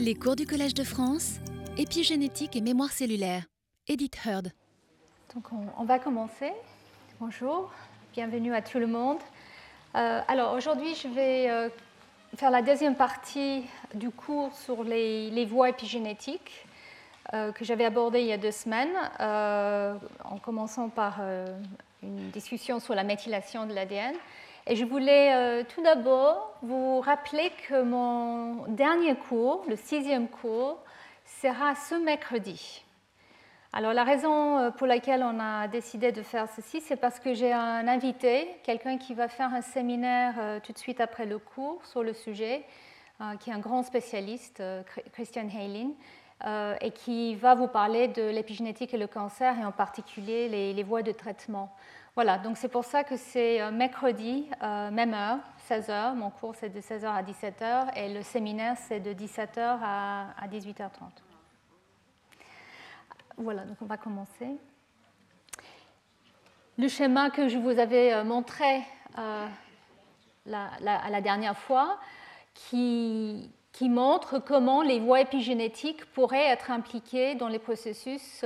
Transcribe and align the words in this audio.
Les 0.00 0.14
cours 0.14 0.36
du 0.36 0.46
Collège 0.46 0.74
de 0.74 0.84
France, 0.84 1.34
épigénétique 1.76 2.56
et 2.56 2.60
mémoire 2.60 2.90
cellulaire. 2.90 3.44
Edith 3.86 4.16
Heard. 4.24 4.52
Donc 5.34 5.44
on, 5.76 5.84
va 5.84 5.98
commencer. 5.98 6.52
Bonjour, 7.20 7.70
bienvenue 8.14 8.54
à 8.54 8.62
tout 8.62 8.78
le 8.78 8.86
monde. 8.86 9.18
Euh, 9.94 10.20
alors 10.28 10.54
aujourd'hui, 10.54 10.94
je 10.94 11.08
vais 11.08 11.50
euh, 11.50 11.68
faire 12.36 12.50
la 12.50 12.62
deuxième 12.62 12.94
partie 12.94 13.64
du 13.94 14.10
cours 14.10 14.54
sur 14.54 14.82
les, 14.82 15.44
voies 15.46 15.70
épigénétiques 15.70 16.66
euh, 17.34 17.52
que 17.52 17.64
j'avais 17.64 17.84
abordé 17.84 18.20
il 18.20 18.26
y 18.26 18.32
a 18.32 18.38
deux 18.38 18.50
semaines, 18.50 18.94
en 19.20 20.38
commençant 20.38 20.88
par 20.88 21.20
une 22.02 22.30
discussion 22.30 22.80
sur 22.80 22.94
la 22.94 23.04
méthylation 23.04 23.66
de 23.66 23.74
l'ADN. 23.74 24.14
Et 24.70 24.76
je 24.76 24.84
voulais 24.84 25.32
euh, 25.32 25.64
tout 25.66 25.82
d'abord 25.82 26.52
vous 26.60 27.00
rappeler 27.00 27.50
que 27.66 27.82
mon 27.82 28.66
dernier 28.66 29.14
cours, 29.14 29.64
le 29.66 29.76
sixième 29.76 30.28
cours, 30.28 30.76
sera 31.40 31.74
ce 31.74 31.94
mercredi. 31.94 32.84
Alors 33.72 33.94
la 33.94 34.04
raison 34.04 34.58
euh, 34.58 34.70
pour 34.70 34.86
laquelle 34.86 35.22
on 35.22 35.40
a 35.40 35.68
décidé 35.68 36.12
de 36.12 36.20
faire 36.20 36.50
ceci, 36.54 36.82
c'est 36.82 36.96
parce 36.96 37.18
que 37.18 37.32
j'ai 37.32 37.50
un 37.50 37.88
invité, 37.88 38.46
quelqu'un 38.62 38.98
qui 38.98 39.14
va 39.14 39.28
faire 39.28 39.54
un 39.54 39.62
séminaire 39.62 40.34
euh, 40.38 40.60
tout 40.60 40.72
de 40.74 40.78
suite 40.78 41.00
après 41.00 41.24
le 41.24 41.38
cours 41.38 41.82
sur 41.86 42.02
le 42.02 42.12
sujet, 42.12 42.62
qui 43.40 43.50
est 43.50 43.52
un 43.52 43.58
grand 43.58 43.82
spécialiste, 43.82 44.62
Christian 45.12 45.48
Heilin, 45.48 45.90
et 46.80 46.92
qui 46.92 47.34
va 47.34 47.56
vous 47.56 47.66
parler 47.66 48.06
de 48.06 48.22
l'épigénétique 48.22 48.94
et 48.94 48.96
le 48.96 49.08
cancer, 49.08 49.58
et 49.58 49.64
en 49.64 49.72
particulier 49.72 50.48
les 50.48 50.82
voies 50.84 51.02
de 51.02 51.10
traitement. 51.10 51.74
Voilà, 52.18 52.36
donc 52.36 52.56
c'est 52.56 52.66
pour 52.66 52.84
ça 52.84 53.04
que 53.04 53.16
c'est 53.16 53.60
euh, 53.60 53.70
mercredi, 53.70 54.44
euh, 54.60 54.90
même 54.90 55.14
heure, 55.14 55.38
16h. 55.70 56.16
Mon 56.16 56.30
cours 56.30 56.52
c'est 56.56 56.68
de 56.68 56.80
16h 56.80 57.06
à 57.06 57.22
17h 57.22 57.96
et 57.96 58.12
le 58.12 58.24
séminaire 58.24 58.74
c'est 58.76 58.98
de 58.98 59.12
17h 59.12 59.78
à, 59.80 60.48
18h30. 60.50 60.88
Voilà, 63.36 63.62
donc 63.62 63.76
on 63.80 63.84
va 63.84 63.96
commencer. 63.98 64.48
Le 66.76 66.88
schéma 66.88 67.30
que 67.30 67.46
je 67.46 67.56
vous 67.56 67.78
avais 67.78 68.12
euh, 68.12 68.24
montré 68.24 68.82
la, 70.44 70.70
la, 70.80 71.20
dernière 71.20 71.56
fois, 71.56 72.00
qui, 72.52 73.48
montre 73.80 74.40
comment 74.40 74.82
les 74.82 74.98
voies 74.98 75.20
épigénétiques 75.20 76.04
pourraient 76.06 76.46
être 76.46 76.72
impliquées 76.72 77.36
dans 77.36 77.46
les 77.46 77.60
processus 77.60 78.44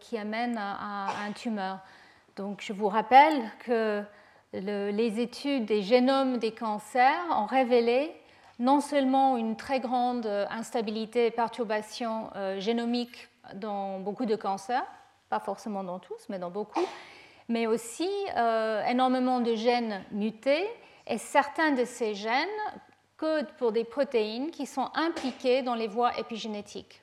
qui 0.00 0.18
amènent 0.18 0.58
à, 0.58 1.06
à 1.06 1.24
un 1.28 1.30
tumeur. 1.30 1.78
Donc, 2.36 2.62
je 2.62 2.72
vous 2.72 2.88
rappelle 2.88 3.42
que 3.64 4.02
les 4.52 5.20
études 5.20 5.64
des 5.66 5.82
génomes 5.82 6.38
des 6.38 6.52
cancers 6.52 7.24
ont 7.30 7.46
révélé 7.46 8.12
non 8.58 8.80
seulement 8.80 9.36
une 9.36 9.56
très 9.56 9.80
grande 9.80 10.26
instabilité 10.50 11.26
et 11.26 11.30
perturbation 11.30 12.30
euh, 12.36 12.60
génomique 12.60 13.28
dans 13.54 13.98
beaucoup 13.98 14.26
de 14.26 14.36
cancers, 14.36 14.86
pas 15.28 15.40
forcément 15.40 15.82
dans 15.82 15.98
tous, 15.98 16.26
mais 16.28 16.38
dans 16.38 16.50
beaucoup, 16.50 16.86
mais 17.48 17.66
aussi 17.66 18.08
euh, 18.36 18.84
énormément 18.86 19.40
de 19.40 19.54
gènes 19.54 20.04
mutés, 20.12 20.68
et 21.06 21.18
certains 21.18 21.72
de 21.72 21.84
ces 21.84 22.14
gènes 22.14 22.48
codent 23.16 23.52
pour 23.58 23.72
des 23.72 23.84
protéines 23.84 24.50
qui 24.50 24.66
sont 24.66 24.90
impliquées 24.94 25.62
dans 25.62 25.74
les 25.74 25.88
voies 25.88 26.16
épigénétiques. 26.18 27.02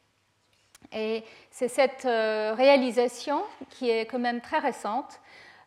Et 0.91 1.23
c'est 1.51 1.67
cette 1.67 2.05
euh, 2.05 2.53
réalisation 2.55 3.43
qui 3.69 3.89
est 3.89 4.05
quand 4.05 4.19
même 4.19 4.41
très 4.41 4.59
récente 4.59 5.19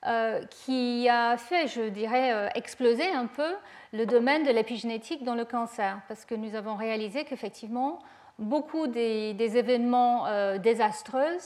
euh, 0.07 0.43
qui 0.65 1.09
a 1.09 1.37
fait, 1.37 1.69
je 1.69 1.83
dirais, 1.83 2.33
euh, 2.33 2.49
exploser 2.57 3.09
un 3.09 3.27
peu 3.27 3.55
le 3.93 4.05
domaine 4.05 4.43
de 4.43 4.51
l'épigénétique 4.51 5.23
dans 5.23 5.37
le 5.37 5.45
cancer, 5.45 6.01
parce 6.09 6.25
que 6.25 6.35
nous 6.35 6.57
avons 6.57 6.75
réalisé 6.75 7.25
qu'effectivement, 7.25 8.01
beaucoup 8.39 8.89
des, 8.89 9.37
événements 9.39 10.27
désastreux 10.59 11.37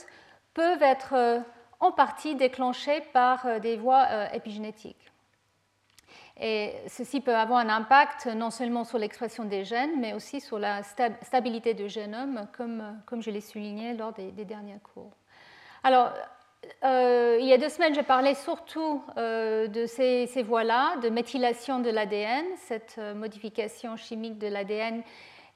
peuvent 0.53 0.81
être 0.81 1.43
en 1.81 1.91
partie 1.91 2.35
déclenchés 2.35 3.01
par 3.11 3.59
des 3.59 3.75
voies 3.75 4.33
épigénétiques. 4.33 5.06
Et 6.39 6.73
ceci 6.87 7.19
peut 7.19 7.35
avoir 7.35 7.59
un 7.59 7.69
impact 7.69 8.27
non 8.27 8.51
seulement 8.51 8.83
sur 8.83 8.99
l'expression 8.99 9.43
des 9.43 9.63
gènes, 9.63 9.99
mais 9.99 10.13
aussi 10.13 10.39
sur 10.39 10.59
la 10.59 10.83
stabilité 10.83 11.73
du 11.73 11.89
génome, 11.89 12.47
comme, 12.55 12.83
comme 13.07 13.23
je 13.23 13.31
l'ai 13.31 13.41
souligné 13.41 13.95
lors 13.95 14.13
des, 14.13 14.31
derniers 14.31 14.79
cours. 14.93 15.11
Alors, 15.83 16.11
euh, 16.83 17.37
il 17.39 17.47
y 17.47 17.53
a 17.53 17.57
deux 17.57 17.69
semaines, 17.69 17.95
j'ai 17.95 18.03
parlé 18.03 18.35
surtout 18.35 19.01
euh, 19.17 19.67
de 19.67 19.87
ces, 19.87 20.27
ces 20.27 20.43
voies-là, 20.43 20.97
de 20.97 21.09
méthylation 21.09 21.79
de 21.79 21.89
l'ADN, 21.89 22.45
cette 22.57 22.95
euh, 22.99 23.15
modification 23.15 23.95
chimique 23.95 24.37
de 24.37 24.47
l'ADN 24.47 25.01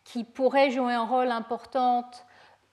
qui 0.04 0.24
pourrait 0.24 0.72
jouer 0.72 0.94
un 0.94 1.06
rôle 1.06 1.30
important 1.30 2.10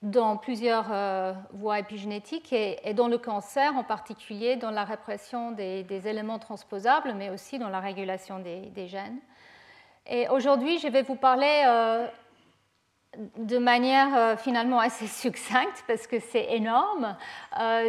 dans 0.03 0.37
plusieurs 0.37 0.87
euh, 0.93 1.33
voies 1.53 1.81
épigénétiques 1.81 2.53
et, 2.53 2.95
dans 2.95 3.09
le 3.09 3.19
cancer 3.19 3.75
en 3.77 3.83
particulier, 3.83 4.57
dans 4.57 4.71
la 4.71 4.85
répression 4.85 5.51
des, 5.51 5.85
éléments 6.07 6.39
transposables, 6.39 7.15
mais 7.15 7.31
aussi 7.31 7.59
dans 7.59 7.69
la 7.69 7.81
régulation 7.81 8.39
des, 8.39 8.89
gènes. 8.89 9.19
Et 10.07 10.29
aujourd'hui, 10.29 10.79
je 10.79 10.89
vais 10.89 11.03
vous 11.03 11.17
parler 11.17 11.65
euh, 11.67 12.07
de 13.39 13.59
manière 13.59 14.17
euh, 14.17 14.37
finalement 14.37 14.79
assez 14.79 15.07
succincte, 15.09 15.85
parce 15.89 16.07
que 16.07 16.21
c'est 16.21 16.53
énorme, 16.53 17.17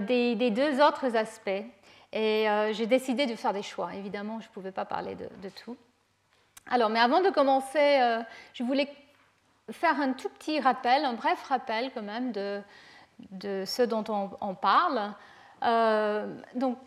des, 0.02 0.52
deux 0.52 0.82
autres 0.82 1.16
aspects. 1.16 1.64
Et 2.12 2.48
j'ai 2.72 2.88
décidé 2.88 3.28
de 3.28 3.36
faire 3.36 3.54
des 3.54 3.62
choix. 3.62 3.94
Évidemment, 3.94 4.40
je 4.40 4.48
ne 4.48 4.52
pouvais 4.52 4.72
pas 4.72 4.84
parler 4.86 5.14
de, 5.14 5.30
de, 5.44 5.50
tout. 5.64 5.78
Alors, 6.68 6.90
mais 6.90 7.00
avant 7.00 7.22
de 7.22 7.30
commencer, 7.30 8.00
je 8.54 8.64
voulais 8.64 8.90
faire 9.72 10.00
un 10.00 10.14
tout 10.14 10.30
petit 10.30 10.60
rappel, 10.60 11.06
un 11.06 11.14
bref 11.14 11.44
rappel 11.44 11.92
quand 11.94 12.02
même 12.02 12.32
de, 12.32 12.62
ce 13.66 13.84
dont 13.84 14.04
on, 14.42 14.56
parle. 14.56 15.14
Euh, 15.64 16.34
donc, 16.56 16.78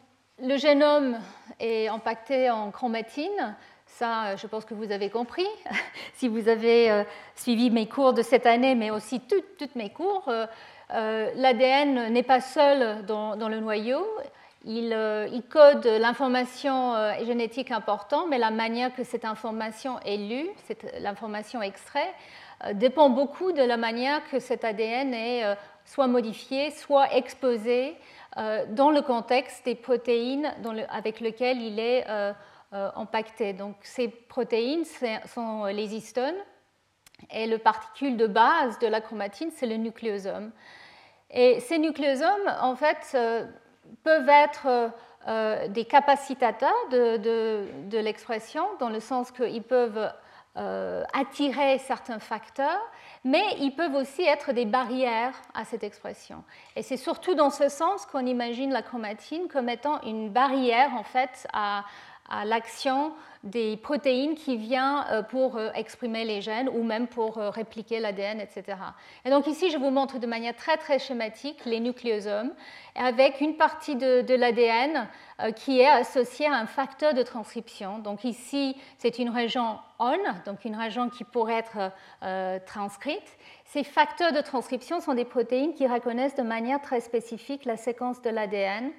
le 0.41 0.57
génome 0.57 1.19
est 1.61 1.89
impacté 1.89 2.51
en 2.51 2.71
chromatine. 2.71 3.57
Ça, 3.87 4.37
je 4.37 4.47
pense 4.47 4.65
que 4.65 4.75
vous 4.75 4.91
avez 4.91 5.11
compris. 5.11 5.47
si 6.15 6.29
vous 6.29 6.49
avez 6.49 6.91
euh, 6.91 7.05
suivi 7.35 7.71
mes 7.71 7.87
cours 7.87 8.15
de 8.15 8.23
cette 8.23 8.47
année, 8.47 8.75
mais 8.75 8.91
aussi 8.91 9.21
toutes, 9.21 9.75
mes 9.77 9.91
cours, 9.91 10.25
euh, 10.29 11.31
l'ADN 11.35 12.13
n'est 12.13 12.23
pas 12.23 12.41
seul 12.41 13.05
dans, 13.05 13.37
le 13.37 13.61
noyau. 13.61 14.05
Il, 14.65 15.43
code 15.51 15.87
l'information 15.87 16.95
génétique 17.25 17.71
importante, 17.73 18.27
mais 18.31 18.39
la 18.39 18.51
manière 18.51 18.95
que 18.95 19.03
cette 19.03 19.25
information 19.25 19.99
est 20.07 20.17
lue, 20.17 20.49
l'information 21.01 21.61
extraite, 21.61 22.15
euh, 22.15 22.41
dépend 22.75 23.11
beaucoup 23.11 23.53
de 23.53 23.63
la 23.63 23.77
manière 23.77 24.23
que 24.31 24.39
cet 24.39 24.65
ADN 24.65 25.15
est 25.15 25.45
euh, 25.45 25.55
soit 25.85 26.07
modifié, 26.07 26.71
soit 26.71 27.15
exposé 27.15 27.97
euh, 28.37 28.65
dans 28.71 28.91
le 28.91 29.03
contexte 29.03 29.65
des 29.65 29.75
protéines 29.75 30.53
avec 30.89 31.21
lesquelles 31.21 31.61
il 31.61 31.79
est 31.79 32.07
impacté. 32.71 33.53
Donc 33.53 33.77
ces 33.83 34.09
protéines 34.09 34.85
sont 35.27 35.67
les 35.67 35.95
histones 35.95 36.41
et 37.31 37.47
le 37.47 37.59
particule 37.59 38.17
de 38.17 38.27
base 38.27 38.79
de 38.79 38.87
la 38.87 39.01
chromatine, 39.01 39.51
c'est 39.55 39.67
le 39.67 39.77
nucléosome. 39.77 40.51
Et 41.31 41.61
ces 41.61 41.79
nucléosomes, 41.79 42.55
en 42.61 42.75
fait, 42.75 43.17
peuvent 44.03 44.29
être 44.29 44.91
des 45.69 45.85
capacitateurs 45.85 46.89
de 46.91 47.99
l'expression, 47.99 48.65
dans 48.81 48.89
le 48.89 49.01
sens 49.01 49.31
qu'ils 49.31 49.63
peuvent 49.63 50.11
euh, 50.59 51.03
attirer 51.15 51.79
certains 51.79 52.19
facteurs, 52.19 52.81
mais 53.25 53.43
ils 53.59 53.75
peuvent 53.75 53.95
aussi 53.95 54.23
être 54.23 54.53
des 54.53 54.67
barrières 54.67 55.35
à 55.55 55.65
cette 55.65 55.83
expression. 55.83 56.45
Et 56.77 56.83
c'est 56.83 56.99
surtout 56.99 57.35
dans 57.35 57.49
ce 57.49 57.71
sens 57.71 58.05
qu'on 58.05 58.27
imagine 58.27 58.71
la 58.71 58.83
chromatine 58.83 59.49
comme 59.49 59.71
étant 59.71 60.03
une 60.03 60.29
barrière 60.29 60.93
en 60.95 61.05
fait 61.05 61.49
à, 61.55 61.85
à 62.29 62.45
l'action 62.45 63.13
des 63.43 63.77
protéines 63.77 64.37
qui 64.37 64.57
vient 64.57 65.05
euh, 65.11 65.23
pour 65.23 65.57
euh, 65.57 65.71
exprimer 65.75 66.25
les 66.25 66.41
gènes 66.41 66.69
ou 66.69 66.85
même 66.85 67.09
pour 67.09 67.39
euh, 67.39 67.51
répliquer 67.51 67.99
l'ADN, 67.99 68.41
etc. 68.41 68.79
Et 69.25 69.31
donc 69.31 69.49
ici, 69.49 69.71
je 69.71 69.79
vous 69.79 69.91
montre 69.91 70.21
de 70.21 70.27
manière 70.27 70.55
très 70.55 70.77
très 70.77 71.01
schématique 71.01 71.65
les 71.65 71.81
nucléosomes 71.81 72.53
avec 72.95 73.41
une 73.41 73.57
partie 73.57 73.97
de, 73.97 74.35
l'ADN 74.35 75.09
qui 75.57 75.81
est 75.81 75.89
associée 75.89 76.47
à 76.47 76.55
un 76.55 76.67
facteur 76.67 77.15
de 77.15 77.23
transcription. 77.23 77.99
Donc 77.99 78.23
ici, 78.25 78.77
c'est 78.99 79.19
une 79.19 79.31
région 79.31 79.79
ON, 79.99 80.19
donc 80.45 80.67
une 80.67 80.77
région 80.77 81.09
qui 81.09 81.25
pourrait 81.25 81.65
être 81.65 81.91
transcrite. 82.67 83.39
Ces 83.65 83.83
facteurs 83.83 84.33
de 84.33 84.43
transcription 84.43 85.01
sont 85.01 85.15
des 85.15 85.25
protéines 85.25 85.73
qui 85.73 85.87
reconnaissent 85.87 86.35
de 86.35 86.43
manière 86.43 86.83
très 86.83 87.01
spécifique 87.01 87.65
la 87.65 87.79
séquence 87.79 88.21
de 88.21 88.29
l'ADN 88.29 88.93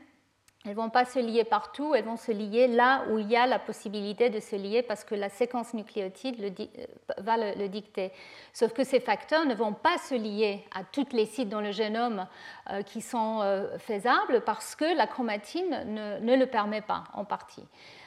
elles 0.66 0.72
ne 0.72 0.76
vont 0.78 0.90
pas 0.90 1.04
se 1.04 1.20
lier 1.20 1.44
partout, 1.44 1.94
elles 1.94 2.06
vont 2.06 2.16
se 2.16 2.32
lier 2.32 2.68
là 2.68 3.04
où 3.10 3.20
il 3.20 3.30
y 3.30 3.36
a 3.36 3.46
la 3.46 3.60
possibilité 3.60 4.30
de 4.30 4.40
se 4.40 4.56
lier 4.56 4.82
parce 4.82 5.04
que 5.04 5.14
la 5.14 5.28
séquence 5.28 5.74
nucléotide 5.74 6.40
euh, 6.42 6.86
va 7.18 7.36
le, 7.38 7.68
dicter. 7.68 8.14
Sauf 8.54 8.72
que 8.72 8.86
ces 8.86 9.02
facteurs 9.02 9.46
ne 9.46 9.56
vont 9.56 9.74
pas 9.74 9.98
se 9.98 10.16
lier 10.16 10.64
à 10.74 10.86
tous 10.86 11.08
les 11.12 11.26
sites 11.26 11.50
dans 11.50 11.60
le 11.60 11.72
génome 11.72 12.28
euh, 12.70 12.82
qui 12.82 13.02
sont 13.02 13.42
euh, 13.42 13.78
faisables 13.78 14.42
parce 14.46 14.76
que 14.76 14.86
la 14.96 15.06
chromatine 15.06 15.84
ne, 16.22 16.36
le 16.36 16.46
permet 16.46 16.82
pas 16.82 17.04
en 17.14 17.26
partie. 17.26 17.66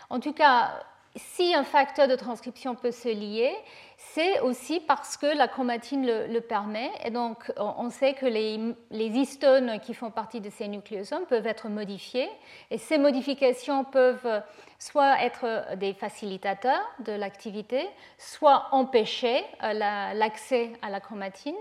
En 0.08 0.18
tout 0.18 0.32
cas, 0.32 0.80
si 1.14 1.54
un 1.54 1.64
facteur 1.64 2.08
de 2.08 2.16
transcription 2.16 2.74
peut 2.74 2.90
se 2.90 3.08
lier, 3.08 3.54
c'est 3.96 4.40
aussi 4.40 4.80
parce 4.80 5.16
que 5.16 5.26
la 5.26 5.48
chromatine 5.48 6.06
le, 6.06 6.40
permet. 6.40 6.90
Et 7.04 7.10
donc, 7.10 7.50
on 7.56 7.88
sait 7.88 8.12
que 8.12 8.26
les, 8.26 8.76
histones 8.90 9.80
qui 9.80 9.94
font 9.94 10.10
partie 10.10 10.40
de 10.40 10.50
ces 10.50 10.68
nucléosomes 10.68 11.24
peuvent 11.26 11.46
être 11.46 11.68
modifiés. 11.68 12.28
Et 12.70 12.76
ces 12.76 12.98
modifications 12.98 13.84
peuvent 13.84 14.42
soit 14.78 15.22
être 15.22 15.76
des 15.76 15.94
facilitateurs 15.94 16.82
de 17.00 17.12
l'activité, 17.12 17.88
soit 18.18 18.66
empêcher 18.72 19.42
euh, 19.62 19.72
l'accès 19.72 20.72
à 20.82 20.90
la 20.90 21.00
chromatine. 21.00 21.56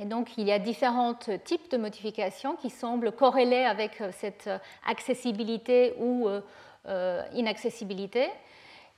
Et 0.00 0.06
donc, 0.06 0.36
il 0.36 0.48
y 0.48 0.52
a 0.52 0.58
différents 0.58 1.14
types 1.44 1.70
de 1.70 1.76
modifications 1.76 2.56
qui 2.56 2.68
semblent 2.68 3.12
corréler 3.12 3.64
avec 3.64 4.00
euh, 4.00 4.10
cette 4.12 4.50
accessibilité 4.84 5.94
ou 5.98 6.28
euh, 6.86 7.22
inaccessibilité. 7.32 8.28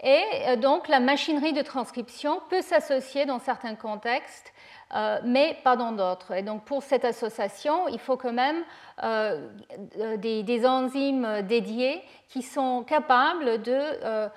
Et 0.02 0.22
euh, 0.48 0.56
donc 0.56 0.88
la 0.88 1.00
machinerie 1.00 1.52
de 1.52 1.62
transcription 1.62 2.40
peut 2.50 2.60
s'associer 2.60 3.25
dans 3.25 3.38
certains 3.38 3.75
contextes, 3.75 4.52
euh, 4.94 5.19
mais 5.25 5.56
pas 5.64 5.76
dans 5.76 5.93
d'autres. 5.93 6.32
Et 6.32 6.43
donc 6.43 6.64
pour 6.64 6.82
cette 6.82 7.04
association, 7.04 7.88
il 7.88 7.98
faut 7.98 8.16
quand 8.16 8.32
même 8.32 8.62
euh, 9.02 9.48
des, 10.19 10.66
enzymes 10.66 11.43
dédiées 11.43 12.02
qui 12.28 12.43
sont 12.43 12.84
capables 12.84 13.62
de 13.62 14.28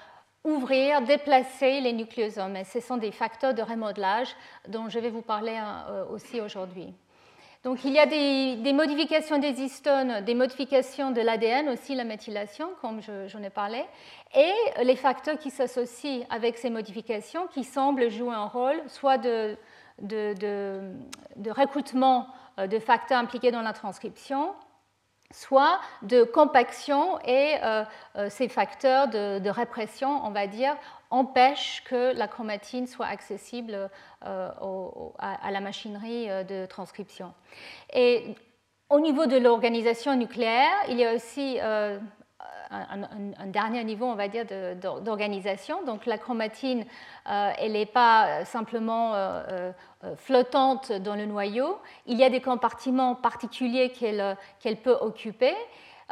ouvrir, 0.46 1.02
déplacer 1.02 1.82
les 1.82 1.92
nucléosomes. 1.92 2.56
Et 2.56 2.64
ce 2.64 2.80
sont 2.80 2.96
des 2.96 3.12
facteurs 3.12 3.54
de 3.54 3.62
remodelage 3.62 4.30
dont 4.70 4.88
je 4.88 5.00
vais 5.00 5.10
vous 5.10 5.22
parler 5.22 5.60
aussi 6.10 6.40
aujourd'hui. 6.40 6.94
Donc 7.64 7.84
il 7.84 7.92
y 7.92 8.00
a 8.00 8.06
des, 8.06 8.72
modifications 8.74 9.38
des 9.38 9.62
histones, 9.62 10.24
des 10.24 10.34
modifications 10.34 11.12
de 11.12 11.20
l'ADN, 11.20 11.68
aussi 11.68 11.94
la 11.94 12.06
méthylation, 12.06 12.70
comme 12.80 13.02
j'en 13.02 13.44
ai 13.44 13.50
parlé, 13.50 13.84
et 14.34 14.54
les 14.84 14.96
facteurs 14.96 15.38
qui 15.38 15.50
s'associent 15.50 16.26
avec 16.30 16.58
ces 16.58 16.70
modifications 16.70 17.48
qui 17.48 17.66
semblent 17.66 18.10
jouer 18.10 18.34
un 18.34 18.46
rôle 18.46 18.82
soit 18.88 19.18
de, 19.18 19.58
recrutement 21.50 22.28
euh, 22.60 22.68
de 22.68 22.80
facteurs 22.80 23.20
impliqués 23.20 23.52
dans 23.52 23.62
la 23.62 23.74
transcription, 23.74 24.54
soit 25.32 25.80
de 26.02 26.24
compaction 26.24 27.20
et 27.24 27.56
euh, 27.62 27.84
euh, 28.16 28.30
ces 28.30 28.48
facteurs 28.48 29.08
de, 29.08 29.50
répression, 29.50 30.26
on 30.26 30.32
va 30.32 30.48
dire, 30.48 30.76
empêchent 31.12 31.84
que 31.86 32.14
la 32.16 32.28
chromatine 32.28 32.88
soit 32.88 33.06
accessible 33.06 33.90
euh, 34.26 34.50
à, 35.20 35.52
la 35.52 35.60
machinerie 35.60 36.28
de 36.46 36.66
transcription. 36.66 37.34
Et 37.94 38.36
au 38.90 39.00
niveau 39.00 39.28
de 39.28 39.38
l'organisation 39.38 40.16
nucléaire, 40.16 40.72
il 40.88 40.98
y 40.98 41.06
a 41.06 41.14
aussi 41.14 41.60
un, 42.72 43.48
dernier 43.48 43.84
niveau, 43.84 44.06
on 44.06 44.16
va 44.16 44.28
dire, 44.28 44.46
d'organisation. 45.02 45.84
Donc 45.86 46.06
la 46.06 46.18
chromatine, 46.18 46.86
elle 47.26 47.74
n'est 47.74 47.86
pas 47.86 48.46
simplement 48.46 49.14
flottante 50.18 50.92
dans 50.92 51.16
le 51.16 51.26
noyau. 51.26 51.78
Il 52.06 52.18
y 52.18 52.24
a 52.24 52.30
des 52.30 52.42
compartiments 52.42 53.16
particuliers 53.16 53.92
qu'elle 53.92 54.78
peut 54.84 54.98
occuper. 55.02 55.56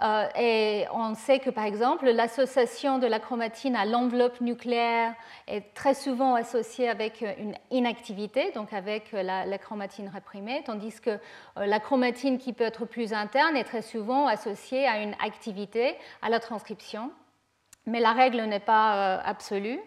Euh, 0.03 0.27
et 0.37 0.85
on 0.93 1.15
sait 1.15 1.39
que, 1.39 1.49
par 1.49 1.63
exemple, 1.63 2.09
l'association 2.09 2.99
de 2.99 3.07
la 3.07 3.19
chromatine 3.19 3.75
à 3.75 3.85
l'enveloppe 3.85 4.41
nucléaire 4.41 5.13
est 5.47 5.73
très 5.73 5.93
souvent 5.93 6.35
associée 6.35 6.87
avec 6.87 7.21
une 7.21 7.55
inactivité, 7.71 8.51
donc 8.51 8.73
avec 8.73 9.11
la, 9.11 9.57
chromatine 9.57 10.09
réprimée, 10.09 10.61
tandis 10.65 10.99
que 11.01 11.09
euh, 11.09 11.17
la 11.65 11.79
chromatine 11.79 12.37
qui 12.37 12.53
peut 12.53 12.65
être 12.65 12.85
plus 12.85 13.13
interne 13.13 13.57
est 13.57 13.63
très 13.63 13.81
souvent 13.81 14.27
associée 14.27 14.87
à 14.87 15.01
une 15.01 15.15
activité, 15.23 15.95
à 16.21 16.29
la 16.29 16.39
transcription. 16.39 17.11
Mais 17.87 17.99
la 17.99 18.11
règle 18.11 18.41
n'est 18.43 18.59
pas 18.59 19.17
euh, 19.17 19.21
absolue 19.25 19.79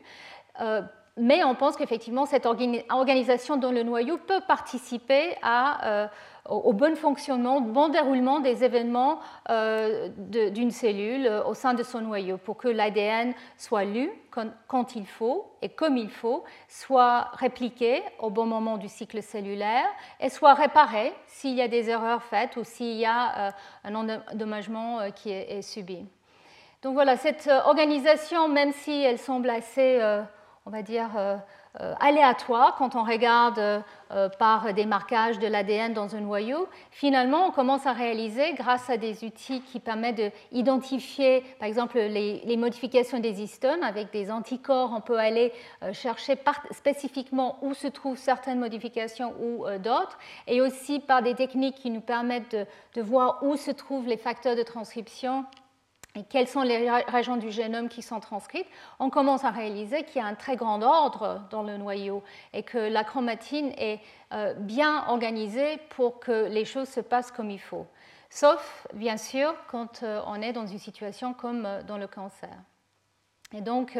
mais 1.16 1.44
on 1.44 1.54
pense 1.54 1.76
qu'effectivement, 1.76 2.24
cette 2.24 2.46
organisation 2.46 3.56
dans 3.56 3.72
le 3.72 3.82
noyau 3.82 4.16
peut 4.16 4.40
participer 4.46 5.36
à, 5.42 6.08
au 6.50 6.72
bon 6.72 6.96
fonctionnement, 6.96 7.58
au 7.58 7.60
bon 7.60 7.88
déroulement 7.88 8.40
des 8.40 8.64
événements 8.64 9.20
euh, 9.48 10.08
d'une 10.18 10.70
cellule 10.70 11.26
euh, 11.26 11.44
au 11.44 11.54
sein 11.54 11.74
de 11.74 11.82
son 11.82 12.00
noyau 12.00 12.38
pour 12.38 12.56
que 12.56 12.68
l'ADN 12.68 13.32
soit 13.56 13.84
lu 13.84 14.10
quand, 14.30 14.96
il 14.96 15.06
faut 15.06 15.52
et 15.62 15.68
comme 15.68 15.96
il 15.96 16.10
faut, 16.10 16.44
soit 16.68 17.28
répliqué 17.34 18.02
au 18.18 18.30
bon 18.30 18.46
moment 18.46 18.78
du 18.78 18.88
cycle 18.88 19.22
cellulaire 19.22 19.86
et 20.18 20.28
soit 20.28 20.54
réparé 20.54 21.12
s'il 21.26 21.54
y 21.54 21.62
a 21.62 21.68
des 21.68 21.88
erreurs 21.88 22.22
faites 22.22 22.56
ou 22.56 22.64
s'il 22.64 22.96
y 22.96 23.06
a 23.06 23.48
euh, 23.48 23.50
un 23.84 23.94
endommagement 23.94 25.10
qui 25.14 25.30
est, 25.30 25.62
subi. 25.62 26.04
Donc 26.82 26.94
voilà, 26.94 27.16
cette 27.16 27.50
organisation, 27.66 28.48
même 28.48 28.72
si 28.72 29.02
elle 29.02 29.18
semble 29.18 29.50
assez, 29.50 30.00
on 30.64 30.70
va 30.70 30.82
dire, 30.82 31.10
aléatoire 32.00 32.74
quand 32.76 32.96
on 32.96 33.04
regarde 33.04 33.58
euh, 33.58 34.28
par 34.28 34.74
des 34.74 34.86
marquages 34.86 35.38
de 35.38 35.46
l'ADN 35.46 35.94
dans 35.94 36.16
un 36.16 36.20
noyau, 36.20 36.68
finalement, 36.90 37.46
on 37.46 37.50
commence 37.52 37.86
à 37.86 37.92
réaliser, 37.92 38.54
grâce 38.54 38.90
à 38.90 38.96
des 38.96 39.24
outils 39.24 39.60
qui 39.60 39.78
permettent 39.78 40.34
d'identifier, 40.50 41.44
par 41.60 41.68
exemple, 41.68 41.98
les, 41.98 42.56
modifications 42.56 43.20
des 43.20 43.40
histones, 43.40 43.84
avec 43.84 44.10
des 44.12 44.32
anticorps, 44.32 44.92
on 44.92 45.00
peut 45.00 45.18
aller 45.18 45.52
euh, 45.82 45.92
chercher 45.92 46.36
spécifiquement 46.72 47.58
où 47.62 47.72
se 47.72 47.86
trouvent 47.86 48.18
certaines 48.18 48.58
modifications 48.58 49.32
ou 49.40 49.64
d'autres, 49.78 50.18
et 50.48 50.60
aussi 50.60 50.98
par 50.98 51.22
des 51.22 51.34
techniques 51.34 51.76
qui 51.76 51.90
nous 51.90 52.00
permettent 52.00 52.56
de 52.94 53.02
voir 53.02 53.38
où 53.42 53.56
se 53.56 53.70
trouvent 53.70 54.08
les 54.08 54.16
facteurs 54.16 54.56
de 54.56 54.62
transcription 54.62 55.44
et 56.16 56.24
quelles 56.24 56.48
sont 56.48 56.62
les 56.62 56.90
régions 56.90 57.36
du 57.36 57.50
génome 57.50 57.88
qui 57.88 58.02
sont 58.02 58.18
transcrites, 58.18 58.66
on 58.98 59.10
commence 59.10 59.44
à 59.44 59.50
réaliser 59.50 60.02
qu'il 60.02 60.20
y 60.20 60.24
a 60.24 60.26
un 60.26 60.34
très 60.34 60.56
grand 60.56 60.82
ordre 60.82 61.42
dans 61.50 61.62
le 61.62 61.76
noyau 61.76 62.24
et 62.52 62.64
que 62.64 62.78
la 62.78 63.04
chromatine 63.04 63.72
est 63.78 64.00
euh, 64.32 64.54
bien 64.54 65.04
organisée 65.06 65.78
pour 65.90 66.18
que 66.18 66.48
les 66.48 66.64
choses 66.64 66.88
se 66.88 67.00
passent 67.00 67.30
comme 67.30 67.50
il 67.50 67.60
faut. 67.60 67.86
Sauf, 68.28 68.88
bien 68.92 69.16
sûr, 69.16 69.54
quand 69.68 70.02
euh, 70.02 70.20
on 70.26 70.42
est 70.42 70.52
dans 70.52 70.66
une 70.66 70.78
situation 70.78 71.32
comme 71.32 71.64
euh, 71.64 71.82
dans 71.84 71.98
le 71.98 72.08
cancer. 72.08 72.56
Et 73.52 73.60
donc, 73.60 73.98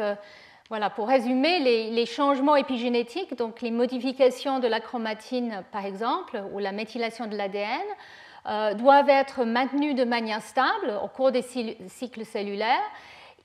voilà, 0.69 0.89
pour 0.89 1.09
résumer, 1.09 1.59
les, 1.59 1.89
les, 1.89 2.05
changements 2.05 2.55
épigénétiques, 2.55 3.35
donc 3.35 3.59
les 3.59 3.71
modifications 3.71 4.59
de 4.59 4.67
la 4.67 4.79
chromatine, 4.79 5.65
par 5.73 5.85
exemple, 5.85 6.41
ou 6.53 6.59
la 6.59 6.71
méthylation 6.71 7.27
de 7.27 7.35
l'ADN, 7.35 7.81
euh, 8.47 8.73
doivent 8.73 9.09
être 9.09 9.45
maintenus 9.45 9.93
de 9.95 10.03
manière 10.03 10.41
stable 10.41 10.97
au 11.03 11.07
cours 11.07 11.31
des 11.31 11.43
cycles 11.43 12.25
cellulaires. 12.25 12.81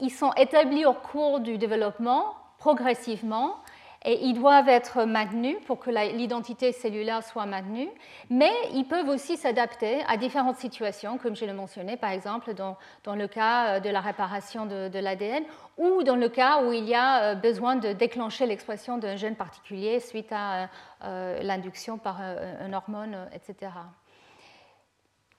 Ils 0.00 0.10
sont 0.10 0.32
établis 0.34 0.87
au 0.87 0.94
cours 0.94 1.40
du 1.40 1.58
développement 1.58 2.34
progressivement 2.58 3.56
et 4.06 4.25
ils 4.25 4.32
doivent 4.32 4.69
être 4.69 5.04
maintenus 5.04 5.58
pour 5.66 5.81
que 5.81 5.90
l'identité 5.90 6.72
cellulaire 6.72 7.22
soit 7.22 7.44
maintenue, 7.44 7.88
mais 8.30 8.52
ils 8.73 8.87
peuvent 8.87 9.09
aussi 9.09 9.37
s'adapter 9.37 10.02
à 10.09 10.16
différentes 10.16 10.56
situations, 10.56 11.18
comme 11.18 11.37
je 11.37 11.44
l'ai 11.44 11.52
mentionné, 11.52 11.97
par 11.99 12.11
exemple 12.11 12.54
dans, 12.54 12.76
le 13.14 13.26
cas 13.26 13.66
euh, 13.66 13.80
de 13.80 13.90
la 13.90 14.00
réparation 14.00 14.64
de, 14.64 14.99
l'ADN 14.99 15.44
ou 15.76 16.04
dans 16.04 16.16
le 16.16 16.30
cas 16.30 16.62
où 16.62 16.73
il 16.73 16.85
y 16.85 16.94
a 16.94 17.23
euh, 17.23 17.35
besoin 17.35 17.76
de 17.76 17.92
déclencher 17.92 18.47
l'expression 18.47 18.97
d'un 18.97 19.16
gène 19.16 19.37
particulier 19.37 20.00
suite 20.00 20.32
à 20.32 20.68
l'induction 21.02 21.99
par 21.99 22.20
une 22.20 22.75
hormone, 22.75 23.28
etc. 23.32 23.70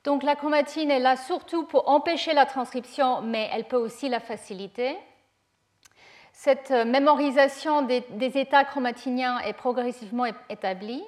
Donc 0.03 0.23
la 0.23 0.35
chromatine 0.35 0.91
est 0.91 0.99
là 0.99 1.15
surtout 1.15 1.63
pour 1.65 1.89
empêcher 1.89 2.33
la 2.33 2.45
transcription, 2.45 3.21
mais 3.21 3.49
elle 3.53 3.65
peut 3.65 3.77
aussi 3.77 4.09
la 4.09 4.19
faciliter. 4.19 4.97
Cette 6.39 6.69
euh, 6.69 6.85
mémorisation 6.85 7.81
des, 7.81 8.03
états 8.37 8.63
chromatiniens 8.63 9.39
est 9.39 9.53
progressivement 9.53 10.25
établie. 10.49 11.03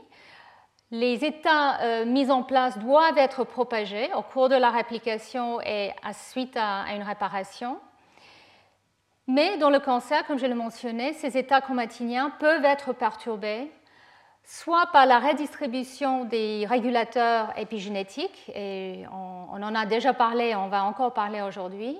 Les 0.89 1.23
états 1.23 1.79
euh, 1.81 2.05
mis 2.05 2.31
en 2.31 2.41
place 2.41 2.79
doivent 2.79 3.17
être 3.19 3.43
propagés 3.43 4.09
au 4.15 4.23
cours 4.23 4.49
de 4.49 4.55
la 4.55 4.71
réplication 4.71 5.61
et 5.61 5.91
à, 6.03 6.13
suite 6.13 6.57
à, 6.57 6.85
une 6.95 7.03
réparation. 7.03 7.77
Mais 9.27 9.57
dans 9.57 9.69
le 9.69 9.79
cancer, 9.79 10.25
comme 10.25 10.39
je 10.39 10.47
l'ai 10.47 10.55
mentionné, 10.55 11.13
ces 11.13 11.37
états 11.37 11.61
chromatiniens 11.61 12.31
peuvent 12.39 12.65
être 12.65 12.93
perturbés 12.93 13.71
soit 14.49 14.87
par 14.87 15.05
la 15.05 15.19
redistribution 15.19 16.25
des 16.25 16.65
régulateurs 16.67 17.53
épigénétiques, 17.55 18.51
et 18.55 19.05
on, 19.11 19.61
en 19.61 19.75
a 19.75 19.85
déjà 19.85 20.11
parlé, 20.11 20.55
on 20.55 20.69
va 20.69 20.85
encore 20.85 21.13
parler 21.13 21.43
aujourd'hui, 21.43 21.95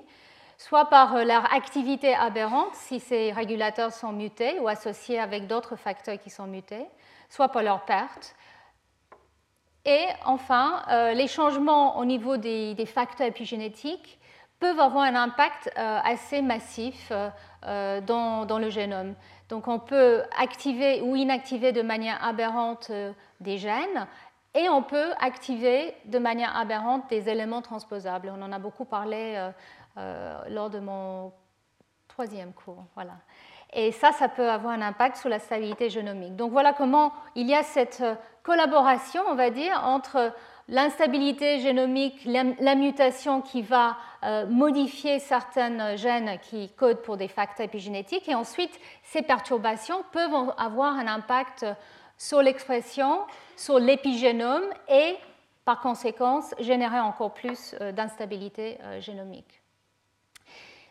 soit 0.57 0.85
par 0.85 1.15
euh, 1.15 1.23
leur 1.25 1.53
activité 1.53 2.15
aberrante 2.15 2.73
si 2.73 2.99
ces 2.99 3.31
régulateurs 3.31 3.93
sont 3.93 4.11
mutés 4.11 4.59
ou 4.59 4.67
associés 4.67 5.19
avec 5.19 5.45
d'autres 5.45 5.75
facteurs 5.75 6.17
qui 6.17 6.31
sont 6.31 6.47
mutés, 6.47 6.87
soit 7.29 7.49
par 7.49 7.61
leur 7.61 7.85
perte. 7.85 8.35
Et 9.85 10.05
enfin, 10.25 10.81
euh, 10.89 11.13
les 11.13 11.27
changements 11.27 11.99
au 11.99 12.05
niveau 12.05 12.37
des, 12.37 12.75
facteurs 12.87 13.27
épigénétiques 13.27 14.17
peuvent 14.59 14.79
avoir 14.79 15.03
un 15.03 15.15
impact 15.15 15.69
euh, 15.77 15.99
assez 16.03 16.41
massif 16.41 17.11
dans, 17.61 18.59
le 18.59 18.69
génome. 18.71 19.13
Donc 19.49 19.67
on 19.67 19.79
peut 19.79 20.21
activer 20.37 21.01
ou 21.01 21.15
inactiver 21.15 21.71
de 21.71 21.81
manière 21.81 22.23
aberrante 22.23 22.87
euh, 22.91 23.11
des 23.39 23.57
gènes 23.57 24.07
et 24.53 24.69
on 24.69 24.83
peut 24.83 25.11
activer 25.19 25.95
de 26.05 26.19
manière 26.19 26.55
aberrante 26.55 27.09
des 27.09 27.29
éléments 27.29 27.61
transposables. 27.61 28.31
On 28.35 28.41
en 28.41 28.51
a 28.51 28.59
beaucoup 28.59 28.85
parlé 28.85 29.35
euh, 29.35 29.51
euh, 29.97 30.39
lors 30.49 30.69
de 30.69 30.79
mon 30.79 31.33
troisième 32.07 32.53
cours. 32.53 32.85
Voilà. 32.93 33.13
Et 33.73 33.91
ça, 33.91 34.11
ça 34.11 34.29
peut 34.29 34.49
avoir 34.49 34.73
un 34.73 34.81
impact 34.81 35.17
sur 35.17 35.29
la 35.29 35.39
stabilité 35.39 35.89
génomique. 35.89 36.35
Donc 36.35 36.51
voilà 36.51 36.73
comment 36.73 37.11
il 37.35 37.47
y 37.47 37.55
a 37.55 37.63
cette 37.63 38.03
collaboration, 38.43 39.21
on 39.27 39.35
va 39.35 39.49
dire, 39.49 39.81
entre 39.83 40.33
l'instabilité 40.69 41.59
génomique, 41.59 42.23
la, 42.25 42.75
mutation 42.75 43.41
qui 43.41 43.61
va 43.61 43.97
euh, 44.23 44.45
modifier 44.45 45.19
certains 45.19 45.95
gènes 45.95 46.39
qui 46.43 46.69
codent 46.69 47.01
pour 47.01 47.17
des 47.17 47.27
facteurs 47.27 47.65
épigénétiques, 47.65 48.29
et 48.29 48.35
ensuite 48.35 48.79
ces 49.03 49.21
perturbations 49.21 50.03
peuvent 50.11 50.53
avoir 50.57 50.95
un 50.95 51.07
impact 51.07 51.65
sur 52.17 52.41
l'expression, 52.41 53.19
sur 53.55 53.79
l'épigénome 53.79 54.63
et 54.89 55.15
par 55.65 55.81
conséquence 55.81 56.53
générer 56.59 56.99
encore 56.99 57.33
plus 57.33 57.75
euh, 57.81 57.91
d'instabilité 57.91 58.77
euh, 58.83 59.01
génomique. 59.01 59.61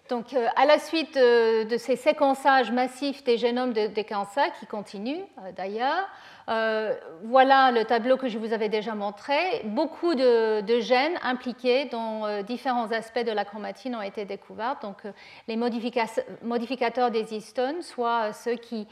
Donc, 0.09 0.35
à 0.57 0.65
la 0.65 0.79
suite 0.79 1.17
de, 1.17 1.77
ces 1.77 1.95
séquençages 1.95 2.73
massifs 2.73 3.23
des 3.25 3.37
génomes 3.37 3.75
des 3.75 4.05
cancers, 4.05 4.51
qui 4.59 4.65
continuent 4.65 5.27
d'ailleurs, 5.55 6.09
euh, 6.49 6.95
voilà 7.25 7.71
le 7.73 7.85
tableau 7.85 8.17
que 8.17 8.29
je 8.29 8.39
vous 8.39 8.53
avais 8.53 8.71
déjà 8.71 8.95
montré. 8.95 9.37
Beaucoup 9.65 10.15
de, 10.15 10.81
gènes 10.81 11.19
impliqués 11.23 11.85
dans 11.87 12.27
euh, 12.27 12.43
différents 12.43 12.91
aspects 12.91 13.25
de 13.25 13.33
la 13.33 13.45
chromatine 13.45 13.95
ont 13.95 14.03
été 14.03 14.25
découverts. 14.25 14.79
Donc, 14.83 15.05
euh, 15.05 15.13
les 15.47 15.57
modificateurs 15.57 17.11
des 17.11 17.35
histones, 17.35 17.83
soit 17.83 18.33
ceux 18.33 18.55
qui, 18.55 18.87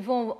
vont 0.00 0.38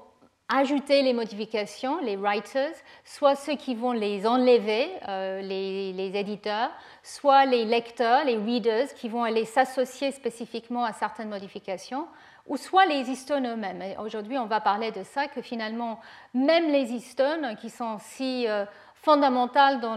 ajouter 0.48 1.02
les 1.02 1.12
modifications, 1.12 2.00
les 2.00 2.16
writers, 2.16 2.74
soit 3.04 3.34
ceux 3.34 3.56
qui 3.56 3.74
vont 3.74 3.92
les 3.92 4.26
enlever, 4.26 4.88
les, 5.06 5.92
les, 5.92 6.16
éditeurs, 6.16 6.70
soit 7.02 7.44
les 7.44 7.64
lecteurs, 7.64 8.24
les 8.24 8.36
readers, 8.36 8.92
qui 8.94 9.08
vont 9.08 9.24
aller 9.24 9.44
s'associer 9.44 10.12
spécifiquement 10.12 10.84
à 10.84 10.92
certaines 10.92 11.30
modifications 11.30 12.06
ou 12.46 12.56
soit 12.56 12.86
les 12.86 13.10
histones 13.10 13.46
eux-mêmes. 13.46 13.82
Aujourd'hui, 13.98 14.38
on 14.38 14.46
va 14.46 14.60
parler 14.60 14.90
de 14.90 15.02
ça, 15.02 15.28
que 15.28 15.40
finalement, 15.40 16.00
même 16.34 16.70
les 16.70 16.92
histones, 16.92 17.56
qui 17.56 17.70
sont 17.70 17.98
si 17.98 18.46
euh, 18.46 18.66
fondamentales 18.94 19.80
dans 19.80 19.96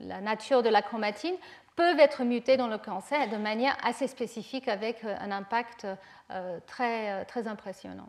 la 0.00 0.20
nature 0.20 0.62
de 0.62 0.68
la 0.68 0.82
chromatine, 0.82 1.34
peuvent 1.76 1.98
être 1.98 2.22
mutées 2.22 2.56
dans 2.56 2.68
le 2.68 2.78
cancer 2.78 3.28
de 3.30 3.36
manière 3.36 3.76
assez 3.82 4.06
spécifique 4.06 4.68
avec 4.68 5.04
euh, 5.04 5.16
un 5.18 5.32
impact 5.32 5.86
euh, 6.30 6.58
très, 6.66 7.24
très 7.24 7.48
impressionnant. 7.48 8.08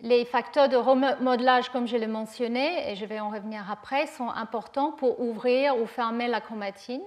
Les 0.00 0.24
facteurs 0.24 0.68
de 0.68 0.76
remodelage, 0.76 1.70
comme 1.70 1.86
je 1.86 1.96
l'ai 1.96 2.08
mentionné, 2.08 2.90
et 2.90 2.96
je 2.96 3.06
vais 3.06 3.20
en 3.20 3.30
revenir 3.30 3.70
après, 3.70 4.06
sont 4.06 4.28
importants 4.28 4.92
pour 4.92 5.20
ouvrir 5.20 5.78
ou 5.78 5.86
fermer 5.86 6.26
la 6.26 6.40
chromatine 6.40 7.02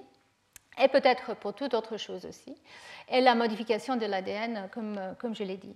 et 0.81 0.87
peut-être 0.87 1.35
pour 1.35 1.53
toute 1.53 1.73
autre 1.73 1.97
chose 1.97 2.25
aussi 2.25 2.55
et 3.09 3.21
la 3.21 3.35
modification 3.35 3.95
de 3.95 4.05
l'ADN, 4.05 4.69
comme, 4.73 4.99
comme, 5.19 5.35
je 5.35 5.43
l'ai 5.43 5.57
dit. 5.57 5.75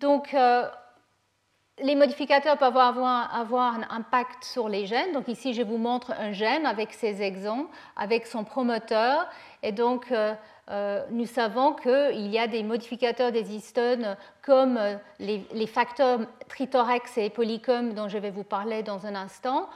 Donc, 0.00 0.34
euh, 0.34 0.68
les 1.80 1.94
modificateurs 1.94 2.58
peuvent 2.58 2.76
avoir, 2.76 3.34
avoir, 3.34 3.74
un 3.74 3.86
impact 3.90 4.44
sur 4.44 4.68
les 4.68 4.86
gènes. 4.86 5.12
Donc 5.12 5.28
ici, 5.28 5.54
je 5.54 5.62
vous 5.62 5.78
montre 5.78 6.12
un 6.12 6.32
gène 6.32 6.66
avec 6.66 6.92
ses 6.92 7.22
exons, 7.22 7.68
avec 7.96 8.26
son 8.26 8.44
promoteur. 8.44 9.26
Et 9.62 9.72
donc, 9.72 10.10
euh, 10.10 10.34
euh, 10.70 11.04
nous 11.10 11.26
savons 11.26 11.72
qu'il 11.72 12.26
y 12.26 12.38
a 12.38 12.46
des 12.46 12.62
modificateurs 12.62 13.32
des 13.32 13.54
histones 13.54 14.16
comme 14.42 14.78
les, 15.18 15.46
les, 15.52 15.66
facteurs 15.66 16.20
trithorax 16.48 17.16
et 17.16 17.30
polycom 17.30 17.94
dont 17.94 18.08
je 18.08 18.18
vais 18.18 18.30
vous 18.30 18.44
parler 18.44 18.82
dans 18.82 19.06
un 19.06 19.14
instant, 19.14 19.68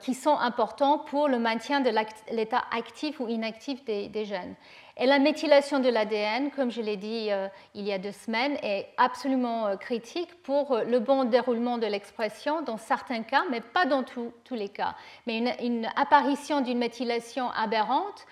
qui 0.00 0.14
sont 0.14 0.38
importants 0.38 0.98
pour 0.98 1.26
le 1.26 1.38
maintien 1.38 1.80
de 1.80 1.90
l'état 2.30 2.62
actif 2.70 3.18
ou 3.18 3.28
inactif 3.28 3.84
des, 3.84 4.24
gènes. 4.24 4.54
Et 4.96 5.06
la 5.06 5.18
méthylation 5.18 5.80
de 5.80 5.88
l'ADN, 5.88 6.50
comme 6.52 6.70
je 6.70 6.80
l'ai 6.80 6.96
dit 6.96 7.26
euh, 7.30 7.48
il 7.74 7.84
y 7.84 7.92
a 7.92 7.98
deux 7.98 8.12
semaines, 8.12 8.56
est 8.62 8.88
absolument 8.96 9.66
euh, 9.66 9.76
critique 9.76 10.40
pour 10.42 10.70
euh, 10.70 10.84
le 10.84 11.00
bon 11.00 11.24
déroulement 11.24 11.78
de 11.78 11.86
l'expression 11.86 12.62
dans 12.62 12.76
certains 12.76 13.24
cas, 13.24 13.42
mais 13.50 13.60
pas 13.60 13.86
dans 13.86 14.04
tous 14.04 14.32
les 14.52 14.68
cas. 14.68 14.94
Mais 15.26 15.56
une, 15.60 15.88
apparition 15.96 16.60
d'une 16.60 16.78
méthylation 16.78 17.50
aberrante, 17.50 18.26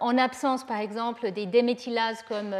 en 0.00 0.18
absence 0.18 0.64
par 0.64 0.78
exemple 0.78 1.32
des 1.32 1.46
déméthylases 1.46 2.22
comme 2.24 2.54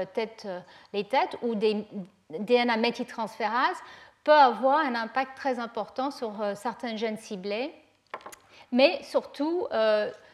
les 0.94 1.04
têtes 1.04 1.36
ou 1.42 1.54
des 1.54 1.84
DNA 2.30 2.78
méthyltransférases, 2.78 3.76
peut 4.24 4.32
avoir 4.32 4.78
un 4.78 4.94
impact 4.94 5.36
très 5.36 5.58
important 5.58 6.10
sur 6.10 6.32
certains 6.54 6.96
gènes 6.96 7.18
ciblés, 7.18 7.74
mais 8.72 9.00
surtout 9.02 9.68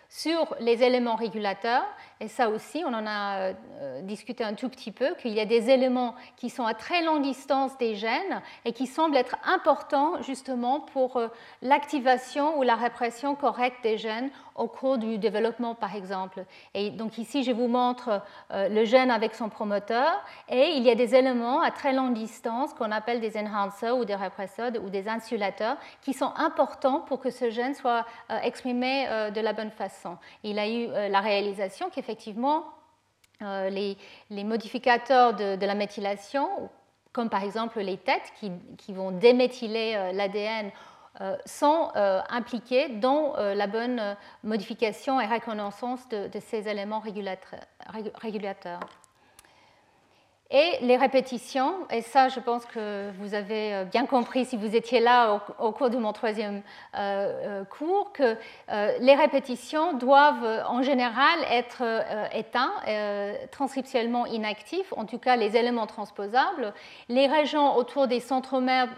sur 0.09 0.55
les 0.61 0.83
éléments 0.83 1.17
régulateurs 1.17 1.85
et 2.21 2.27
ça 2.27 2.49
aussi, 2.49 2.83
on 2.85 2.93
en 2.93 3.07
a 3.07 3.53
euh, 3.81 4.03
discuté 4.03 4.43
un 4.43 4.55
tout 4.55 4.69
petit 4.69 4.91
peu, 4.91 5.15
qu'il 5.23 5.33
y 5.33 5.41
a 5.41 5.45
des 5.45 5.71
éléments 5.71 6.17
qui 6.37 6.51
sont 6.51 6.67
à 6.67 6.75
très 6.75 7.05
longue 7.05 7.23
distance 7.23 7.79
des 7.79 7.95
gènes 7.95 8.43
et 8.65 8.73
qui 8.73 8.89
semblent 8.89 9.17
être 9.17 9.37
importants 9.45 10.21
justement 10.23 10.81
pour 10.81 11.17
euh, 11.17 11.29
l'activation 11.63 12.59
ou 12.59 12.65
la 12.65 12.75
répression 12.75 13.37
correcte 13.37 13.85
des 13.85 13.99
gènes 13.99 14.31
au 14.57 14.67
cours 14.67 14.99
du 14.99 15.19
développement, 15.19 15.77
par 15.77 15.95
exemple. 15.95 16.45
Et 16.75 16.91
donc 16.91 17.19
ici, 17.19 17.45
je 17.45 17.53
vous 17.53 17.69
montre 17.69 18.21
euh, 18.51 18.69
le 18.69 18.85
gène 18.85 19.13
avec 19.13 19.37
son 19.37 19.49
promoteur 19.49 20.11
et 20.49 20.73
il 20.75 20.83
y 20.83 20.91
a 20.91 20.97
des 20.97 21.15
éléments 21.15 21.61
à 21.61 21.71
très 21.71 21.93
longue 21.93 22.15
distance 22.15 22.75
qu'on 22.75 22.91
appelle 22.91 23.21
des 23.21 23.37
enhancers 23.37 23.97
ou 23.97 24.05
des 24.05 24.17
répresseurs 24.17 24.73
ou 24.83 24.91
des 24.91 25.09
insulateurs 25.09 25.77
qui 26.03 26.13
sont 26.13 26.33
importants 26.37 26.99
pour 26.99 27.21
que 27.21 27.31
ce 27.31 27.51
gène 27.51 27.75
soit 27.75 28.05
exprimé 28.43 29.07
de 29.33 29.41
la 29.41 29.53
bonne 29.53 29.71
façon. 29.71 30.17
Il 30.43 30.59
a 30.59 30.69
eu 30.69 30.89
la 30.89 31.21
réalisation 31.21 31.91
qui 31.91 32.03
effectivement, 32.09 32.65
euh, 33.43 33.69
les, 33.69 34.45
modificateurs 34.45 35.35
de, 35.35 35.65
la 35.65 35.75
méthylation, 35.75 36.49
comme 37.13 37.29
par 37.29 37.45
exemple 37.45 37.81
les 37.81 37.99
têtes 37.99 38.33
qui, 38.79 38.93
vont 38.95 39.11
déméthyler 39.11 39.95
euh, 39.95 40.13
l'ADN, 40.13 40.71
euh, 41.21 41.37
sont 41.45 41.91
impliqués 42.31 42.89
dans 42.89 43.35
la 43.37 43.67
bonne 43.67 44.17
modification 44.45 45.21
et 45.21 45.27
reconnaissance 45.27 46.09
de, 46.09 46.29
de 46.29 46.41
ces 46.41 46.69
éléments 46.69 47.01
régulateurs. 47.01 48.89
Et 50.51 50.79
les 50.81 50.97
répétitions, 50.97 51.75
et 51.91 52.01
ça 52.01 52.31
je 52.31 52.41
pense 52.41 52.65
que 52.65 53.11
vous 53.19 53.35
avez 53.35 53.75
euh, 53.75 53.85
bien 53.85 54.07
compris 54.07 54.47
si 54.47 54.57
vous 54.57 54.75
étiez 54.75 54.99
là 54.99 55.43
au, 55.59 55.73
cours 55.73 55.91
de 55.91 55.99
mon 55.99 56.15
troisième 56.15 56.63
euh, 56.95 57.61
euh, 57.61 57.65
cours, 57.65 58.13
que 58.13 58.35
les 58.69 59.15
répétitions 59.15 59.93
doivent 59.93 60.65
en 60.67 60.83
général 60.83 61.39
être 61.51 61.83
éteints, 62.33 62.73
transcriptionnellement 63.51 64.25
inactifs, 64.27 64.93
en 64.97 65.05
tout 65.05 65.19
cas 65.19 65.37
les 65.37 65.57
éléments 65.57 65.87
transposables. 65.87 66.73
Les 67.09 67.27
régions 67.27 67.77
autour 67.77 68.07
des 68.07 68.21
centromères 68.21 68.89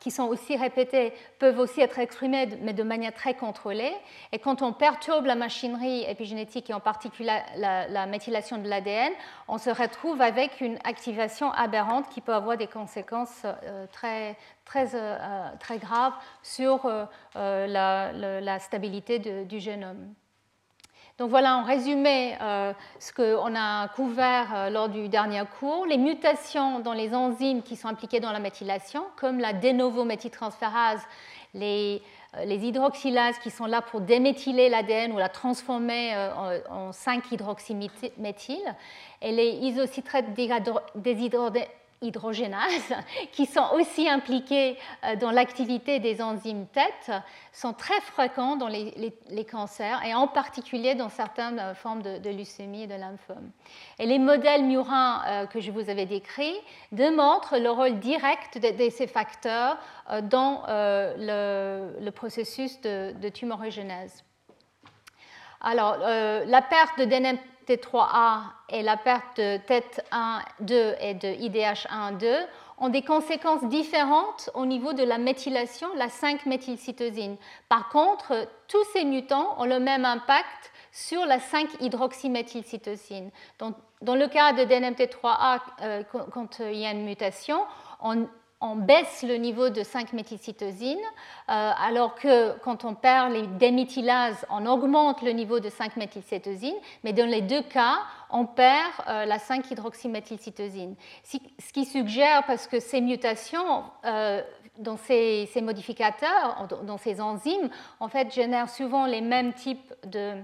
qui 0.00 0.10
sont 0.10 0.24
aussi 0.24 0.56
répétées 0.56 1.12
peuvent 1.38 1.58
aussi 1.58 1.80
être 1.80 1.98
exprimées, 1.98 2.48
mais 2.60 2.72
de 2.72 2.82
manière 2.82 3.14
très 3.14 3.34
contrôlée. 3.34 3.92
Et 4.32 4.38
quand 4.38 4.62
on 4.62 4.72
perturbe 4.72 5.26
la 5.26 5.34
machinerie 5.34 6.04
épigénétique 6.08 6.70
et 6.70 6.74
en 6.74 6.80
particulier 6.80 7.30
la, 7.56 7.88
la 7.88 8.06
méthylation 8.06 8.58
de 8.58 8.68
l'ADN, 8.68 9.12
on 9.48 9.58
se 9.58 9.70
retrouve 9.70 10.20
avec 10.20 10.60
une 10.60 10.78
activation 10.84 11.50
aberrante 11.52 12.08
qui 12.10 12.20
peut 12.20 12.34
avoir 12.34 12.56
des 12.56 12.66
conséquences 12.66 13.42
euh, 13.44 13.86
très, 13.92 14.36
très, 14.64 14.94
euh, 14.94 15.48
très 15.58 15.78
graves 15.78 16.12
sur 16.42 16.86
euh, 16.86 17.66
la, 17.66 18.58
stabilité 18.58 19.18
du 19.18 19.60
génome. 19.60 20.14
Donc 21.18 21.30
voilà 21.30 21.56
en 21.56 21.64
résumé 21.64 22.36
ce 23.00 23.12
qu'on 23.12 23.56
a 23.56 23.88
couvert 23.88 24.70
lors 24.70 24.88
du 24.88 25.08
dernier 25.08 25.42
cours. 25.58 25.84
Les 25.84 25.98
mutations 25.98 26.78
dans 26.78 26.92
les 26.92 27.12
enzymes 27.12 27.62
qui 27.62 27.74
sont 27.74 27.88
impliquées 27.88 28.20
dans 28.20 28.30
la 28.30 28.38
méthylation, 28.38 29.02
comme 29.16 29.40
la 29.40 29.52
de 29.52 29.70
novo 29.70 30.04
méthyltransférase, 30.04 31.02
les, 31.54 32.00
les 32.44 32.64
hydroxylases 32.64 33.40
qui 33.40 33.50
sont 33.50 33.66
là 33.66 33.82
pour 33.82 34.00
déméthyler 34.00 34.68
l'ADN 34.68 35.10
ou 35.10 35.18
la 35.18 35.28
transformer 35.28 36.14
en 36.70 36.90
5-hydroxyméthyle, 36.92 38.76
et 39.20 39.32
les 39.32 39.50
isocitrates 39.50 40.32
déshydrogénases, 42.00 42.94
qui 43.32 43.46
sont 43.46 43.66
aussi 43.74 44.08
impliqués 44.08 44.76
euh, 45.04 45.16
dans 45.16 45.30
l'activité 45.30 45.98
des 45.98 46.22
enzymes 46.22 46.66
TET, 46.66 47.12
sont 47.52 47.72
très 47.72 48.00
fréquents 48.00 48.56
dans 48.56 48.68
les, 48.68 49.44
cancers 49.44 50.04
et 50.04 50.14
en 50.14 50.26
particulier 50.26 50.94
dans 50.94 51.08
certaines 51.08 51.58
euh, 51.58 51.74
formes 51.74 52.02
de, 52.02 52.30
leucémie 52.30 52.82
et 52.82 52.86
de 52.86 52.94
lymphome. 52.94 53.50
Et 53.98 54.06
les 54.06 54.18
modèles 54.18 54.64
murins 54.64 55.22
euh, 55.26 55.46
que 55.46 55.60
je 55.60 55.70
vous 55.70 55.90
avais 55.90 56.06
décrits 56.06 56.56
démontrent 56.92 57.58
le 57.58 57.70
rôle 57.70 57.98
direct 57.98 58.58
de, 58.58 58.90
ces 58.90 59.06
facteurs 59.06 59.78
dans 60.24 60.64
le, 60.68 62.10
processus 62.10 62.80
de, 62.80 63.12
de 63.12 63.28
tumorigénèse. 63.28 64.24
Alors, 65.60 65.98
la 65.98 66.62
perte 66.62 66.98
de 66.98 67.04
T3A 67.68 68.40
et 68.70 68.82
la 68.82 68.96
perte 68.96 69.36
de 69.36 69.58
TET1, 69.58 70.40
2 70.60 70.94
et 71.00 71.14
de 71.14 71.28
IDH1, 71.28 72.16
2 72.18 72.36
ont 72.78 72.88
des 72.88 73.02
conséquences 73.02 73.64
différentes 73.64 74.50
au 74.54 74.64
niveau 74.64 74.92
de 74.92 75.02
la 75.02 75.18
méthylation, 75.18 75.88
la 75.96 76.06
5-méthylcytosine. 76.06 77.36
Par 77.68 77.88
contre, 77.88 78.48
tous 78.68 78.84
ces 78.92 79.04
mutants 79.04 79.60
ont 79.60 79.64
le 79.64 79.80
même 79.80 80.04
impact 80.04 80.72
sur 80.92 81.26
la 81.26 81.38
5-hydroxyméthylcytosine. 81.38 83.30
Dans, 83.58 83.74
dans 84.00 84.14
le 84.14 84.28
cas 84.28 84.52
de 84.52 84.62
DNMT3A, 84.62 86.04
quand 86.30 86.60
il 86.60 86.78
y 86.78 86.86
a 86.86 86.92
une 86.92 87.04
mutation, 87.04 87.60
on, 88.00 88.28
on 88.60 88.74
baisse 88.74 89.22
le 89.22 89.36
niveau 89.36 89.70
de 89.70 89.82
5-méthylcytosine, 89.82 90.98
euh, 90.98 91.00
alors 91.46 92.16
que 92.16 92.58
quand 92.58 92.84
on 92.84 92.94
perd 92.94 93.32
les 93.32 93.46
déméthylases, 93.46 94.44
on 94.50 94.66
augmente 94.66 95.22
le 95.22 95.30
niveau 95.30 95.60
de 95.60 95.68
5-méthylcytosine, 95.68 96.74
mais 97.04 97.12
dans 97.12 97.26
les 97.26 97.40
deux 97.40 97.62
cas, 97.62 97.98
on 98.30 98.46
perd 98.46 98.92
euh, 99.06 99.24
la 99.26 99.38
5-hydroxyméthylcytosine. 99.38 100.96
Ce 101.22 101.72
qui 101.72 101.84
suggère, 101.84 102.44
parce 102.46 102.66
que 102.66 102.80
ces 102.80 103.00
mutations 103.00 103.84
euh, 104.04 104.42
dans 104.78 104.96
ces, 104.96 105.48
ces, 105.52 105.60
modificateurs, 105.60 106.68
dans 106.82 106.98
ces 106.98 107.20
enzymes, 107.20 107.70
en 108.00 108.08
fait, 108.08 108.32
génèrent 108.32 108.70
souvent 108.70 109.06
les 109.06 109.20
mêmes 109.20 109.52
types 109.52 109.94
de 110.04 110.34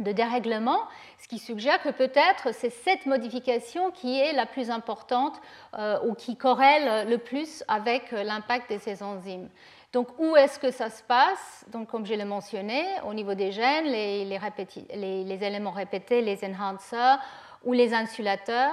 de 0.00 0.12
dérèglement, 0.12 0.80
ce 1.18 1.28
qui 1.28 1.38
suggère 1.38 1.80
que 1.82 1.90
peut-être 1.90 2.52
c'est 2.54 2.70
cette 2.70 3.06
modification 3.06 3.90
qui 3.90 4.18
est 4.18 4.32
la 4.32 4.46
plus 4.46 4.70
importante 4.70 5.40
euh, 5.78 5.98
ou 6.06 6.14
qui 6.14 6.36
corrèle 6.36 7.08
le 7.08 7.18
plus 7.18 7.62
avec 7.68 8.12
euh, 8.12 8.24
l'impact 8.24 8.72
de 8.72 8.78
ces 8.78 9.02
enzymes. 9.02 9.48
Donc 9.92 10.08
où 10.18 10.36
est-ce 10.36 10.58
que 10.58 10.70
ça 10.70 10.88
se 10.88 11.02
passe? 11.02 11.66
Donc 11.70 11.88
comme 11.88 12.06
je 12.06 12.14
l'ai 12.14 12.24
mentionné, 12.24 12.84
au 13.06 13.12
niveau 13.12 13.34
des 13.34 13.52
gènes, 13.52 13.86
les, 13.86 15.44
éléments 15.44 15.70
répétés, 15.70 16.22
les 16.22 16.44
enhancers 16.44 17.18
ou 17.64 17.72
les 17.72 17.92
insulateurs. 17.92 18.72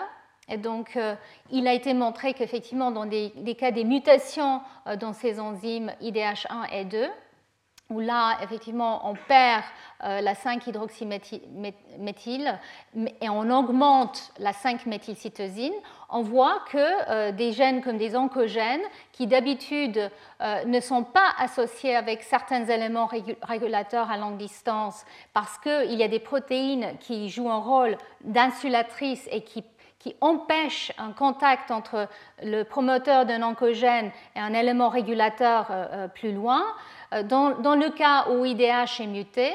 Et 0.49 0.55
donc, 0.55 0.95
euh, 0.95 1.13
il 1.51 1.67
a 1.67 1.73
été 1.73 1.93
montré 1.93 2.33
qu'effectivement, 2.33 2.89
dans 2.89 3.05
des, 3.05 3.31
cas 3.59 3.71
des 3.71 3.83
mutations 3.83 4.61
dans 4.97 5.11
ces 5.11 5.41
enzymes 5.41 5.91
IDH1 6.01 6.71
et 6.71 6.85
2, 6.85 7.09
où 7.89 8.01
là, 8.01 8.37
effectivement, 8.43 9.09
on 9.09 9.15
perd 9.27 9.63
euh, 10.03 10.21
la 10.21 10.33
5-hydroxyméthyle 10.33 12.59
et 13.21 13.29
on 13.29 13.49
augmente 13.49 14.33
la 14.39 14.51
5-méthylcytosine, 14.51 15.73
on 16.09 16.21
voit 16.21 16.59
que 16.69 16.77
euh, 16.77 17.31
des 17.31 17.53
gènes 17.53 17.81
comme 17.81 17.97
des 17.97 18.15
oncogènes, 18.15 18.83
qui 19.13 19.25
d'habitude 19.25 20.11
euh, 20.41 20.65
ne 20.65 20.79
sont 20.81 21.03
pas 21.03 21.31
associés 21.39 21.95
avec 21.95 22.23
certains 22.23 22.65
éléments 22.65 23.09
régulateurs 23.41 24.11
à 24.11 24.17
longue 24.17 24.37
distance, 24.37 25.05
parce 25.33 25.57
qu'il 25.57 25.93
y 25.93 26.03
a 26.03 26.09
des 26.09 26.19
protéines 26.19 26.97
qui 26.99 27.29
jouent 27.29 27.49
un 27.49 27.61
rôle 27.61 27.97
d'insulatrice 28.23 29.27
et 29.31 29.41
qui 29.41 29.63
qui 29.99 30.15
empêchent 30.21 30.91
un 30.99 31.11
contact 31.11 31.71
entre 31.71 32.07
le 32.43 32.61
promoteur 32.61 33.25
d'un 33.25 33.41
oncogène 33.41 34.11
et 34.35 34.39
un 34.39 34.53
élément 34.53 34.89
régulateur 34.89 35.71
plus 36.13 36.31
loin, 36.31 36.63
euh, 37.13 37.23
dans, 37.23 37.49
le 37.75 37.89
cas 37.89 38.29
où 38.29 38.45
IDH 38.45 39.01
est 39.01 39.07
muté, 39.07 39.53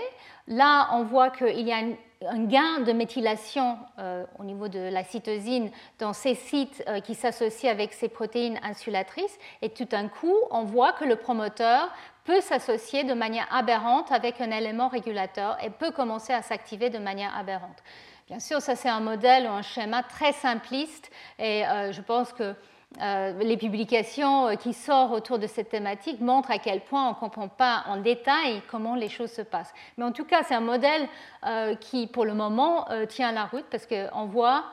là, 0.48 0.88
on 0.92 1.04
voit 1.04 1.30
qu'il 1.30 1.66
y 1.66 1.72
a 1.72 1.76
un 1.76 2.44
gain 2.44 2.80
de 2.80 2.92
méthylation 2.92 3.78
euh, 3.98 4.24
au 4.38 4.44
niveau 4.44 4.68
de 4.68 4.78
la 4.78 5.02
cytosine 5.02 5.70
dans 5.98 6.12
ces 6.12 6.34
sites 6.34 6.82
euh, 6.88 7.00
qui 7.00 7.14
s'associent 7.14 7.70
avec 7.70 7.92
ces 7.92 8.08
protéines 8.08 8.58
insulatrices, 8.62 9.38
et 9.60 9.70
tout 9.70 9.84
d'un 9.84 10.08
coup, 10.08 10.36
on 10.50 10.62
voit 10.62 10.92
que 10.92 11.04
le 11.04 11.16
promoteur 11.16 11.90
peut 12.24 12.40
s'associer 12.40 13.02
de 13.02 13.14
manière 13.14 13.48
aberrante 13.52 14.12
avec 14.12 14.40
un 14.40 14.50
élément 14.50 14.88
régulateur 14.88 15.56
et 15.62 15.70
peut 15.70 15.90
commencer 15.90 16.32
à 16.32 16.42
s'activer 16.42 16.88
de 16.88 16.98
manière 16.98 17.36
aberrante. 17.36 17.82
Bien 18.28 18.38
sûr, 18.38 18.62
ça 18.62 18.76
c'est 18.76 18.88
un 18.88 19.00
modèle 19.00 19.46
ou 19.46 19.50
un 19.50 19.62
schéma 19.62 20.04
très 20.04 20.32
simpliste, 20.32 21.10
et 21.40 21.64
je 21.90 22.00
pense 22.00 22.32
que 22.32 22.54
euh, 23.00 23.32
les 23.42 23.56
publications 23.56 24.48
euh, 24.48 24.54
qui 24.54 24.74
sortent 24.74 25.12
autour 25.12 25.38
de 25.38 25.46
cette 25.46 25.70
thématique 25.70 26.20
montrent 26.20 26.50
à 26.50 26.58
quel 26.58 26.80
point 26.80 27.06
on 27.06 27.10
ne 27.10 27.14
comprend 27.14 27.48
pas 27.48 27.84
en 27.86 27.96
détail 27.96 28.60
comment 28.70 28.94
les 28.94 29.08
choses 29.08 29.32
se 29.32 29.42
passent. 29.42 29.72
Mais 29.96 30.04
en 30.04 30.12
tout 30.12 30.24
cas, 30.24 30.42
c'est 30.42 30.54
un 30.54 30.60
modèle 30.60 31.08
euh, 31.46 31.74
qui, 31.76 32.06
pour 32.06 32.24
le 32.24 32.34
moment, 32.34 32.86
tient 33.08 33.32
la 33.32 33.46
route 33.46 33.64
parce 33.70 33.86
qu'on 33.86 34.26
voit 34.26 34.64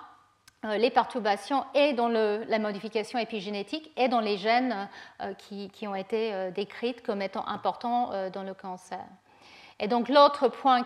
les 0.63 0.89
perturbations 0.89 1.63
et 1.73 1.93
dans 1.93 2.09
la 2.09 2.59
modification 2.59 3.17
épigénétique 3.17 3.91
et 3.95 4.09
dans 4.09 4.19
les 4.19 4.35
gènes 4.37 4.89
qui, 5.37 5.87
ont 5.87 5.95
été 5.95 6.51
décrites 6.53 7.01
comme 7.01 7.21
étant 7.21 7.47
importants 7.47 8.11
dans 8.33 8.43
le 8.43 8.53
cancer. 8.53 9.05
Et 9.79 9.87
donc 9.87 10.09
l'autre 10.09 10.49
point 10.49 10.83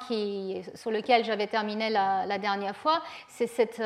sur 0.75 0.91
lequel 0.91 1.25
j'avais 1.25 1.47
terminé 1.47 1.89
la, 1.89 2.37
dernière 2.37 2.75
fois, 2.75 3.01
c'est 3.27 3.47
cette 3.47 3.81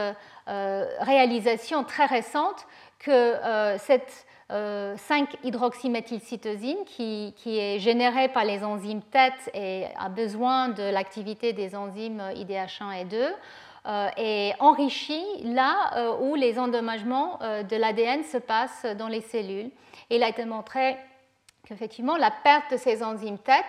réalisation 0.45 1.85
très 1.85 2.05
récente 2.05 2.67
que 2.99 3.11
euh, 3.11 3.77
cette 3.77 4.25
5-hydroxyméthylcytosine, 4.49 6.77
euh, 6.99 7.31
qui, 7.35 7.59
est 7.59 7.79
générée 7.79 8.29
par 8.29 8.45
les 8.45 8.63
enzymes 8.63 9.01
TET 9.01 9.33
et 9.53 9.87
a 9.99 10.07
besoin 10.07 10.69
de 10.69 10.83
l'activité 10.83 11.51
des 11.51 11.75
enzymes 11.75 12.23
IDH1 12.33 13.01
et 13.01 13.05
2, 13.05 13.27
euh, 13.87 14.09
est 14.17 14.53
enrichie 14.59 15.25
là 15.43 16.17
où 16.21 16.35
les 16.35 16.59
endommagements 16.59 17.39
de 17.39 17.75
l'ADN 17.75 18.23
se 18.23 18.37
passent 18.37 18.85
dans 18.97 19.07
les 19.07 19.21
cellules. 19.21 19.71
Il 20.09 20.23
a 20.23 20.29
été 20.29 20.45
montré 20.45 20.97
qu'effectivement, 21.65 22.15
la 22.15 22.31
perte 22.31 22.71
de 22.71 22.77
ces 22.77 23.03
enzymes 23.03 23.39
TET 23.39 23.65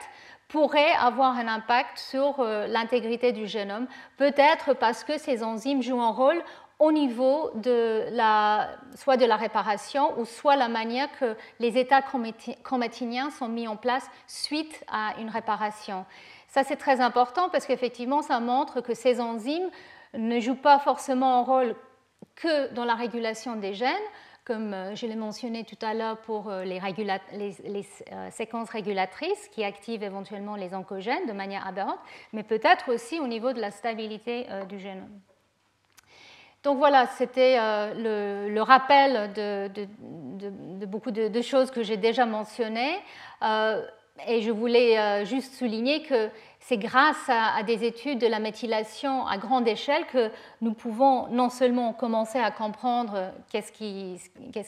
pourrait 0.48 0.92
avoir 1.00 1.36
un 1.36 1.48
impact 1.48 1.98
sur 1.98 2.42
l'intégrité 2.42 3.32
du 3.32 3.46
génome, 3.46 3.86
peut-être 4.16 4.74
parce 4.74 5.04
que 5.04 5.18
ces 5.18 5.44
enzymes 5.44 5.82
jouent 5.82 6.00
un 6.00 6.12
rôle 6.12 6.42
au 6.78 6.92
niveau 6.92 7.50
de 7.54 8.06
la, 8.10 8.68
soit 8.94 9.16
de 9.16 9.24
la 9.24 9.36
réparation 9.36 10.18
ou 10.18 10.24
soit 10.24 10.56
la 10.56 10.68
manière 10.68 11.08
que 11.18 11.36
les 11.58 11.76
états 11.76 12.02
chromatiniens 12.02 13.30
sont 13.30 13.48
mis 13.48 13.66
en 13.66 13.76
place 13.76 14.08
suite 14.26 14.84
à 14.88 15.14
une 15.18 15.28
réparation. 15.28 16.06
Ça, 16.48 16.64
c'est 16.64 16.76
très 16.76 17.00
important 17.00 17.48
parce 17.50 17.66
qu'effectivement, 17.66 18.22
ça 18.22 18.40
montre 18.40 18.80
que 18.80 18.94
ces 18.94 19.20
enzymes 19.20 19.70
ne 20.14 20.40
jouent 20.40 20.54
pas 20.54 20.78
forcément 20.78 21.40
un 21.40 21.42
rôle 21.42 21.76
que 22.36 22.72
dans 22.72 22.84
la 22.84 22.94
régulation 22.94 23.56
des 23.56 23.74
gènes, 23.74 23.94
comme 24.48 24.72
euh, 24.72 24.94
je 24.94 25.06
l'ai 25.06 25.14
mentionné 25.14 25.64
tout 25.64 25.76
à 25.82 25.92
l'heure 25.92 26.16
pour 26.18 26.48
euh, 26.48 26.64
les, 26.64 26.80
euh, 26.80 28.30
séquences 28.30 28.70
régulatrices 28.70 29.48
qui 29.48 29.62
activent 29.62 30.02
éventuellement 30.02 30.56
les 30.56 30.74
oncogènes 30.74 31.26
de 31.26 31.32
manière 31.32 31.66
aberrante, 31.66 31.98
mais 32.32 32.42
peut-être 32.42 32.90
aussi 32.90 33.20
au 33.20 33.26
niveau 33.26 33.52
de 33.52 33.60
la 33.60 33.70
stabilité 33.70 34.46
du 34.68 34.78
génome. 34.78 35.20
Donc 36.68 36.76
voilà, 36.76 37.07
c'était 37.07 37.57
euh, 37.59 38.50
le, 38.50 38.61
rappel 38.61 39.33
de, 39.33 40.85
beaucoup 40.85 41.11
de, 41.11 41.40
choses 41.40 41.70
que 41.70 41.83
j'ai 41.83 41.96
déjà 41.96 42.26
mentionnées. 42.26 42.94
Euh, 43.42 43.81
et 44.26 44.42
je 44.42 44.50
voulais 44.50 44.98
euh, 44.98 45.24
juste 45.24 45.54
souligner 45.54 46.02
que 46.02 46.28
c'est 46.61 46.76
grâce 46.76 47.24
à, 47.28 47.62
des 47.62 47.87
études 47.87 48.18
de 48.18 48.26
la 48.26 48.38
méthylation 48.38 49.26
à 49.26 49.38
grande 49.38 49.66
échelle 49.66 50.04
que 50.12 50.31
nous 50.61 50.74
pouvons 50.74 51.28
non 51.28 51.48
seulement 51.48 51.94
commencer 51.94 52.38
à 52.38 52.50
comprendre 52.50 53.33
qu'est-ce 53.50 53.72
qui, 53.72 54.20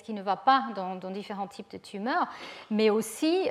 qui, 0.02 0.14
ne 0.14 0.22
va 0.22 0.36
pas 0.36 0.68
dans, 0.74 1.10
différents 1.10 1.48
types 1.48 1.70
de 1.70 1.76
tumeurs, 1.76 2.28
mais 2.70 2.88
aussi 2.88 3.50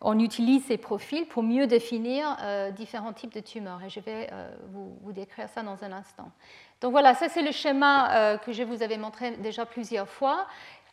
on 0.00 0.18
utilise 0.18 0.64
ces 0.64 0.78
profils 0.78 1.26
pour 1.26 1.42
mieux 1.42 1.66
définir 1.66 2.38
différents 2.74 3.12
types 3.12 3.34
de 3.34 3.40
tumeurs. 3.40 3.82
Et 3.84 3.90
je 3.90 4.00
vais 4.00 4.30
vous 4.72 5.12
décrire 5.12 5.50
ça 5.50 5.62
dans 5.62 5.84
un 5.84 5.92
instant. 5.92 6.30
Donc 6.80 6.92
voilà, 6.92 7.14
ça 7.14 7.28
c'est 7.28 7.42
le 7.42 7.50
schéma 7.50 8.12
euh, 8.12 8.38
que 8.38 8.52
je 8.52 8.62
vous 8.62 8.82
avais 8.82 8.98
montré 8.98 9.32
déjà 9.32 9.66
plusieurs 9.66 10.08
fois. 10.08 10.46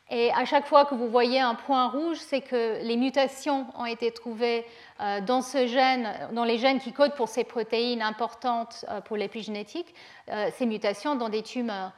Et 0.09 0.31
à 0.33 0.45
chaque 0.45 0.67
fois 0.67 0.85
que 0.85 0.93
vous 0.93 1.09
voyez 1.09 1.39
un 1.39 1.55
point 1.55 1.87
rouge, 1.87 2.17
c'est 2.17 2.41
que 2.41 2.79
les 2.83 2.95
mutations 2.97 3.67
ont 3.75 3.85
été 3.85 4.11
trouvées 4.11 4.65
euh, 5.01 5.21
dans 5.21 5.41
ce 5.41 5.65
gène, 5.67 6.11
dans 6.31 6.43
les 6.43 6.57
gènes 6.57 6.79
qui 6.79 6.91
codent 6.91 7.15
pour 7.15 7.27
ces 7.27 7.43
protéines 7.43 8.01
importantes 8.01 8.85
euh, 8.89 9.01
pour 9.01 9.17
l'épigénétique, 9.17 9.93
ces 10.57 10.65
mutations 10.65 11.15
dans 11.15 11.29
des 11.29 11.43
tumeurs. 11.43 11.91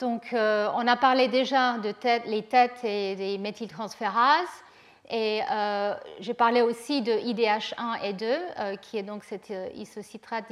Donc 0.00 0.30
on 0.32 0.86
a 0.88 0.96
parlé 0.96 1.28
déjà 1.28 1.78
de 1.78 1.94
les 2.28 2.42
têtes 2.42 2.82
et 2.82 3.14
des 3.14 3.38
méthyltransférases. 3.38 4.64
Et 5.12 5.42
euh, 5.50 5.94
j'ai 6.20 6.32
parlé 6.32 6.62
aussi 6.62 7.02
de 7.02 7.12
IDH1 7.12 8.02
et 8.02 8.14
2, 8.14 8.26
euh, 8.26 8.76
qui 8.76 8.96
est 8.96 9.02
donc 9.02 9.24
cette 9.24 9.50
euh, 9.50 9.68
isocitrate 9.74 10.46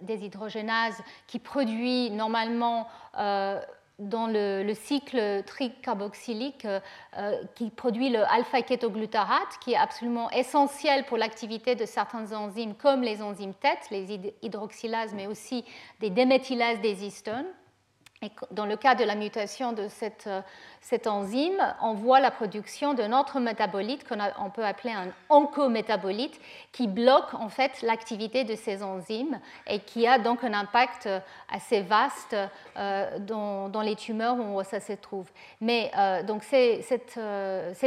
déshydrogénase 0.00 1.00
qui 1.28 1.38
produit 1.38 2.10
normalement 2.10 2.88
dans 4.00 4.26
le, 4.26 4.72
cycle 4.74 5.44
tricarboxylique, 5.46 6.66
qui 7.54 7.70
produit 7.70 8.10
le 8.10 8.24
alpha-kétoglutarate, 8.24 9.58
qui 9.60 9.74
est 9.74 9.76
absolument 9.76 10.28
essentiel 10.32 11.04
pour 11.04 11.16
l'activité 11.16 11.76
de 11.76 11.86
certaines 11.86 12.34
enzymes 12.34 12.74
comme 12.74 13.02
les 13.02 13.22
enzymes 13.22 13.54
TET, 13.54 13.78
les 13.92 14.32
hydroxylases, 14.42 15.14
mais 15.14 15.28
aussi 15.28 15.64
des 16.00 16.10
déméthylases 16.10 16.80
des 16.80 17.04
histones. 17.04 17.46
Dans 18.50 18.66
le 18.66 18.76
cas 18.76 18.94
de 18.94 19.04
la 19.04 19.14
mutation 19.14 19.72
de 19.72 19.88
cette, 19.88 20.26
euh, 20.26 20.42
enzyme, 21.06 21.60
on 21.82 21.94
voit 21.94 22.20
la 22.20 22.30
production 22.30 22.94
d'un 22.94 23.18
autre 23.18 23.40
métabolite 23.40 24.06
qu'on 24.06 24.50
peut 24.50 24.64
appeler 24.64 24.92
un 24.92 25.08
oncométabolite 25.28 26.38
qui 26.72 26.86
bloque 26.86 27.34
en 27.34 27.48
fait 27.48 27.82
l'activité 27.82 28.44
de 28.44 28.54
ces 28.54 28.82
enzymes 28.82 29.40
et 29.66 29.80
qui 29.80 30.06
a 30.06 30.18
donc 30.18 30.44
un 30.44 30.52
impact 30.52 31.08
assez 31.50 31.82
vaste 31.82 32.36
euh, 32.76 33.18
dans, 33.18 33.82
les 33.82 33.96
tumeurs 33.96 34.36
où 34.36 34.62
ça 34.62 34.80
se 34.80 34.92
trouve. 34.92 35.30
Mais 35.60 35.90
euh, 35.96 36.22
donc 36.22 36.42
ces, 36.44 36.84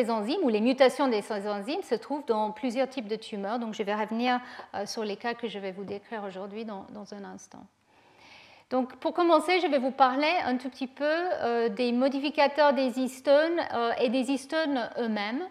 enzymes 0.09 0.43
ou 0.43 0.49
les 0.49 0.61
mutations 0.61 1.07
de 1.07 1.21
ces 1.21 1.47
enzymes 1.47 1.83
se 1.83 1.95
trouvent 1.95 2.25
dans 2.25 2.51
plusieurs 2.51 2.89
types 2.89 3.07
de 3.07 3.15
tumeurs. 3.15 3.59
Donc 3.59 3.73
je 3.73 3.83
vais 3.83 3.95
revenir 3.95 4.39
sur 4.85 5.03
les 5.03 5.17
cas 5.17 5.33
que 5.33 5.47
je 5.47 5.59
vais 5.59 5.71
vous 5.71 5.83
décrire 5.83 6.23
aujourd'hui 6.23 6.65
dans 6.65 7.13
un 7.13 7.23
instant. 7.23 7.65
Donc, 8.69 8.97
pour 8.97 9.13
commencer, 9.13 9.61
je 9.61 9.67
vais 9.67 9.77
vous 9.77 9.91
parler 9.91 10.31
un 10.43 10.57
tout 10.57 10.69
petit 10.69 10.87
peu 10.87 11.05
euh, 11.05 11.69
des 11.69 11.93
modificateurs 11.93 12.73
des 12.73 12.99
histones 12.99 13.61
euh, 13.73 13.93
et 14.01 14.09
des 14.09 14.29
histones 14.29 14.89
eux-mêmes. 14.99 15.41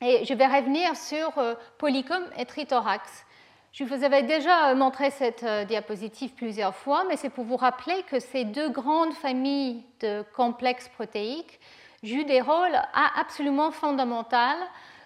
Et 0.00 0.24
je 0.24 0.34
vais 0.34 0.46
revenir 0.46 0.96
sur 0.96 1.38
euh, 1.38 1.54
Polycom 1.78 2.24
et 2.36 2.44
Trithorax. 2.44 3.24
Je 3.72 3.84
vous 3.84 4.02
avais 4.02 4.24
déjà 4.24 4.74
montré 4.74 5.10
cette 5.10 5.44
diapositive 5.68 6.32
plusieurs 6.32 6.74
fois, 6.74 7.04
mais 7.08 7.16
c'est 7.16 7.30
pour 7.30 7.44
vous 7.44 7.56
rappeler 7.56 8.02
que 8.10 8.18
ces 8.18 8.44
deux 8.44 8.70
grandes 8.70 9.12
familles 9.12 9.84
de 10.00 10.24
complexes 10.34 10.88
protéiques 10.88 11.60
jouent 12.02 12.24
des 12.24 12.40
rôles 12.40 12.76
absolument 13.20 13.70
fondamentaux 13.70 14.36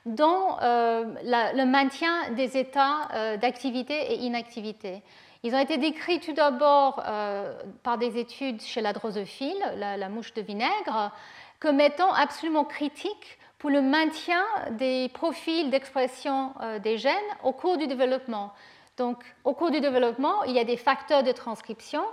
dans 0.07 0.59
le 0.63 1.65
maintien 1.65 2.31
des 2.31 2.57
états 2.57 3.37
d'activité 3.37 4.13
et 4.13 4.21
inactivité. 4.21 5.03
Ils 5.45 5.55
ont 5.57 5.59
été 5.59 5.77
décrits 5.77 6.21
tout 6.21 6.33
d'abord 6.33 7.03
euh, 7.05 7.61
par 7.83 7.99
des 7.99 8.19
études 8.19 8.61
chez 8.61 8.81
la 8.81 8.93
drosophile, 8.93 9.59
la, 9.77 10.09
mouche 10.09 10.33
de 10.35 10.41
vinaigre, 10.41 11.13
comme 11.59 11.81
étant 11.81 12.13
absolument 12.13 12.65
critiques 12.65 13.39
pour 13.59 13.71
le 13.71 13.83
maintien 13.83 14.45
des 14.73 15.09
profils 15.09 15.69
d'expression 15.71 16.53
euh, 16.61 16.79
des 16.79 16.97
gènes 16.97 17.17
au 17.43 17.53
cours 17.53 17.77
du 17.77 17.89
développement. 17.89 18.53
Donc, 18.97 19.25
au 19.43 19.53
cours 19.53 19.73
du 19.73 19.81
développement, 19.81 20.45
il 20.45 20.53
y 20.53 20.61
a 20.61 20.65
des 20.65 20.77
facteurs 20.77 21.25
de 21.25 21.33
transcription 21.33 22.05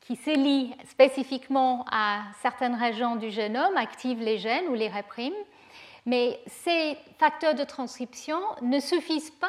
qui 0.00 0.16
se 0.16 0.30
lient 0.30 0.74
spécifiquement 0.86 1.84
à 1.92 2.22
certaines 2.40 2.74
régions 2.74 3.16
du 3.16 3.30
génome, 3.30 3.76
activent 3.76 4.22
les 4.22 4.38
gènes 4.38 4.66
ou 4.68 4.74
les 4.74 4.88
répriment. 4.88 5.34
Mais 6.06 6.40
ces 6.46 6.96
facteurs 7.18 7.54
de 7.54 7.62
transcription 7.62 8.40
ne 8.62 8.80
suffisent 8.80 9.30
pas 9.30 9.46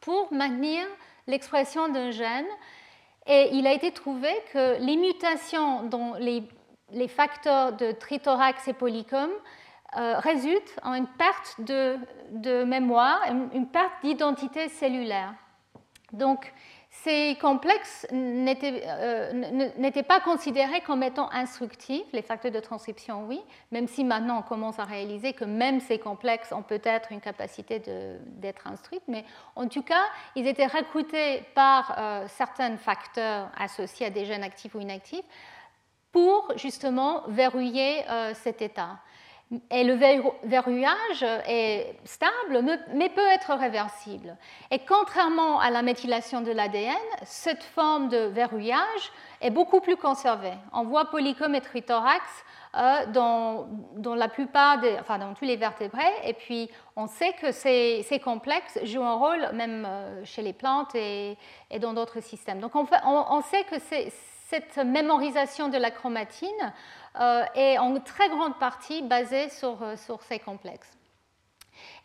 pour 0.00 0.32
maintenir 0.32 0.84
l'expression 1.26 1.88
d'un 1.88 2.10
gène. 2.10 2.46
Et 3.26 3.50
il 3.52 3.66
a 3.66 3.72
été 3.72 3.92
trouvé 3.92 4.30
que 4.52 4.78
les 4.80 4.96
mutations 4.96 5.84
dans 5.84 6.14
les, 6.14 6.42
facteurs 7.08 7.72
de 7.72 7.92
trithorax 7.92 8.68
et 8.68 8.72
polycom 8.72 9.30
euh, 9.96 10.18
résultent 10.18 10.78
en 10.82 10.94
une 10.94 11.06
perte 11.06 11.56
de, 11.60 12.64
mémoire, 12.64 13.20
une 13.54 13.68
perte 13.68 13.92
d'identité 14.02 14.68
cellulaire. 14.68 15.34
Donc, 16.12 16.52
ces 16.94 17.38
complexes 17.40 18.06
euh, 18.12 19.32
n'étaient 19.78 20.02
pas 20.02 20.20
considérés 20.20 20.82
comme 20.82 21.02
étant 21.02 21.30
instructifs, 21.32 22.04
les 22.12 22.20
facteurs 22.20 22.52
de 22.52 22.60
transcription, 22.60 23.26
oui, 23.26 23.40
même 23.70 23.88
si 23.88 24.04
maintenant 24.04 24.40
on 24.40 24.42
commence 24.42 24.78
à 24.78 24.84
réaliser 24.84 25.32
que 25.32 25.46
même 25.46 25.80
ces 25.80 25.98
complexes 25.98 26.52
ont 26.52 26.62
peut-être 26.62 27.10
une 27.10 27.22
capacité 27.22 27.82
d'être 28.26 28.66
instruits, 28.66 29.00
mais 29.08 29.24
en 29.56 29.68
tout 29.68 29.82
cas, 29.82 30.04
ils 30.36 30.46
étaient 30.46 30.66
recrutés 30.66 31.42
par 31.54 31.94
euh, 31.96 32.26
certains 32.28 32.76
facteurs 32.76 33.48
associés 33.58 34.06
à 34.06 34.10
des 34.10 34.26
gènes 34.26 34.44
actifs 34.44 34.74
ou 34.74 34.80
inactifs 34.80 35.24
pour 36.12 36.52
justement 36.56 37.22
verrouiller 37.28 38.06
euh, 38.10 38.34
cet 38.34 38.60
état. 38.60 38.98
Et 39.70 39.84
le 39.84 39.94
verrouillage 40.44 41.22
est 41.46 41.94
stable, 42.04 42.64
mais 42.94 43.10
peut 43.10 43.26
être 43.34 43.52
réversible. 43.52 44.36
Et 44.70 44.78
contrairement 44.78 45.60
à 45.60 45.70
la 45.70 45.82
méthylation 45.82 46.40
de 46.40 46.50
l'ADN, 46.50 46.96
cette 47.24 47.62
forme 47.62 48.08
de 48.08 48.16
verrouillage 48.16 49.12
est 49.42 49.50
beaucoup 49.50 49.80
plus 49.80 49.96
conservée. 49.96 50.54
On 50.72 50.84
voit 50.84 51.10
polycom 51.10 51.54
et 51.54 51.60
trithorax 51.60 52.24
euh, 52.74 53.04
dans, 53.12 54.14
la 54.14 54.28
plupart, 54.28 54.78
enfin 54.98 55.18
dans 55.18 55.34
tous 55.34 55.44
les 55.44 55.56
vertébrés, 55.56 56.00
et 56.24 56.32
puis 56.32 56.70
on 56.96 57.06
sait 57.06 57.34
que 57.34 57.52
ces, 57.52 58.20
complexes 58.24 58.78
jouent 58.84 59.02
un 59.02 59.16
rôle 59.16 59.50
même 59.52 59.84
euh, 59.86 60.24
chez 60.24 60.40
les 60.40 60.54
plantes 60.54 60.94
et, 60.94 61.36
dans 61.78 61.92
d'autres 61.92 62.20
systèmes. 62.20 62.60
Donc 62.60 62.74
on, 62.74 62.86
on 63.04 63.40
sait 63.42 63.64
que 63.64 63.76
cette 64.52 64.78
mémorisation 64.78 65.68
de 65.68 65.76
la 65.76 65.90
chromatine 65.90 66.72
euh, 67.20 67.44
est 67.54 67.76
en 67.76 68.00
très 68.00 68.28
grande 68.30 68.58
partie 68.58 69.02
basée 69.02 69.50
sur, 69.50 69.82
euh, 69.82 69.96
sur 69.96 70.22
ces 70.22 70.38
complexes. 70.38 70.96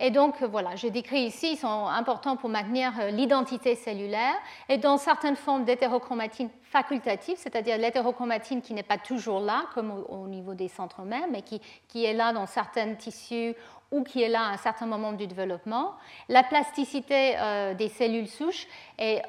Et 0.01 0.11
donc, 0.11 0.41
voilà, 0.43 0.75
j'ai 0.75 0.89
décrit 0.91 1.21
ici, 1.21 1.53
ils 1.53 1.57
sont 1.57 1.87
importants 1.87 2.35
pour 2.35 2.49
maintenir 2.49 2.91
euh, 2.99 3.09
l'identité 3.09 3.75
cellulaire. 3.75 4.35
Et 4.67 4.77
dans 4.77 4.97
certaines 4.97 5.37
formes 5.37 5.63
d'hétérochromatine 5.63 6.49
facultative, 6.61 7.37
c'est-à-dire 7.37 7.77
l'hétérochromatine 7.77 8.61
qui 8.61 8.73
n'est 8.73 8.83
pas 8.83 8.97
toujours 8.97 9.39
là, 9.39 9.65
comme 9.73 9.91
au, 10.09 10.27
niveau 10.27 10.55
des 10.55 10.67
centres 10.67 11.03
mêmes, 11.03 11.31
mais 11.31 11.41
qui, 11.41 11.61
qui, 11.87 12.03
est 12.03 12.13
là 12.13 12.33
dans 12.33 12.45
certains 12.45 12.93
tissus 12.95 13.55
ou 13.91 14.03
qui 14.03 14.21
est 14.21 14.29
là 14.29 14.41
à 14.41 14.49
un 14.49 14.57
certain 14.57 14.87
moment 14.87 15.13
du 15.13 15.25
développement. 15.25 15.93
La 16.27 16.43
plasticité 16.43 17.37
des 17.77 17.87
cellules 17.87 18.27
souches 18.27 18.67
est 18.97 19.21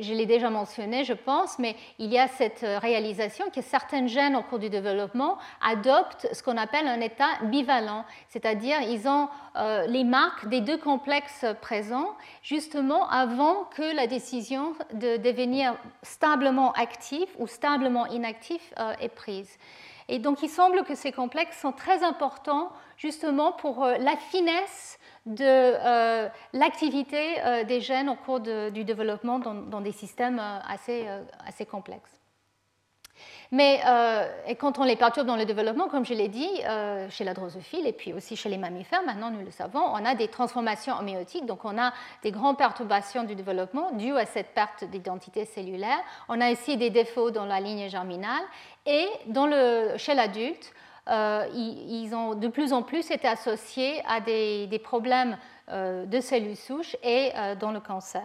je 0.00 0.12
l'ai 0.12 0.26
déjà 0.26 0.50
mentionné, 0.50 1.04
je 1.04 1.12
pense, 1.12 1.58
mais 1.58 1.76
il 1.98 2.12
y 2.12 2.18
a 2.18 2.28
cette 2.28 2.62
euh, 2.62 2.78
réalisation 2.78 3.46
que 3.50 3.62
certains 3.62 4.06
gènes 4.06 4.36
au 4.36 4.42
cours 4.42 4.58
du 4.58 4.70
développement 4.70 5.38
adoptent 5.62 6.28
ce 6.32 6.42
qu'on 6.42 6.56
appelle 6.56 6.86
un 6.86 7.00
état 7.00 7.28
bivalent, 7.44 8.04
c'est-à-dire 8.28 8.80
ils 8.82 9.08
ont 9.08 9.28
euh, 9.56 9.86
les 9.86 10.04
marques 10.04 10.48
des 10.48 10.60
deux 10.60 10.78
complexes 10.78 11.46
présents 11.60 12.14
justement 12.42 13.08
avant 13.08 13.64
que 13.76 13.94
la 13.94 14.06
décision 14.06 14.74
de 14.92 15.16
devenir 15.16 15.76
stablement 16.02 16.72
actif 16.72 17.28
ou 17.38 17.46
stablement 17.46 18.06
inactif 18.06 18.72
euh, 18.78 18.92
est 19.00 19.08
prise. 19.08 19.58
Et 20.08 20.18
donc 20.18 20.42
il 20.42 20.50
semble 20.50 20.84
que 20.84 20.94
ces 20.94 21.12
complexes 21.12 21.60
sont 21.60 21.72
très 21.72 22.02
importants 22.02 22.70
justement 22.96 23.52
pour 23.52 23.84
la 23.84 24.16
finesse 24.16 24.98
de 25.26 25.44
euh, 25.44 26.28
l'activité 26.52 27.40
euh, 27.40 27.64
des 27.64 27.80
gènes 27.80 28.08
au 28.08 28.14
cours 28.14 28.40
du 28.40 28.84
développement 28.84 29.38
dans, 29.38 29.80
des 29.80 29.92
systèmes 29.92 30.38
euh, 30.38 30.58
assez, 30.68 31.06
assez 31.46 31.64
complexes. 31.64 32.20
Mais 33.52 33.80
et 34.48 34.56
quand 34.56 34.80
on 34.80 34.84
les 34.84 34.96
perturbe 34.96 35.28
dans 35.28 35.36
le 35.36 35.44
développement, 35.44 35.86
comme 35.86 36.04
je 36.04 36.12
l'ai 36.12 36.26
dit, 36.26 36.50
chez 37.10 37.22
la 37.22 37.34
drosophile 37.34 37.86
et 37.86 37.92
puis 37.92 38.12
aussi 38.12 38.34
chez 38.34 38.48
les 38.48 38.56
mammifères, 38.56 39.04
maintenant 39.04 39.30
nous 39.30 39.44
le 39.44 39.52
savons, 39.52 39.78
on 39.78 40.04
a 40.04 40.16
des 40.16 40.26
transformations 40.26 40.98
homéotiques, 40.98 41.46
donc 41.46 41.64
on 41.64 41.78
a 41.78 41.92
des 42.24 42.32
grandes 42.32 42.58
perturbations 42.58 43.22
du 43.22 43.36
développement 43.36 43.92
dues 43.92 44.16
à 44.16 44.26
cette 44.26 44.54
perte 44.54 44.82
d'identité 44.84 45.44
cellulaire. 45.44 46.00
On 46.28 46.40
a 46.40 46.50
aussi 46.50 46.76
des 46.76 46.90
défauts 46.90 47.30
dans 47.30 47.44
la 47.44 47.60
ligne 47.60 47.88
germinale 47.88 48.42
et 48.86 49.06
dans 49.26 49.46
le, 49.46 49.96
chez 49.98 50.14
l'adulte, 50.14 50.72
euh, 51.08 51.46
ils, 51.54 52.14
ont 52.14 52.34
de 52.34 52.48
plus 52.48 52.72
en 52.72 52.82
plus 52.82 53.10
été 53.10 53.28
associés 53.28 54.02
à 54.06 54.20
des, 54.20 54.80
problèmes 54.82 55.36
euh, 55.68 56.06
de 56.06 56.20
cellules 56.20 56.56
souches 56.56 56.96
et 57.02 57.30
euh, 57.36 57.54
dans 57.54 57.72
le 57.72 57.80
cancer. 57.80 58.24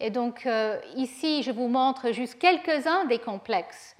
Et 0.00 0.10
donc 0.10 0.48
ici, 0.94 1.42
je 1.42 1.50
vous 1.50 1.66
montre 1.66 2.12
juste 2.12 2.38
quelques-uns 2.38 3.06
des 3.06 3.18
complexes 3.18 3.96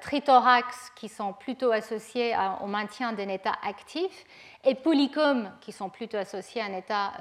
trithorax 0.00 0.92
qui 0.94 1.08
sont 1.08 1.32
plutôt 1.32 1.72
associés 1.72 2.36
au 2.62 2.66
maintien 2.66 3.12
d'un 3.14 3.28
état 3.28 3.54
actif 3.66 4.26
et 4.62 4.76
polycom 4.76 5.50
qui 5.60 5.72
sont 5.72 5.88
plutôt 5.88 6.18
associés 6.18 6.60
à 6.60 6.66
un 6.66 6.74
état 6.74 7.12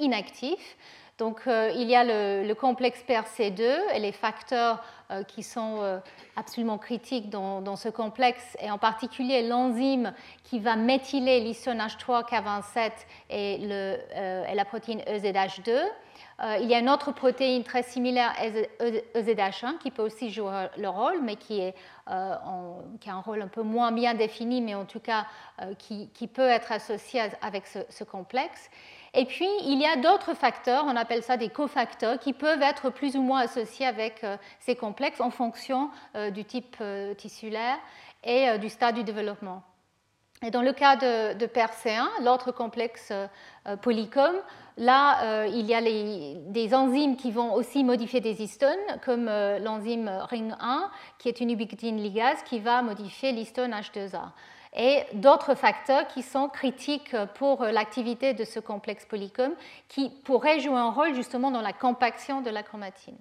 inactif. 0.00 0.76
Donc 1.20 1.42
il 1.46 1.88
y 1.88 1.94
a 1.94 2.02
le, 2.02 2.54
complexe 2.54 3.04
PRC2 3.06 3.62
et 3.94 3.98
les 3.98 4.10
facteurs 4.10 4.82
euh, 5.10 5.22
qui 5.22 5.42
sont 5.42 5.78
euh, 5.80 5.98
absolument 6.36 6.78
critiques 6.78 7.28
dans, 7.28 7.76
ce 7.76 7.88
complexe, 7.88 8.56
et 8.60 8.70
en 8.70 8.78
particulier 8.78 9.46
l'enzyme 9.46 10.14
qui 10.44 10.60
va 10.60 10.76
méthyler 10.76 11.40
l'histone 11.40 11.78
H3, 11.78 12.24
K27 12.26 12.92
et, 13.28 13.58
euh, 13.70 14.54
la 14.54 14.64
protéine 14.64 15.00
EZH2. 15.00 15.78
il 16.60 16.68
y 16.70 16.74
a 16.74 16.78
une 16.78 16.88
autre 16.88 17.12
protéine 17.12 17.64
très 17.64 17.82
similaire, 17.82 18.32
EZH1, 19.14 19.78
qui 19.78 19.90
peut 19.90 20.02
aussi 20.02 20.30
jouer 20.30 20.68
le 20.78 20.88
rôle, 20.88 21.20
mais 21.22 21.36
qui, 21.36 21.60
a 22.06 22.40
un 23.06 23.20
rôle 23.20 23.42
un 23.42 23.48
peu 23.48 23.62
moins 23.62 23.92
bien 23.92 24.14
défini, 24.14 24.62
mais 24.62 24.74
en 24.74 24.86
tout 24.86 25.00
cas 25.00 25.26
qui, 25.78 26.28
peut 26.28 26.48
être 26.48 26.72
associé 26.72 27.20
avec 27.42 27.64
ce 27.66 28.04
complexe. 28.04 28.70
Et 29.14 29.24
puis, 29.24 29.48
il 29.64 29.80
y 29.80 29.86
a 29.86 29.96
d'autres 29.96 30.34
facteurs, 30.34 30.84
on 30.86 30.94
appelle 30.94 31.22
ça 31.22 31.36
des 31.36 31.48
cofacteurs, 31.48 32.18
qui 32.18 32.32
peuvent 32.32 32.62
être 32.62 32.90
plus 32.90 33.16
ou 33.16 33.22
moins 33.22 33.40
associés 33.40 33.86
avec 33.86 34.22
euh, 34.22 34.36
ces 34.60 34.76
complexes 34.76 35.20
en 35.20 35.30
fonction 35.30 35.90
euh, 36.14 36.30
du 36.30 36.44
type 36.44 36.76
euh, 36.80 37.14
tissulaire 37.14 37.78
et 38.22 38.58
du 38.58 38.68
stade 38.68 38.96
du 38.96 39.02
développement. 39.02 39.62
Et 40.42 40.50
dans 40.50 40.60
le 40.60 40.72
cas 40.72 40.96
de, 40.96 41.34
de 41.38 41.46
PERC1, 41.46 42.22
l'autre 42.22 42.52
complexe 42.52 43.14
polycom, 43.80 44.34
là, 44.76 45.46
il 45.46 45.64
y 45.64 45.74
a 45.74 45.80
des 45.80 46.74
enzymes 46.74 47.16
qui 47.16 47.30
vont 47.30 47.54
aussi 47.54 47.82
modifier 47.82 48.20
des 48.20 48.42
histones, 48.42 48.76
comme 49.02 49.24
l'enzyme 49.24 50.10
RING1, 50.30 50.90
qui 51.18 51.30
est 51.30 51.40
une 51.40 51.50
ubiquitine 51.50 51.96
ligase 51.96 52.42
qui 52.42 52.58
va 52.58 52.82
modifier 52.82 53.32
l'histone 53.32 53.72
H2A 53.72 54.32
et 54.74 55.02
d'autres 55.14 55.54
facteurs 55.54 56.06
qui 56.06 56.22
sont 56.22 56.48
critiques 56.48 57.16
pour 57.34 57.64
l'activité 57.64 58.34
de 58.34 58.44
ce 58.44 58.60
complexe 58.60 59.04
polycom 59.04 59.52
qui 59.88 60.10
pourraient 60.24 60.60
jouer 60.60 60.78
un 60.78 60.90
rôle 60.90 61.14
justement 61.14 61.50
dans 61.50 61.62
la 61.62 61.72
compaction 61.72 62.40
de 62.40 62.50
la 62.50 62.62
chromatine. 62.62 63.16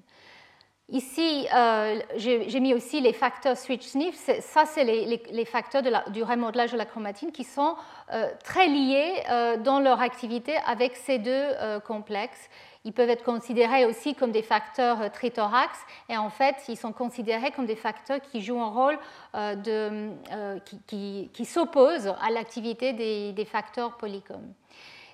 Ici, 0.91 1.47
euh, 1.53 1.99
j'ai 2.15 2.59
mis 2.59 2.73
aussi 2.73 2.99
les 2.99 3.13
facteurs 3.13 3.55
switch 3.55 3.85
sniff. 3.85 4.15
Ça, 4.15 4.65
c'est 4.65 4.83
les, 4.83 5.45
facteurs 5.45 5.83
du 6.09 6.23
remodelage 6.23 6.71
de 6.71 6.77
la 6.77 6.85
chromatine 6.85 7.31
qui 7.31 7.43
sont 7.43 7.75
euh, 8.11 8.27
très 8.43 8.67
liés 8.67 9.13
euh, 9.29 9.57
dans 9.57 9.79
leur 9.79 10.01
activité 10.01 10.55
avec 10.65 10.95
ces 10.95 11.19
deux 11.19 11.45
complexes 11.85 12.49
ils 12.85 12.93
peuvent 12.93 13.09
être 13.09 13.23
considérés 13.23 13.85
aussi 13.85 14.15
comme 14.15 14.31
des 14.31 14.41
facteurs 14.41 15.01
euh, 15.01 15.09
trithorax 15.09 15.77
et 16.07 16.17
en 16.17 16.29
fait, 16.29 16.55
ils 16.69 16.77
sont 16.77 16.93
considérés 16.93 17.51
comme 17.51 17.65
des 17.65 17.75
facteurs 17.75 18.21
qui 18.21 18.41
jouent 18.41 18.61
un 18.61 18.69
rôle 18.69 18.97
euh, 19.35 20.11
euh, 20.31 20.59
qui, 20.87 21.45
s'opposent 21.45 22.13
à 22.21 22.29
l'activité 22.31 22.93
des, 22.93 23.45
facteurs 23.45 23.97
polycom. 23.97 24.41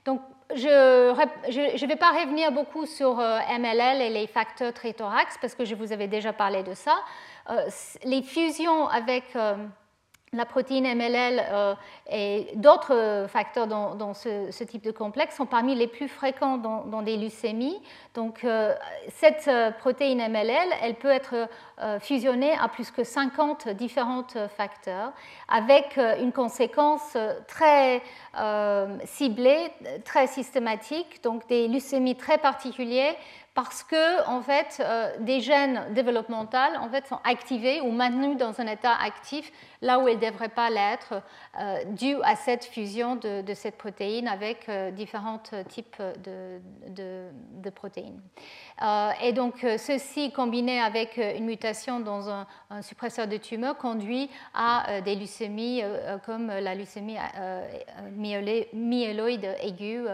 Donc, 0.06 0.22
je 0.54 0.68
ne 0.68 1.88
vais 1.88 1.96
pas 1.96 2.12
revenir 2.12 2.52
beaucoup 2.52 2.86
sur 2.86 3.16
MLL 3.16 4.02
et 4.02 4.10
les 4.10 4.28
facteurs 4.28 4.74
trithorax 4.74 5.38
parce 5.42 5.56
que 5.56 5.66
je 5.66 5.74
vous 5.74 5.92
avais 5.92 6.08
déjà 6.08 6.34
parlé 6.34 6.62
de 6.62 6.74
ça. 6.76 6.96
les 8.04 8.22
fusions 8.22 8.88
avec 8.88 9.24
la 10.36 10.46
protéine 10.46 10.86
MLL 10.86 11.44
euh, 11.50 11.76
et 12.10 12.50
d'autres 12.56 13.26
facteurs 13.30 13.68
dans, 13.68 14.14
ce, 14.14 14.64
type 14.64 14.84
de 14.84 14.92
complexe 14.92 15.36
sont 15.36 15.46
parmi 15.46 15.76
les 15.76 15.88
plus 15.88 16.08
fréquents 16.08 16.58
dans, 16.58 17.02
des 17.02 17.18
leucémies. 17.18 17.80
Donc, 18.14 18.44
euh, 18.44 18.74
cette 19.10 19.48
euh, 19.48 19.72
protéine 19.72 20.20
MLL, 20.20 20.70
elle 20.82 20.96
peut 20.96 21.10
être 21.10 21.48
fusionnée 22.00 22.54
à 22.62 22.70
plus 22.70 22.90
que 22.90 23.04
50 23.04 23.68
différents 23.70 24.26
facteurs, 24.56 25.12
avec 25.50 25.98
une 25.98 26.32
conséquence 26.32 27.18
très 27.48 28.02
ciblée, 29.04 29.68
très 30.06 30.28
systématique, 30.28 31.22
donc 31.22 31.46
des 31.48 31.68
leucémies 31.68 32.16
très 32.16 32.38
particulières 32.38 33.16
parce 33.56 33.84
que 33.84 34.28
en 34.28 34.42
fait, 34.42 34.82
euh, 34.82 35.16
des 35.22 35.40
gènes 35.40 35.94
développementaux 35.94 36.58
sont 37.08 37.20
activés 37.24 37.80
ou 37.80 37.90
maintenus 37.90 38.38
dans 38.38 38.60
un 38.60 38.68
état 38.68 38.94
actif 38.94 39.50
là 39.82 40.00
où 40.00 40.10
ils 40.10 40.20
ne 40.20 40.30
devraient 40.30 40.50
pas 40.50 40.70
l'être, 40.70 41.22
euh, 41.60 41.84
dû 41.86 42.16
à 42.24 42.36
cette 42.36 42.66
fusion 42.66 43.16
de, 43.16 43.54
cette 43.54 43.78
protéine 43.78 44.28
avec 44.28 44.68
euh, 44.68 44.92
différents 44.92 45.42
types 45.70 46.02
de, 46.18 47.70
protéines. 47.70 48.22
et 49.22 49.32
donc, 49.32 49.66
ceci 49.78 50.32
combiné 50.32 50.80
avec 50.80 51.18
une 51.18 51.46
mutation 51.46 52.00
dans 52.00 52.30
un, 52.30 52.46
suppresseur 52.82 53.28
de 53.28 53.38
tumeur 53.38 53.78
conduit 53.78 54.30
à 54.54 55.02
des 55.02 55.16
leucémies 55.16 55.82
comme 56.26 56.48
la 56.48 56.76
leucémie 56.76 57.18
myéloïde 58.14 59.56
aiguë 59.62 60.06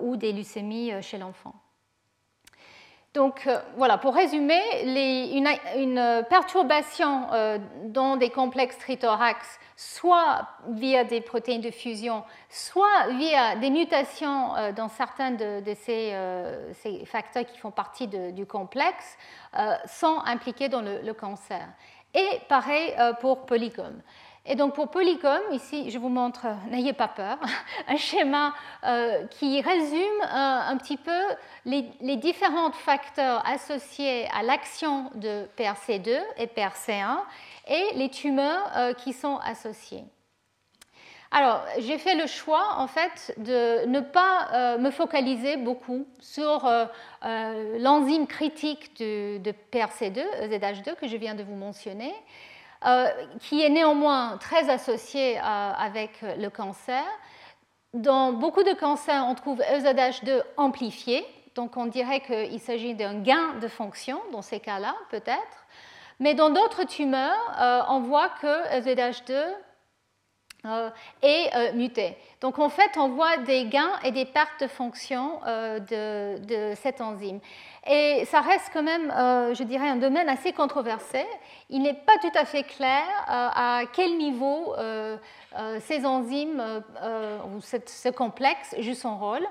ou 0.00 0.16
des 0.16 0.32
leucémies 0.32 0.92
chez 1.00 1.18
l'enfant. 1.18 1.54
Donc 3.14 3.46
euh, 3.46 3.58
voilà, 3.76 3.98
pour 3.98 4.14
résumer, 4.14 4.60
une, 5.76 6.24
perturbation 6.30 7.26
euh, 7.32 7.58
dans 7.84 8.16
des 8.16 8.30
complexes 8.30 8.78
trithorax, 8.78 9.60
soit 9.76 10.48
via 10.68 11.04
des 11.04 11.20
protéines 11.20 11.60
de 11.60 11.70
fusion, 11.70 12.24
soit 12.48 13.08
via 13.10 13.56
des 13.56 13.68
mutations 13.68 14.56
euh, 14.56 14.72
dans 14.72 14.88
certains 14.88 15.32
de, 15.32 15.62
ces, 15.74 17.04
facteurs 17.04 17.44
qui 17.44 17.58
font 17.58 17.70
partie 17.70 18.08
du 18.08 18.46
complexe, 18.46 19.18
sont 19.86 20.18
impliqués 20.24 20.70
dans 20.70 20.80
le, 20.80 21.12
cancer. 21.12 21.68
Et 22.14 22.40
pareil 22.48 22.94
pour 23.20 23.44
polygone. 23.44 24.02
Et 24.44 24.56
donc 24.56 24.74
pour 24.74 24.88
Polycom, 24.88 25.40
ici 25.52 25.90
je 25.90 25.98
vous 25.98 26.08
montre, 26.08 26.46
n'ayez 26.70 26.92
pas 26.92 27.08
peur, 27.08 27.38
un 27.88 27.96
schéma 27.96 28.54
euh, 28.84 29.24
qui 29.28 29.60
résume 29.60 30.20
euh, 30.22 30.26
un 30.68 30.76
petit 30.78 30.96
peu 30.96 31.20
les, 31.64 31.82
différents 32.16 32.72
facteurs 32.72 33.46
associés 33.46 34.26
à 34.34 34.42
l'action 34.42 35.10
de 35.14 35.46
PRC2 35.56 36.20
et 36.38 36.46
PRC1 36.46 37.18
et 37.68 37.94
les 37.94 38.08
tumeurs 38.08 38.70
euh, 38.76 38.94
qui 38.94 39.12
sont 39.12 39.38
associées. 39.44 40.04
Alors, 41.30 41.64
j'ai 41.78 41.96
fait 41.96 42.14
le 42.14 42.26
choix, 42.26 42.74
en 42.76 42.86
fait, 42.86 43.32
de 43.38 43.86
ne 43.86 44.00
pas 44.00 44.76
me 44.76 44.90
focaliser 44.90 45.56
beaucoup 45.56 46.06
sur 46.20 46.70
l'enzyme 47.22 48.26
critique 48.26 49.00
de, 49.00 49.38
de 49.38 49.54
PRC2, 49.72 50.20
ZH2, 50.50 50.94
que 50.94 51.08
je 51.08 51.16
viens 51.16 51.34
de 51.34 51.42
vous 51.42 51.54
mentionner, 51.54 52.12
qui 53.40 53.62
est 53.62 53.68
néanmoins 53.68 54.38
très 54.38 54.68
associé 54.68 55.38
euh, 55.38 55.40
avec 55.40 56.22
le 56.22 56.48
cancer. 56.48 57.04
Dans 57.94 58.32
beaucoup 58.32 58.62
de 58.62 58.72
cancers, 58.72 59.24
on 59.28 59.34
trouve 59.34 59.60
EZH2 59.60 60.42
amplifié, 60.56 61.24
donc 61.54 61.76
on 61.76 61.86
dirait 61.86 62.20
qu'il 62.20 62.60
s'agit 62.60 62.94
d'un 62.94 63.20
gain 63.20 63.54
de 63.60 63.68
fonction 63.68 64.20
dans 64.32 64.42
ces 64.42 64.60
cas-là, 64.60 64.94
peut-être. 65.10 65.66
Mais 66.18 66.34
dans 66.34 66.50
d'autres 66.50 66.84
tumeurs, 66.84 67.38
euh, 67.60 67.82
on 67.88 68.00
voit 68.00 68.30
que 68.40 68.78
EZH2 68.78 69.34
est 71.22 71.72
muté. 71.74 72.16
Donc 72.40 72.60
en 72.60 72.68
fait, 72.68 72.92
on 72.96 73.08
voit 73.08 73.36
des 73.38 73.64
gains 73.66 73.98
et 74.04 74.12
des 74.12 74.24
pertes 74.24 74.60
de 74.60 74.68
fonction 74.68 75.40
de, 75.44 76.72
cette 76.76 77.00
enzyme. 77.00 77.40
Et 77.86 78.24
ça 78.26 78.40
reste 78.40 78.70
quand 78.72 78.82
même, 78.82 79.10
euh, 79.10 79.54
je 79.54 79.64
dirais, 79.64 79.88
un 79.88 79.96
domaine 79.96 80.28
assez 80.28 80.52
controversé. 80.52 81.26
Il 81.68 81.82
n'est 81.82 81.94
pas 81.94 82.16
tout 82.20 82.30
à 82.38 82.44
fait 82.44 82.62
clair 82.62 83.02
euh, 83.02 83.48
à 83.54 83.82
quel 83.92 84.18
niveau 84.18 84.74
euh, 84.78 85.16
ces 85.80 86.06
enzymes 86.06 86.62
ou 87.52 87.60
ce 87.60 88.08
complexe 88.10 88.74
jouent 88.78 88.94
son 88.94 89.18
rôle. 89.18 89.46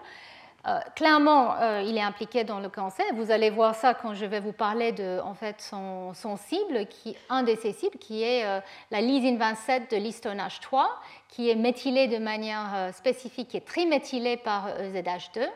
clairement, 0.96 1.56
il 1.82 1.96
est 1.98 2.02
impliqué 2.02 2.44
dans 2.44 2.60
le 2.60 2.70
cancer. 2.70 3.06
Vous 3.14 3.30
allez 3.32 3.50
voir 3.52 3.76
ça 3.76 3.94
quand 3.94 4.16
je 4.16 4.26
vais 4.26 4.40
vous 4.40 4.54
parler 4.54 4.94
de 4.94 5.20
en 5.24 5.36
fait, 5.36 5.62
son, 5.62 6.14
cible, 6.38 6.88
qui, 6.88 7.16
un 7.30 7.44
de 7.44 7.54
ses 7.56 7.74
cibles, 7.74 8.00
qui 8.00 8.24
est 8.24 8.44
la 8.90 9.02
lysine 9.02 9.38
27 9.38 9.92
de 9.92 9.98
l'histone 9.98 10.40
H3, 10.40 10.86
qui 11.28 11.50
est 11.52 11.56
méthylée 11.56 12.08
de 12.08 12.18
manière 12.18 12.92
spécifique 12.94 13.54
et 13.54 13.62
triméthylée 13.62 14.38
par 14.38 14.70
ZH2. 14.70 15.48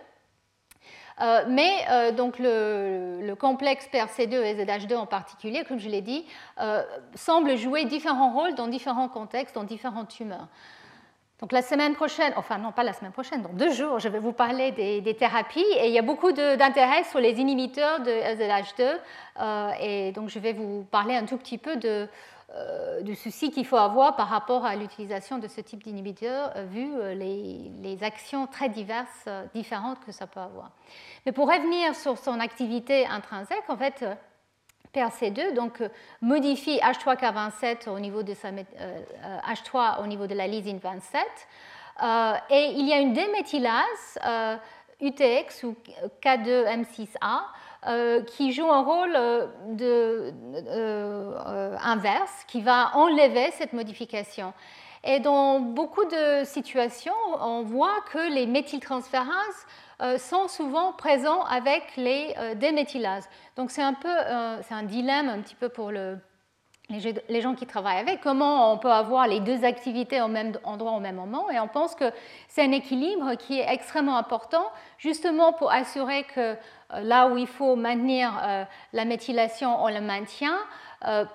Euh, 1.21 1.45
mais 1.47 1.71
euh, 1.89 2.12
donc 2.12 2.39
le, 2.39 3.34
complexe 3.39 3.88
PRC2 3.91 4.34
et 4.34 4.65
ZH2 4.65 4.95
en 4.95 5.06
particulier, 5.06 5.63
comme 5.63 5.80
je 5.80 5.89
l'ai 5.89 6.01
dit, 6.01 6.25
euh, 6.60 6.84
semble 7.15 7.58
jouer 7.58 7.86
différents 7.86 8.34
rôles 8.34 8.56
dans 8.56 8.67
différents 8.67 9.08
contextes, 9.08 9.56
dans 9.56 9.63
différentes 9.63 10.10
tumeurs. 10.10 10.47
Donc 11.41 11.51
la 11.51 11.62
semaine 11.62 11.95
prochaine, 11.95 12.34
enfin 12.38 12.58
non 12.58 12.71
pas 12.71 12.84
la 12.84 12.93
semaine 12.93 13.12
prochaine, 13.12 13.41
dans 13.41 13.51
deux 13.51 13.71
jours, 13.71 13.99
je 13.99 14.08
vais 14.08 14.19
vous 14.19 14.32
parler 14.32 14.71
des, 14.71 15.15
thérapies 15.15 15.65
et 15.80 15.88
il 15.88 15.93
y 15.93 15.99
a 15.99 16.01
beaucoup 16.01 16.32
d'intérêt 16.32 17.04
sur 17.04 17.19
les 17.19 17.34
inhibiteurs 17.41 17.99
de 17.99 18.10
ZH2 18.10 19.82
et 19.82 20.13
donc 20.13 20.30
je 20.30 20.39
vais 20.39 20.54
vous 20.54 20.86
parler 20.89 21.13
un 21.13 21.25
tout 21.25 21.36
petit 21.36 21.58
peu 21.58 21.75
de, 21.75 22.08
du 23.02 23.15
souci 23.15 23.52
qu'il 23.52 23.65
faut 23.65 23.78
avoir 23.78 24.15
par 24.15 24.28
rapport 24.28 24.65
à 24.65 24.76
l'utilisation 24.76 25.38
de 25.38 25.48
ce 25.48 25.62
type 25.62 25.84
d'inhibiteur, 25.84 26.52
euh, 26.56 26.65
vu 26.65 26.89
euh, 26.94 27.13
les, 27.13 28.04
actions 28.04 28.48
très 28.48 28.70
diverses, 28.70 29.28
différentes 29.54 30.00
que 30.06 30.12
ça 30.12 30.28
peut 30.28 30.39
avoir. 30.39 30.72
Mais 31.26 31.32
pour 31.32 31.48
revenir 31.48 31.96
sur 31.96 32.18
son 32.18 32.39
activité 32.39 33.06
intrinsèque, 33.08 33.63
en 33.70 33.78
fait, 33.78 34.06
PRC2 34.94 35.54
donc, 35.54 35.82
modifie 36.22 36.78
H3K27 36.80 37.89
au 37.89 38.00
niveau 38.00 38.22
de 38.22 38.34
sa, 38.34 38.52
H3 38.52 40.04
au 40.04 40.08
niveau 40.08 40.28
de 40.28 40.36
la 40.36 40.48
lysine 40.48 40.80
27, 40.80 41.22
et 42.50 42.74
il 42.76 42.88
y 42.88 42.94
a 42.94 43.00
une 43.00 43.13
déméthylase 43.13 44.20
UTX 45.02 45.63
ou 45.63 45.76
K2M6A 46.22 47.41
euh, 47.88 48.24
qui 48.24 48.52
joue 48.52 48.69
un 48.71 48.82
rôle 48.82 49.15
euh, 49.15 49.45
euh, 49.80 51.78
inverse, 51.84 52.43
qui 52.48 52.62
va 52.62 52.89
enlever 52.95 53.52
cette 53.52 53.74
modification. 53.74 54.54
Et 55.04 55.19
dans 55.19 55.60
beaucoup 55.60 56.06
de 56.06 56.43
situations, 56.45 57.13
on 57.39 57.62
voit 57.62 58.02
que 58.12 58.34
les 58.34 58.48
méthyltransférases 58.48 59.67
sont 60.17 60.48
souvent 60.48 60.93
présents 60.93 61.43
avec 61.43 61.84
les 61.95 62.34
déméthylases. 62.56 63.30
Donc 63.56 63.69
c'est 63.69 63.84
un 63.84 63.93
peu, 63.93 64.10
c'est 64.63 64.74
un 64.74 64.82
dilemme 64.82 65.30
un 65.30 65.41
petit 65.41 65.54
peu 65.54 65.69
pour 65.69 65.91
le, 65.91 66.17
les 66.89 67.41
gens 67.41 67.56
qui 67.56 67.65
travaillent 67.65 68.00
avec, 68.00 68.21
comment 68.21 68.71
on 68.71 68.78
peut 68.78 68.91
avoir 68.91 69.28
les 69.28 69.39
deux 69.39 69.63
activités 69.63 70.21
au 70.21 70.28
même 70.28 70.54
endroit 70.63 70.91
au 70.91 71.00
même 71.00 71.15
moment? 71.15 71.50
Et 71.50 71.60
on 71.60 71.67
pense 71.67 71.95
que 71.95 72.12
c'est 72.48 72.63
un 72.63 72.71
équilibre 72.71 73.36
qui 73.36 73.60
est 73.60 73.74
extrêmement 73.74 74.17
important, 74.17 74.65
justement 74.98 75.54
pour 75.54 75.71
assurer 75.71 76.24
que 76.24 76.56
là 77.01 77.27
où 77.27 77.38
il 77.38 77.47
faut 77.47 77.75
maintenir 77.75 78.31
euh, 78.43 78.63
la 78.93 79.05
méthylation, 79.05 79.84
on 79.84 79.88
le 79.88 80.01
maintient, 80.01 80.58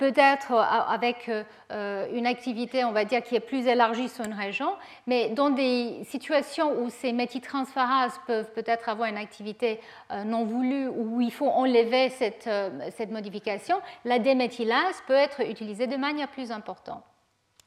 peut-être 0.00 0.52
avec 0.52 1.30
une 1.70 2.26
activité, 2.26 2.84
on 2.84 2.90
va 2.90 3.04
dire, 3.04 3.22
qui 3.22 3.36
est 3.36 3.40
plus 3.40 3.68
élargie 3.68 4.08
sur 4.08 4.24
une 4.24 4.34
région, 4.34 4.72
mais 5.06 5.28
dans 5.28 5.50
des 5.50 6.02
situations 6.04 6.80
où 6.80 6.90
ces 6.90 7.12
méthyltransférases 7.12 8.18
peuvent 8.26 8.50
peut-être 8.52 8.88
avoir 8.88 9.08
une 9.08 9.18
activité 9.18 9.80
non 10.24 10.44
voulue, 10.44 10.88
où 10.88 11.20
il 11.20 11.30
faut 11.30 11.48
enlever 11.48 12.08
cette, 12.08 12.50
cette 12.96 13.12
modification, 13.12 13.76
la 14.04 14.18
déméthylase 14.18 15.04
peut 15.06 15.12
être 15.14 15.40
utilisée 15.40 15.86
de 15.86 15.96
manière 15.96 16.28
plus 16.28 16.50
importante. 16.50 17.04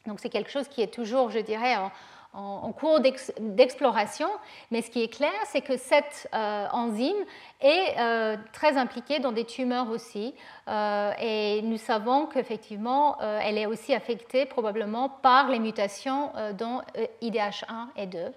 Donc 0.06 0.20
c'est 0.20 0.30
quelque 0.30 0.52
chose 0.52 0.68
qui 0.68 0.82
est 0.82 0.94
toujours, 0.94 1.30
je 1.30 1.40
dirais, 1.40 1.78
en, 1.78 1.90
cours 2.74 3.00
d'exploration, 3.40 4.28
mais 4.72 4.82
ce 4.82 4.90
qui 4.90 5.04
est 5.04 5.14
clair, 5.14 5.32
c'est 5.46 5.62
que 5.62 5.78
cette 5.78 6.28
euh, 6.34 6.68
enzyme 6.72 7.24
est 7.62 7.96
euh, 8.00 8.38
très 8.52 8.76
impliquée 8.78 9.20
dans 9.20 9.32
des 9.32 9.46
tumeurs 9.46 9.90
aussi, 9.90 10.34
euh, 10.68 11.12
et 11.22 11.62
nous 11.62 11.78
savons 11.78 12.26
qu'effectivement, 12.26 13.20
elle 13.20 13.58
est 13.58 13.66
aussi 13.66 13.94
affectée 13.94 14.46
probablement 14.46 15.10
par 15.10 15.50
les 15.50 15.60
mutations 15.60 16.32
dans 16.58 16.82
IDH1 17.22 17.88
et 17.98 18.08
2, 18.08 18.34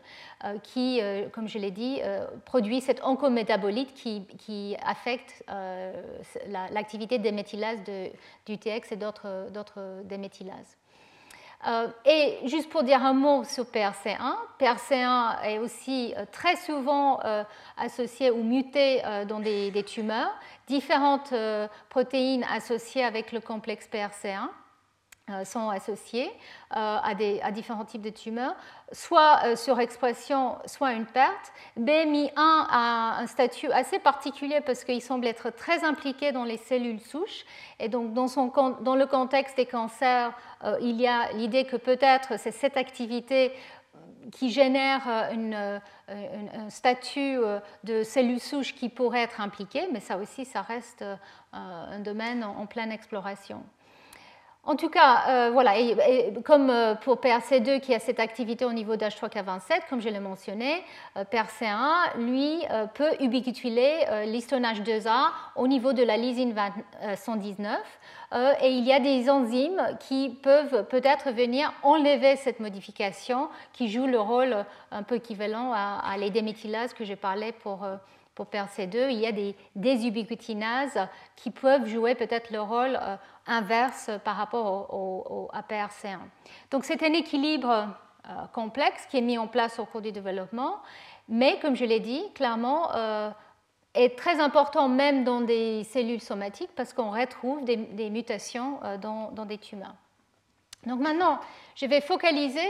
qui, 0.62 1.00
comme 1.32 1.48
je 1.48 1.58
l'ai 1.58 1.70
dit, 1.70 2.00
produit 2.44 2.80
cet 2.80 3.02
oncométabolite 3.04 3.94
qui, 3.94 4.76
affecte 4.84 5.44
l'activité 6.70 7.18
des 7.18 7.32
méthylases 7.32 7.82
de, 7.84 8.10
du 8.46 8.58
TX 8.58 8.92
et 8.92 8.96
d'autres 8.96 10.02
déméthylases. 10.04 10.76
Euh, 11.66 11.88
et 12.04 12.38
juste 12.44 12.70
pour 12.70 12.84
dire 12.84 13.04
un 13.04 13.12
mot 13.12 13.42
sur 13.42 13.64
PRC1, 13.64 14.36
PRC1 14.60 15.42
est 15.44 15.58
aussi 15.58 16.14
euh, 16.16 16.24
très 16.30 16.54
souvent 16.54 17.18
euh, 17.24 17.42
associé 17.76 18.30
ou 18.30 18.42
muté 18.44 19.02
dans 19.28 19.40
des, 19.40 19.70
des 19.70 19.82
tumeurs, 19.82 20.32
différentes 20.68 21.34
protéines 21.88 22.44
associées 22.52 23.04
avec 23.04 23.32
le 23.32 23.40
complexe 23.40 23.88
PRC1. 23.92 24.48
Euh, 25.28 25.44
sont 25.44 25.70
associés 25.70 26.28
euh, 26.28 26.98
à, 27.02 27.16
des, 27.16 27.40
à, 27.40 27.50
différents 27.50 27.84
types 27.84 28.00
de 28.00 28.10
tumeurs, 28.10 28.54
soit 28.92 29.40
euh, 29.44 29.56
surexpression, 29.56 30.54
soit 30.66 30.92
une 30.92 31.04
perte. 31.04 31.52
BMI1 31.76 32.30
a 32.36 33.16
un 33.18 33.26
statut 33.26 33.68
assez 33.72 33.98
particulier 33.98 34.60
parce 34.64 34.84
qu'il 34.84 35.02
semble 35.02 35.26
être 35.26 35.50
très 35.50 35.82
impliqué 35.82 36.30
dans 36.30 36.44
les 36.44 36.58
cellules 36.58 37.00
souches. 37.00 37.44
Et 37.80 37.88
donc, 37.88 38.14
dans, 38.14 38.94
le 38.94 39.06
contexte 39.06 39.56
des 39.56 39.66
cancers, 39.66 40.32
il 40.80 41.00
y 41.00 41.08
a 41.08 41.32
l'idée 41.32 41.64
que 41.64 41.74
peut-être 41.74 42.38
c'est 42.38 42.52
cette 42.52 42.76
activité 42.76 43.52
qui 44.30 44.50
génère 44.50 45.08
un 45.08 46.70
statut 46.70 47.40
de 47.82 48.04
cellules 48.04 48.38
souches 48.38 48.76
qui 48.76 48.88
pourrait 48.88 49.22
être 49.22 49.40
impliqué, 49.40 49.88
mais 49.92 49.98
ça 49.98 50.18
aussi, 50.18 50.44
ça 50.44 50.62
reste 50.62 51.04
un 51.52 51.98
domaine 51.98 52.44
en 52.44 52.66
pleine 52.66 52.92
exploration. 52.92 53.64
En 54.68 54.74
tout 54.74 54.88
cas, 54.88 55.22
euh, 55.28 55.50
voilà, 55.52 55.74
comme 56.44 56.70
euh, 56.70 56.96
pour 56.96 57.18
PRC2 57.18 57.78
qui 57.78 57.94
a 57.94 58.00
cette 58.00 58.18
activité 58.18 58.64
au 58.64 58.72
niveau 58.72 58.96
d'H3K27, 58.96 59.88
comme 59.88 60.00
je 60.00 60.08
l'ai 60.08 60.18
mentionné, 60.18 60.82
euh, 61.16 61.22
PRC1, 61.22 62.18
lui, 62.18 62.64
peut 62.94 63.12
ubiquituler 63.20 64.04
l'histonnage 64.26 64.82
2A 64.82 65.28
au 65.54 65.68
niveau 65.68 65.92
de 65.92 66.02
la 66.02 66.16
lysine 66.16 66.52
119. 67.14 67.78
et 68.60 68.70
il 68.70 68.84
y 68.84 68.92
a 68.92 68.98
des 68.98 69.30
enzymes 69.30 69.80
qui 70.00 70.30
peuvent 70.42 70.84
peut-être 70.88 71.30
venir 71.30 71.72
enlever 71.82 72.34
cette 72.36 72.58
modification 72.58 73.48
qui 73.72 73.88
joue 73.88 74.06
le 74.06 74.18
rôle 74.18 74.64
un 74.90 75.02
peu 75.04 75.16
équivalent 75.16 75.72
à, 75.72 76.00
à 76.04 76.16
les 76.16 76.32
que 76.96 77.04
j'ai 77.04 77.16
parlé 77.16 77.52
pour 77.52 77.86
pour 78.34 78.46
PRC2, 78.46 79.10
il 79.10 79.18
y 79.18 79.26
a 79.26 79.32
des 79.32 79.56
désubiquitinases 79.74 81.08
qui 81.36 81.50
peuvent 81.50 81.86
jouer 81.86 82.14
peut-être 82.14 82.50
le 82.50 82.60
rôle 82.60 82.98
inverse 83.46 84.10
par 84.24 84.36
rapport 84.36 84.92
au, 84.94 85.48
à 85.52 85.62
PRC1. 85.62 86.18
Donc 86.70 86.84
c'est 86.84 87.02
un 87.02 87.12
équilibre 87.12 87.88
euh, 88.28 88.32
complexe 88.52 89.06
qui 89.06 89.18
est 89.18 89.22
mis 89.22 89.38
en 89.38 89.46
place 89.46 89.78
au 89.78 89.84
cours 89.84 90.00
du 90.00 90.12
développement, 90.12 90.80
mais 91.28 91.58
comme 91.60 91.76
je 91.76 91.84
l'ai 91.84 92.00
dit, 92.00 92.22
clairement, 92.34 92.94
euh, 92.94 93.30
est 93.94 94.16
très 94.18 94.40
important 94.40 94.88
même 94.88 95.24
dans 95.24 95.40
des 95.40 95.84
cellules 95.84 96.20
somatiques 96.20 96.70
parce 96.76 96.92
qu'on 96.92 97.10
retrouve 97.10 97.64
des, 97.64 98.10
mutations 98.10 98.80
dans, 99.00 99.30
dans, 99.30 99.46
des 99.46 99.56
tumeurs. 99.56 99.94
Donc 100.84 101.00
maintenant, 101.00 101.38
je 101.74 101.86
vais 101.86 102.02
focaliser 102.02 102.60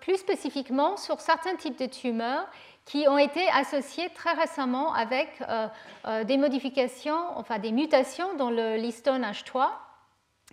plus 0.00 0.16
spécifiquement 0.16 0.96
sur 0.96 1.20
certains 1.20 1.56
types 1.56 1.78
de 1.78 1.84
tumeurs 1.84 2.48
qui 2.86 3.06
ont 3.08 3.18
été 3.18 3.46
associés 3.48 4.08
très 4.14 4.32
récemment 4.32 4.94
avec 4.94 5.28
euh, 5.42 5.66
euh, 6.06 6.24
des 6.24 6.38
modifications, 6.38 7.36
enfin 7.36 7.58
des 7.58 7.72
mutations 7.72 8.34
dans 8.36 8.50
le 8.50 8.76
listone 8.76 9.22
H3 9.22 9.66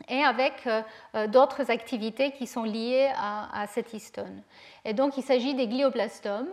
et 0.09 0.23
avec 0.23 0.67
euh, 0.67 1.27
d'autres 1.27 1.71
activités 1.71 2.31
qui 2.31 2.47
sont 2.47 2.63
liées 2.63 3.11
à, 3.17 3.65
cet 3.67 3.93
histone. 3.93 4.41
Et 4.85 4.93
donc 4.93 5.17
il 5.17 5.23
s'agit 5.23 5.53
des 5.53 5.67
glioblastomes, 5.67 6.49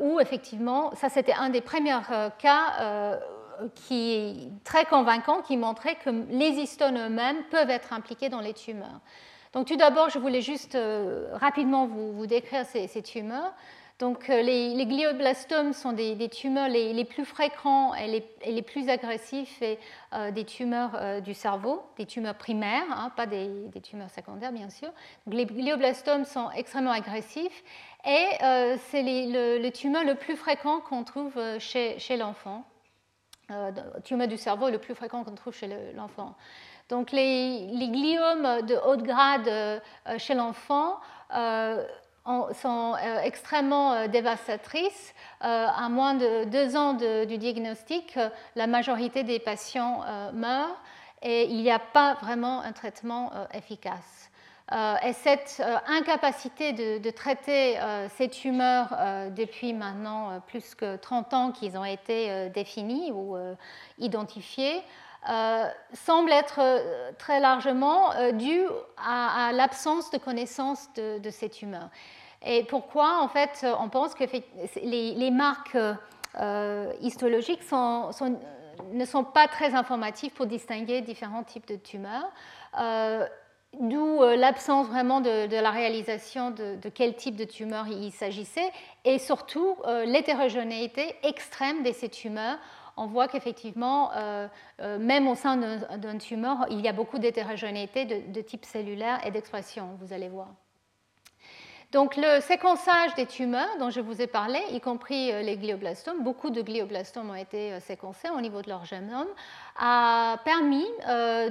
où 0.00 0.20
effectivement, 0.20 0.94
ça 0.94 1.08
c'était 1.08 1.32
un 1.32 1.48
des 1.48 1.62
premiers 1.62 1.96
cas 2.38 3.18
qui 3.74 4.12
est 4.12 4.64
très 4.64 4.84
convaincant, 4.84 5.40
qui 5.40 5.56
montrait 5.56 5.94
que 5.94 6.10
les 6.28 6.50
histones 6.50 6.98
eux-mêmes 6.98 7.42
peuvent 7.50 7.70
être 7.70 7.94
impliqués 7.94 8.28
dans 8.28 8.40
les 8.40 8.52
tumeurs. 8.52 9.00
Donc 9.54 9.66
tout 9.66 9.76
d'abord, 9.76 10.10
je 10.10 10.18
voulais 10.18 10.42
juste 10.42 10.76
rapidement 11.32 11.86
vous, 11.86 12.26
décrire 12.26 12.66
ces, 12.66 12.86
ces 12.86 13.02
tumeurs. 13.02 13.54
Donc, 14.02 14.30
euh, 14.30 14.42
les, 14.42 14.84
glioblastomes 14.84 15.72
sont 15.72 15.92
des, 15.92 16.28
tumeurs 16.28 16.68
les, 16.68 17.04
plus 17.04 17.24
fréquents 17.24 17.94
et 17.94 18.20
les, 18.44 18.62
plus 18.62 18.88
agressifs 18.88 19.62
euh, 20.12 20.32
des 20.32 20.44
tumeurs 20.44 20.90
euh, 20.96 21.20
du 21.20 21.34
cerveau, 21.34 21.84
des 21.96 22.04
tumeurs 22.04 22.34
primaires, 22.34 22.82
hein, 22.90 23.12
pas 23.14 23.26
des, 23.26 23.70
tumeurs 23.80 24.10
secondaires 24.10 24.50
bien 24.50 24.70
sûr. 24.70 24.88
les 25.28 25.46
glioblastomes 25.46 26.24
sont 26.24 26.50
extrêmement 26.50 26.90
agressifs 26.90 27.62
et 28.04 28.26
c'est 28.90 29.04
le, 29.04 29.70
tumeur 29.70 30.02
le 30.02 30.16
plus 30.16 30.34
fréquent 30.34 30.80
qu'on 30.80 31.04
trouve 31.04 31.40
chez, 31.60 32.16
l'enfant. 32.16 32.64
le 33.50 34.00
tumeur 34.02 34.26
du 34.26 34.36
cerveau 34.36 34.68
le 34.68 34.78
plus 34.78 34.96
fréquent 34.96 35.22
qu'on 35.22 35.36
trouve 35.36 35.54
chez 35.54 35.92
l'enfant. 35.94 36.34
Donc 36.88 37.12
les, 37.12 37.68
gliomes 37.70 38.66
de 38.66 38.74
haut 38.84 38.96
grade 38.96 39.80
chez 40.18 40.34
l'enfant 40.34 40.98
sont 42.24 42.94
euh, 42.94 43.20
extrêmement 43.22 43.92
euh, 43.92 44.08
dévastatrices. 44.08 45.14
Euh, 45.42 45.66
à 45.66 45.88
moins 45.88 46.14
de 46.14 46.44
deux 46.44 46.76
ans 46.76 46.94
du 46.94 47.38
diagnostic, 47.38 48.18
la 48.54 48.66
majorité 48.66 49.24
des 49.24 49.38
patients 49.38 50.04
meurent 50.32 50.80
et 51.22 51.44
il 51.44 51.62
n'y 51.62 51.70
a 51.70 51.78
pas 51.78 52.14
vraiment 52.14 52.60
un 52.62 52.72
traitement 52.72 53.32
efficace. 53.52 54.30
et 55.04 55.12
cette 55.12 55.62
incapacité 55.86 56.72
de, 56.72 57.10
traiter 57.10 57.78
ces 58.16 58.28
tumeurs 58.28 58.96
depuis 59.30 59.72
maintenant 59.72 60.40
plus 60.46 60.74
que 60.74 60.96
30 60.96 61.34
ans 61.34 61.52
qu'ils 61.52 61.76
ont 61.76 61.84
été 61.84 62.48
définis 62.50 63.10
ou 63.12 63.36
identifiés 63.98 64.82
semble 65.94 66.32
être 66.32 66.60
très 67.18 67.40
largement 67.40 68.10
due 68.32 68.64
à, 68.96 69.50
l'absence 69.52 70.10
de 70.10 70.18
connaissance 70.18 70.92
de, 70.94 71.18
de, 71.18 71.30
ces 71.30 71.48
tumeurs. 71.48 71.90
Et 72.44 72.64
pourquoi, 72.64 73.20
en 73.20 73.28
fait, 73.28 73.64
on 73.80 73.88
pense 73.88 74.14
que 74.14 74.24
les, 74.82 75.30
marques 75.30 75.78
euh, 76.40 76.92
histologiques 77.00 77.62
ne 78.92 79.04
sont 79.04 79.24
pas 79.24 79.48
très 79.48 79.74
informatives 79.74 80.32
pour 80.32 80.46
distinguer 80.46 81.00
différents 81.02 81.44
types 81.44 81.68
de 81.68 81.76
tumeurs. 81.76 82.30
Euh, 82.80 83.26
d'où 83.78 84.22
euh, 84.22 84.36
l'absence 84.36 84.86
vraiment 84.88 85.20
de, 85.20 85.54
la 85.54 85.70
réalisation 85.70 86.50
de, 86.50 86.76
quel 86.92 87.14
type 87.14 87.36
de 87.36 87.44
tumeur 87.44 87.86
il 87.88 88.12
s'agissait 88.12 88.70
et 89.04 89.18
surtout 89.18 89.76
l'hétérogénéité 90.04 91.14
extrême 91.22 91.82
de 91.82 91.92
ces 91.92 92.08
tumeurs. 92.08 92.58
On 92.96 93.06
voit 93.06 93.28
qu'effectivement, 93.28 94.10
même 94.78 95.28
au 95.28 95.34
sein 95.34 95.56
d'un 95.56 96.18
tumeur, 96.18 96.66
il 96.70 96.80
y 96.80 96.88
a 96.88 96.92
beaucoup 96.92 97.18
d'hétérogénéité 97.18 98.04
de 98.04 98.40
type 98.40 98.64
cellulaire 98.64 99.24
et 99.26 99.30
d'expression, 99.30 99.96
vous 100.00 100.12
allez 100.12 100.28
voir. 100.28 100.48
Donc 101.92 102.16
le 102.16 102.40
séquençage 102.40 103.14
des 103.16 103.26
tumeurs 103.26 103.76
dont 103.78 103.90
je 103.90 104.00
vous 104.00 104.22
ai 104.22 104.26
parlé, 104.26 104.58
y 104.70 104.80
compris 104.80 105.30
euh, 105.30 105.42
les 105.42 105.58
glioblastomes, 105.58 106.22
beaucoup 106.22 106.48
de 106.48 106.62
glioblastomes 106.62 107.28
ont 107.28 107.34
été 107.34 107.74
euh, 107.74 107.80
séquencés 107.80 108.30
au 108.30 108.40
niveau 108.40 108.62
de 108.62 108.70
leur 108.70 108.86
génome, 108.86 109.28
a 109.78 110.38
permis 110.42 110.86
euh, 111.06 111.50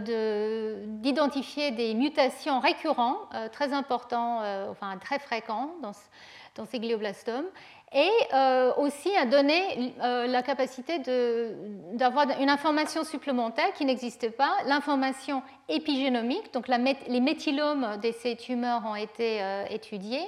d'identifier 0.87 1.69
des 1.69 1.93
mutations 1.93 2.59
récurrentes, 2.59 3.19
très 3.51 3.71
importantes, 3.71 4.43
enfin 4.71 4.97
très 4.97 5.19
fréquentes 5.19 5.79
dans 6.55 6.65
ces 6.65 6.79
glioblastomes, 6.79 7.45
et 7.93 8.09
euh, 8.33 8.73
aussi 8.77 9.13
à 9.17 9.25
donner 9.25 9.93
euh, 10.01 10.25
la 10.27 10.41
capacité 10.43 10.99
d'avoir 11.93 12.25
une 12.39 12.49
information 12.49 13.03
supplémentaire 13.03 13.73
qui 13.73 13.83
n'existe 13.83 14.29
pas, 14.31 14.51
l'information 14.65 15.43
épigénomique, 15.67 16.53
donc 16.53 16.67
les 16.69 17.19
méthylomes 17.19 17.99
de 18.01 18.11
ces 18.11 18.37
tumeurs 18.37 18.83
ont 18.85 18.95
été 18.95 19.41
euh, 19.41 19.65
étudiés, 19.69 20.25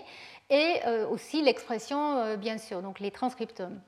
et 0.49 0.82
aussi 1.10 1.41
l'expression, 1.41 2.36
bien 2.36 2.60
sûr, 2.60 2.84
donc 2.84 2.99
les 2.99 3.10
transcriptomes. 3.10 3.80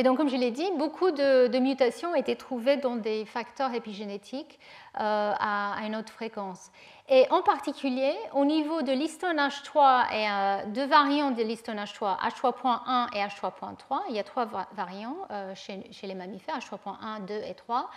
Et 0.00 0.02
donc, 0.02 0.16
comme 0.16 0.30
je 0.30 0.36
l'ai 0.36 0.50
dit, 0.50 0.66
beaucoup 0.78 1.10
de, 1.10 1.58
mutations 1.58 2.12
ont 2.12 2.14
été 2.14 2.34
trouvées 2.34 2.78
dans 2.78 2.96
des 2.96 3.26
facteurs 3.26 3.74
épigénétiques 3.74 4.58
euh, 4.98 5.34
à, 5.38 5.76
une 5.84 5.94
haute 5.94 6.08
fréquence. 6.08 6.70
Et 7.10 7.26
en 7.30 7.42
particulier, 7.42 8.14
au 8.32 8.46
niveau 8.46 8.80
de 8.80 8.92
l'histone 8.92 9.36
H3 9.36 10.10
et 10.10 10.26
euh, 10.26 10.62
deux 10.72 10.86
variants 10.86 11.32
de 11.32 11.42
l'histone 11.42 11.76
H3, 11.76 12.18
H3.1 12.18 13.14
et 13.14 13.18
H3.3, 13.18 14.00
il 14.08 14.16
y 14.16 14.18
a 14.18 14.24
trois 14.24 14.48
variants 14.72 15.18
euh, 15.30 15.54
chez, 15.54 15.84
les 16.02 16.14
mammifères, 16.14 16.56
H3.1, 16.56 17.26
2 17.26 17.34
et 17.34 17.52
3. 17.52 17.90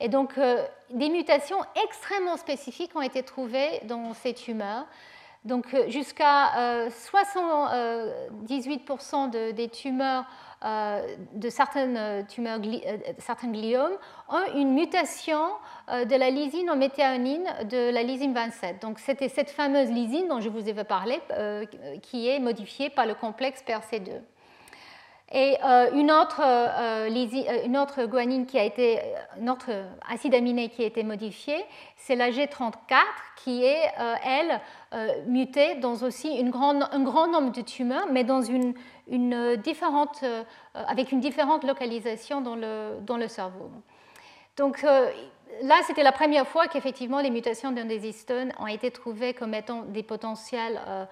Et 0.00 0.08
donc, 0.08 0.40
des 0.88 1.10
mutations 1.10 1.58
extrêmement 1.84 2.38
spécifiques 2.38 2.96
ont 2.96 3.02
été 3.02 3.22
trouvées 3.22 3.80
dans 3.84 4.14
ces 4.14 4.32
tumeurs. 4.32 4.86
Donc, 5.44 5.76
jusqu'à 5.88 6.88
78% 6.88 9.52
des 9.52 9.68
tumeurs 9.68 10.24
de 10.62 11.48
certaines 11.48 11.96
euh, 11.96 12.22
tumeurs, 12.28 12.58
euh, 12.62 12.96
certains 13.16 13.48
gliomes 13.48 13.96
ont 14.28 14.58
une 14.58 14.74
mutation 14.74 15.40
de 15.88 16.14
la 16.14 16.30
lysine 16.30 16.70
en 16.70 16.76
méthéonine 16.76 17.46
de 17.68 17.90
la 17.90 18.02
lysine 18.02 18.34
27. 18.34 18.82
Donc 18.82 18.98
c'était 18.98 19.28
cette 19.30 19.50
fameuse 19.50 19.90
lysine 19.90 20.28
dont 20.28 20.40
je 20.40 20.50
vous 20.50 20.68
avais 20.68 20.84
parlé 20.84 21.18
qui 22.02 22.28
est 22.28 22.38
modifiée 22.38 22.90
par 22.90 23.06
le 23.06 23.14
complexe 23.14 23.64
PRC2. 23.66 24.20
Et 25.32 25.56
une, 25.94 26.10
autre, 26.10 26.40
une 27.64 27.76
autre 27.76 28.04
guanine 28.06 28.46
qui 28.46 28.58
a 28.58 28.64
été, 28.64 29.00
une 29.40 29.48
autre 29.48 29.70
acide 30.08 30.34
aminé 30.34 30.68
qui 30.68 30.82
a 30.82 30.86
été 30.86 31.04
modifié, 31.04 31.54
c'est 31.96 32.16
la 32.16 32.30
G34 32.30 32.98
qui 33.44 33.64
est, 33.64 33.92
elle, 34.24 34.60
mutée 35.26 35.76
dans 35.76 36.02
aussi 36.02 36.36
une 36.36 36.50
grande, 36.50 36.84
un 36.90 37.02
grand 37.02 37.28
nombre 37.28 37.52
de 37.52 37.60
tumeurs, 37.60 38.06
mais 38.10 38.24
dans 38.24 38.42
une, 38.42 38.74
une 39.10 39.56
différente, 39.56 40.20
euh, 40.22 40.44
avec 40.74 41.12
une 41.12 41.20
différente 41.20 41.64
localisation 41.64 42.40
dans 42.40 42.56
le, 42.56 42.98
dans 43.02 43.16
le 43.16 43.28
cerveau. 43.28 43.70
Donc 44.56 44.84
euh, 44.84 45.10
là, 45.62 45.80
c'était 45.86 46.02
la 46.02 46.12
première 46.12 46.46
fois 46.46 46.68
qu'effectivement 46.68 47.20
les 47.20 47.30
mutations 47.30 47.72
d'un 47.72 47.84
des 47.84 48.08
histones 48.08 48.52
ont 48.58 48.66
été 48.66 48.90
trouvées 48.90 49.34
comme 49.34 49.52
étant 49.52 49.82
des 49.82 50.02
potentiels 50.02 50.80
euh, 50.86 51.04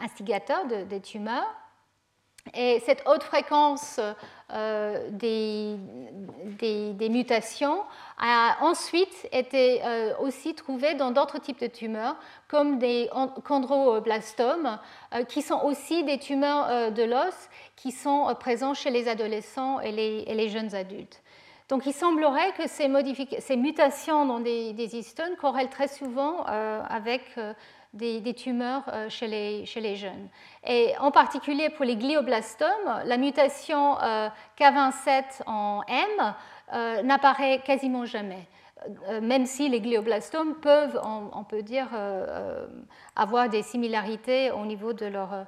instigateurs 0.00 0.66
de, 0.66 0.84
des 0.84 1.00
tumeurs. 1.00 1.54
Et 2.54 2.80
cette 2.86 3.02
haute 3.06 3.22
fréquence 3.22 4.00
euh, 4.52 5.08
des, 5.10 5.76
des, 6.60 7.08
mutations 7.08 7.82
a 8.18 8.56
ensuite 8.60 9.28
été 9.32 9.84
euh, 9.84 10.12
aussi 10.20 10.54
trouvée 10.54 10.94
dans 10.94 11.10
d'autres 11.10 11.38
types 11.40 11.60
de 11.60 11.66
tumeurs, 11.66 12.14
comme 12.46 12.78
des 12.78 13.10
chondroblastomes, 13.44 14.78
euh, 15.14 15.24
qui 15.24 15.42
sont 15.42 15.60
aussi 15.64 16.04
des 16.04 16.18
tumeurs 16.18 16.92
de 16.92 17.02
l'os 17.02 17.34
qui 17.74 17.90
sont 17.90 18.32
présents 18.38 18.74
chez 18.74 18.90
les 18.90 19.08
adolescents 19.08 19.80
et 19.80 19.90
les, 19.90 20.48
jeunes 20.48 20.74
adultes. 20.76 21.22
Donc 21.68 21.84
il 21.84 21.92
semblerait 21.92 22.52
que 22.52 22.68
ces, 22.68 22.88
ces 23.40 23.56
mutations 23.56 24.26
dans 24.26 24.38
des, 24.38 24.72
des, 24.74 24.94
histones 24.94 25.34
corrèlent 25.40 25.70
très 25.70 25.88
souvent 25.88 26.44
avec 26.44 27.22
des, 27.96 28.34
tumeurs 28.34 28.82
euh, 28.88 29.08
chez 29.08 29.26
les, 29.26 29.96
jeunes. 29.96 30.28
Et 30.66 30.94
en 30.98 31.10
particulier 31.10 31.70
pour 31.70 31.84
les 31.84 31.96
glioblastomes, 31.96 33.02
la 33.04 33.16
mutation 33.16 34.00
euh, 34.02 34.28
K27 34.58 35.42
en 35.46 35.82
M 35.88 36.34
euh, 36.72 37.02
n'apparaît 37.02 37.62
quasiment 37.64 38.04
jamais. 38.04 38.46
Même 39.20 39.46
si 39.46 39.68
les 39.68 39.80
glioblastomes 39.80 40.54
peuvent, 40.56 41.00
on, 41.02 41.42
peut 41.42 41.62
dire, 41.62 41.88
avoir 43.16 43.48
des 43.48 43.62
similarités 43.62 44.52
au 44.52 44.64
niveau 44.64 44.92
de 44.92 45.06
leur, 45.06 45.46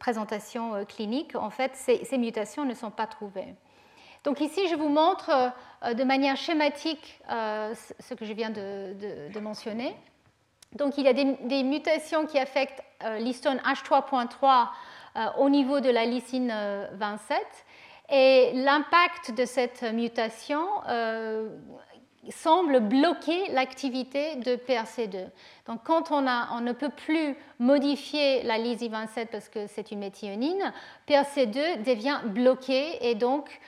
présentation 0.00 0.84
clinique, 0.86 1.36
en 1.36 1.50
fait, 1.50 1.76
ces 1.76 2.18
mutations 2.18 2.64
ne 2.64 2.74
sont 2.74 2.90
pas 2.90 3.06
trouvées. 3.06 3.54
Donc 4.24 4.40
ici, 4.40 4.68
je 4.68 4.74
vous 4.74 4.88
montre 4.88 5.30
euh, 5.84 5.94
de 5.94 6.04
manière 6.04 6.36
schématique 6.36 7.20
euh, 7.30 7.74
ce 8.00 8.14
que 8.14 8.24
je 8.24 8.32
viens 8.32 8.50
de, 8.50 9.38
mentionner. 9.40 9.94
Donc 10.72 10.98
il 10.98 11.04
y 11.04 11.08
a 11.08 11.12
des, 11.12 11.62
mutations 11.62 12.26
qui 12.26 12.38
affectent 12.38 12.82
euh, 13.04 13.18
l'histone 13.18 13.60
H3.3 13.64 14.68
au 15.38 15.48
niveau 15.48 15.80
de 15.80 15.90
la 15.90 16.04
lysine 16.04 16.54
27 16.92 17.38
et 18.10 18.52
l'impact 18.54 19.32
de 19.32 19.44
cette 19.44 19.82
mutation 19.82 20.64
semble 22.30 22.80
bloquer 22.80 23.48
l'activité 23.50 24.36
de 24.36 24.54
PRC2. 24.54 25.28
Donc 25.66 25.80
quand 25.82 26.12
on, 26.12 26.20
ne 26.60 26.72
peut 26.72 26.90
plus 26.90 27.34
modifier 27.58 28.44
la 28.44 28.58
lysine 28.58 28.92
27 28.92 29.30
parce 29.30 29.48
que 29.48 29.66
c'est 29.66 29.90
une 29.90 29.98
méthionine, 29.98 30.72
PRC2 31.08 31.82
devient 31.82 32.20
bloqué 32.26 33.08
et 33.08 33.16
donc 33.16 33.60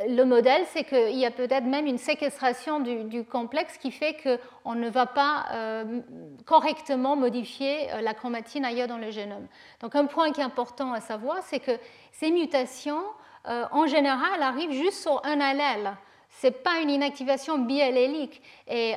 le 0.00 0.24
modèle, 0.24 0.64
c'est 0.72 0.82
qu'il 0.82 1.16
y 1.16 1.24
a 1.24 1.30
peut-être 1.30 1.64
même 1.64 1.86
une 1.86 1.98
séquestration 1.98 2.80
du, 2.80 3.24
complexe 3.24 3.78
qui 3.78 3.92
fait 3.92 4.16
qu'on 4.22 4.74
ne 4.74 4.88
va 4.88 5.06
pas 5.06 5.46
euh, 5.52 6.00
correctement 6.44 7.14
modifier 7.14 7.92
euh, 7.92 8.00
la 8.00 8.12
chromatine 8.12 8.64
ailleurs 8.64 8.88
dans 8.88 8.98
le 8.98 9.12
génome. 9.12 9.46
Donc 9.80 9.94
un 9.94 10.06
point 10.06 10.32
qui 10.32 10.40
est 10.40 10.44
important 10.44 10.92
à 10.92 11.00
savoir, 11.00 11.38
c'est 11.44 11.60
que 11.60 11.78
ces 12.10 12.32
mutations, 12.32 13.02
euh, 13.46 13.66
en 13.70 13.86
général, 13.86 14.42
arrivent 14.42 14.72
juste 14.72 15.00
sur 15.00 15.24
un 15.24 15.40
allèle. 15.40 15.96
Ce 16.40 16.48
n'est 16.48 16.52
pas 16.52 16.80
une 16.80 16.90
inactivation 16.90 17.58
biallélique. 17.58 18.42
Et, 18.66 18.94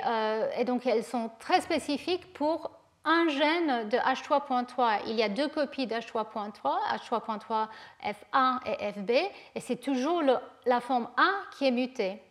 et 0.57 0.65
donc 0.65 0.87
elles 0.87 1.03
sont 1.03 1.29
très 1.37 1.61
spécifiques 1.61 2.33
pour 2.33 2.71
un 3.07 3.29
gène 3.29 3.87
de 3.89 3.97
H3.3, 3.97 4.99
il 5.07 5.15
y 5.15 5.23
a 5.23 5.29
deux 5.29 5.47
copies 5.47 5.87
d'H3.3, 5.87 6.51
H3.3 6.97 7.67
F1 8.03 8.59
et 8.65 8.91
FB, 8.91 9.11
et 9.55 9.59
c'est 9.59 9.77
toujours 9.77 10.21
la 10.65 10.79
forme 10.81 11.07
A 11.15 11.29
qui 11.57 11.65
est 11.65 11.71
mutée. 11.71 12.21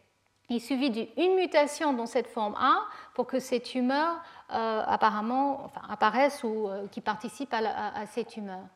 Il 0.49 0.61
suffit 0.61 0.91
d'une 0.91 1.35
mutation 1.35 1.93
dans 1.93 2.07
cette 2.07 2.29
forme 2.29 2.55
A 2.55 2.83
pour 3.15 3.27
que 3.27 3.41
ces 3.41 3.61
tumeurs 3.61 4.21
euh, 4.53 4.83
apparemment, 4.87 5.73
apparaissent 5.89 6.45
ou 6.45 6.69
euh, 6.69 6.87
qui 6.93 7.01
participent 7.01 7.55
à, 7.55 8.07
ces 8.07 8.25
tumeurs. 8.25 8.69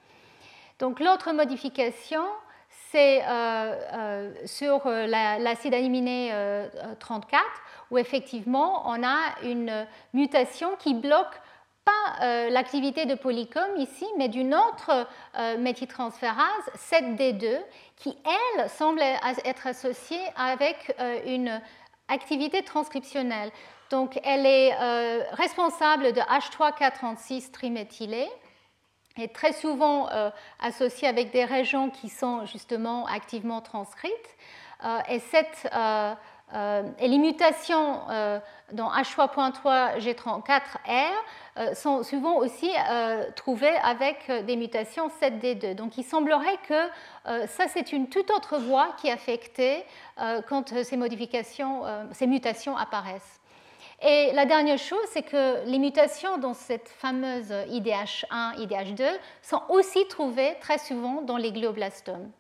Donc 0.81 0.99
l'autre 0.99 1.33
modification, 1.33 2.25
c'est 2.91 3.23
euh, 3.25 4.33
sur 4.47 4.89
l'acide 4.89 5.75
aminé 5.75 6.33
34, 6.99 7.45
où 7.91 7.99
effectivement 7.99 8.89
on 8.89 9.05
a 9.05 9.19
une 9.45 9.87
mutation 10.13 10.71
qui 10.77 10.95
bloque 10.95 11.41
euh, 12.23 12.51
l'activité 12.51 13.07
de 13.07 13.15
polycom 13.15 13.77
ici, 13.77 14.07
mais 14.19 14.29
d'une 14.29 14.55
autre 14.55 15.07
euh, 15.39 15.59
méthyltransférase, 15.59 16.71
7D2, 16.77 17.59
qui, 17.97 18.17
elle, 18.25 18.69
semble 18.69 19.01
être 19.45 19.67
associée 19.67 20.23
avec 20.37 20.95
euh, 20.99 21.21
une 21.27 21.61
activité 22.09 22.63
transcriptionnelle. 22.63 23.51
Donc, 23.91 24.21
elle 24.25 24.47
est 24.47 24.73
responsable 25.33 26.13
de 26.13 26.21
H3K36 26.21 27.51
triméthylé 27.51 28.29
et 29.17 29.27
très 29.29 29.53
souvent 29.53 30.09
associée 30.61 31.09
avec 31.09 31.33
des 31.33 31.45
régions 31.45 31.91
qui 31.91 32.09
sont 32.09 32.47
justement 32.47 33.07
activement 33.07 33.61
transcrites. 33.61 34.37
et 35.09 35.19
cette 35.19 35.69
euh, 35.75 36.15
et 36.55 37.09
les 37.09 37.19
mutations 37.19 38.01
euh, 38.11 38.39
dans 38.73 38.91
H3.3 38.91 39.99
G34R 39.99 41.11
euh, 41.59 41.75
sont 41.75 42.03
souvent 42.03 42.37
aussi 42.37 42.71
trouvées 43.37 43.77
avec 43.83 44.31
des 44.47 44.57
mutations 44.57 45.09
7D2. 45.09 45.75
Donc 45.75 45.99
il 45.99 46.05
semblerait 46.05 46.59
que 46.69 47.47
ça 47.47 47.69
c'est 47.69 47.93
une 47.93 48.09
toute 48.09 48.31
autre 48.31 48.59
voie 48.59 48.95
qui 49.01 49.09
est 49.09 49.13
affectée 49.13 49.85
quand 50.49 50.83
ces 50.83 50.97
modifications, 50.97 51.83
ces 52.13 52.27
mutations 52.27 52.77
apparaissent. 52.77 53.41
Et 54.03 54.33
la 54.33 54.47
dernière 54.47 54.79
chose, 54.79 55.05
c'est 55.13 55.23
que 55.23 55.65
les 55.67 55.79
mutations 55.79 56.39
dans 56.39 56.55
cette 56.55 56.89
fameuse 56.89 57.51
IDH1, 57.51 58.57
IDH2 58.57 59.05
sont 59.43 59.61
aussi 59.69 60.07
trouvées 60.09 60.55
très 60.61 60.79
souvent 60.79 61.21
dans 61.21 61.37
les 61.37 61.53
glioblastomes. 61.53 62.31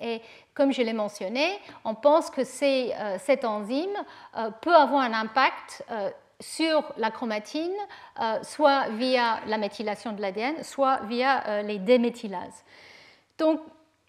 Et 0.00 0.20
comme 0.54 0.72
je 0.72 0.82
l'ai 0.82 0.92
mentionné, 0.92 1.58
on 1.84 1.94
pense 1.94 2.30
que 2.30 2.42
euh, 2.42 3.16
cette 3.18 3.44
enzyme 3.44 3.96
euh, 4.36 4.50
peut 4.60 4.74
avoir 4.74 5.02
un 5.02 5.12
impact 5.12 5.84
euh, 5.90 6.10
sur 6.40 6.92
la 6.96 7.10
chromatine, 7.10 7.72
soit 8.42 8.88
via 8.90 9.38
la 9.46 9.56
méthylation 9.56 10.12
de 10.12 10.20
l'ADN, 10.20 10.62
soit 10.62 10.98
via 11.04 11.62
les 11.62 11.78
déméthylases. 11.78 12.64
Donc, 13.38 13.60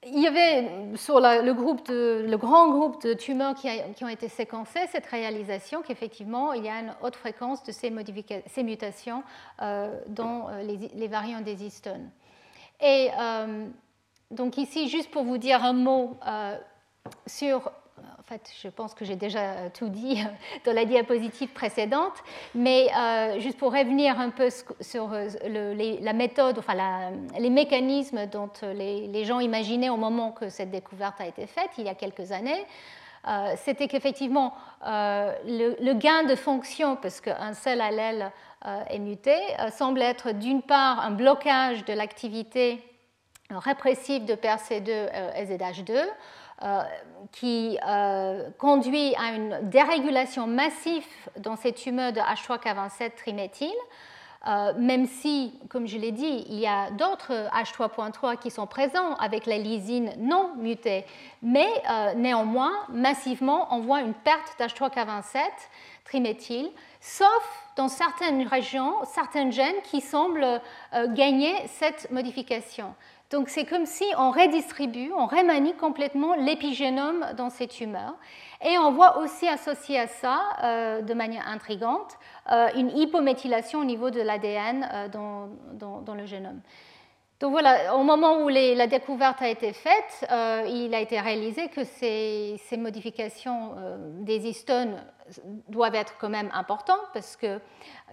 il 0.03 0.19
y 0.19 0.27
avait 0.27 0.67
sur 0.95 1.19
le, 1.19 1.53
grand 1.53 2.69
groupe 2.71 3.01
de 3.03 3.13
tumeurs 3.13 3.53
qui, 3.53 4.03
ont 4.03 4.09
été 4.09 4.27
séquencées 4.27 4.88
cette 4.91 5.05
réalisation 5.05 5.83
qu'effectivement 5.83 6.51
il 6.53 6.65
y 6.65 6.67
a 6.67 6.79
une 6.79 6.95
haute 7.03 7.15
fréquence 7.15 7.63
de 7.63 7.71
ces, 7.71 7.93
ces 8.47 8.63
mutations 8.63 9.23
dans 9.59 10.49
les, 10.63 11.07
variants 11.07 11.41
des 11.41 11.63
histones. 11.63 12.09
Et 12.81 13.11
donc 14.32 14.57
ici, 14.57 14.89
juste 14.89 15.11
pour 15.11 15.23
vous 15.23 15.38
dire 15.38 15.63
un 15.63 15.73
mot 15.73 16.17
euh, 16.28 16.57
sur 17.28 17.71
en 18.19 18.23
fait, 18.28 18.51
je 18.59 18.69
pense 18.69 18.95
que 18.95 19.05
j'ai 19.05 19.15
déjà 19.15 19.69
tout 19.69 19.88
dit 19.88 20.19
dans 20.65 20.73
la 20.73 20.86
diapositive 20.86 21.49
précédente, 21.49 22.15
mais 22.55 22.88
juste 23.38 23.57
pour 23.59 23.71
revenir 23.71 24.19
un 24.19 24.32
peu 24.32 24.49
sur 24.82 25.11
la 25.11 26.13
méthode, 26.13 26.57
enfin 26.57 26.73
les 27.38 27.51
mécanismes 27.51 28.26
dont 28.26 28.49
les, 28.63 29.26
gens 29.26 29.39
imaginaient 29.39 29.89
au 29.89 29.97
moment 29.97 30.32
que 30.32 30.49
cette 30.49 30.71
découverte 30.71 31.21
a 31.21 31.28
été 31.28 31.45
faite, 31.45 31.69
il 31.78 31.86
y 31.86 31.89
a 31.89 31.93
quelques 31.93 32.32
années, 32.32 32.65
c'était 33.57 33.88
qu'effectivement, 33.88 34.55
le, 34.84 35.93
gain 35.93 36.23
de 36.23 36.34
fonction, 36.34 36.95
parce 36.95 37.21
qu'un 37.21 37.53
seul 37.53 37.80
allèle 37.80 38.32
est 38.89 38.99
muté, 38.99 39.38
semble 39.71 40.01
être 40.01 40.32
d'une 40.32 40.63
part 40.63 40.99
un 40.99 41.11
blocage 41.11 41.86
de 41.86 41.93
l'activité 41.93 42.84
répressive 43.49 44.25
de 44.25 44.33
PRC2 44.33 44.89
et 45.35 45.45
ZH2, 45.45 46.05
euh, 46.63 46.83
qui 47.33 47.77
euh, 47.85 48.49
conduit 48.57 49.13
à 49.17 49.35
une 49.35 49.69
dérégulation 49.69 50.47
massive 50.47 51.03
dans 51.37 51.57
ces 51.57 51.73
tumeurs 51.73 52.13
de 52.13 52.21
H3K27 52.21 53.11
triméthyle, 53.17 53.75
euh, 54.47 54.71
même 54.77 55.05
si, 55.05 55.59
comme 55.67 55.85
je 55.85 55.97
l'ai 55.97 56.13
dit, 56.13 56.45
il 56.47 56.57
y 56.57 56.65
a 56.65 56.91
d'autres 56.91 57.33
H3.3 57.53 58.37
qui 58.37 58.51
sont 58.51 58.67
présents 58.67 59.15
avec 59.15 59.47
la 59.47 59.57
lysine 59.57 60.13
non 60.17 60.51
mutée, 60.55 61.03
mais 61.41 61.67
néanmoins, 62.15 62.71
massivement, 62.87 63.67
on 63.71 63.81
voit 63.81 63.99
une 63.99 64.13
perte 64.13 64.57
d'H3K27 64.57 65.41
triméthyle, 66.05 66.69
sauf 67.01 67.27
dans 67.75 67.89
certaines 67.89 68.47
régions, 68.47 68.93
certains 69.03 69.51
gènes 69.51 69.81
qui 69.83 69.99
semblent 69.99 70.61
gagner 71.09 71.53
cette 71.67 72.09
modification. 72.11 72.95
Donc 73.32 73.49
c'est 73.49 73.65
comme 73.65 73.86
si 73.86 74.05
on 74.17 74.30
redistribue, 74.30 75.11
on 75.17 75.26
remanie 75.26 75.73
complètement 75.73 76.36
l'épigénome 76.36 77.26
dans 77.36 77.49
ces 77.49 77.67
tumeurs. 77.67 78.15
Et 78.63 78.78
on 78.78 78.91
voit 78.91 79.17
aussi 79.17 79.47
associé 79.47 79.99
à 79.99 80.07
ça, 80.07 80.41
euh, 80.63 81.01
de 81.01 81.13
manière 81.13 81.47
intrigante, 81.47 82.17
euh, 82.51 82.67
une 82.76 82.95
hypométhylation 82.95 83.80
au 83.80 83.84
niveau 83.84 84.11
de 84.11 84.21
l'ADN 84.21 84.88
euh, 84.93 85.07
dans, 85.09 86.13
le 86.13 86.26
génome. 86.26 86.61
Donc 87.39 87.51
voilà, 87.51 87.95
au 87.95 88.03
moment 88.03 88.43
où 88.43 88.47
la 88.47 88.88
découverte 88.88 89.41
a 89.41 89.49
été 89.49 89.73
faite, 89.73 90.26
il 90.69 90.95
a 90.95 91.01
été 91.01 91.19
réalisé 91.19 91.67
que 91.67 91.84
ces, 91.84 92.55
ces 92.63 92.78
modifications 92.78 93.76
des 94.21 94.47
histones 94.47 94.95
doivent 95.69 95.95
être 95.95 96.15
quand 96.19 96.30
même 96.30 96.49
importantes 96.53 97.07
parce 97.13 97.36
que, 97.36 97.59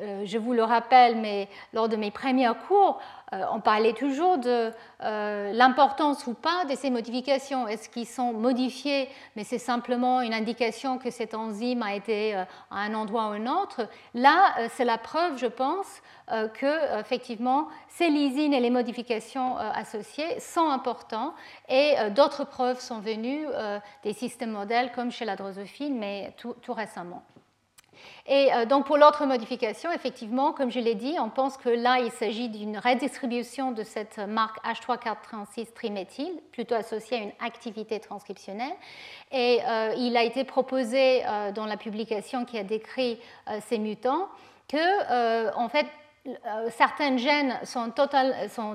je 0.00 0.38
vous 0.38 0.52
le 0.52 0.64
rappelle, 0.64 1.16
mais 1.16 1.48
lors 1.72 1.88
de 1.88 1.96
mes 1.96 2.10
premiers 2.10 2.50
cours, 2.66 2.98
euh, 3.32 3.44
on 3.50 3.60
parlait 3.60 3.94
toujours 3.94 4.36
de 4.36 4.72
euh, 5.02 5.52
l'importance 5.52 6.26
ou 6.26 6.34
pas 6.34 6.66
de 6.68 6.74
ces 6.74 6.90
modifications. 6.90 7.66
Est-ce 7.66 7.88
qu'ils 7.88 8.06
sont 8.06 8.32
modifiés, 8.34 9.08
mais 9.36 9.44
c'est 9.44 9.58
simplement 9.58 10.20
une 10.20 10.34
indication 10.34 10.98
que 10.98 11.10
cette 11.10 11.32
enzyme 11.32 11.82
a 11.82 11.94
été 11.94 12.34
euh, 12.34 12.44
à 12.70 12.80
un 12.80 12.94
endroit 12.94 13.28
ou 13.28 13.32
un 13.32 13.46
autre 13.46 13.88
Là, 14.14 14.54
c'est 14.70 14.84
la 14.84 14.98
preuve, 14.98 15.38
je 15.38 15.46
pense, 15.46 16.02
que 16.54 17.00
effectivement 17.00 17.68
ces 17.88 18.08
lysines 18.08 18.54
et 18.54 18.60
les 18.60 18.70
modifications 18.70 19.56
associées 19.56 20.40
sont 20.40 20.68
importants 20.68 21.34
et 21.68 21.94
d'autres 22.10 22.44
preuves 22.44 22.80
sont 22.80 23.00
venues 23.00 23.44
des 24.02 24.12
systèmes 24.14 24.52
modèles 24.52 24.92
comme 24.92 25.10
chez 25.10 25.24
la 25.24 25.36
drosophile, 25.36 25.92
mais 25.94 26.34
tout 26.36 26.72
récemment. 26.72 27.01
Et 28.26 28.52
euh, 28.52 28.66
donc 28.66 28.86
pour 28.86 28.96
l'autre 28.96 29.26
modification, 29.26 29.90
effectivement, 29.92 30.52
comme 30.52 30.70
je 30.70 30.78
l'ai 30.78 30.94
dit, 30.94 31.16
on 31.18 31.28
pense 31.28 31.56
que 31.56 31.68
là, 31.68 31.98
il 31.98 32.10
s'agit 32.12 32.48
d'une 32.48 32.78
redistribution 32.78 33.72
de 33.72 33.82
cette 33.82 34.18
marque 34.18 34.64
H3,436 34.64 35.72
triméthyle, 35.72 36.32
plutôt 36.52 36.74
associée 36.74 37.16
à 37.16 37.20
une 37.20 37.32
activité 37.40 37.98
transcriptionnelle. 37.98 38.72
Et 39.32 39.60
euh, 39.66 39.94
il 39.96 40.16
a 40.16 40.22
été 40.22 40.44
proposé 40.44 41.22
euh, 41.26 41.52
dans 41.52 41.66
la 41.66 41.76
publication 41.76 42.44
qui 42.44 42.58
a 42.58 42.64
décrit 42.64 43.18
ces 43.66 43.78
mutants 43.78 44.28
que, 44.68 45.54
en 45.56 45.68
fait, 45.68 45.86
euh, 46.28 46.70
certains 46.70 47.16
gènes 47.16 47.58
sont, 47.64 47.90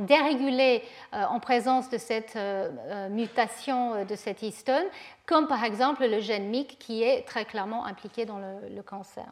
dérégulés 0.01 0.83
euh, 1.13 1.23
en 1.29 1.39
présence 1.39 1.89
de 1.89 1.97
cette 1.97 2.35
euh, 2.35 3.07
mutation 3.07 4.03
de 4.03 4.15
cette 4.15 4.41
histone, 4.41 4.83
comme 5.25 5.47
par 5.47 5.63
exemple 5.63 6.05
le 6.05 6.19
gène 6.19 6.49
MYC 6.49 6.77
qui 6.77 7.03
est 7.03 7.25
très 7.25 7.45
clairement 7.45 7.85
impliqué 7.85 8.25
dans 8.25 8.37
le, 8.37 8.81
cancer. 8.81 9.25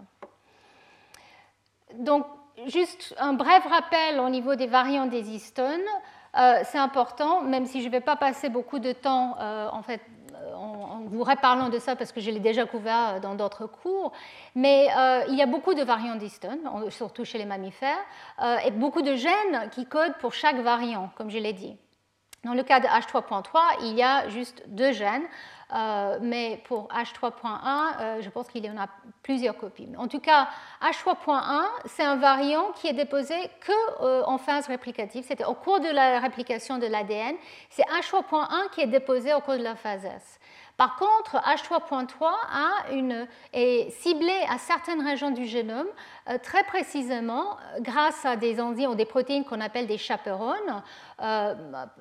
Donc, 1.95 2.25
juste 2.67 3.13
un 3.19 3.33
bref 3.33 3.65
rappel 3.69 4.21
au 4.21 4.29
niveau 4.29 4.55
des 4.55 4.67
variants 4.67 5.07
des 5.07 5.31
histones. 5.31 5.87
c'est 6.33 6.77
important, 6.77 7.41
même 7.41 7.65
si 7.65 7.81
je 7.81 7.87
ne 7.87 7.91
vais 7.91 8.01
pas 8.01 8.15
passer 8.15 8.47
beaucoup 8.47 8.79
de 8.79 8.93
temps 8.93 9.35
en 9.39 9.81
fait, 9.83 9.99
en, 10.55 11.01
vous 11.07 11.23
reparlant 11.23 11.69
de 11.69 11.79
ça 11.79 11.95
parce 11.95 12.11
que 12.11 12.21
je 12.21 12.31
l'ai 12.31 12.39
déjà 12.39 12.65
couvert 12.65 13.19
dans 13.21 13.35
d'autres 13.35 13.67
cours, 13.67 14.11
mais 14.55 14.87
euh, 14.97 15.23
il 15.29 15.35
y 15.35 15.41
a 15.41 15.45
beaucoup 15.45 15.73
de 15.73 15.83
variants 15.83 16.15
d'histone, 16.15 16.59
surtout 16.89 17.25
chez 17.25 17.37
les 17.37 17.45
mammifères, 17.45 17.97
euh, 18.41 18.57
et 18.65 18.71
beaucoup 18.71 19.01
de 19.01 19.15
gènes 19.15 19.69
qui 19.71 19.85
codent 19.85 20.17
pour 20.19 20.33
chaque 20.33 20.57
variant, 20.57 21.09
comme 21.15 21.29
je 21.29 21.37
l'ai 21.37 21.53
dit. 21.53 21.77
Dans 22.43 22.53
le 22.53 22.63
cas 22.63 22.79
de 22.79 22.85
H3.3, 22.85 23.43
il 23.81 23.95
y 23.95 24.03
a 24.03 24.29
juste 24.29 24.63
deux 24.67 24.91
gènes, 24.91 25.25
euh, 25.73 26.19
mais 26.21 26.61
pour 26.65 26.87
H3.1, 26.89 28.21
je 28.21 28.29
pense 28.29 28.47
qu'il 28.47 28.65
y 28.65 28.69
en 28.69 28.77
a 28.77 28.87
plusieurs 29.23 29.57
copies. 29.57 29.89
En 29.97 30.07
tout 30.07 30.19
cas, 30.19 30.47
H3.1, 30.81 31.63
c'est 31.85 32.03
un 32.03 32.17
variant 32.17 32.71
qui 32.75 32.87
est 32.87 32.93
déposé 32.93 33.35
que 33.61 34.23
en 34.23 34.37
phase 34.37 34.67
réplicative, 34.67 35.23
c'est 35.27 35.43
au 35.45 35.53
cours 35.53 35.79
de 35.79 35.89
la 35.89 36.19
réplication 36.19 36.77
de 36.77 36.87
l'ADN. 36.87 37.35
C'est 37.69 37.83
H3.1 37.83 38.69
qui 38.71 38.81
est 38.81 38.87
déposé 38.87 39.33
au 39.33 39.41
cours 39.41 39.57
de 39.57 39.63
la 39.63 39.75
phase 39.75 40.05
S. 40.05 40.39
Par 40.77 40.97
contre, 40.97 41.37
H3.3 41.37 43.27
est 43.53 43.89
ciblé 44.01 44.33
à 44.49 44.57
certaines 44.57 45.01
régions 45.01 45.31
du 45.31 45.45
génome, 45.45 45.87
euh, 46.29 46.37
très 46.37 46.63
précisément 46.63 47.51
euh, 47.51 47.79
grâce 47.79 48.25
à 48.25 48.35
des 48.35 48.59
enzymes 48.59 48.89
ou 48.89 48.95
des 48.95 49.05
protéines 49.05 49.45
qu'on 49.45 49.61
appelle 49.61 49.87
des 49.87 49.97
chaperones. 49.97 50.83
Euh, 51.21 51.53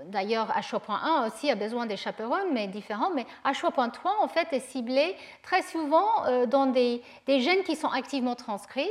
d'ailleurs, 0.06 0.48
H3.1 0.48 1.28
aussi 1.28 1.50
a 1.52 1.54
besoin 1.54 1.86
des 1.86 1.96
chaperones, 1.96 2.48
mais 2.52 2.66
différents. 2.66 3.10
Mais 3.14 3.26
H3.3, 3.44 3.92
en 4.20 4.26
fait, 4.26 4.48
est 4.52 4.60
ciblé 4.60 5.16
très 5.42 5.62
souvent 5.62 6.06
dans 6.46 6.66
des, 6.66 7.00
des 7.26 7.40
gènes 7.40 7.62
qui 7.62 7.76
sont 7.76 7.88
activement 7.88 8.34
transcrits, 8.34 8.90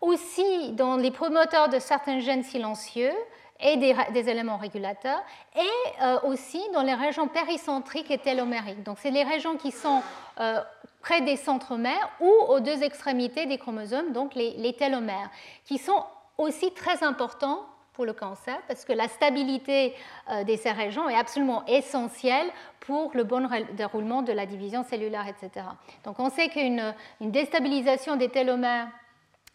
aussi 0.00 0.72
dans 0.72 0.96
les 0.96 1.10
promoteurs 1.10 1.68
de 1.68 1.80
certains 1.80 2.20
gènes 2.20 2.44
silencieux, 2.44 3.12
et 3.60 3.76
des, 3.76 4.28
éléments 4.28 4.56
régulateurs, 4.56 5.20
et 5.56 6.02
euh, 6.02 6.20
aussi 6.22 6.62
dans 6.72 6.82
les 6.82 6.94
régions 6.94 7.26
péricentriques 7.26 8.10
et 8.10 8.18
télomériques. 8.18 8.82
Donc, 8.84 8.98
c'est 9.00 9.10
les 9.10 9.24
régions 9.24 9.56
qui 9.56 9.72
sont 9.72 10.00
euh, 10.38 10.60
près 11.00 11.22
des 11.22 11.36
centromères 11.36 12.08
ou 12.20 12.30
aux 12.48 12.60
deux 12.60 12.82
extrémités 12.82 13.46
des 13.46 13.58
chromosomes, 13.58 14.12
donc 14.12 14.34
les, 14.34 14.72
télomères, 14.74 15.30
qui 15.64 15.78
sont 15.78 16.04
aussi 16.36 16.72
très 16.72 17.02
importants 17.02 17.66
pour 17.94 18.06
le 18.06 18.12
cancer, 18.12 18.56
parce 18.68 18.84
que 18.84 18.92
la 18.92 19.08
stabilité 19.08 19.92
euh, 20.30 20.44
de 20.44 20.54
ces 20.54 20.70
régions 20.70 21.08
est 21.08 21.16
absolument 21.16 21.66
essentielle 21.66 22.46
pour 22.78 23.10
le 23.14 23.24
bon 23.24 23.48
déroulement 23.72 24.22
de 24.22 24.32
la 24.32 24.46
division 24.46 24.84
cellulaire, 24.84 25.26
etc. 25.26 25.66
Donc 26.04 26.20
on 26.20 26.30
sait 26.30 26.48
qu'une 26.48 26.94
déstabilisation 27.20 28.14
des 28.14 28.28
télomères 28.28 28.86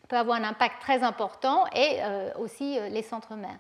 peut 0.10 0.18
avoir 0.18 0.38
un 0.38 0.44
impact 0.44 0.82
très 0.82 1.04
important 1.04 1.64
et 1.74 2.00
aussi 2.38 2.78
les 2.90 3.02
centromères. 3.02 3.58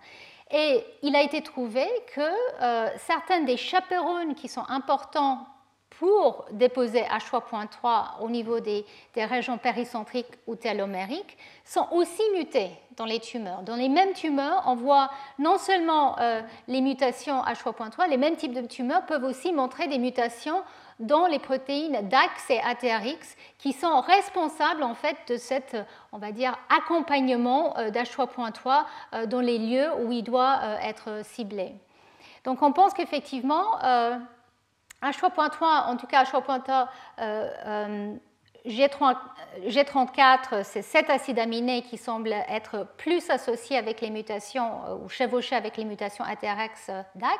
Et 0.53 0.85
il 1.01 1.15
a 1.15 1.23
été 1.23 1.41
trouvé 1.41 1.85
que 2.13 2.21
euh, 2.61 2.89
certains 2.97 3.41
des 3.41 3.57
chaperones 3.57 4.35
qui 4.35 4.47
sont 4.47 4.63
importants 4.69 5.47
pour 5.89 6.45
déposer 6.51 7.01
H3.3 7.01 8.21
au 8.21 8.29
niveau 8.29 8.59
des, 8.59 8.85
régions 9.15 9.57
péricentriques 9.57 10.27
ou 10.45 10.55
télomériques 10.55 11.37
sont 11.65 11.87
aussi 11.91 12.21
mutés 12.35 12.69
dans 12.97 13.05
les 13.05 13.19
tumeurs. 13.19 13.63
Dans 13.63 13.75
les 13.75 13.89
mêmes 13.89 14.13
tumeurs, 14.13 14.63
on 14.67 14.75
voit 14.75 15.09
non 15.39 15.57
seulement 15.57 16.19
euh, 16.19 16.41
les 16.67 16.81
mutations 16.81 17.41
H3.3, 17.41 18.09
les 18.09 18.17
mêmes 18.17 18.35
types 18.35 18.53
de 18.53 18.61
tumeurs 18.61 19.05
peuvent 19.05 19.23
aussi 19.23 19.53
montrer 19.53 19.87
des 19.87 19.97
mutations 19.97 20.61
dans 20.99 21.25
les 21.25 21.39
protéines 21.39 22.07
DAX 22.07 22.49
et 22.49 22.59
ATRX 22.59 23.35
qui 23.57 23.73
sont 23.73 24.01
responsables 24.01 24.83
en 24.83 24.93
fait 24.93 25.17
de 25.27 25.37
cet, 25.37 25.77
on 26.11 26.17
va 26.17 26.31
dire, 26.31 26.57
accompagnement 26.69 27.77
euh, 27.77 27.89
d'H3.3 27.89 28.83
euh, 29.13 29.25
dans 29.25 29.39
les 29.39 29.57
lieux 29.57 29.89
où 30.03 30.11
il 30.11 30.23
doit 30.23 30.59
euh, 30.63 30.77
être 30.79 31.23
ciblé. 31.23 31.73
Donc 32.43 32.61
on 32.61 32.73
pense 32.73 32.93
qu'effectivement, 32.93 33.77
H3.3, 35.01 35.85
en 35.87 35.95
tout 35.95 36.07
cas 36.07 36.23
H3.3, 36.23 36.87
G34, 38.65 40.63
c'est 40.63 40.81
cet 40.81 41.09
acide 41.09 41.39
aminé 41.39 41.83
qui 41.83 41.97
semble 41.97 42.33
être 42.49 42.85
plus 42.97 43.29
associé 43.29 43.77
avec 43.77 44.01
les 44.01 44.09
mutations 44.09 45.01
ou 45.01 45.07
chevauché 45.07 45.55
avec 45.55 45.77
les 45.77 45.85
mutations 45.85 46.25
ATRX-DAX. 46.25 47.39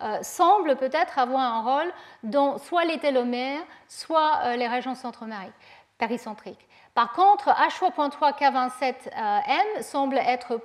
Euh, 0.00 0.22
semble 0.22 0.76
peut-être 0.76 1.18
avoir 1.18 1.40
un 1.40 1.62
rôle 1.62 1.92
dans 2.22 2.58
soit 2.58 2.84
les 2.84 2.98
télomères, 2.98 3.58
soit 3.88 4.42
euh, 4.44 4.54
les 4.54 4.68
régions 4.68 4.94
centromériques, 4.94 5.50
péricentriques. 5.98 6.68
Par 6.94 7.12
contre, 7.12 7.48
H3.3K27M 7.48 9.82
semble 9.82 10.18
être 10.18 10.60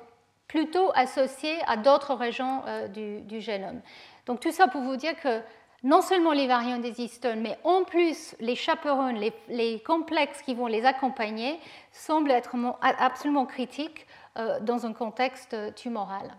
plutôt 0.47 0.91
associé 0.93 1.57
à 1.65 1.77
d'autres 1.77 2.13
régions 2.13 2.61
euh, 2.67 2.88
du, 2.88 3.41
génome. 3.41 3.81
Donc 4.27 4.39
tout 4.39 4.51
ça 4.51 4.67
pour 4.67 4.81
vous 4.81 4.97
dire 4.97 5.19
que 5.19 5.41
non 5.84 6.01
seulement 6.01 6.31
les 6.31 6.45
variants 6.45 6.77
des 6.77 7.01
histones, 7.01 7.41
mais 7.41 7.57
en 7.63 7.84
plus 7.84 8.36
les 8.39 8.55
chaperones, 8.55 9.19
les, 9.49 9.79
complexes 9.79 10.43
qui 10.43 10.53
vont 10.53 10.67
les 10.67 10.86
accompagner, 10.86 11.59
semblent 11.91 12.29
être 12.29 12.55
absolument 12.81 13.47
critiques 13.47 14.05
euh, 14.38 14.59
dans 14.59 14.86
un 14.86 14.93
contexte 14.93 15.55
tumoral. 15.73 16.36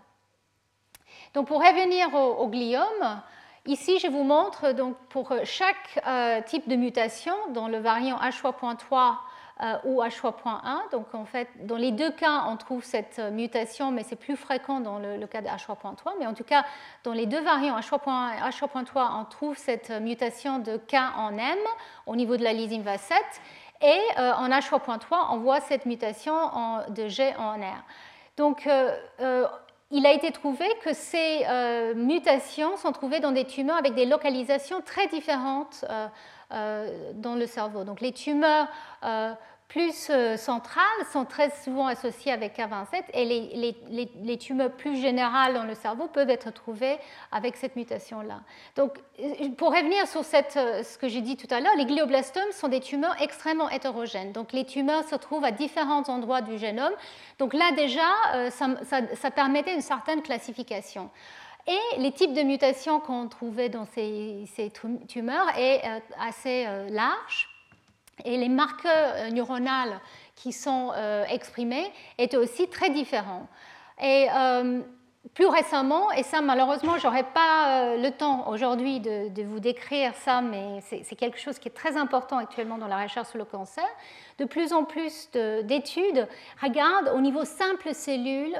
Donc 1.35 1.47
pour 1.47 1.57
revenir 1.57 2.13
au, 2.13 2.47
gliome, 2.47 3.21
ici 3.65 3.99
je 3.99 4.07
vous 4.07 4.23
montre 4.23 4.71
donc 4.71 4.95
pour 5.09 5.33
chaque 5.43 5.99
euh, 6.07 6.41
type 6.41 6.69
de 6.69 6.77
mutation 6.77 7.33
dans 7.49 7.67
le 7.67 7.77
variant 7.77 8.17
H3.3 8.19 9.15
euh, 9.61 9.73
ou 9.83 10.01
H3.1. 10.01 10.91
Donc 10.93 11.13
en 11.13 11.25
fait, 11.25 11.49
dans 11.65 11.75
les 11.75 11.91
deux 11.91 12.11
cas, 12.11 12.45
on 12.47 12.55
trouve 12.55 12.85
cette 12.85 13.19
euh, 13.19 13.31
mutation, 13.31 13.91
mais 13.91 14.03
c'est 14.03 14.15
plus 14.15 14.37
fréquent 14.37 14.79
dans 14.79 14.97
le, 14.97 15.27
cas 15.27 15.41
de 15.41 15.47
H3.3. 15.47 16.13
Mais 16.19 16.25
en 16.25 16.33
tout 16.33 16.45
cas, 16.45 16.63
dans 17.03 17.11
les 17.11 17.25
deux 17.25 17.41
variants 17.41 17.77
H3.1 17.77 18.37
et 18.37 18.49
H3.3, 18.49 19.19
on 19.19 19.25
trouve 19.25 19.57
cette 19.57 19.89
mutation 19.89 20.59
de 20.59 20.77
K 20.77 20.95
en 21.17 21.37
M 21.37 21.57
au 22.05 22.15
niveau 22.15 22.37
de 22.37 22.43
la 22.43 22.53
lysine 22.53 22.83
V7. 22.83 23.13
Et 23.81 23.99
en 24.17 24.47
H3.3, 24.47 24.99
on 25.31 25.37
voit 25.39 25.59
cette 25.59 25.85
mutation 25.85 26.33
de 26.87 27.09
G 27.09 27.33
en 27.37 27.59
R. 27.59 27.83
Donc, 28.37 28.67
il 29.91 30.05
a 30.05 30.13
été 30.13 30.31
trouvé 30.31 30.65
que 30.83 30.93
ces 30.93 31.45
mutations 31.95 32.75
sont 32.77 32.91
trouvées 32.91 33.19
dans 33.19 33.31
des 33.31 33.45
tumeurs 33.45 33.77
avec 33.77 33.93
des 33.93 34.05
localisations 34.05 34.81
très 34.81 35.07
différentes 35.07 35.85
euh, 36.51 37.11
dans 37.15 37.33
le 37.33 37.47
cerveau. 37.47 37.83
Donc 37.83 38.01
les 38.01 38.11
tumeurs 38.11 38.67
euh, 39.03 39.33
plus 39.75 40.07
euh, 40.09 40.37
centrales 40.37 40.85
sont 41.11 41.25
très 41.25 41.49
souvent 41.49 41.87
associées 41.87 42.31
avec 42.31 42.57
K27 42.57 43.03
et 43.13 43.25
les, 43.25 44.37
tumeurs 44.37 44.71
plus 44.71 44.95
générales 45.01 45.53
dans 45.53 45.65
le 45.65 45.75
cerveau 45.75 46.07
peuvent 46.07 46.29
être 46.29 46.49
trouvées 46.53 46.97
avec 47.33 47.57
cette 47.57 47.75
mutation-là. 47.75 48.39
Donc, 48.77 48.93
pour 49.57 49.75
revenir 49.75 50.07
sur 50.07 50.23
ce 50.23 50.97
que 50.97 51.09
j'ai 51.09 51.19
dit 51.19 51.35
tout 51.35 51.53
à 51.53 51.59
l'heure, 51.59 51.75
les 51.75 51.83
glioblastomes 51.83 52.53
sont 52.53 52.69
des 52.69 52.79
tumeurs 52.79 53.21
extrêmement 53.21 53.69
hétérogènes. 53.69 54.31
Donc, 54.31 54.53
les 54.53 54.63
tumeurs 54.63 55.03
se 55.09 55.15
trouvent 55.15 55.43
à 55.43 55.51
différents 55.51 56.03
endroits 56.03 56.39
du 56.39 56.57
génome. 56.57 56.93
Donc 57.37 57.53
là, 57.53 57.73
déjà, 57.75 58.49
ça, 58.51 59.31
permettait 59.31 59.75
une 59.75 59.81
certaine 59.81 60.21
classification. 60.21 61.09
Et 61.67 61.99
les 61.99 62.13
types 62.13 62.33
de 62.33 62.43
mutations 62.43 63.01
qu'on 63.01 63.27
trouvait 63.27 63.67
dans 63.67 63.85
ces, 63.85 64.45
tumeurs 65.09 65.49
est 65.57 65.81
euh, 65.83 65.99
assez 66.17 66.65
euh, 66.65 66.87
large. 66.89 67.49
Et 68.23 68.37
les 68.37 68.49
marqueurs 68.49 69.13
euh, 69.15 69.29
neuronaux 69.29 69.95
qui 70.35 70.51
sont 70.51 70.91
exprimés 71.29 71.89
étaient 72.17 72.37
aussi 72.37 72.67
très 72.67 72.89
différents. 72.89 73.47
Et 74.01 74.27
plus 75.33 75.47
récemment, 75.47 76.11
et 76.11 76.23
ça 76.23 76.41
malheureusement, 76.41 76.97
je 76.97 77.05
n'aurai 77.07 77.23
pas 77.23 77.95
le 77.95 78.09
temps 78.11 78.47
aujourd'hui 78.49 78.99
de, 78.99 79.43
vous 79.43 79.59
décrire 79.59 80.13
ça, 80.15 80.41
mais 80.41 80.81
c'est 80.81 81.15
quelque 81.15 81.39
chose 81.39 81.57
qui 81.57 81.67
est 81.67 81.73
très 81.73 81.97
important 81.97 82.37
actuellement 82.37 82.77
dans 82.77 82.87
la 82.87 83.01
recherche 83.01 83.29
sur 83.29 83.37
le 83.37 83.45
cancer, 83.45 83.85
de 84.37 84.45
plus 84.45 84.73
en 84.73 84.83
plus 84.83 85.29
d'études 85.63 86.27
regardent 86.61 87.11
au 87.15 87.21
niveau 87.21 87.43
simple 87.43 87.93
cellule 87.93 88.55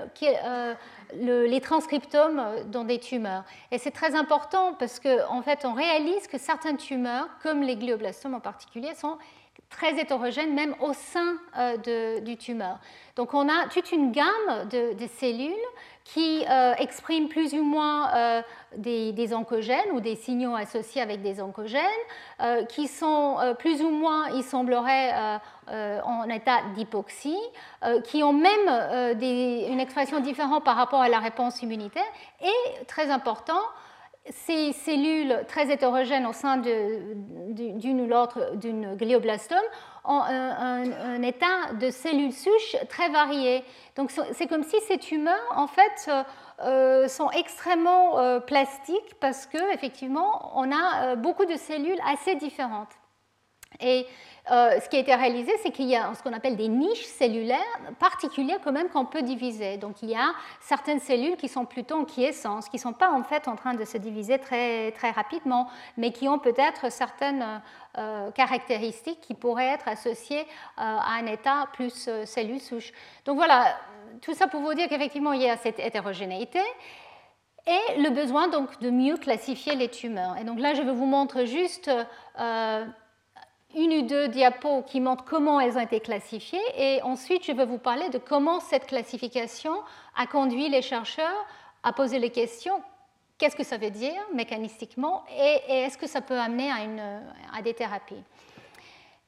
les 1.14 1.62
transcriptomes 1.62 2.42
dans 2.68 2.84
des 2.84 3.00
tumeurs. 3.00 3.44
Et 3.72 3.78
c'est 3.78 3.92
très 3.92 4.16
important 4.16 4.74
parce 4.74 5.00
qu'en 5.00 5.38
en 5.38 5.42
fait, 5.42 5.66
on 5.66 5.74
réalise 5.74 6.28
que 6.28 6.38
certaines 6.38 6.78
tumeurs, 6.78 7.28
comme 7.44 7.62
les 7.62 7.76
glioblastomes 7.76 8.34
en 8.34 8.40
particulier, 8.40 8.94
sont 8.96 9.18
très 9.70 10.00
hétérogènes 10.00 10.54
même 10.54 10.76
au 10.80 10.94
sein 10.94 11.38
euh, 11.58 12.20
du 12.22 12.38
tumeur. 12.38 12.78
Donc 13.16 13.34
on 13.34 13.48
a 13.48 13.68
toute 13.70 13.92
une 13.92 14.12
gamme 14.12 14.68
de, 14.70 15.08
cellules 15.18 15.54
qui 16.04 16.46
euh, 16.50 16.74
expriment 16.78 17.30
plus 17.30 17.54
ou 17.54 17.64
moins 17.64 18.14
euh, 18.14 18.42
des, 18.78 19.34
oncogènes 19.34 19.92
ou 19.94 20.00
des 20.00 20.16
signaux 20.16 20.56
associés 20.56 21.02
avec 21.02 21.22
des 21.22 21.42
oncogènes, 21.42 21.82
qui 22.70 22.88
sont 22.88 23.38
plus 23.58 23.82
ou 23.82 23.90
moins, 23.90 24.30
il 24.30 24.44
semblerait, 24.44 25.40
en 25.68 26.30
état 26.30 26.62
d'hypoxie, 26.76 27.40
qui 28.04 28.22
ont 28.24 28.34
même 28.34 28.68
une 29.22 29.80
expression 29.80 30.20
différente 30.20 30.64
par 30.64 30.76
rapport 30.76 31.02
à 31.02 31.10
la 31.10 31.20
réponse 31.20 31.62
immunitaire, 31.62 32.04
et 32.42 32.86
très 32.86 33.10
important, 33.10 33.62
ces 34.30 34.72
cellules 34.74 35.44
très 35.48 35.72
hétérogènes 35.72 36.26
au 36.26 36.34
sein 36.34 36.58
d'une 36.58 38.02
ou 38.02 38.08
l'autre 38.08 38.56
d'une 38.56 38.96
glioblastome 38.96 39.58
ont 40.04 40.22
un, 40.22 41.22
état 41.22 41.74
de 41.80 41.90
cellules 41.90 42.34
souches 42.34 42.76
très 42.90 43.10
varié. 43.10 43.64
Donc 43.96 44.12
c'est 44.34 44.48
comme 44.48 44.64
si 44.64 44.78
ces 44.88 44.98
tumeurs, 44.98 45.54
en 45.56 45.68
fait, 45.68 46.10
euh, 46.62 47.08
sont 47.08 47.30
extrêmement 47.32 48.20
euh, 48.20 48.40
plastiques 48.40 49.16
parce 49.20 49.46
qu'effectivement, 49.46 50.52
on 50.56 50.72
a 50.72 51.04
euh, 51.04 51.16
beaucoup 51.16 51.46
de 51.46 51.56
cellules 51.56 52.00
assez 52.08 52.36
différentes. 52.36 52.92
Euh, 54.52 54.80
ce 54.80 54.88
qui 54.90 54.98
a 54.98 55.00
été 55.00 55.14
réalisé, 55.16 55.52
c'est 55.64 55.72
qu'il 55.72 55.88
y 55.88 55.96
a 55.96 56.14
ce 56.14 56.22
qu'on 56.22 56.34
appelle 56.34 56.56
des 56.56 56.68
niches 56.68 57.06
cellulaires 57.06 57.60
particulières 57.98 58.60
quand 58.64 58.72
même 58.72 58.90
qu'on 58.90 59.06
peut 59.06 59.24
diviser. 59.24 59.78
Donc 59.78 60.04
il 60.04 60.12
y 60.12 60.16
a 60.16 60.34
certaines 60.62 61.00
cellules 61.00 61.36
qui 61.36 61.48
sont 61.48 61.66
plutôt 61.66 61.96
en 61.96 62.06
quiescence, 62.06 62.70
qui 62.70 62.76
ne 62.76 62.82
sont 62.82 62.94
pas 62.94 63.12
en 63.12 63.24
fait 63.24 63.48
en 63.48 63.56
train 63.56 63.74
de 63.74 63.84
se 63.84 63.98
diviser 63.98 64.38
très, 64.38 64.92
très 64.92 65.10
rapidement, 65.10 65.68
mais 65.98 66.12
qui 66.12 66.28
ont 66.30 66.38
peut-être 66.38 66.92
certaines 66.92 67.62
euh, 67.98 68.30
caractéristiques 68.32 69.20
qui 69.22 69.34
pourraient 69.34 69.74
être 69.74 69.88
associées 69.88 70.42
euh, 70.42 70.46
à 70.78 71.16
un 71.20 71.26
état 71.26 71.68
plus 71.74 72.08
cellule 72.26 72.62
souche. 72.62 72.92
Donc 73.26 73.38
voilà, 73.38 73.76
tout 74.22 74.36
ça 74.36 74.48
pour 74.48 74.62
vous 74.62 74.76
dire 74.76 74.88
qu'effectivement 74.88 75.34
il 75.34 75.42
y 75.42 75.50
a 75.50 75.58
cette 75.58 75.80
hétérogénéité 75.80 76.62
et 77.66 78.00
le 78.00 78.12
besoin 78.12 78.48
donc 78.48 78.80
de 78.80 78.92
mieux 78.92 79.18
classifier 79.18 79.74
les 79.74 79.90
tumeurs. 79.90 80.38
Et 80.38 80.44
donc 80.44 80.60
là, 80.60 80.76
je 80.76 80.84
vais 80.84 80.94
vous 80.94 81.08
montrer 81.08 81.48
juste 81.48 81.90
une 83.76 83.94
ou 83.94 84.02
deux 84.04 84.28
diapos 84.28 84.84
qui 84.84 85.00
montrent 85.00 85.26
comment 85.26 85.60
elles 85.60 85.78
ont 85.78 85.82
été 85.82 86.00
classifiées 86.00 86.60
et 86.78 87.02
ensuite 87.04 87.46
je 87.46 87.52
vais 87.52 87.66
vous 87.66 87.78
parler 87.78 88.10
de 88.10 88.18
comment 88.18 88.60
cette 88.60 88.88
classification 88.88 89.74
a 90.16 90.26
conduit 90.26 90.70
les 90.70 90.82
chercheurs 90.82 91.46
à 91.84 91.94
poser 91.94 92.20
les 92.20 92.30
questions 92.30 92.82
qu'est-ce 93.38 93.56
que 93.56 93.64
ça 93.64 93.78
veut 93.78 93.90
dire 93.90 94.22
mécanistiquement 94.34 95.24
et, 95.38 95.74
est-ce 95.84 95.98
que 95.98 96.08
ça 96.08 96.22
peut 96.22 96.40
amener 96.40 96.72
à, 96.72 96.84
une, 96.84 97.22
à 97.54 97.62
des 97.62 97.74
thérapies? 97.74 98.24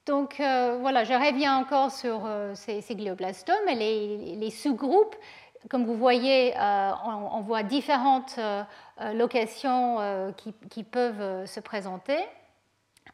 Donc 0.08 0.40
euh, 0.40 0.78
voilà, 0.80 1.04
je 1.04 1.14
reviens 1.14 1.58
encore 1.58 1.92
sur 1.92 2.22
euh, 2.26 2.56
ces, 2.56 2.82
glioblastomes 2.92 3.68
et 3.68 4.36
les, 4.40 4.50
sous-groupes. 4.52 5.16
Comme 5.70 5.86
vous 5.86 5.96
voyez, 5.96 6.54
euh, 6.58 6.92
on, 7.34 7.42
voit 7.42 7.64
différentes 7.64 8.40
locations 9.14 10.34
qui, 10.38 10.54
qui, 10.70 10.84
peuvent 10.84 11.46
se 11.46 11.60
présenter 11.60 12.18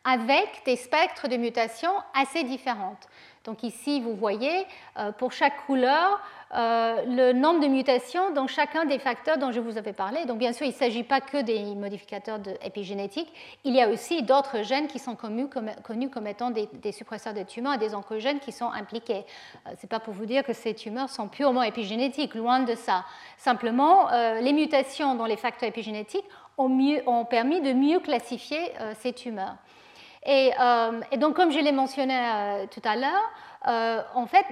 avec 0.03 0.61
des 0.65 0.75
spectres 0.75 1.27
de 1.27 1.37
mutations 1.37 1.93
assez 2.13 2.43
différentes. 2.43 3.07
Donc 3.45 3.63
ici, 3.63 3.99
vous 3.99 4.15
voyez, 4.15 4.65
euh, 4.97 5.11
pour 5.11 5.33
chaque 5.33 5.65
couleur, 5.65 6.21
euh, 6.55 7.03
le 7.05 7.33
nombre 7.33 7.59
de 7.59 7.67
mutations 7.67 8.31
dans 8.31 8.47
chacun 8.47 8.85
des 8.85 8.99
facteurs 8.99 9.37
dont 9.37 9.51
je 9.51 9.59
vous 9.59 9.77
avais 9.77 9.91
parlé. 9.91 10.23
Donc 10.25 10.37
bien 10.37 10.53
sûr, 10.53 10.65
il 10.65 10.69
ne 10.69 10.75
s'agit 10.75 11.03
pas 11.03 11.19
que 11.19 11.41
des 11.41 11.75
modificateurs 11.75 12.39
épigénétiques, 12.63 13.33
il 13.65 13.75
y 13.75 13.81
a 13.81 13.89
aussi 13.89 14.23
d'autres 14.23 14.61
gènes 14.61 14.87
qui 14.87 14.97
sont 14.97 15.15
connus 15.15 15.49
comme, 15.49 16.27
étant 16.27 16.51
des, 16.51 16.91
suppresseurs 16.93 17.33
de 17.33 17.43
tumeurs 17.43 17.73
et 17.73 17.77
des 17.77 17.95
oncogènes 17.95 18.39
qui 18.39 18.53
sont 18.53 18.71
impliqués. 18.71 19.25
Euh, 19.67 19.71
Ce 19.75 19.85
n'est 19.85 19.89
pas 19.89 19.99
pour 19.99 20.13
vous 20.13 20.25
dire 20.25 20.43
que 20.43 20.53
ces 20.53 20.73
tumeurs 20.73 21.09
sont 21.09 21.27
purement 21.27 21.63
épigénétiques, 21.63 22.35
loin 22.35 22.61
de 22.61 22.75
ça. 22.75 23.03
Simplement, 23.37 24.09
les 24.39 24.53
mutations 24.53 25.15
dans 25.15 25.25
les 25.25 25.35
facteurs 25.35 25.67
épigénétiques 25.67 26.25
ont 26.57 27.25
permis 27.25 27.59
de 27.61 27.73
mieux 27.73 27.99
classifier 27.99 28.71
ces 28.99 29.11
tumeurs. 29.11 29.55
Euh, 30.27 31.01
et, 31.11 31.17
donc, 31.17 31.35
comme 31.35 31.51
je 31.51 31.59
l'ai 31.59 31.71
mentionné 31.71 32.15
euh, 32.15 32.65
tout 32.67 32.81
à 32.83 32.95
l'heure, 32.95 33.31
euh, 33.67 34.01
en 34.15 34.25
fait, 34.25 34.45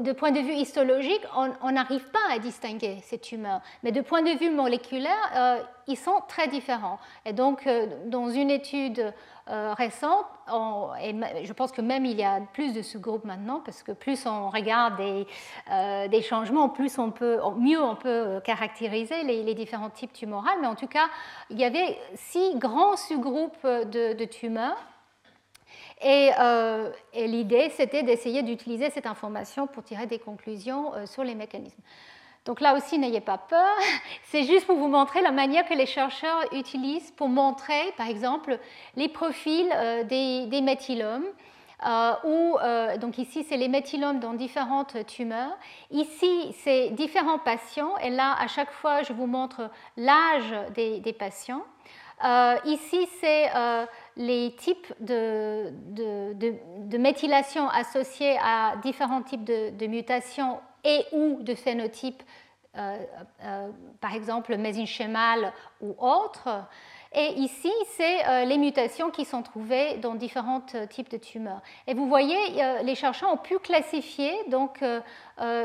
de 0.00 0.12
point 0.12 0.32
de 0.32 0.40
vue 0.40 0.52
histologique, 0.52 1.22
on 1.34 1.70
n'arrive 1.70 2.04
pas 2.10 2.18
à 2.30 2.38
distinguer 2.38 2.98
ces 3.02 3.18
tumeurs. 3.18 3.62
Mais 3.82 3.90
de 3.90 4.02
point 4.02 4.20
de 4.20 4.38
vue 4.38 4.50
moléculaire, 4.50 5.64
ils 5.86 5.96
sont 5.96 6.20
très 6.28 6.46
différents. 6.46 6.98
Et 7.24 7.32
donc, 7.32 7.66
dans 8.04 8.28
une 8.28 8.50
étude 8.50 9.14
récente, 9.48 10.26
et 11.00 11.44
je 11.44 11.52
pense 11.52 11.72
que 11.72 11.80
même 11.80 12.04
il 12.04 12.18
y 12.18 12.24
a 12.24 12.40
plus 12.52 12.72
de 12.72 12.82
sous-groupes 12.82 13.24
maintenant, 13.24 13.60
parce 13.64 13.82
que 13.82 13.92
plus 13.92 14.26
on 14.26 14.50
regarde 14.50 14.96
des, 14.96 15.26
des, 16.08 16.22
changements, 16.22 16.68
plus 16.68 16.98
on 16.98 17.10
peut, 17.10 17.38
mieux 17.56 17.80
on 17.80 17.94
peut 17.94 18.40
caractériser 18.44 19.22
les, 19.22 19.54
différents 19.54 19.90
types 19.90 20.12
tumoraux. 20.12 20.46
Mais 20.60 20.66
en 20.66 20.74
tout 20.74 20.88
cas, 20.88 21.08
il 21.50 21.58
y 21.58 21.64
avait 21.64 21.96
six 22.14 22.56
grands 22.56 22.96
sous-groupes 22.96 23.64
de, 23.64 24.14
de 24.14 24.24
tumeurs 24.24 24.76
euh, 26.04 26.90
et, 27.14 27.26
l'idée, 27.26 27.70
c'était 27.70 28.02
d'essayer 28.02 28.42
d'utiliser 28.42 28.90
cette 28.90 29.06
information 29.06 29.66
pour 29.66 29.82
tirer 29.82 30.06
des 30.06 30.18
conclusions 30.18 30.94
euh, 30.94 31.06
sur 31.06 31.24
les 31.24 31.34
mécanismes. 31.34 31.82
Donc 32.46 32.60
là 32.60 32.74
aussi, 32.74 32.98
n'ayez 32.98 33.20
pas 33.20 33.38
peur. 33.38 33.76
C'est 34.30 34.44
juste 34.44 34.66
pour 34.66 34.76
vous 34.76 34.88
montrer 34.88 35.20
la 35.20 35.32
manière 35.32 35.66
que 35.66 35.74
les 35.74 35.84
chercheurs 35.84 36.44
utilisent 36.52 37.10
pour 37.10 37.28
montrer, 37.28 37.92
par 37.96 38.08
exemple, 38.08 38.58
les 38.94 39.08
profils 39.08 39.68
euh, 39.74 40.04
des, 40.04 40.46
des, 40.46 40.62
méthylomes. 40.62 41.26
ou, 42.24 42.56
donc 43.00 43.18
ici, 43.18 43.44
c'est 43.44 43.56
les 43.56 43.68
méthylomes 43.68 44.20
dans 44.20 44.32
différentes 44.32 44.96
tumeurs. 45.06 45.58
Ici, 45.90 46.54
c'est 46.62 46.90
différents 46.90 47.38
patients. 47.38 47.96
Et 47.98 48.10
là, 48.10 48.34
à 48.40 48.46
chaque 48.46 48.70
fois, 48.70 49.02
je 49.02 49.12
vous 49.12 49.26
montre 49.26 49.68
l'âge 49.96 50.54
des, 50.74 51.12
patients. 51.12 51.64
ici, 52.64 53.08
c'est 53.20 53.50
les 54.16 54.54
types 54.56 54.92
de, 55.00 55.70
méthylation 56.96 57.68
associés 57.68 58.38
à 58.42 58.76
différents 58.82 59.22
types 59.22 59.44
de, 59.44 59.86
mutations 59.86 60.60
et 60.86 61.04
ou 61.12 61.42
de 61.42 61.54
phénotypes, 61.54 62.22
par 64.00 64.14
exemple 64.14 64.56
mésenchymal 64.56 65.52
ou 65.80 65.94
autres. 65.98 66.48
Et 67.18 67.32
ici, 67.38 67.72
c'est 67.96 68.26
euh, 68.28 68.44
les 68.44 68.58
mutations 68.58 69.10
qui 69.10 69.24
sont 69.24 69.42
trouvées 69.42 69.96
dans 69.96 70.14
différents 70.14 70.62
euh, 70.74 70.86
types 70.86 71.10
de 71.10 71.16
tumeurs. 71.16 71.62
Et 71.86 71.94
vous 71.94 72.08
voyez, 72.08 72.36
les 72.82 72.94
chercheurs 72.94 73.32
ont 73.32 73.38
pu 73.38 73.58
classifier 73.58 74.32
donc, 74.48 74.82
euh, 74.82 75.00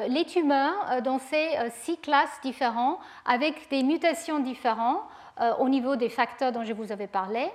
les 0.07 0.24
tumeurs 0.24 1.01
dans 1.03 1.19
ces 1.19 1.49
six 1.82 1.97
classes 1.97 2.39
différentes 2.41 2.99
avec 3.26 3.69
des 3.69 3.84
mutations 3.84 4.39
différentes 4.39 5.01
au 5.59 5.69
niveau 5.69 5.95
des 5.95 6.09
facteurs 6.09 6.51
dont 6.51 6.63
je 6.63 6.74
vous 6.74 6.91
avais 6.91 7.07
parlé 7.07 7.49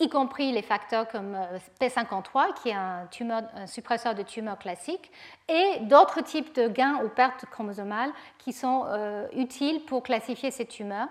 y 0.00 0.08
compris 0.08 0.50
les 0.52 0.62
facteurs 0.62 1.06
comme 1.08 1.36
P53, 1.80 2.54
qui 2.62 2.70
est 2.70 2.74
un, 2.74 3.06
tumeur, 3.10 3.42
suppresseur 3.66 4.14
de 4.14 4.22
tumeurs 4.22 4.58
classique, 4.58 5.12
et 5.48 5.80
d'autres 5.82 6.22
types 6.22 6.54
de 6.54 6.68
gains 6.68 7.00
ou 7.04 7.08
pertes 7.08 7.44
chromosomales 7.46 8.12
qui 8.38 8.52
sont 8.52 8.86
utiles 9.32 9.84
pour 9.84 10.02
classifier 10.02 10.50
ces 10.50 10.66
tumeurs. 10.66 11.08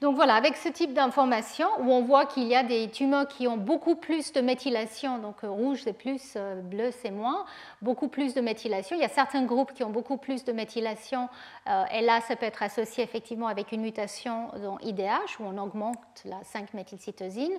Donc 0.00 0.16
voilà, 0.16 0.34
avec 0.34 0.56
ce 0.56 0.70
type 0.70 0.94
d'information, 0.94 1.68
où 1.80 1.92
on 1.92 2.02
voit 2.02 2.24
qu'il 2.24 2.44
y 2.44 2.54
a 2.54 2.62
des 2.62 2.88
tumeurs 2.88 3.28
qui 3.28 3.46
ont 3.46 3.58
beaucoup 3.58 3.96
plus 3.96 4.32
de 4.32 4.40
méthylation, 4.40 5.18
donc 5.18 5.44
euh, 5.44 5.50
rouge 5.50 5.82
c'est 5.84 5.92
plus, 5.92 6.34
euh, 6.36 6.62
bleu 6.62 6.90
c'est 6.90 7.10
moins, 7.10 7.44
beaucoup 7.82 8.08
plus 8.08 8.32
de 8.32 8.40
méthylation. 8.40 8.96
Il 8.96 9.02
y 9.02 9.04
a 9.04 9.10
certains 9.10 9.44
groupes 9.44 9.74
qui 9.74 9.84
ont 9.84 9.90
beaucoup 9.90 10.16
plus 10.16 10.42
de 10.44 10.52
méthylation, 10.52 11.28
euh, 11.68 11.84
et 11.92 12.00
là 12.00 12.22
ça 12.22 12.34
peut 12.34 12.46
être 12.46 12.62
associé 12.62 13.04
effectivement 13.04 13.46
avec 13.46 13.72
une 13.72 13.82
mutation 13.82 14.48
dans 14.62 14.78
IDH, 14.78 15.38
où 15.38 15.44
on 15.44 15.58
augmente 15.58 15.98
la 16.24 16.40
5-méthylcytosine, 16.44 17.58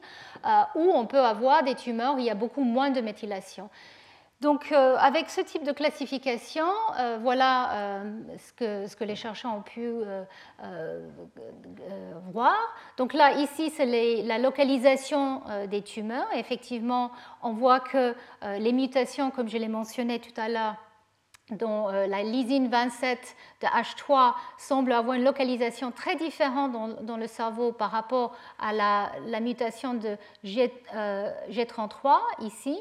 ou 0.75 0.91
on 0.95 1.05
peut 1.05 1.19
avoir 1.19 1.61
des 1.61 1.75
tumeurs 1.75 2.15
où 2.15 2.17
il 2.17 2.25
y 2.25 2.31
a 2.31 2.35
beaucoup 2.35 2.63
moins 2.63 2.89
de 2.89 3.01
méthylation. 3.01 3.69
Donc, 4.41 4.71
euh, 4.71 4.95
avec 4.97 5.29
ce 5.29 5.39
type 5.39 5.63
de 5.63 5.71
classification, 5.71 6.65
euh, 6.99 7.19
voilà 7.21 7.73
euh, 7.73 8.21
ce, 8.39 8.95
que, 8.95 9.03
les 9.03 9.15
chercheurs 9.15 9.53
ont 9.53 9.61
pu 9.61 9.93
voir. 12.33 12.57
Donc 12.97 13.13
là, 13.13 13.33
ici, 13.33 13.69
c'est 13.69 13.85
la 14.23 14.39
localisation 14.39 15.43
des 15.69 15.83
tumeurs. 15.83 16.27
effectivement, 16.35 17.11
on 17.43 17.53
voit 17.53 17.79
que 17.79 18.15
les 18.41 18.73
mutations, 18.73 19.29
comme 19.29 19.47
je 19.47 19.57
l'ai 19.57 19.67
mentionné 19.67 20.19
tout 20.19 20.39
à 20.41 20.49
l'heure, 20.49 20.75
dont 21.51 21.89
la 21.89 22.23
lysine 22.23 22.69
27 22.69 23.35
de 23.61 23.67
H3 23.67 24.33
semble 24.57 24.93
avoir 24.93 25.17
une 25.17 25.23
localisation 25.23 25.91
très 25.91 26.15
différente 26.15 26.71
dans, 27.03 27.17
le 27.17 27.27
cerveau 27.27 27.73
par 27.73 27.91
rapport 27.91 28.35
à 28.57 28.73
la, 28.73 29.39
mutation 29.39 29.93
de 29.93 30.17
G, 30.43 30.73
G33 31.49 32.17
ici. 32.39 32.79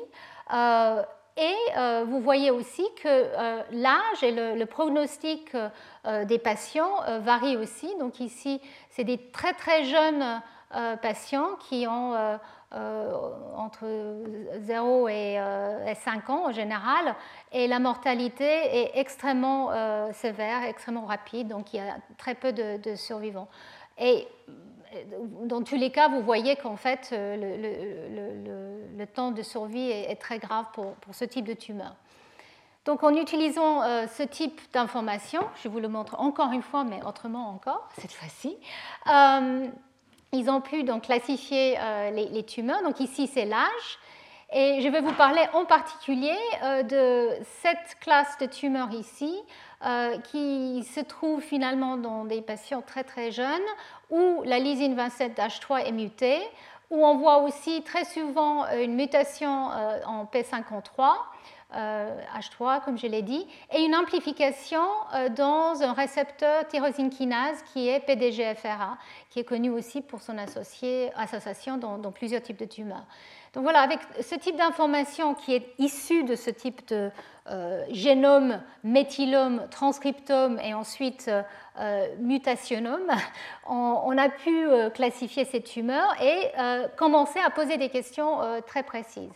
Et 1.37 1.57
euh, 1.76 2.05
vous 2.07 2.20
voyez 2.20 2.51
aussi 2.51 2.85
que 3.03 3.09
euh, 3.09 3.62
l'âge 3.72 4.22
et 4.22 4.33
le, 4.33 4.64
pronostic 4.66 5.55
euh, 5.55 6.24
des 6.24 6.39
patients 6.39 7.03
varient 7.20 7.57
aussi. 7.57 7.95
Donc 7.99 8.20
ici, 8.20 8.61
c'est 8.91 9.05
des 9.05 9.18
très 9.31 9.53
très 9.55 9.85
jeunes 9.85 10.43
patients 11.03 11.57
qui 11.68 11.85
ont 11.89 12.14
entre 13.57 13.85
0 14.61 15.09
et, 15.09 15.41
5 16.05 16.31
ans 16.31 16.49
en 16.49 16.53
général. 16.53 17.16
Et 17.51 17.66
la 17.66 17.81
mortalité 17.81 18.45
est 18.45 18.93
extrêmement 18.95 19.72
sévère, 20.12 20.62
extrêmement 20.62 21.07
rapide. 21.07 21.49
Donc 21.49 21.74
il 21.74 21.78
y 21.78 21.81
a 21.81 21.97
très 22.18 22.37
peu 22.37 22.53
de, 22.53 22.95
survivants. 22.95 23.49
Dans 25.45 25.62
tous 25.62 25.76
les 25.76 25.91
cas, 25.91 26.09
vous 26.09 26.22
voyez 26.22 26.57
qu'en 26.57 26.76
fait, 26.76 27.11
euh, 27.12 28.80
le, 28.97 29.07
temps 29.07 29.30
de 29.30 29.43
survie 29.43 29.91
est, 29.91 30.16
très 30.16 30.38
grave 30.38 30.66
pour, 30.72 30.95
ce 31.12 31.24
type 31.24 31.47
de 31.47 31.55
tumeur. 31.55 31.95
Donc, 32.84 33.03
en 33.03 33.14
utilisant 33.14 33.82
euh, 33.82 34.07
ce 34.07 34.22
type 34.22 34.61
d'information, 34.72 35.43
je 35.62 35.68
vous 35.68 35.80
le 35.80 35.88
montre 35.88 36.18
encore 36.20 36.53
une 36.53 36.62
fois, 36.62 36.84
mais 36.84 37.01
autrement 37.05 37.49
encore, 37.51 37.88
cette 37.99 38.12
fois-ci, 38.12 38.57
euh, 39.09 39.66
ils 40.32 40.51
ont 40.51 40.61
pu 40.61 40.84
donc 40.84 41.05
classifier 41.05 41.76
les, 42.12 42.45
tumeurs. 42.45 42.82
Donc, 42.82 43.01
ici, 43.01 43.26
c'est 43.26 43.47
l'âge. 43.47 43.99
Et 44.53 44.80
je 44.80 44.88
vais 44.88 45.01
vous 45.01 45.12
parler 45.12 45.42
en 45.53 45.64
particulier 45.64 46.36
de 46.62 47.30
cette 47.62 47.98
classe 48.01 48.36
de 48.38 48.46
tumeurs 48.46 48.90
ici, 48.90 49.32
qui 50.24 50.82
se 50.82 51.01
trouve 51.01 51.40
finalement 51.40 51.96
dans 51.96 52.24
des 52.24 52.42
patients 52.42 52.82
très 52.82 53.05
très 53.05 53.30
jeunes 53.30 53.61
où 54.11 54.42
la 54.44 54.59
lysine 54.59 54.96
27H3 54.96 55.86
est 55.86 55.92
mutée, 55.92 56.40
où 56.90 57.05
on 57.07 57.16
voit 57.16 57.38
aussi 57.38 57.82
très 57.82 58.05
souvent 58.05 58.64
euh, 58.66 58.82
une 58.82 58.94
mutation 58.94 59.70
euh, 59.70 60.01
en 60.07 60.24
P53. 60.24 61.14
H3, 61.72 62.84
comme 62.84 62.98
je 62.98 63.06
l'ai 63.06 63.22
dit, 63.22 63.46
et 63.72 63.82
une 63.82 63.94
amplification 63.94 64.82
euh, 65.14 65.28
dans 65.28 65.82
un 65.82 65.92
récepteur 65.92 66.66
tyrosine 66.68 67.10
kinase 67.10 67.62
qui 67.72 67.88
est 67.88 68.00
PDGFRA, 68.00 68.98
qui 69.30 69.40
est 69.40 69.44
connu 69.44 69.70
aussi 69.70 70.00
pour 70.00 70.22
son 70.22 70.36
association 70.38 71.76
dans 71.76 72.12
plusieurs 72.12 72.42
types 72.42 72.58
de 72.58 72.64
tumeurs. 72.64 73.06
Donc 73.52 73.64
voilà, 73.64 73.80
avec 73.80 73.98
ce 74.20 74.36
type 74.36 74.56
d'information 74.56 75.34
qui 75.34 75.54
est 75.54 75.74
issu 75.78 76.22
de 76.22 76.36
ce 76.36 76.50
type 76.50 76.86
de 76.88 77.10
euh, 77.48 77.84
génome, 77.90 78.62
méthylome, 78.84 79.66
transcriptome 79.72 80.60
et 80.60 80.72
ensuite 80.72 81.26
euh, 81.26 81.42
euh, 81.80 82.06
mutationome, 82.20 83.10
on, 83.68 84.16
a 84.16 84.28
pu 84.28 84.68
classifier 84.94 85.44
ces 85.44 85.62
tumeurs 85.62 86.14
et 86.22 86.52
commencer 86.96 87.40
à 87.44 87.50
poser 87.50 87.76
des 87.76 87.88
questions 87.88 88.38
très 88.66 88.82
précises. 88.82 89.32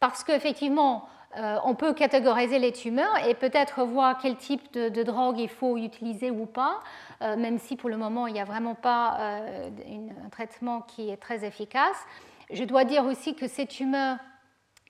Parce 0.00 0.24
qu'effectivement, 0.24 1.08
on 1.36 1.74
peut 1.74 1.92
catégoriser 1.92 2.58
les 2.58 2.72
tumeurs 2.72 3.26
et 3.26 3.34
peut-être 3.34 3.84
voir 3.84 4.18
quel 4.20 4.36
type 4.36 4.72
de, 4.72 5.02
drogue 5.02 5.38
il 5.38 5.48
faut 5.48 5.76
utiliser 5.76 6.30
ou 6.30 6.46
pas, 6.46 6.82
même 7.20 7.58
si 7.58 7.76
pour 7.76 7.90
le 7.90 7.96
moment 7.96 8.26
il 8.26 8.32
n'y 8.32 8.40
a 8.40 8.44
vraiment 8.44 8.74
pas 8.74 9.18
un 9.20 10.28
traitement 10.30 10.80
qui 10.80 11.10
est 11.10 11.18
très 11.18 11.44
efficace. 11.44 11.96
Je 12.50 12.64
dois 12.64 12.84
dire 12.84 13.04
aussi 13.04 13.34
que 13.34 13.48
ces 13.48 13.66
tumeurs 13.66 14.18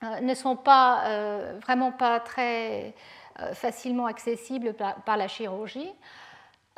euh, 0.03 0.21
ne 0.21 0.35
sont 0.35 0.57
pas, 0.57 1.05
euh, 1.07 1.59
vraiment 1.63 1.91
pas 1.91 2.21
très 2.21 2.95
euh, 3.41 3.55
facilement 3.55 4.07
accessibles 4.07 4.75
par, 4.75 5.17
la 5.17 5.27
chirurgie. 5.27 5.91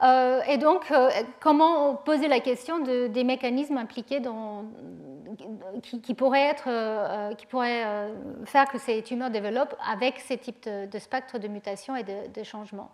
Et 0.02 0.58
donc, 0.58 0.92
comment 1.40 1.94
poser 1.96 2.28
la 2.28 2.40
question 2.40 2.78
de, 2.78 3.08
des 3.08 3.24
mécanismes 3.24 3.78
impliqués 3.78 4.22
qui, 5.82 6.14
pourraient, 6.14 6.54
pourraient 7.48 8.12
faire 8.44 8.68
que 8.68 8.78
ces 8.78 9.02
tumeurs 9.02 9.30
développent 9.30 9.74
avec 9.90 10.20
ces 10.20 10.38
types 10.38 10.64
de, 10.64 10.86
de 10.86 10.98
spectres 10.98 11.38
de 11.38 11.48
mutation 11.48 11.96
et 11.96 12.04
de, 12.04 12.42
changements 12.44 12.90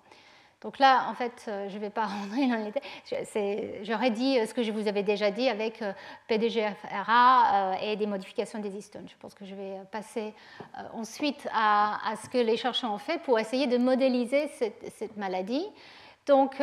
donc 0.64 0.78
là, 0.78 1.08
en 1.10 1.14
fait, 1.14 1.44
euh, 1.46 1.68
je 1.68 1.74
ne 1.74 1.80
vais 1.80 1.90
pas 1.90 2.06
rentrer 2.06 2.48
dans 2.48 2.56
les 2.56 2.72
détails. 2.72 3.84
J'aurais 3.84 4.10
dit 4.10 4.38
euh, 4.38 4.46
ce 4.46 4.54
que 4.54 4.62
je 4.62 4.72
vous 4.72 4.88
avais 4.88 5.02
déjà 5.02 5.30
dit 5.30 5.46
avec 5.46 5.82
euh, 5.82 5.92
PDGFRA 6.26 7.76
et 7.82 7.96
des 7.96 8.06
modifications 8.06 8.58
des 8.60 8.74
histones. 8.74 9.06
Je 9.06 9.14
pense 9.20 9.34
que 9.34 9.44
je 9.44 9.54
vais 9.54 9.74
passer 9.92 10.32
ensuite 10.94 11.46
à, 11.52 11.98
ce 12.22 12.30
que 12.30 12.38
les 12.38 12.56
chercheurs 12.56 12.90
ont 12.90 12.98
fait 12.98 13.18
pour 13.18 13.38
essayer 13.38 13.66
de 13.66 13.76
modéliser 13.76 14.48
cette, 14.48 15.16
maladie. 15.18 15.66
Donc, 16.26 16.60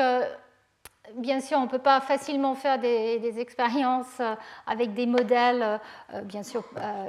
bien 1.16 1.40
sûr, 1.40 1.58
on 1.58 1.64
ne 1.64 1.70
peut 1.70 1.80
pas 1.80 2.02
facilement 2.02 2.56
faire 2.56 2.80
des, 2.80 3.40
expériences 3.40 4.22
avec 4.66 4.94
des 4.94 5.06
modèles, 5.06 5.80
bien 6.24 6.44
sûr, 6.44 6.64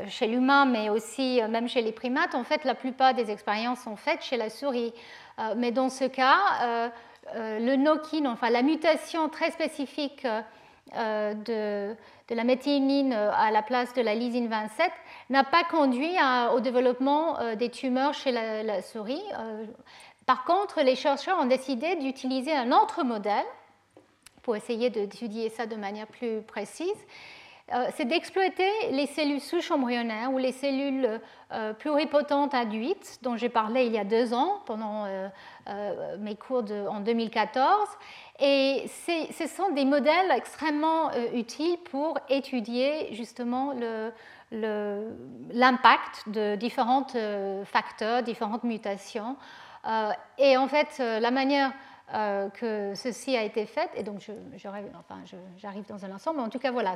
chez 0.09 0.27
l'humain, 0.27 0.67
mais 0.67 0.91
aussi 0.91 1.41
même 1.49 1.69
chez 1.69 1.83
les 1.83 1.93
primates. 1.93 2.35
En 2.35 2.45
fait, 2.45 2.65
la 2.65 2.75
plupart 2.75 3.15
des 3.15 3.31
expériences 3.31 3.81
sont 3.81 3.97
faites 3.97 4.23
chez 4.23 4.37
la 4.37 4.51
souris. 4.51 4.93
Euh, 5.39 5.55
mais 5.57 5.73
dans 5.73 5.89
ce 5.89 6.05
cas, 6.05 6.39
euh, 6.63 6.89
euh, 7.35 7.59
le 7.59 7.77
knock-in, 7.77 8.27
enfin 8.27 8.51
la 8.51 8.63
mutation 8.63 9.29
très 9.29 9.51
spécifique 9.51 10.27
de, 10.95 11.95
la 12.29 12.45
méthionine 12.45 13.13
à 13.13 13.51
la 13.51 13.63
place 13.63 13.95
de 13.95 14.03
la 14.03 14.15
lysine 14.15 14.49
27 14.49 14.91
n'a 15.31 15.45
pas 15.45 15.65
conduit 15.65 16.15
au 16.55 16.61
développement 16.61 17.37
des 17.57 17.71
tumeurs 17.71 18.15
chez 18.15 18.33
la, 18.33 18.83
souris. 18.83 19.23
Par 20.27 20.45
contre, 20.45 20.83
les 20.83 20.97
chercheurs 20.97 21.39
ont 21.39 21.47
décidé 21.47 21.97
d'utiliser 21.97 22.53
un 22.53 22.73
autre 22.73 23.03
modèle 23.03 23.45
pour 24.43 24.57
essayer 24.57 24.91
d'étudier 24.91 25.49
ça 25.49 25.67
de 25.67 25.77
manière 25.77 26.07
plus 26.07 26.43
précise. 26.43 27.07
c'est 27.95 28.05
d'exploiter 28.05 28.71
les 28.91 29.07
cellules 29.07 29.41
souches 29.41 29.71
embryonnaires 29.71 30.33
ou 30.33 30.39
les 30.39 30.53
cellules 30.53 31.21
euh, 31.53 31.75
pluripotentes 31.75 32.55
induites, 32.55 33.19
dont 33.23 33.37
j'ai 33.37 33.49
parlé 33.51 33.85
il 33.85 33.93
y 33.93 33.99
a 33.99 34.05
deux 34.05 34.33
ans 34.33 34.61
pendant 34.65 35.05
euh, 35.05 35.29
euh, 35.69 36.17
mes 36.19 36.35
cours 36.35 36.65
en 36.89 37.01
2014. 37.01 37.89
Et 38.41 38.85
ce 39.07 39.47
sont 39.47 39.71
des 39.73 39.85
modèles 39.85 40.31
extrêmement 40.35 41.11
utiles 41.35 41.77
pour 41.91 42.19
étudier 42.29 43.15
justement 43.15 43.75
l'impact 44.51 46.29
de 46.29 46.57
différents 46.57 47.07
facteurs, 47.65 48.23
différentes 48.23 48.65
mutations. 48.65 49.37
Et 50.39 50.57
en 50.57 50.69
fait, 50.69 50.99
la 50.99 51.31
manière 51.31 51.73
euh, 52.15 52.51
que 52.51 52.93
ceci 52.95 53.35
a 53.39 53.43
été 53.43 53.65
fait, 53.65 53.89
et 53.97 54.03
donc 54.03 54.21
j'arrive 54.57 54.91
enfin, 54.99 55.23
dans 55.89 56.05
un 56.05 56.11
instant, 56.11 56.35
mais 56.35 56.43
en 56.43 56.51
tout 56.51 56.59
cas 56.59 56.71
voilà, 56.71 56.95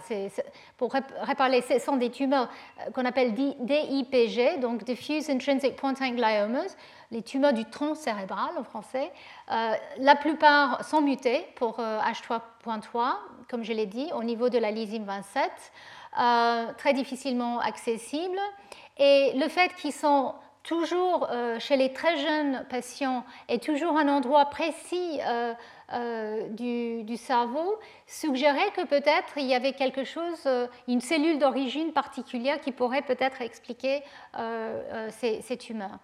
pour 0.76 0.92
réparer, 0.92 1.62
ce 1.62 1.78
sont 1.78 1.96
des 1.96 2.10
tumeurs 2.10 2.50
euh, 2.80 2.90
qu'on 2.90 3.06
appelle 3.06 3.32
DIPG, 3.32 4.60
donc 4.60 4.84
Diffuse 4.84 5.30
Intrinsic 5.30 5.76
Pontine 5.76 6.16
Gliomas, 6.16 6.76
les 7.10 7.22
tumeurs 7.22 7.54
du 7.54 7.64
tronc 7.64 7.94
cérébral 7.94 8.58
en 8.58 8.64
français. 8.64 9.10
Euh, 9.50 9.72
la 10.00 10.16
plupart 10.16 10.84
sont 10.84 11.00
mutées 11.00 11.46
pour 11.54 11.78
H3.3, 11.78 13.14
comme 13.48 13.64
je 13.64 13.72
l'ai 13.72 13.86
dit, 13.86 14.10
au 14.14 14.22
niveau 14.22 14.50
de 14.50 14.58
la 14.58 14.70
lysine 14.70 15.06
27, 15.06 16.76
très 16.76 16.92
difficilement 16.92 17.58
accessibles, 17.60 18.40
et 18.98 19.32
le 19.34 19.48
fait 19.48 19.74
qu'ils 19.76 19.94
sont 19.94 20.34
toujours 20.66 21.28
euh, 21.30 21.58
chez 21.60 21.76
les 21.76 21.92
très 21.92 22.18
jeunes 22.18 22.66
patients 22.68 23.24
et 23.48 23.58
toujours 23.58 23.96
un 23.96 24.08
endroit 24.08 24.46
précis 24.46 25.20
euh, 25.26 25.54
euh, 25.92 26.48
du, 26.48 27.16
cerveau 27.16 27.78
suggérait 28.06 28.72
que 28.72 28.84
peut-être 28.84 29.38
il 29.38 29.46
y 29.46 29.54
avait 29.54 29.72
quelque 29.72 30.04
chose, 30.04 30.46
une 30.86 31.00
cellule 31.00 31.38
d'origine 31.38 31.92
particulière 31.92 32.60
qui 32.60 32.72
pourrait 32.72 33.02
peut-être 33.02 33.40
expliquer 33.40 34.02
ces, 35.10 35.56
tumeurs. 35.56 35.98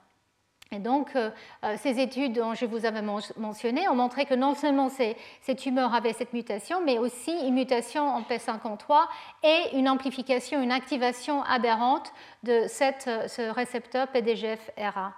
Et 0.73 0.79
donc, 0.79 1.15
euh, 1.15 1.31
euh, 1.65 1.77
ces 1.79 2.01
études 2.01 2.33
dont 2.33 2.55
je 2.55 2.65
vous 2.65 2.87
avais 2.87 3.03
mentionné 3.03 3.89
ont 3.89 3.95
montré 3.95 4.25
que 4.25 4.35
non 4.35 4.55
seulement 4.55 4.89
ces, 4.89 5.17
tumeurs 5.55 5.95
avaient 5.95 6.15
cette 6.15 6.33
mutation, 6.33 6.81
mais 6.83 6.99
aussi 6.99 7.31
une 7.47 7.55
mutation 7.55 8.09
en 8.09 8.23
P53 8.23 9.03
et 9.45 9.77
une 9.77 9.89
amplification, 9.89 10.63
une 10.63 10.73
activation 10.73 11.43
aberrante 11.43 12.13
de 12.43 12.65
cette, 12.69 13.05
ce 13.29 13.51
récepteur 13.51 14.09
PDGF-RA. 14.09 15.13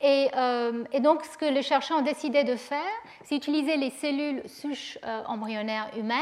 Et, 0.00 0.28
euh, 0.36 0.84
et, 0.92 0.98
donc, 1.00 1.24
ce 1.24 1.38
que 1.38 1.44
les 1.44 1.62
chercheurs 1.62 1.98
ont 1.98 2.02
décidé 2.02 2.42
de 2.42 2.56
faire, 2.56 2.80
c'est 3.22 3.36
utiliser 3.36 3.76
les 3.76 3.90
cellules 3.90 4.42
souches 4.48 4.98
embryonnaires 5.26 5.90
humaines 5.96 6.16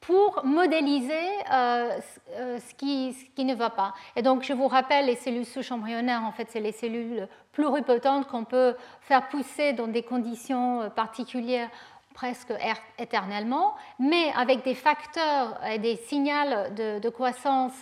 pour 0.00 0.44
modéliser 0.44 1.12
euh, 1.52 1.98
euh, 2.36 2.58
ce, 2.58 2.74
qui, 2.74 3.44
ne 3.44 3.54
va 3.54 3.70
pas. 3.70 3.94
Et 4.16 4.22
donc, 4.22 4.42
je 4.42 4.52
vous 4.52 4.68
rappelle, 4.68 5.06
les 5.06 5.16
cellules 5.16 5.46
souches 5.46 5.72
embryonnaires, 5.72 6.22
en 6.24 6.32
fait, 6.32 6.48
c'est 6.50 6.60
les 6.60 6.72
cellules 6.72 7.28
pluripotentes 7.52 8.26
qu'on 8.28 8.44
peut 8.44 8.74
faire 9.00 9.28
pousser 9.28 9.72
dans 9.72 9.88
des 9.88 10.02
conditions 10.02 10.82
euh, 10.82 10.88
particulières 10.88 11.68
presque 12.14 12.50
er, 12.50 12.74
éternellement, 12.98 13.74
mais 13.98 14.32
avec 14.36 14.64
des 14.64 14.74
facteurs 14.74 15.58
et 15.70 15.78
des 15.78 15.94
signaux 15.94 16.32
de, 16.74 17.08
croissance 17.10 17.72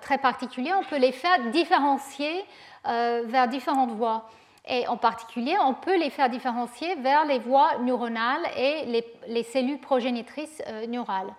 très 0.00 0.18
particuliers, 0.18 0.72
on 0.72 0.84
peut 0.84 0.98
les 0.98 1.10
faire 1.10 1.50
différencier 1.50 2.44
vers 2.84 3.48
différentes 3.48 3.90
voies. 3.90 4.30
Et 4.68 4.86
en 4.86 4.96
particulier, 4.96 5.56
on 5.64 5.74
peut 5.74 5.98
les 5.98 6.10
faire 6.10 6.30
différencier 6.30 6.94
vers 6.94 7.24
les 7.24 7.40
voies 7.40 7.78
neuronales 7.80 8.46
et 8.56 8.84
les, 8.86 9.04
les 9.26 9.42
cellules 9.42 9.80
progénitrices 9.80 10.62
neurales. 10.86 11.34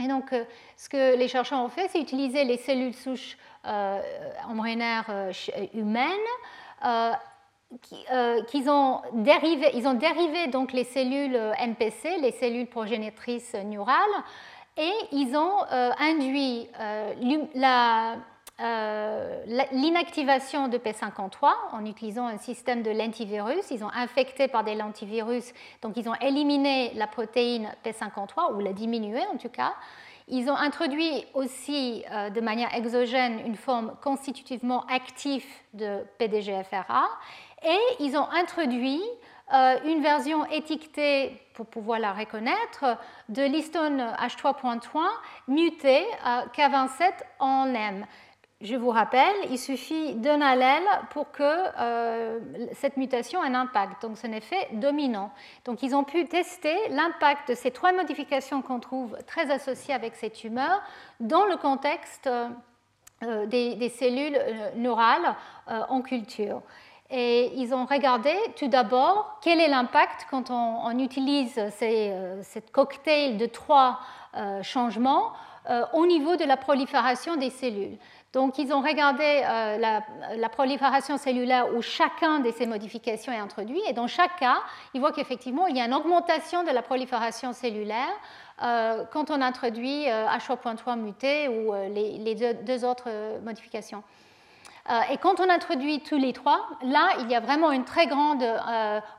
Et 0.00 0.08
donc, 0.08 0.32
euh, 0.32 0.44
ce 0.76 0.88
que 0.88 1.16
les 1.16 1.28
chercheurs 1.28 1.60
ont 1.60 1.68
fait, 1.68 1.88
c'est 1.88 2.00
utiliser 2.00 2.44
les 2.44 2.56
cellules 2.56 2.94
souches 2.94 3.36
euh, 3.66 4.00
embryonnaires 4.48 5.06
euh, 5.08 5.32
humaines. 5.74 6.10
qu'ils 7.82 8.70
ont 8.70 9.02
dérivé, 9.12 9.70
ils 9.74 9.86
ont 9.86 9.94
dérivé 9.94 10.46
donc 10.46 10.72
les 10.72 10.84
cellules 10.84 11.38
NPC, 11.58 12.18
les 12.20 12.32
cellules 12.32 12.66
progénitrices 12.66 13.54
neurales, 13.54 14.24
et 14.76 14.92
ils 15.12 15.36
ont 15.36 15.64
induit 15.98 16.68
la, 17.54 18.16
l'inactivation 18.58 20.68
de 20.68 20.78
P53 20.78 21.52
en 21.72 21.84
utilisant 21.84 22.26
un 22.26 22.38
système 22.38 22.82
de 22.82 22.90
lentivirus. 22.90 23.70
Ils 23.70 23.84
ont 23.84 23.90
infecté 23.94 24.48
par 24.48 24.64
des 24.64 24.74
lentivirus, 24.74 25.52
donc 25.82 25.96
ils 25.96 26.08
ont 26.08 26.16
éliminé 26.16 26.92
la 26.94 27.06
protéine 27.06 27.70
P53 27.84 28.54
ou 28.54 28.60
la 28.60 28.72
diminué 28.72 29.20
en 29.32 29.36
tout 29.36 29.48
cas. 29.48 29.74
Ils 30.30 30.50
ont 30.50 30.56
introduit 30.56 31.24
aussi 31.32 32.04
euh, 32.12 32.28
de 32.28 32.40
manière 32.40 32.74
exogène 32.74 33.40
une 33.46 33.56
forme 33.56 33.94
constitutivement 34.02 34.84
active 34.86 35.44
de 35.72 36.04
PDGFRA 36.18 37.08
et 37.64 37.78
ils 38.00 38.14
ont 38.14 38.28
introduit 38.30 39.00
euh, 39.54 39.78
une 39.86 40.02
version 40.02 40.44
étiquetée 40.50 41.40
pour 41.54 41.66
pouvoir 41.66 41.98
la 41.98 42.12
reconnaître 42.12 42.98
de 43.30 43.42
l'histone 43.42 44.02
H3.3 44.20 45.00
mutée 45.48 46.04
à 46.22 46.44
K27 46.54 47.12
en 47.38 47.74
M 47.74 48.04
je 48.60 48.74
vous 48.74 48.90
rappelle, 48.90 49.36
il 49.50 49.58
suffit 49.58 50.16
d'un 50.16 50.40
allèle 50.40 50.82
pour 51.10 51.30
que 51.30 51.44
euh, 51.44 52.40
cette 52.72 52.96
mutation 52.96 53.44
ait 53.44 53.48
un 53.48 53.54
impact. 53.54 54.02
Donc, 54.02 54.16
c'est 54.16 54.26
un 54.26 54.32
effet 54.32 54.68
dominant. 54.72 55.30
Donc, 55.64 55.84
ils 55.84 55.94
ont 55.94 56.02
pu 56.02 56.24
tester 56.26 56.76
l'impact 56.90 57.50
de 57.50 57.54
ces 57.54 57.70
trois 57.70 57.92
modifications 57.92 58.60
qu'on 58.60 58.80
trouve 58.80 59.16
très 59.28 59.52
associées 59.52 59.94
avec 59.94 60.16
ces 60.16 60.30
tumeurs 60.30 60.82
dans 61.20 61.46
le 61.46 61.56
contexte 61.56 62.28
euh, 63.22 63.46
des, 63.46 63.88
cellules 63.90 64.36
euh, 64.36 64.70
neurales 64.74 65.36
en 65.68 66.02
culture. 66.02 66.60
Et 67.10 67.52
ils 67.54 67.72
ont 67.72 67.86
regardé 67.86 68.34
tout 68.56 68.68
d'abord 68.68 69.38
quel 69.40 69.60
est 69.60 69.68
l'impact 69.68 70.26
quand 70.30 70.50
on, 70.50 70.98
utilise 70.98 71.54
ces, 71.76 72.12
cette 72.42 72.70
cocktail 72.70 73.38
de 73.38 73.46
trois 73.46 74.00
changements 74.62 75.32
au 75.94 76.06
niveau 76.06 76.36
de 76.36 76.44
la 76.44 76.58
prolifération 76.58 77.36
des 77.36 77.48
cellules. 77.48 77.96
Donc, 78.34 78.58
ils 78.58 78.72
ont 78.74 78.82
regardé 78.82 79.24
euh, 79.24 79.78
la, 80.36 80.48
prolifération 80.50 81.16
cellulaire 81.16 81.74
où 81.74 81.80
chacun 81.80 82.40
de 82.40 82.50
ces 82.50 82.66
modifications 82.66 83.32
est 83.32 83.38
introduit. 83.38 83.80
Et 83.88 83.94
dans 83.94 84.06
chaque 84.06 84.38
cas, 84.38 84.58
ils 84.92 85.00
voient 85.00 85.12
qu'effectivement, 85.12 85.66
il 85.66 85.76
y 85.76 85.80
a 85.80 85.86
une 85.86 85.94
augmentation 85.94 86.62
de 86.62 86.70
la 86.70 86.82
prolifération 86.82 87.54
cellulaire 87.54 88.12
euh, 88.62 89.04
quand 89.12 89.30
on 89.30 89.40
introduit 89.40 90.04
H3.3 90.06 90.90
euh, 90.90 90.96
muté 90.96 91.48
ou 91.48 91.72
les, 91.94 92.34
deux, 92.54 92.84
autres 92.84 93.08
modifications. 93.42 94.02
et 95.10 95.16
quand 95.16 95.40
on 95.40 95.48
introduit 95.48 96.00
tous 96.00 96.18
les 96.18 96.34
trois, 96.34 96.68
là, 96.82 97.08
il 97.20 97.30
y 97.30 97.34
a 97.34 97.40
vraiment 97.40 97.72
une 97.72 97.84
très 97.84 98.06
grande 98.06 98.44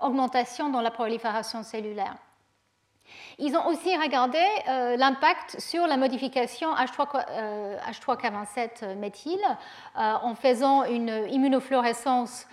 augmentation 0.01 0.69
dans 0.69 0.81
la 0.81 0.91
prolifération 0.91 1.63
cellulaire. 1.63 2.15
Ils 3.41 3.55
ont 3.55 3.65
aussi 3.67 3.95
regardé 3.95 4.43
euh, 4.67 4.97
l'impact 4.97 5.59
sur 5.59 5.87
la 5.87 5.95
modification 5.95 6.75
H3, 6.75 7.25
H3K27 7.89 8.83
euh, 8.83 8.95
euh, 8.95 10.13
en 10.21 10.35
faisant 10.35 10.83
une 10.83 11.25
immunofluorescence 11.31 12.45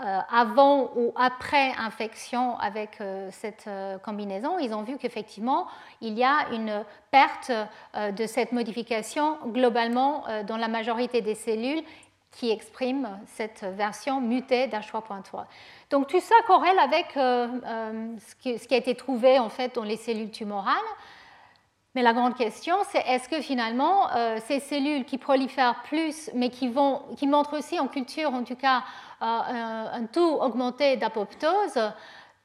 avant 0.00 0.92
ou 0.96 1.12
après 1.14 1.72
infection 1.76 2.58
avec 2.58 3.02
cette 3.30 3.68
combinaison, 4.02 4.58
ils 4.58 4.72
ont 4.72 4.82
vu 4.82 4.96
qu'effectivement, 4.96 5.66
il 6.00 6.18
y 6.18 6.24
a 6.24 6.48
une 6.52 6.84
perte 7.10 7.52
de 7.94 8.26
cette 8.26 8.52
modification 8.52 9.36
globalement 9.48 10.24
dans 10.46 10.56
la 10.56 10.68
majorité 10.68 11.20
des 11.20 11.34
cellules 11.34 11.82
qui 12.34 12.50
expriment 12.50 13.20
cette 13.26 13.64
version 13.64 14.20
mutée 14.20 14.66
d'H3.3. 14.66 15.44
Donc 15.90 16.08
tout 16.08 16.20
ça 16.20 16.34
corrèle 16.46 16.78
avec 16.78 17.16
euh, 17.16 17.48
euh, 17.64 18.16
ce, 18.18 18.34
qui, 18.66 18.74
a 18.74 18.76
été 18.76 18.94
trouvé 18.94 19.38
en 19.38 19.48
fait 19.48 19.74
dans 19.74 19.84
les 19.84 19.96
cellules 19.96 20.30
tumorales. 20.30 20.74
Mais 21.94 22.02
la 22.02 22.12
grande 22.12 22.34
question, 22.34 22.74
c'est 22.90 22.98
est-ce 23.06 23.28
que 23.28 23.40
finalement 23.40 24.10
euh, 24.16 24.38
ces 24.46 24.58
cellules 24.58 25.04
qui 25.04 25.16
prolifèrent 25.16 25.82
plus, 25.84 26.28
mais 26.34 26.50
qui, 26.50 26.68
vont, 26.68 27.02
qui 27.16 27.28
montrent 27.28 27.56
aussi 27.56 27.78
en 27.78 27.86
culture 27.86 28.34
en 28.34 28.42
tout 28.42 28.56
cas 28.56 28.82
un, 29.20 29.90
un, 29.92 30.06
taux 30.06 30.42
augmenté 30.42 30.96
d'apoptose, 30.96 31.78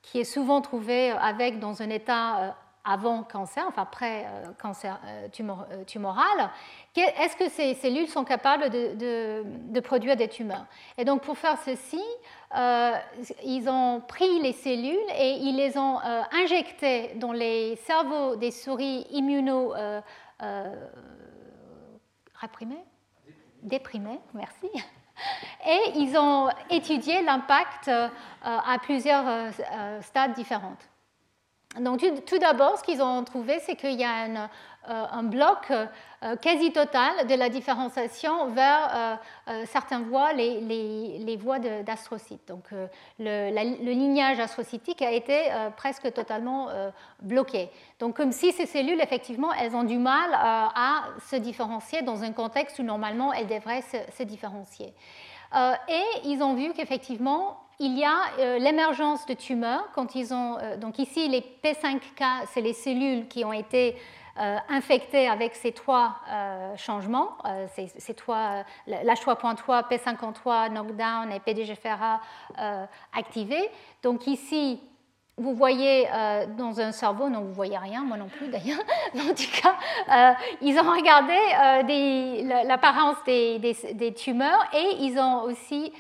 qui 0.04 0.20
est 0.20 0.24
souvent 0.24 0.62
trouvé 0.62 1.12
avec 1.12 1.60
dans 1.60 1.82
un 1.82 1.90
état 1.90 2.56
avant 2.84 3.24
cancer, 3.24 3.64
enfin 3.68 3.84
après 3.84 4.26
euh, 4.26 4.46
cancer 4.62 5.00
euh, 5.06 5.28
euh, 5.28 5.84
tumoral, 5.86 6.50
est-ce 6.96 7.36
que 7.36 7.50
ces 7.50 7.74
cellules 7.76 8.08
sont 8.08 8.24
capables 8.24 8.70
de, 8.70 9.80
produire 9.80 10.16
des 10.16 10.28
tumeurs? 10.28 10.66
Et 10.98 11.06
donc 11.06 11.22
pour 11.22 11.38
faire 11.38 11.58
ceci, 11.58 12.02
ils 13.46 13.70
ont 13.70 14.02
pris 14.02 14.40
les 14.42 14.54
cellules 14.54 14.98
et 15.18 15.32
ils 15.34 15.56
les 15.56 15.78
ont 15.78 16.00
injectées 16.32 17.14
dans 17.16 17.32
les 17.32 17.78
cerveaux 17.78 18.36
des 18.36 18.52
souris 18.52 19.08
immuno 19.12 19.74
réprimées? 22.36 22.84
Déprimées, 23.62 24.20
merci. 24.34 24.70
Et 25.68 25.80
ils 25.96 26.18
ont 26.18 26.50
étudié 26.70 27.22
l'impact 27.22 27.90
à 28.44 28.78
plusieurs 28.82 29.54
stades 30.02 30.34
différents. 30.34 30.76
Donc, 31.78 32.04
tout 32.26 32.40
d'abord, 32.40 32.80
ce 32.80 32.84
qu'ils 32.84 33.02
ont 33.04 33.24
trouvé, 33.24 33.60
c'est 33.60 33.76
qu'il 33.76 34.00
y 34.00 34.04
a 34.04 34.24
un, 34.24 34.50
euh, 34.90 35.22
bloc 35.22 35.70
euh, 35.70 36.36
quasi 36.38 36.72
total 36.72 37.28
de 37.28 37.36
la 37.36 37.50
différenciation 37.50 38.48
vers 38.48 39.20
euh, 39.48 39.66
certaines 39.68 40.06
voies, 40.06 40.34
les, 40.34 41.38
voies 41.40 41.60
d'astrocytes. 41.60 42.48
Donc, 42.48 42.64
le, 43.20 43.52
lignage 43.92 44.40
astrocytique 44.40 45.04
a 45.04 45.12
été 45.12 45.44
presque 45.78 46.12
totalement 46.12 46.70
bloqué. 47.22 47.70
Donc, 48.00 48.16
comme 48.16 48.32
si 48.32 48.52
ces 48.52 48.66
cellules, 48.66 49.00
effectivement, 49.00 49.54
elles 49.54 49.76
ont 49.76 49.84
du 49.84 50.00
mal 50.00 50.32
à 50.34 51.04
se 51.30 51.36
différencier 51.36 52.02
dans 52.02 52.24
un 52.24 52.32
contexte 52.32 52.80
où 52.80 52.84
normalement 52.84 53.32
elles 53.32 53.48
devraient 53.48 53.84
se 53.84 54.24
différencier. 54.24 54.92
et 55.88 56.04
ils 56.26 56.42
ont 56.42 56.56
vu 56.56 56.74
qu'effectivement, 56.74 57.69
il 57.80 57.98
y 57.98 58.04
a 58.04 58.58
l'émergence 58.60 59.26
de 59.26 59.34
tumeurs 59.34 59.90
quand 59.94 60.16
ils 60.16 60.34
ont. 60.34 60.58
donc 60.78 61.00
ici, 61.00 61.28
les 61.28 61.42
P5K, 61.64 62.46
c'est 62.54 62.62
les 62.62 62.74
cellules 62.74 63.28
qui 63.28 63.46
ont 63.46 63.54
été 63.54 63.96
infectées 64.70 65.28
avec 65.28 65.56
ces 65.56 65.72
trois 65.72 66.16
changements, 66.78 67.38
ces, 67.76 68.14
trois, 68.14 68.64
l'H3.3, 68.88 69.90
P53 69.90 70.72
knockdown 70.72 71.32
et 71.32 71.40
PDGFRA 71.40 72.22
activés. 73.14 73.70
Donc 74.02 74.28
ici, 74.28 74.82
vous 75.40 75.56
voyez 75.56 76.06
euh, 76.14 76.46
dans 76.58 76.80
un 76.82 76.92
cerveau, 76.92 77.30
non, 77.30 77.42
vous 77.42 77.54
voyez 77.54 77.78
rien, 77.78 78.04
moi 78.04 78.18
non 78.18 78.28
plus 78.28 78.50
d'ailleurs, 78.50 78.84
en 79.16 79.34
tout 79.34 79.62
cas, 79.62 79.76
euh, 80.12 80.34
ils 80.62 80.78
ont 80.78 80.92
regardé 80.92 81.34
euh, 81.34 82.64
l'apparence 82.66 83.16
des, 83.26 84.14
tumeurs 84.16 84.68
et 84.74 84.98
ils 85.00 85.18
ont 85.18 85.44
aussi 85.44 85.94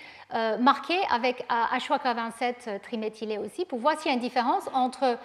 marqué 0.59 0.95
avec 1.09 1.45
H3K27 1.49 2.81
triméthylé 2.81 3.37
aussi 3.37 3.65
pour 3.65 3.79
voir 3.79 3.99
s'il 3.99 4.09
y 4.09 4.11
a 4.11 4.13
une 4.13 4.19
différence 4.19 4.69
entre 4.73 5.17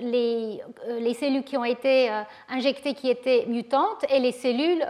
les, 0.00 0.60
les, 0.98 1.14
cellules 1.14 1.44
qui 1.44 1.56
ont 1.56 1.64
été 1.64 2.10
injectées 2.48 2.94
qui 2.94 3.10
étaient 3.10 3.44
mutantes 3.46 4.04
et 4.08 4.18
les 4.20 4.32
cellules 4.32 4.84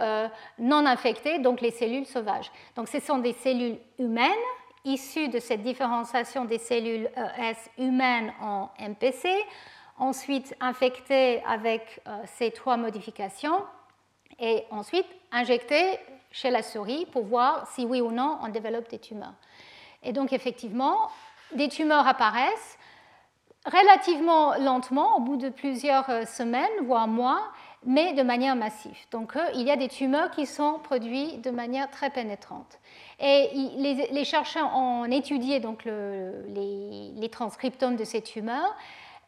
non 0.57 0.85
infectées, 0.85 1.39
donc 1.39 1.59
les 1.59 1.71
cellules 1.71 2.05
sauvages. 2.05 2.49
Donc 2.75 2.87
ce 2.87 2.99
sont 2.99 3.17
des 3.17 3.33
cellules 3.33 3.77
humaines 3.99 4.31
issus 4.85 5.27
de 5.27 5.39
cette 5.39 5.63
différenciation 5.63 6.45
des 6.45 6.59
cellules 6.59 7.09
ES 7.17 7.83
humaines 7.83 8.31
en 8.39 8.69
MPC, 8.79 9.27
ensuite 9.97 10.55
infectées 10.61 11.43
avec 11.45 12.01
euh, 12.07 12.21
ces 12.25 12.51
trois 12.51 12.77
modifications 12.77 13.65
et 14.39 14.63
ensuite 14.69 15.07
injectées 15.31 15.99
chez 16.35 16.51
la 16.51 16.61
souris 16.61 17.05
pour 17.13 17.23
voir 17.23 17.65
si 17.67 17.85
oui 17.85 18.01
ou 18.01 18.11
non 18.11 18.37
on 18.43 18.49
développe 18.49 18.89
des 18.89 18.99
tumeurs. 18.99 19.33
Et 20.03 20.11
donc 20.11 20.33
effectivement, 20.33 21.09
des 21.55 21.69
tumeurs 21.69 22.05
apparaissent 22.05 22.77
relativement 23.65 24.55
lentement, 24.57 25.17
au 25.17 25.21
bout 25.21 25.37
de 25.37 25.49
plusieurs 25.49 26.07
euh, 26.09 26.25
semaines, 26.25 26.69
voire 26.83 27.07
mois, 27.07 27.41
mais 27.85 28.13
de 28.13 28.21
manière 28.21 28.55
massive. 28.55 28.97
Donc 29.11 29.35
euh, 29.35 29.43
il 29.55 29.61
y 29.61 29.71
a 29.71 29.77
des 29.77 29.87
tumeurs 29.87 30.29
qui 30.31 30.45
sont 30.45 30.79
produites 30.83 31.41
de 31.41 31.51
manière 31.51 31.89
très 31.89 32.09
pénétrante. 32.09 32.79
Et 33.19 33.49
les, 34.11 34.25
chercheurs 34.25 34.75
ont 34.75 35.05
étudié 35.05 35.61
donc 35.61 35.85
les, 35.85 37.29
transcriptomes 37.31 37.95
de 37.95 38.03
ces 38.03 38.21
tumeurs 38.21 38.75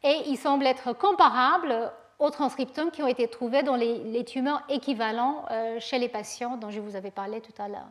et 0.04 0.16
ils 0.28 0.38
semblent 0.38 0.68
être 0.68 0.94
comparables 0.94 1.92
aux 2.20 2.30
transcriptomes 2.30 2.92
qui 2.92 3.04
ont 3.04 3.08
été 3.08 3.28
trouvés 3.28 3.64
dans 3.64 3.76
les, 3.76 4.24
tumeurs 4.26 4.64
équivalents 4.70 5.46
euh, 5.52 5.80
chez 5.80 6.00
les 6.00 6.10
patients 6.10 6.58
dont 6.58 6.70
je 6.70 6.80
vous 6.80 6.96
avais 6.96 7.12
parlé 7.12 7.42
tout 7.42 7.62
à 7.62 7.68
l'heure. 7.68 7.88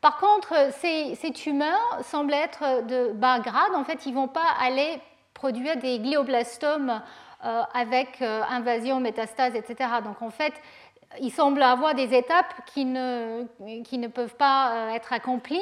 Par 0.00 0.18
contre, 0.18 0.54
ces, 0.78 1.32
tumeurs 1.32 1.98
semblent 2.02 2.32
être 2.32 2.86
de 2.86 3.12
bas 3.12 3.38
grade. 3.40 3.74
En 3.74 3.84
fait, 3.84 4.06
ils 4.06 4.10
ne 4.10 4.16
vont 4.16 4.28
pas 4.28 4.46
aller 4.58 4.98
produire 5.34 5.76
des 5.76 5.98
glioblastomes 5.98 7.02
euh, 7.44 7.62
avec 7.74 8.22
euh, 8.22 8.42
invasion, 8.48 9.00
métastase, 9.00 9.54
etc. 9.54 9.90
Donc 10.04 10.22
en 10.22 10.30
fait, 10.30 10.54
il 11.20 11.30
semble 11.30 11.62
avoir 11.62 11.94
des 11.94 12.14
étapes 12.14 12.54
qui 12.66 12.84
ne, 12.84 13.46
peuvent 14.08 14.36
pas 14.36 14.90
être 14.94 15.12
accomplies 15.12 15.60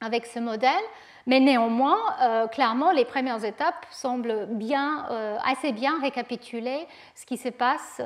avec 0.00 0.26
ce 0.26 0.38
modèle, 0.38 0.82
mais 1.26 1.40
néanmoins, 1.40 1.98
euh, 2.20 2.46
clairement, 2.46 2.90
les 2.90 3.04
premières 3.04 3.44
étapes 3.44 3.86
semblent 3.90 4.46
bien, 4.50 5.06
euh, 5.10 5.36
assez 5.44 5.72
bien 5.72 6.00
récapituler 6.00 6.86
ce 7.14 7.26
qui 7.26 7.36
se 7.36 7.48
passe 7.48 8.00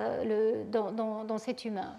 dans, 0.71 1.25
dans, 1.25 1.39
ces 1.39 1.55
tumeurs. 1.55 1.95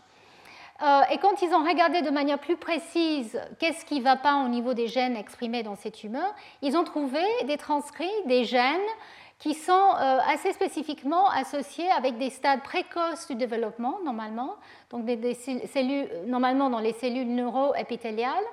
et 1.12 1.18
quand 1.18 1.42
ils 1.42 1.54
ont 1.54 1.64
regardé 1.64 2.02
de 2.02 2.10
manière 2.10 2.40
plus 2.40 2.58
précise 2.58 3.40
qu'est-ce 3.60 3.86
qui 3.86 4.00
ne 4.00 4.04
va 4.04 4.16
pas 4.16 4.44
au 4.46 4.48
niveau 4.48 4.74
des 4.74 4.88
gènes 4.88 5.16
exprimés 5.16 5.64
dans 5.64 5.76
ces 5.76 5.92
tumeurs, 5.92 6.34
ils 6.62 6.78
ont 6.78 6.84
trouvé 6.84 7.22
des 7.46 7.58
transcrits 7.58 8.08
des 8.26 8.44
gènes 8.44 8.80
qui 9.40 9.54
sont 9.54 9.72
euh, 9.72 10.20
assez 10.28 10.52
spécifiquement 10.52 11.30
associés 11.30 11.90
avec 11.98 12.18
des 12.18 12.30
stades 12.30 12.62
précoces 12.62 13.26
du 13.28 13.36
développement, 13.36 14.00
normalement, 14.04 14.56
donc 14.90 15.06
des, 15.06 15.34
cellules, 15.34 16.10
normalement 16.28 16.70
dans 16.70 16.80
les 16.80 16.94
cellules 16.94 17.34
neuroépithéliales, 17.34 18.44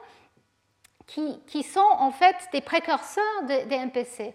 qui, 1.07 1.63
sont 1.63 1.81
en 1.81 2.11
fait 2.11 2.37
des 2.53 2.61
précurseurs 2.61 3.43
des 3.45 3.79
MPC. 3.79 4.35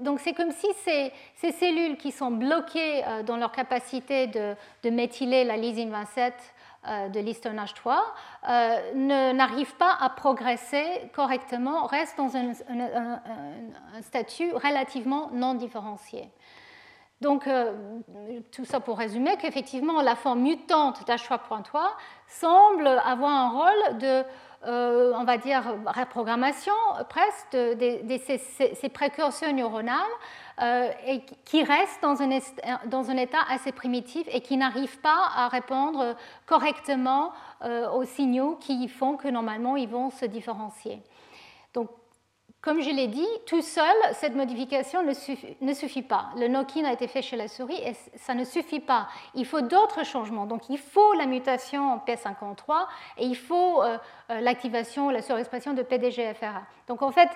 Donc 0.00 0.20
c'est 0.20 0.32
comme 0.32 0.50
si 0.50 0.66
ces, 0.84 1.12
cellules 1.52 1.96
qui 1.96 2.12
sont 2.12 2.30
bloquées 2.30 3.04
euh, 3.06 3.22
dans 3.22 3.36
leur 3.36 3.52
capacité 3.52 4.26
de, 4.26 4.54
de 4.82 4.90
méthyler 4.90 5.44
la 5.44 5.56
lysine 5.56 5.90
27 5.90 6.34
euh, 6.88 7.08
de 7.10 7.20
l'histonnage 7.20 7.74
3 7.74 8.02
euh, 8.48 9.32
n'arrivent 9.34 9.76
pas 9.76 9.96
à 10.00 10.10
progresser 10.10 10.84
correctement, 11.14 11.86
restent 11.86 12.18
dans 12.18 12.36
un, 12.36 12.52
statut 14.00 14.52
relativement 14.52 15.30
non 15.32 15.54
différencié. 15.54 16.28
Donc, 17.20 17.46
euh, 17.46 18.00
tout 18.50 18.64
ça 18.64 18.80
pour 18.80 18.98
résumer 18.98 19.36
qu'effectivement, 19.36 20.02
la 20.02 20.16
forme 20.16 20.40
mutante 20.40 21.06
d'H3.3 21.06 21.62
semble 22.26 22.88
avoir 22.88 23.30
un 23.30 23.50
rôle 23.50 23.98
de 23.98 24.24
euh, 24.64 25.12
on 25.16 25.24
va 25.24 25.38
dire, 25.38 25.64
reprogrammation 25.86 26.72
presque 27.08 27.52
de, 27.52 28.18
ces, 28.18 28.88
précurseurs 28.88 29.52
neuronales 29.52 29.96
euh, 30.62 30.88
et 31.04 31.22
qui 31.44 31.64
restent 31.64 32.00
dans 32.00 32.22
un, 32.22 32.28
dans 32.86 33.10
un, 33.10 33.16
état 33.16 33.40
assez 33.48 33.72
primitif 33.72 34.24
et 34.30 34.40
qui 34.40 34.56
n'arrivent 34.56 35.00
pas 35.00 35.30
à 35.34 35.48
répondre 35.48 36.14
correctement 36.46 37.32
euh, 37.64 37.90
aux 37.90 38.04
signaux 38.04 38.56
qui 38.60 38.86
font 38.86 39.16
que 39.16 39.26
normalement 39.26 39.76
ils 39.76 39.88
vont 39.88 40.10
se 40.10 40.26
différencier. 40.26 41.02
Comme 42.62 42.80
je 42.80 42.90
l'ai 42.90 43.08
dit, 43.08 43.26
tout 43.44 43.60
seul, 43.60 43.92
cette 44.12 44.36
modification 44.36 45.02
ne 45.02 45.12
suffit, 45.74 46.02
pas. 46.02 46.28
Le 46.36 46.46
knock-in 46.46 46.84
a 46.84 46.92
été 46.92 47.08
fait 47.08 47.20
chez 47.20 47.34
la 47.34 47.48
souris 47.48 47.80
et 47.84 47.92
ça 48.14 48.34
ne 48.34 48.44
suffit 48.44 48.78
pas. 48.78 49.08
Il 49.34 49.46
faut 49.46 49.62
d'autres 49.62 50.04
changements. 50.04 50.46
Donc 50.46 50.70
il 50.70 50.78
faut 50.78 51.12
la 51.14 51.26
mutation 51.26 51.92
en 51.92 51.98
P53 51.98 52.86
et 53.18 53.24
il 53.24 53.34
faut 53.34 53.82
euh, 53.82 53.98
euh, 54.30 54.40
l'activation, 54.40 55.10
la 55.10 55.22
surexpression 55.22 55.74
de 55.74 55.82
PDGFRA. 55.82 56.62
Donc 56.86 57.02
en 57.02 57.10
fait, 57.10 57.30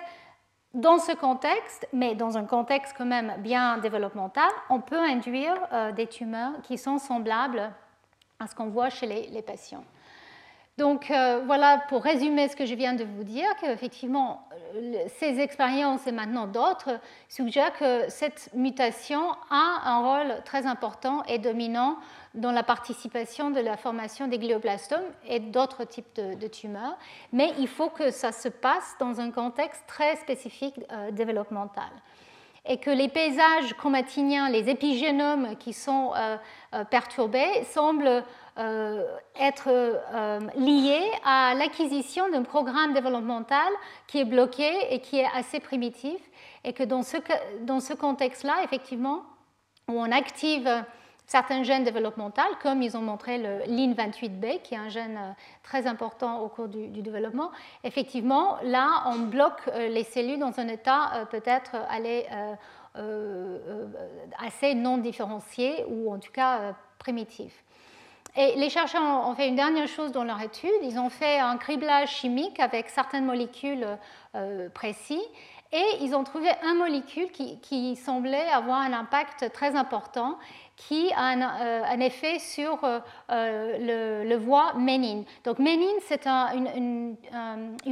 dans 0.73 0.97
ce 0.97 1.11
contexte, 1.11 1.89
mais 1.91 2.15
dans 2.15 2.37
un 2.37 2.45
contexte 2.45 2.95
quand 2.97 3.05
même 3.05 3.35
bien 3.39 3.79
développemental, 3.79 4.49
on 4.69 4.79
peut 4.79 4.97
induire 4.97 5.55
euh, 5.73 5.91
des 5.91 6.07
tumeurs 6.07 6.53
qui 6.63 6.77
sont 6.77 6.99
semblables 6.99 7.69
à 8.39 8.47
ce 8.47 8.55
qu'on 8.55 8.69
voit 8.69 8.89
chez 8.89 9.07
les 9.07 9.41
patients. 9.41 9.83
Donc 10.77 11.09
euh, 11.09 11.41
voilà 11.43 11.79
pour 11.89 12.03
résumer 12.03 12.47
ce 12.49 12.55
que 12.55 12.67
je 12.67 12.75
viens 12.75 12.93
de 12.93 13.03
vous 13.03 13.23
dire, 13.23 13.47
qu'effectivement 13.59 14.47
euh, 14.75 15.05
ces 15.17 15.39
expériences 15.39 16.05
et 16.05 16.11
maintenant 16.11 16.45
d'autres 16.45 16.99
suggèrent 17.29 17.73
que 17.73 18.07
cette 18.09 18.51
mutation 18.53 19.31
a 19.49 19.81
un 19.85 19.99
rôle 20.01 20.43
très 20.43 20.67
important 20.67 21.23
et 21.23 21.39
dominant 21.39 21.97
dans 22.35 22.51
la 22.51 22.61
participation 22.61 23.49
de 23.49 23.59
la 23.59 23.75
formation 23.75 24.27
des 24.27 24.37
glioblastomes 24.37 25.09
et 25.27 25.39
d'autres 25.39 25.83
types 25.83 26.13
de, 26.15 26.47
tumeurs, 26.47 26.95
mais 27.33 27.53
il 27.57 27.67
faut 27.67 27.89
que 27.89 28.11
ça 28.11 28.31
se 28.31 28.47
passe 28.47 28.95
dans 28.99 29.19
un 29.19 29.31
contexte 29.31 29.81
très 29.87 30.15
spécifique 30.17 30.79
euh, 30.91 31.09
développemental. 31.09 31.89
Et 32.69 32.77
que 32.77 32.91
les 32.91 33.07
paysages 33.07 33.73
chromatiniens, 33.77 34.49
les 34.49 34.69
épigénomes 34.69 35.55
qui 35.55 35.71
sont 35.71 36.11
perturbés 36.89 37.63
semblent 37.63 38.25
être 38.57 39.67
euh, 39.67 40.39
lié 40.55 40.99
à 41.23 41.53
l'acquisition 41.53 42.29
d'un 42.29 42.43
programme 42.43 42.93
développemental 42.93 43.71
qui 44.07 44.19
est 44.19 44.25
bloqué 44.25 44.71
et 44.89 44.99
qui 44.99 45.19
est 45.19 45.27
assez 45.35 45.59
primitif, 45.59 46.19
et 46.63 46.73
que 46.73 46.83
dans 46.83 47.03
ce, 47.03 47.17
dans 47.61 47.79
ce 47.79 47.93
contexte-là, 47.93 48.63
effectivement, 48.63 49.23
où 49.87 49.93
on 49.93 50.11
active 50.11 50.69
certains 51.27 51.61
gènes 51.63 51.83
développementaux, 51.83 52.41
comme 52.61 52.81
ils 52.81 52.97
ont 52.97 53.01
montré 53.01 53.37
le 53.37 53.59
LIN28B, 53.71 54.61
qui 54.61 54.73
est 54.73 54.77
un 54.77 54.89
gène 54.89 55.17
euh, 55.17 55.31
très 55.61 55.85
important 55.85 56.39
au 56.39 56.47
cours 56.47 56.67
du, 56.67 56.87
développement, 56.87 57.51
effectivement, 57.83 58.57
là, 58.63 59.03
on 59.05 59.19
bloque 59.19 59.69
les 59.75 60.03
cellules 60.03 60.39
dans 60.39 60.59
un 60.59 60.67
état 60.67 61.27
peut-être 61.29 61.75
assez 64.39 64.73
non 64.73 64.97
différencié 64.97 65.85
ou 65.89 66.11
en 66.11 66.17
tout 66.17 66.31
cas 66.31 66.73
primitif. 66.97 67.63
Et 68.39 68.55
les 68.55 68.69
chercheurs 68.69 69.01
ont 69.01 69.33
fait 69.33 69.47
une 69.47 69.55
dernière 69.55 69.87
chose 69.87 70.11
dans 70.11 70.23
leur 70.23 70.39
étude. 70.39 70.69
Ils 70.83 70.99
ont 70.99 71.09
fait 71.09 71.39
un 71.39 71.57
criblage 71.57 72.09
chimique 72.09 72.59
avec 72.59 72.87
certaines 72.89 73.25
molécules 73.25 73.97
euh, 74.35 74.69
précis 74.69 75.23
et 75.71 75.83
ils 76.01 76.13
ont 76.13 76.23
trouvé 76.23 76.49
un 76.63 76.75
molécule 76.75 77.31
qui, 77.31 77.95
semblait 77.95 78.47
avoir 78.49 78.79
un 78.79 78.93
impact 78.93 79.51
très 79.51 79.75
important 79.75 80.37
qui 80.75 81.11
a 81.13 81.23
un, 81.23 81.41
euh, 81.41 82.05
effet 82.05 82.37
sur 82.37 82.79
euh, 82.83 84.23
le, 84.23 84.35
voie 84.35 84.73
ménine. 84.75 85.25
Donc 85.43 85.57
ménine, 85.57 85.97
c'est 86.01 86.27
une, 86.27 87.17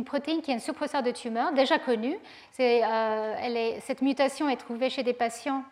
protéine 0.06 0.44
qui 0.44 0.52
est 0.52 0.56
un 0.56 0.60
suppresseur 0.60 1.02
de 1.02 1.10
tumeur 1.10 1.54
déjà 1.54 1.80
connue. 1.80 2.20
cette 2.54 4.02
mutation 4.04 4.48
est 4.48 4.58
trouvée 4.58 4.92
chez 4.92 5.02
des 5.02 5.14
patients 5.14 5.64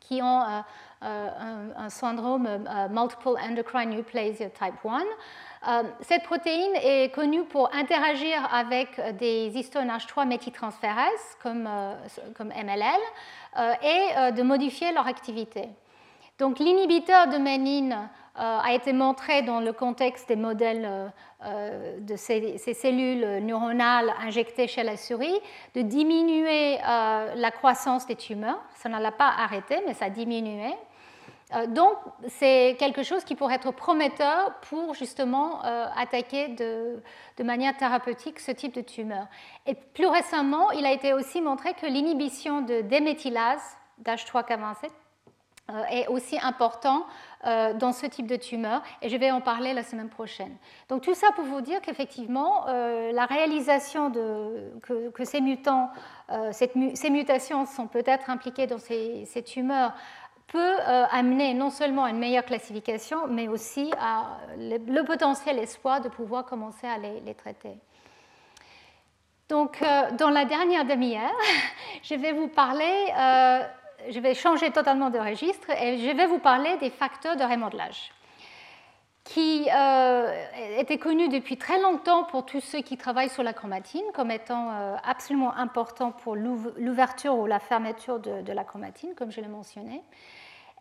qui 0.00 0.22
ont 0.22 0.62
un, 1.00 1.88
syndrome 1.88 2.48
multiple 2.90 3.36
endocrine 3.40 3.90
neoplasia 3.90 4.50
type 4.50 4.74
1. 4.84 5.82
cette 6.00 6.24
protéine 6.24 6.74
est 6.82 7.14
connue 7.14 7.44
pour 7.44 7.72
interagir 7.74 8.36
avec 8.52 9.00
des 9.16 9.52
histones 9.54 9.88
H3 9.88 10.26
méthyltransférases 10.26 11.36
comme, 11.42 11.68
comme 12.36 12.48
MLL 12.48 13.00
et 13.82 14.32
de 14.32 14.42
modifier 14.42 14.92
leur 14.92 15.06
activité. 15.06 15.68
Donc 16.38 16.60
l'inhibiteur 16.60 17.26
de 17.26 17.36
ménine 17.36 18.08
euh, 18.38 18.58
a 18.62 18.72
été 18.72 18.92
montré 18.92 19.42
dans 19.42 19.58
le 19.58 19.72
contexte 19.72 20.28
des 20.28 20.36
modèles 20.36 20.86
euh, 20.88 21.08
euh, 21.44 21.98
de 22.00 22.14
ces, 22.14 22.56
cellules 22.58 23.44
neuronales 23.44 24.14
injectées 24.20 24.68
chez 24.68 24.84
la 24.84 24.96
souris 24.96 25.34
de 25.74 25.82
diminuer 25.82 26.78
la 26.78 27.50
croissance 27.50 28.06
des 28.06 28.14
tumeurs. 28.14 28.60
Ça 28.76 28.88
ne 28.88 29.00
l'a 29.00 29.10
pas 29.10 29.30
arrêté, 29.36 29.80
mais 29.86 29.94
ça 29.94 30.04
a 30.04 30.10
diminué. 30.10 30.72
Donc, 31.68 31.94
c'est 32.28 32.76
quelque 32.78 33.02
chose 33.02 33.24
qui 33.24 33.34
pourrait 33.34 33.54
être 33.54 33.70
prometteur 33.70 34.54
pour 34.68 34.94
justement 34.94 35.62
attaquer 35.62 36.48
de, 36.48 37.00
manière 37.42 37.76
thérapeutique 37.76 38.38
ce 38.38 38.52
type 38.52 38.74
de 38.74 38.82
tumeur. 38.82 39.26
Et 39.66 39.74
plus 39.74 40.06
récemment, 40.06 40.70
il 40.72 40.84
a 40.84 40.92
été 40.92 41.14
aussi 41.14 41.40
montré 41.40 41.72
que 41.72 41.86
l'inhibition 41.86 42.60
de 42.60 42.82
déméthylase 42.82 43.78
d'H3K27 44.04 44.90
euh, 45.70 45.84
est 45.90 46.06
aussi 46.06 46.38
important 46.40 47.04
euh, 47.44 47.74
dans 47.74 47.92
ce 47.92 48.06
type 48.06 48.26
de 48.26 48.36
tumeur 48.36 48.82
et 49.02 49.10
je 49.10 49.16
vais 49.18 49.30
en 49.30 49.42
parler 49.42 49.74
la 49.74 49.82
semaine 49.82 50.08
prochaine. 50.08 50.56
Donc 50.88 51.02
tout 51.02 51.12
ça 51.12 51.26
pour 51.36 51.44
vous 51.44 51.60
dire 51.60 51.82
qu'effectivement 51.82 52.66
euh, 52.68 53.12
la 53.12 53.26
réalisation 53.26 54.08
de, 54.08 54.72
que, 54.80 55.24
ces 55.26 55.42
mutants, 55.42 55.90
ces 56.52 57.10
mutations 57.10 57.66
sont 57.66 57.86
peut-être 57.86 58.30
impliquées 58.30 58.66
dans 58.66 58.78
ces, 58.78 59.26
tumeurs 59.44 59.92
peut 60.48 60.78
amener 61.10 61.54
non 61.54 61.70
seulement 61.70 62.04
à 62.04 62.10
une 62.10 62.18
meilleure 62.18 62.44
classification, 62.44 63.26
mais 63.28 63.48
aussi 63.48 63.90
à 64.00 64.38
le, 64.58 65.02
potentiel 65.02 65.58
espoir 65.58 66.00
de 66.00 66.08
pouvoir 66.08 66.46
commencer 66.46 66.86
à 66.86 66.96
les, 66.98 67.34
traiter. 67.34 67.76
Donc, 69.48 69.84
dans 70.18 70.30
la 70.30 70.46
dernière 70.46 70.86
demi-heure, 70.86 71.36
je 72.02 72.14
vais 72.14 72.32
vous 72.32 72.48
parler 72.48 73.12
je 74.10 74.20
vais 74.20 74.34
changer 74.34 74.70
totalement 74.70 75.10
de 75.10 75.18
registre 75.18 75.70
et 75.70 75.98
je 75.98 76.16
vais 76.16 76.26
vous 76.26 76.38
parler 76.38 76.76
des 76.78 76.90
facteurs 76.90 77.36
de 77.36 77.42
remodelage 77.42 78.12
qui 79.24 79.68
euh, 79.70 80.46
étaient 80.78 80.96
connus 80.96 81.28
depuis 81.28 81.58
très 81.58 81.78
longtemps 81.82 82.24
pour 82.24 82.46
tous 82.46 82.60
ceux 82.60 82.80
qui 82.80 82.96
travaillent 82.96 83.28
sur 83.28 83.42
la 83.42 83.52
chromatine 83.52 84.04
comme 84.14 84.30
étant 84.30 84.70
euh, 84.70 84.96
absolument 85.04 85.54
importants 85.54 86.12
pour 86.12 86.34
l'ouverture 86.34 87.36
ou 87.36 87.44
la 87.44 87.58
fermeture 87.58 88.20
de, 88.20 88.52
la 88.52 88.64
chromatine, 88.64 89.10
comme 89.14 89.30
je 89.30 89.42
l'ai 89.42 89.48
mentionné, 89.48 90.02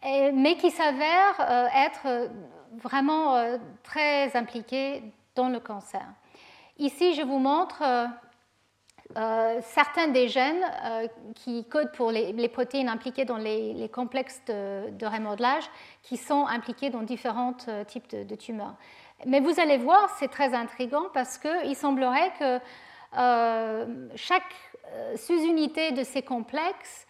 mais 0.03 0.55
qui 0.57 0.71
s'avèrent 0.71 1.39
euh, 1.39 1.67
être 1.73 2.29
vraiment 2.73 3.57
très 3.83 4.35
impliqués 4.35 5.03
dans 5.35 5.49
le 5.49 5.59
cancer. 5.59 6.05
Ici, 6.77 7.13
je 7.13 7.23
vous 7.23 7.39
montre 7.39 7.83
euh, 9.15 9.59
certains 9.61 10.09
des 10.09 10.27
gènes 10.27 10.65
euh, 10.83 11.07
qui 11.33 11.63
codent 11.65 11.93
pour 11.93 12.11
les, 12.11 12.49
protéines 12.49 12.89
impliquées 12.89 13.23
dans 13.23 13.37
les, 13.37 13.89
complexes 13.89 14.41
de, 14.47 15.05
remodelage 15.05 15.63
qui 16.03 16.17
sont 16.17 16.45
impliqués 16.45 16.89
dans 16.89 17.03
différents 17.03 17.55
euh, 17.69 17.85
types 17.85 18.09
de, 18.09 18.35
tumeurs. 18.35 18.75
Mais 19.25 19.39
vous 19.39 19.59
allez 19.59 19.77
voir, 19.77 20.13
c'est 20.19 20.27
très 20.27 20.53
intriguant 20.53 21.05
parce 21.13 21.37
qu'il 21.37 21.75
semblerait 21.75 22.31
que 22.37 22.59
chaque 24.15 24.53
sous-unité 25.15 25.91
de 25.93 26.03
ces 26.03 26.21
complexes 26.21 27.06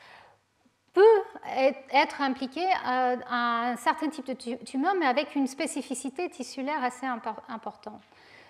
peut 0.97 1.43
être 1.93 2.21
impliquée 2.21 2.67
à, 2.83 3.69
un 3.69 3.75
certain 3.75 4.09
type 4.09 4.25
de 4.25 4.33
tumeur, 4.33 4.95
mais 4.99 5.05
avec 5.05 5.35
une 5.35 5.45
spécificité 5.45 6.27
tissulaire 6.27 6.83
assez 6.83 7.05
importante. 7.05 8.01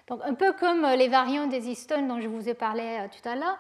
Donc, 0.08 0.22
un 0.24 0.34
peu 0.34 0.54
comme 0.54 0.86
euh, 0.86 0.96
les 0.96 1.10
variants 1.10 1.48
des 1.48 1.68
histones 1.68 2.08
dont 2.08 2.22
je 2.22 2.30
vous 2.30 2.48
ai 2.48 2.54
parlé 2.54 2.84
euh, 2.84 3.08
tout 3.12 3.28
à 3.28 3.36
l'heure, 3.36 3.58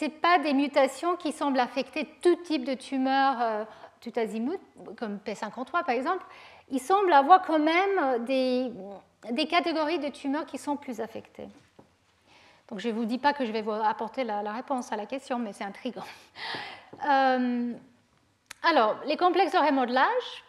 ce 0.00 0.06
pas 0.06 0.40
des 0.40 0.52
mutations 0.52 1.14
qui 1.14 1.30
semblent 1.30 1.60
affecter 1.60 2.08
tout 2.20 2.34
type 2.42 2.64
de 2.64 2.74
tumeurs 2.74 3.36
euh, 3.40 3.64
tout 4.00 4.12
azimut, 4.16 4.58
comme 4.96 5.18
P53 5.24 5.70
par 5.70 5.90
exemple. 5.90 6.24
Il 6.70 6.80
semble 6.80 7.12
avoir 7.12 7.42
quand 7.42 7.60
même 7.60 8.24
des, 8.24 8.72
des, 9.30 9.46
catégories 9.46 10.00
de 10.00 10.08
tumeurs 10.08 10.46
qui 10.46 10.58
sont 10.58 10.76
plus 10.76 11.00
affectées. 11.00 11.46
Donc 12.68 12.80
je 12.80 12.88
ne 12.88 12.94
vous 12.94 13.04
dis 13.04 13.18
pas 13.18 13.32
que 13.32 13.44
je 13.44 13.52
vais 13.52 13.62
vous 13.62 13.70
apporter 13.70 14.24
la, 14.24 14.40
réponse 14.50 14.90
à 14.90 14.96
la 14.96 15.06
question, 15.06 15.38
mais 15.38 15.52
c'est 15.52 15.64
intriguant. 15.64 16.02
alors, 18.66 18.96
les 19.06 19.16
complexes 19.16 19.52
de 19.52 19.58
remodelage, 19.58 20.44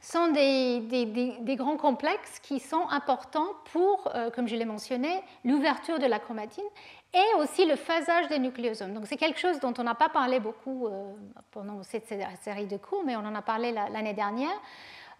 sont 0.00 0.28
des, 0.28 1.56
grands 1.56 1.76
complexes 1.76 2.38
qui 2.40 2.58
sont 2.58 2.88
importants 2.88 3.48
pour, 3.72 4.10
euh, 4.14 4.30
comme 4.30 4.48
je 4.48 4.56
l'ai 4.56 4.64
mentionné, 4.64 5.22
l'ouverture 5.44 5.98
de 5.98 6.06
la 6.06 6.18
chromatine 6.18 6.64
et 7.12 7.38
aussi 7.38 7.66
le 7.66 7.76
phasage 7.76 8.28
des 8.28 8.38
nucléosomes. 8.38 8.94
Donc 8.94 9.06
c'est 9.06 9.16
quelque 9.16 9.38
chose 9.38 9.60
dont 9.60 9.74
on 9.78 9.82
n'a 9.82 9.94
pas 9.94 10.08
parlé 10.08 10.40
beaucoup 10.40 10.86
euh, 10.86 11.12
pendant 11.50 11.82
cette 11.82 12.06
série 12.40 12.66
de 12.66 12.76
cours, 12.76 13.02
mais 13.04 13.16
on 13.16 13.20
en 13.20 13.34
a 13.34 13.42
parlé 13.42 13.72
l'année 13.72 14.14
dernière. 14.14 14.56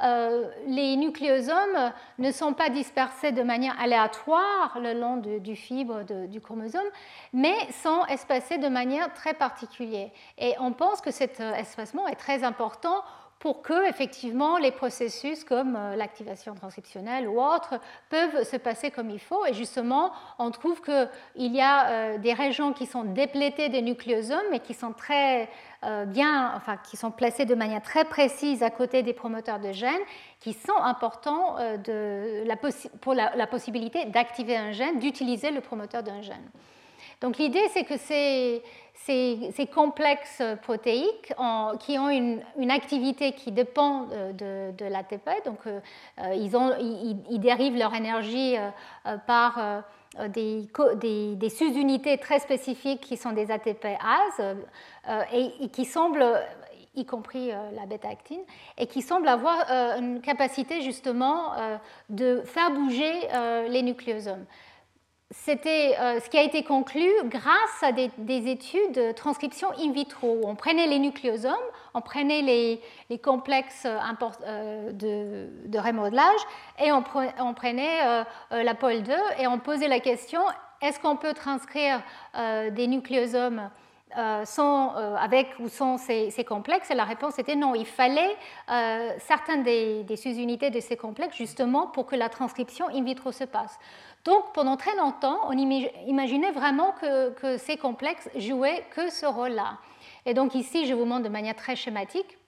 Euh, 0.03 0.49
les 0.67 0.97
nucléosomes 0.97 1.93
ne 2.19 2.33
sont 2.33 2.55
pas 2.55 2.71
dispersés 2.71 3.33
de 3.33 3.43
manière 3.43 3.79
aléatoire 3.81 4.79
le 4.81 4.95
long 4.95 5.17
du 5.17 5.57
fibre 5.57 6.03
du 6.27 6.41
chromosome, 6.41 6.81
mais 7.33 7.55
sont 7.83 8.05
espacés 8.07 8.59
de 8.59 8.69
manière 8.69 9.13
très 9.15 9.35
particulière. 9.35 10.11
Et 10.39 10.55
on 10.61 10.73
pense 10.73 11.01
que 11.01 11.11
cet 11.11 11.41
espacement 11.41 12.07
est 12.09 12.17
très 12.17 12.45
important 12.45 13.03
pour 13.41 13.63
que 13.63 13.89
effectivement 13.89 14.59
les 14.59 14.71
processus 14.71 15.45
comme 15.45 15.75
euh, 15.75 15.97
l'activation 15.97 16.55
transcriptionnelle 16.55 17.27
ou 17.27 17.41
autres 17.41 17.81
peuvent 18.11 18.45
se 18.45 18.57
passer 18.57 18.91
comme 18.91 19.09
il 19.09 19.19
faut. 19.19 19.47
Et 19.47 19.55
justement, 19.55 20.13
on 20.39 20.51
trouve 20.51 20.83
qu'il 20.83 21.57
y 21.57 21.61
a 21.61 21.89
euh, 21.89 22.19
des 22.19 22.35
régions 22.35 22.75
qui 22.75 22.85
sont 22.85 23.03
déplétées 23.03 23.71
des 23.71 23.81
nucléosomes 23.81 24.53
et 24.53 24.61
qui 24.61 24.75
sont 24.75 24.93
très 24.93 25.49
euh, 25.85 26.05
bien, 26.05 26.53
enfin 26.55 26.77
qui 26.77 26.99
sont 26.99 27.11
placées 27.11 27.47
de 27.47 27.55
manière 27.55 27.83
très 27.83 28.05
précise 28.05 28.63
à 28.63 28.69
côté 28.69 29.03
des 29.03 29.15
promoteurs 29.15 29.59
de 29.59 29.73
gènes, 29.73 30.05
qui 30.39 30.53
sont 30.53 30.77
importants 30.77 31.57
pour 33.01 33.15
la, 33.15 33.35
la 33.37 33.47
possibilité 33.47 34.05
d'activer 34.07 34.57
un 34.57 34.73
gène, 34.73 34.99
d'utiliser 34.99 35.51
le 35.51 35.61
promoteur 35.63 36.03
d'un 36.03 36.21
gène. 36.21 36.51
Donc 37.21 37.37
l'idée, 37.37 37.67
c'est 37.73 37.85
que 37.85 37.99
ces, 37.99 38.63
ces, 39.07 39.67
complexes 39.73 40.43
protéiques 40.63 41.33
qui 41.81 41.99
ont 41.99 42.09
une, 42.09 42.71
activité 42.71 43.33
qui 43.33 43.53
dépend 43.53 44.07
de, 44.07 44.89
l'ATP. 44.89 45.45
Donc, 45.45 45.59
euh, 45.67 45.81
euh, 46.19 46.35
ils, 46.35 47.41
dérivent 47.41 47.79
leur 47.79 47.95
énergie 47.95 48.57
euh, 48.57 49.17
par 49.27 49.83
des, 50.29 50.69
des, 51.37 51.49
sous-unités 51.49 52.19
très 52.19 52.39
spécifiques 52.39 53.01
qui 53.01 53.17
sont 53.17 53.33
des 53.33 53.51
ATP-AS 53.51 54.57
et, 55.33 55.69
qui 55.69 55.85
semblent 55.85 56.27
y 56.97 57.07
compris 57.07 57.49
la 57.49 57.87
bêta-actine, 57.87 58.41
et 58.77 58.87
qui 58.87 59.01
semblent 59.01 59.29
avoir 59.29 59.71
une 59.99 60.21
capacité 60.21 60.81
justement 60.81 61.53
de 62.09 62.43
faire 62.45 62.73
bouger 62.73 63.13
les 63.69 63.83
nucléosomes 63.83 64.45
c'était 65.33 65.97
euh, 66.01 66.19
ce 66.19 66.29
qui 66.29 66.39
a 66.39 66.43
été 66.43 66.65
conclu 66.65 67.09
grâce 67.27 67.83
à 67.83 67.93
des, 67.93 68.11
études 68.49 68.93
de 68.93 69.13
transcription 69.13 69.69
in 69.79 69.93
vitro. 69.93 70.41
On 70.45 70.57
prenait 70.57 70.89
les 70.89 70.99
nucléosomes, 70.99 71.55
on 71.95 72.01
prenait 72.01 72.43
les, 72.43 73.19
complexes 73.19 73.87
euh, 73.87 74.93
de, 74.93 75.49
de, 75.67 75.79
remodelage 75.79 76.41
et 76.85 76.91
on, 76.91 77.03
prenait 77.03 78.01
euh, 78.05 78.25
la 78.51 78.75
pole 78.75 79.05
2 79.05 79.13
et 79.39 79.47
on 79.47 79.61
posait 79.61 79.89
la 79.89 80.01
question 80.01 80.41
est-ce 80.83 80.99
qu'on 80.99 81.17
peut 81.17 81.35
transcrire 81.35 82.03
des 82.71 82.87
nucléosomes 82.87 83.69
sans, 84.45 84.95
avec 85.17 85.49
ou 85.59 85.69
sans 85.69 85.99
ces, 85.99 86.45
complexes 86.47 86.91
Et 86.91 86.95
la 86.95 87.05
réponse 87.05 87.39
était 87.39 87.57
non. 87.57 87.75
Il 87.75 87.87
fallait 87.87 88.37
certaines 89.19 89.63
des, 89.63 90.17
sous-unités 90.17 90.71
de 90.71 90.81
ces 90.81 90.97
complexes 90.97 91.37
justement 91.37 91.87
pour 91.87 92.07
que 92.07 92.17
la 92.17 92.29
transcription 92.29 92.89
in 92.89 93.05
vitro 93.05 93.33
se 93.33 93.45
passe. 93.45 93.79
Donc 94.25 94.53
pendant 94.53 94.77
très 94.77 94.97
longtemps, 94.97 95.41
on 95.49 95.53
imaginait 95.53 96.53
vraiment 96.53 96.93
que, 97.01 97.57
ces 97.59 97.77
complexes 97.77 98.29
jouaient 98.37 98.85
que 98.95 99.11
ce 99.11 99.27
rôle-là. 99.27 99.79
Et 100.27 100.35
donc 100.35 100.55
ici, 100.55 100.87
je 100.87 100.95
vous 100.95 101.05
montre 101.05 101.25
de 101.25 101.29
manière 101.29 101.57
très 101.57 101.77
schématique 101.77 102.39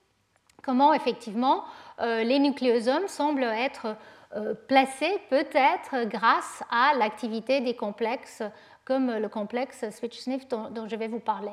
comment 0.62 0.94
effectivement 0.94 1.64
euh, 2.00 2.22
les 2.22 2.38
nucléosomes 2.38 3.08
semblent 3.08 3.42
être 3.42 3.96
euh, 4.34 4.54
placés 4.68 5.20
peut-être 5.28 6.04
grâce 6.08 6.62
à 6.70 6.94
l'activité 6.96 7.60
des 7.60 7.74
complexes 7.74 8.42
comme 8.84 9.10
le 9.10 9.28
complexe 9.28 9.84
switch-SNF 9.90 10.48
dont, 10.48 10.88
je 10.88 10.96
vais 10.96 11.08
vous 11.08 11.20
parler. 11.20 11.52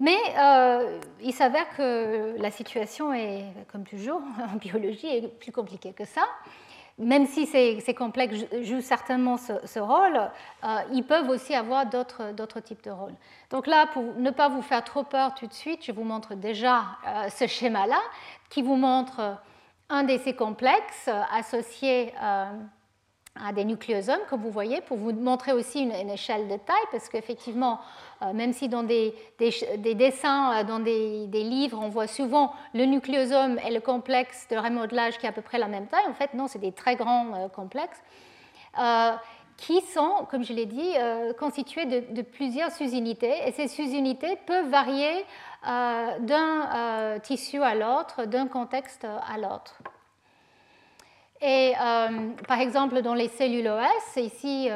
Mais 0.00 0.18
euh, 0.38 1.00
il 1.20 1.32
s'avère 1.32 1.68
que 1.76 2.36
la 2.38 2.50
situation 2.50 3.12
est, 3.12 3.44
comme 3.72 3.84
toujours 3.84 4.22
en 4.52 4.56
biologie, 4.56 5.08
est 5.08 5.28
plus 5.28 5.50
compliquée 5.50 5.92
que 5.92 6.04
ça. 6.04 6.22
même 6.98 7.26
si 7.26 7.46
ces, 7.46 7.94
complexes 7.94 8.44
jouent 8.62 8.80
certainement 8.80 9.36
ce, 9.36 9.78
rôle, 9.80 10.20
ils 10.92 11.04
peuvent 11.04 11.28
aussi 11.28 11.54
avoir 11.54 11.86
d'autres 11.86 12.60
types 12.60 12.84
de 12.84 12.90
rôles. 12.90 13.14
Donc 13.50 13.66
là, 13.66 13.86
pour 13.92 14.02
ne 14.02 14.30
pas 14.30 14.48
vous 14.48 14.62
faire 14.62 14.84
trop 14.84 15.02
peur 15.02 15.34
tout 15.34 15.48
de 15.48 15.52
suite, 15.52 15.84
je 15.84 15.92
vous 15.92 16.04
montre 16.04 16.34
déjà 16.34 16.84
ce 17.30 17.46
schéma-là 17.48 18.00
qui 18.50 18.62
vous 18.62 18.76
montre 18.76 19.38
un 19.90 20.04
de 20.04 20.16
ces 20.18 20.34
complexes 20.34 21.08
associés 21.32 22.12
à 23.36 23.52
des 23.52 23.64
nucléosomes, 23.64 24.20
comme 24.28 24.42
vous 24.42 24.50
voyez, 24.50 24.80
pour 24.80 24.96
vous 24.96 25.12
montrer 25.12 25.52
aussi 25.52 25.80
une, 25.80 25.92
échelle 26.10 26.48
de 26.48 26.56
taille, 26.56 26.76
parce 26.90 27.08
qu'effectivement, 27.08 27.80
euh, 28.22 28.32
même 28.32 28.52
si 28.52 28.68
dans 28.68 28.82
des, 28.82 29.14
dessins, 29.38 30.60
euh, 30.60 30.64
dans 30.64 30.80
des, 30.80 31.26
livres, 31.26 31.78
on 31.80 31.88
voit 31.88 32.06
souvent 32.06 32.52
le 32.74 32.84
nucléosome 32.84 33.58
et 33.66 33.72
le 33.72 33.80
complexe 33.80 34.46
de 34.50 34.56
remodelage 34.56 35.18
qui 35.18 35.26
est 35.26 35.28
à 35.28 35.32
peu 35.32 35.42
près 35.42 35.58
la 35.58 35.68
même 35.68 35.86
taille, 35.86 36.06
en 36.08 36.14
fait, 36.14 36.34
non, 36.34 36.48
c'est 36.48 36.58
des 36.58 36.72
très 36.72 36.96
grands 36.96 37.34
euh, 37.34 37.48
complexes, 37.48 38.02
qui 39.56 39.80
sont, 39.80 40.26
comme 40.30 40.44
je 40.44 40.52
l'ai 40.52 40.66
dit, 40.66 40.92
constitués 41.36 41.84
de, 41.84 42.14
de, 42.14 42.22
plusieurs 42.22 42.70
sous-unités, 42.70 43.34
et 43.44 43.50
ces 43.50 43.66
sous-unités 43.66 44.36
peuvent 44.46 44.68
varier 44.68 45.24
d'un 45.64 47.18
tissu 47.24 47.60
à 47.60 47.74
l'autre, 47.74 48.26
d'un 48.26 48.46
contexte 48.46 49.04
à 49.04 49.36
l'autre. 49.36 49.74
Et 51.40 51.72
euh, 51.80 52.08
par 52.46 52.60
exemple, 52.60 53.00
dans 53.02 53.14
les 53.14 53.28
cellules 53.28 53.68
OS, 53.68 54.16
ici, 54.16 54.68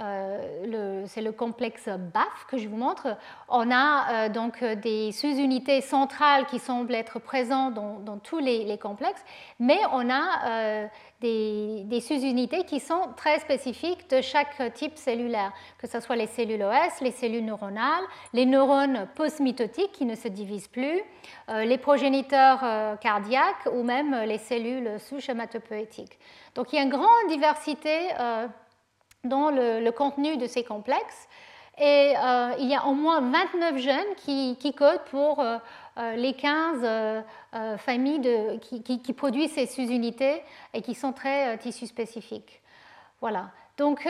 euh, 0.00 0.64
euh, 0.74 1.04
c'est 1.06 1.22
le 1.22 1.32
complexe 1.32 1.88
BAF 1.88 2.46
que 2.48 2.58
je 2.58 2.68
vous 2.68 2.76
montre. 2.76 3.16
On 3.48 3.70
a 3.70 4.28
donc 4.28 4.62
des 4.62 5.12
sous-unités 5.12 5.80
centrales 5.80 6.46
qui 6.46 6.58
semblent 6.58 6.94
être 6.94 7.18
présentes 7.18 7.74
dans, 7.74 8.18
tous 8.18 8.38
les, 8.38 8.78
complexes, 8.78 9.24
mais 9.58 9.78
on 9.92 10.08
a 10.10 10.88
des, 11.20 12.00
sous-unités 12.00 12.64
qui 12.64 12.80
sont 12.80 13.08
très 13.16 13.38
spécifiques 13.40 14.08
de 14.10 14.20
chaque 14.20 14.72
type 14.74 14.96
cellulaire, 14.96 15.52
que 15.78 15.86
ce 15.86 16.00
soit 16.00 16.16
les 16.16 16.26
cellules 16.26 16.62
OS, 16.62 17.00
les 17.00 17.10
cellules 17.10 17.44
neuronales, 17.44 18.04
les 18.32 18.46
neurones 18.46 19.08
post-mitotiques 19.14 19.92
qui 19.92 20.04
ne 20.04 20.14
se 20.14 20.28
divisent 20.28 20.68
plus, 20.68 21.00
les 21.48 21.78
progéniteurs 21.78 22.60
cardiaques 23.00 23.68
ou 23.72 23.82
même 23.82 24.14
les 24.26 24.38
cellules 24.38 24.98
sous-hématopoïétiques. 25.00 26.18
Donc 26.54 26.72
il 26.72 26.76
y 26.76 26.78
a 26.78 26.82
une 26.82 26.90
grande 26.90 27.28
diversité 27.28 28.10
dans 29.24 29.50
le, 29.50 29.90
contenu 29.90 30.36
de 30.36 30.46
ces 30.46 30.64
complexes. 30.64 31.28
Et 31.80 32.14
euh, 32.16 32.54
il 32.58 32.68
y 32.68 32.74
a 32.74 32.86
au 32.86 32.94
moins 32.94 33.20
29 33.20 33.78
gènes 33.78 34.14
qui, 34.16 34.74
codent 34.76 35.04
pour 35.10 35.38
euh, 35.38 35.58
euh, 35.98 36.16
les 36.16 36.34
15 36.34 37.24
familles 37.78 38.18
de, 38.18 38.58
qui, 38.58 39.12
produisent 39.12 39.52
ces 39.52 39.66
sous-unités 39.66 40.42
et 40.74 40.82
qui 40.82 40.94
sont 40.94 41.12
très 41.12 41.56
tissus 41.58 41.86
spécifiques. 41.86 42.60
Voilà. 43.20 43.50
Donc, 43.76 44.08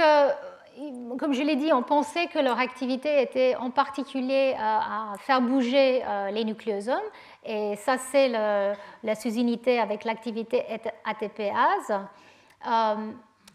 comme 1.19 1.35
je 1.35 1.43
l'ai 1.43 1.57
dit, 1.57 1.73
on 1.73 1.83
pensait 1.83 2.27
que 2.29 2.39
leur 2.39 2.59
activité 2.59 3.21
était 3.21 3.55
en 3.57 3.71
particulier 3.71 4.57
à 4.59 5.15
faire 5.19 5.43
bouger 5.43 6.03
les 6.33 6.45
nucléosomes. 6.45 6.97
Et 7.45 7.77
ça, 7.77 7.99
c'est 7.99 8.29
la 8.29 9.15
sous-unité 9.15 9.79
avec 9.79 10.05
l'activité 10.05 10.65
ATPase. 11.05 12.01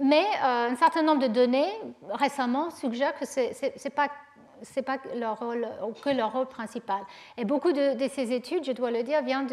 Mais 0.04 0.26
euh, 0.44 0.72
un 0.72 0.76
certain 0.76 1.02
nombre 1.02 1.22
de 1.22 1.28
données 1.28 1.72
récemment 2.10 2.70
suggèrent 2.72 3.18
que 3.18 3.26
ce 3.26 3.40
n'est 3.40 3.90
pas, 3.90 4.10
pas 4.86 4.98
leur 5.16 5.40
rôle, 5.40 5.66
que 6.04 6.10
leur 6.10 6.34
rôle 6.34 6.48
principal. 6.48 7.00
Et 7.38 7.46
beaucoup 7.46 7.72
de, 7.72 7.96
ces 8.12 8.34
études, 8.34 8.66
je 8.66 8.74
dois 8.74 8.92
le 8.92 9.04
dire, 9.04 9.22
viennent 9.24 9.48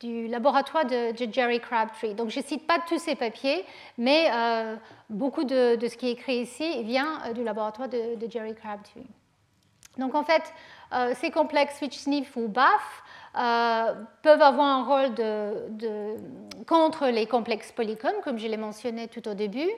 du 0.00 0.28
laboratoire 0.28 0.84
de, 0.84 1.14
Jerry 1.32 1.58
Crabtree. 1.58 2.12
Donc 2.14 2.28
je 2.28 2.40
ne 2.40 2.44
cite 2.44 2.66
pas 2.66 2.80
tous 2.86 2.98
ces 2.98 3.14
papiers, 3.14 3.64
mais 3.96 4.28
euh, 4.30 4.76
beaucoup 5.08 5.44
de, 5.44 5.78
ce 5.80 5.96
qui 5.96 6.08
est 6.08 6.12
écrit 6.12 6.40
ici 6.40 6.82
vient 6.82 7.22
euh, 7.24 7.32
du 7.32 7.42
laboratoire 7.42 7.88
de, 7.88 8.18
Jerry 8.28 8.54
Crabtree. 8.54 9.06
Donc 9.96 10.14
en 10.14 10.22
fait, 10.22 10.52
ces 11.14 11.30
complexes 11.30 11.78
switch-sniff 11.78 12.36
ou 12.36 12.48
BAF 12.48 13.02
euh, 13.38 13.94
peuvent 14.22 14.42
avoir 14.42 14.66
un 14.66 14.84
rôle 14.84 15.14
contre 16.66 17.06
les 17.06 17.26
complexes 17.26 17.70
polycomes, 17.72 18.20
comme 18.24 18.38
je 18.38 18.48
l'ai 18.48 18.56
mentionné 18.56 19.06
tout 19.06 19.28
au 19.28 19.34
début. 19.34 19.70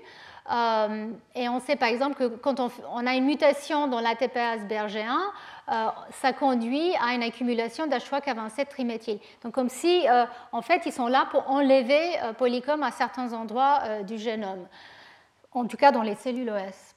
Euh, 0.51 1.11
et 1.35 1.49
on 1.49 1.61
sait 1.61 1.77
par 1.77 1.89
exemple 1.89 2.17
que 2.17 2.37
quand 2.37 2.59
on, 2.59 3.07
a 3.07 3.15
une 3.15 3.27
mutation 3.27 3.87
dans 3.87 4.01
l'ATP 4.01 4.37
aspergéen, 4.37 5.21
euh, 5.71 5.89
ça 6.11 6.33
conduit 6.33 6.95
à 6.97 7.15
une 7.15 7.23
accumulation 7.23 7.87
d'H3K27 7.87 8.69
triméthyl. 8.69 9.19
Donc 9.43 9.53
comme 9.53 9.69
si, 9.69 10.07
en 10.53 10.63
fait, 10.63 10.87
ils 10.87 10.93
sont 10.93 11.09
là 11.09 11.27
pour 11.31 11.51
enlever 11.51 12.19
polycomes 12.39 12.83
à 12.83 12.93
certains 12.93 13.33
endroits 13.35 14.03
du 14.05 14.17
génome, 14.17 14.67
en 15.53 15.67
tout 15.67 15.77
cas 15.77 15.93
dans 15.93 16.03
les 16.03 16.15
cellules 16.15 16.51
OS. 16.51 16.90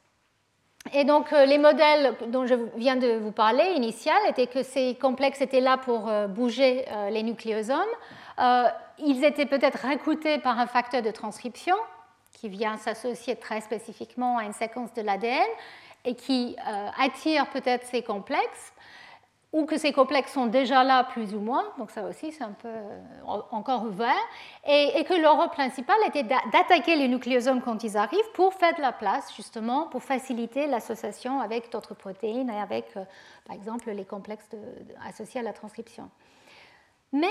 Et 0.92 1.06
donc, 1.06 1.32
euh, 1.32 1.46
les 1.46 1.58
modèles 1.58 2.14
dont 2.28 2.46
je 2.46 2.56
viens 2.76 2.98
de 2.98 3.18
vous 3.18 3.32
parler, 3.32 3.64
initial, 3.76 4.18
étaient 4.28 4.48
que 4.48 4.64
ces 4.64 4.96
complexes 4.96 5.42
étaient 5.42 5.62
là 5.62 5.78
pour 5.78 6.10
euh, 6.10 6.28
bouger 6.28 6.86
euh, 6.92 7.10
les 7.10 7.24
nucléosomes. 7.24 7.80
Ils 9.00 9.24
étaient 9.24 9.46
peut-être 9.46 9.88
recrutés 9.88 10.38
par 10.40 10.60
un 10.60 10.68
facteur 10.68 11.02
de 11.02 11.12
transcription 11.12 11.76
qui 12.34 12.50
vient 12.50 12.78
s'associer 12.78 13.36
très 13.36 13.62
spécifiquement 13.62 14.38
à 14.38 14.44
une 14.44 14.54
séquence 14.54 14.94
de 14.94 15.02
l'ADN 15.02 15.48
et 16.06 16.16
qui 16.16 16.56
attire 17.00 17.48
peut-être 17.48 17.86
ces 17.88 18.02
complexes 18.02 18.74
ou 19.54 19.66
que 19.66 19.78
ces 19.78 19.94
complexes 19.94 20.34
sont 20.34 20.48
déjà 20.48 20.84
là 20.84 21.04
plus 21.04 21.36
ou 21.36 21.40
moins, 21.40 21.64
donc 21.78 21.92
ça 21.92 22.04
aussi 22.04 22.32
c'est 22.32 22.44
un 22.44 22.52
peu 22.54 22.68
euh, 22.68 23.00
encore 23.52 23.84
ouvert, 23.84 24.16
et, 24.68 25.04
que 25.04 25.14
leur 25.14 25.38
rôle 25.38 25.50
principal 25.50 25.96
était 26.08 26.24
d'attaquer 26.24 26.96
les 26.96 27.08
nucléosomes 27.08 27.62
quand 27.62 27.84
ils 27.84 27.96
arrivent 27.96 28.32
pour 28.34 28.54
faire 28.56 28.76
de 28.76 28.82
la 28.82 28.92
place 28.92 29.34
justement, 29.36 29.88
pour 29.88 30.02
faciliter 30.02 30.66
l'association 30.66 31.40
avec 31.40 31.72
d'autres 31.72 31.94
protéines 31.94 32.50
et 32.50 32.60
avec 32.60 32.98
euh, 32.98 33.04
par 33.46 33.56
exemple 33.56 33.92
les 33.92 34.06
complexes 34.06 34.50
associés 35.08 35.42
à 35.42 35.44
la 35.44 35.54
transcription. 35.54 36.10
Mais 37.12 37.28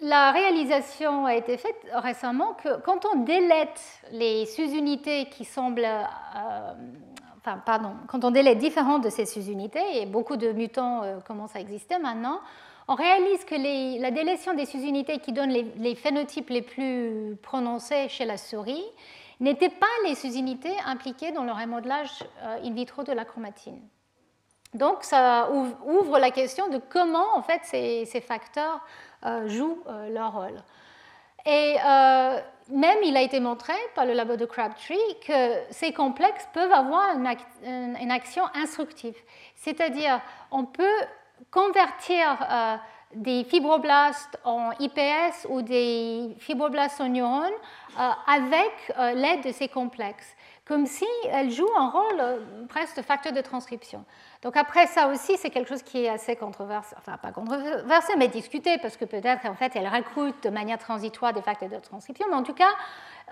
la 0.00 0.32
réalisation 0.32 1.26
a 1.26 1.36
été 1.36 1.56
faite 1.56 1.76
récemment 1.92 2.54
que 2.54 2.80
quand 2.80 3.06
on 3.06 3.20
délète 3.20 3.80
les 4.10 4.46
sous-unités 4.46 5.26
qui 5.26 5.44
semblent 5.44 5.84
euh, 5.84 6.74
pardon, 7.64 7.92
quand 8.08 8.24
on 8.24 8.30
délète 8.30 8.58
différentes 8.58 9.04
de 9.04 9.10
ces 9.10 9.26
sous-unités, 9.26 10.02
et 10.02 10.06
beaucoup 10.06 10.36
de 10.36 10.52
mutants 10.52 11.02
euh, 11.02 11.20
commencent 11.20 11.56
à 11.56 11.60
exister 11.60 11.98
maintenant, 11.98 12.40
on 12.88 12.94
réalise 12.94 13.44
que 13.44 14.00
la 14.00 14.10
délétion 14.10 14.54
des 14.54 14.66
sous-unités 14.66 15.18
qui 15.18 15.32
donnent 15.32 15.54
les, 15.76 15.94
phénotypes 15.94 16.50
les 16.50 16.60
plus 16.60 17.36
prononcés 17.42 18.08
chez 18.08 18.26
la 18.26 18.36
souris 18.36 18.84
n'étaient 19.40 19.70
pas 19.70 19.86
les 20.04 20.14
sous-unités 20.14 20.74
impliquées 20.84 21.32
dans 21.32 21.44
le 21.44 21.52
remodelage 21.52 22.24
euh, 22.42 22.58
in 22.62 22.72
vitro 22.72 23.02
de 23.02 23.12
la 23.12 23.24
chromatine. 23.24 23.80
Donc 24.74 25.04
ça 25.04 25.50
ouvre 25.84 26.18
la 26.18 26.30
question 26.30 26.68
de 26.68 26.78
comment 26.90 27.36
en 27.36 27.42
fait 27.42 27.60
ces, 27.64 28.20
facteurs 28.20 28.80
euh, 29.24 29.48
jouent 29.48 29.82
leur 30.10 30.34
rôle. 30.34 30.60
Et 31.46 31.76
euh, 31.84 32.40
même 32.70 32.98
il 33.04 33.16
a 33.16 33.22
été 33.22 33.40
montré 33.40 33.74
par 33.94 34.06
le 34.06 34.12
labo 34.12 34.36
de 34.36 34.46
Crabtree 34.46 34.98
que 35.26 35.60
ces 35.70 35.92
complexes 35.92 36.48
peuvent 36.52 36.72
avoir 36.72 37.16
une, 37.16 38.10
action 38.10 38.44
instructive. 38.54 39.16
C'est-à-dire, 39.54 40.20
on 40.50 40.64
peut 40.64 41.00
convertir 41.50 42.38
euh, 42.50 42.76
des 43.14 43.44
fibroblastes 43.44 44.38
en 44.44 44.70
IPS 44.80 45.46
ou 45.48 45.62
des 45.62 46.34
fibroblastes 46.38 47.00
en 47.00 47.08
neurones 47.08 47.52
euh, 47.98 48.10
avec 48.26 49.14
l'aide 49.14 49.44
de 49.44 49.52
ces 49.52 49.68
complexes, 49.68 50.34
comme 50.64 50.86
si 50.86 51.06
elles 51.30 51.50
jouent 51.50 51.76
un 51.76 51.90
rôle 51.90 52.66
presque 52.68 52.96
de 52.96 53.02
facteur 53.02 53.32
de 53.32 53.40
transcription. 53.40 54.04
Donc 54.44 54.58
après 54.58 54.86
ça 54.86 55.08
aussi, 55.08 55.38
c'est 55.38 55.48
quelque 55.48 55.70
chose 55.70 55.82
qui 55.82 56.04
est 56.04 56.08
assez 56.10 56.36
controversé, 56.36 56.94
enfin 56.98 57.16
pas 57.16 57.32
controversé, 57.32 58.12
mais 58.18 58.28
discuté, 58.28 58.76
parce 58.76 58.98
que 58.98 59.06
peut-être 59.06 59.46
en 59.46 59.54
fait 59.54 59.72
elle 59.74 59.88
recrute 59.88 60.44
de 60.44 60.50
manière 60.50 60.78
transitoire 60.78 61.32
des 61.32 61.40
facteurs 61.40 61.70
de 61.70 61.78
transcription, 61.78 62.26
mais 62.28 62.36
en 62.36 62.42
tout 62.42 62.52
cas, 62.52 62.68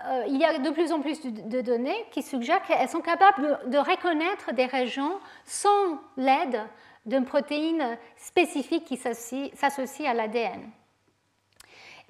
euh, 0.05 0.23
il 0.27 0.37
y 0.37 0.43
a 0.43 0.57
de 0.57 0.69
plus 0.71 0.91
en 0.91 1.01
plus 1.01 1.21
de 1.23 1.61
données 1.61 2.05
qui 2.09 2.23
suggèrent 2.23 2.63
qu'elles 2.63 2.89
sont 2.89 3.01
capables 3.01 3.59
de 3.67 3.77
reconnaître 3.77 4.53
des 4.53 4.65
régions 4.65 5.19
sans 5.45 5.99
l'aide 6.17 6.59
d'une 7.05 7.25
protéine 7.25 7.95
spécifique 8.17 8.85
qui 8.85 8.97
s'associe 8.97 10.09
à 10.09 10.15
l'ADN. 10.15 10.67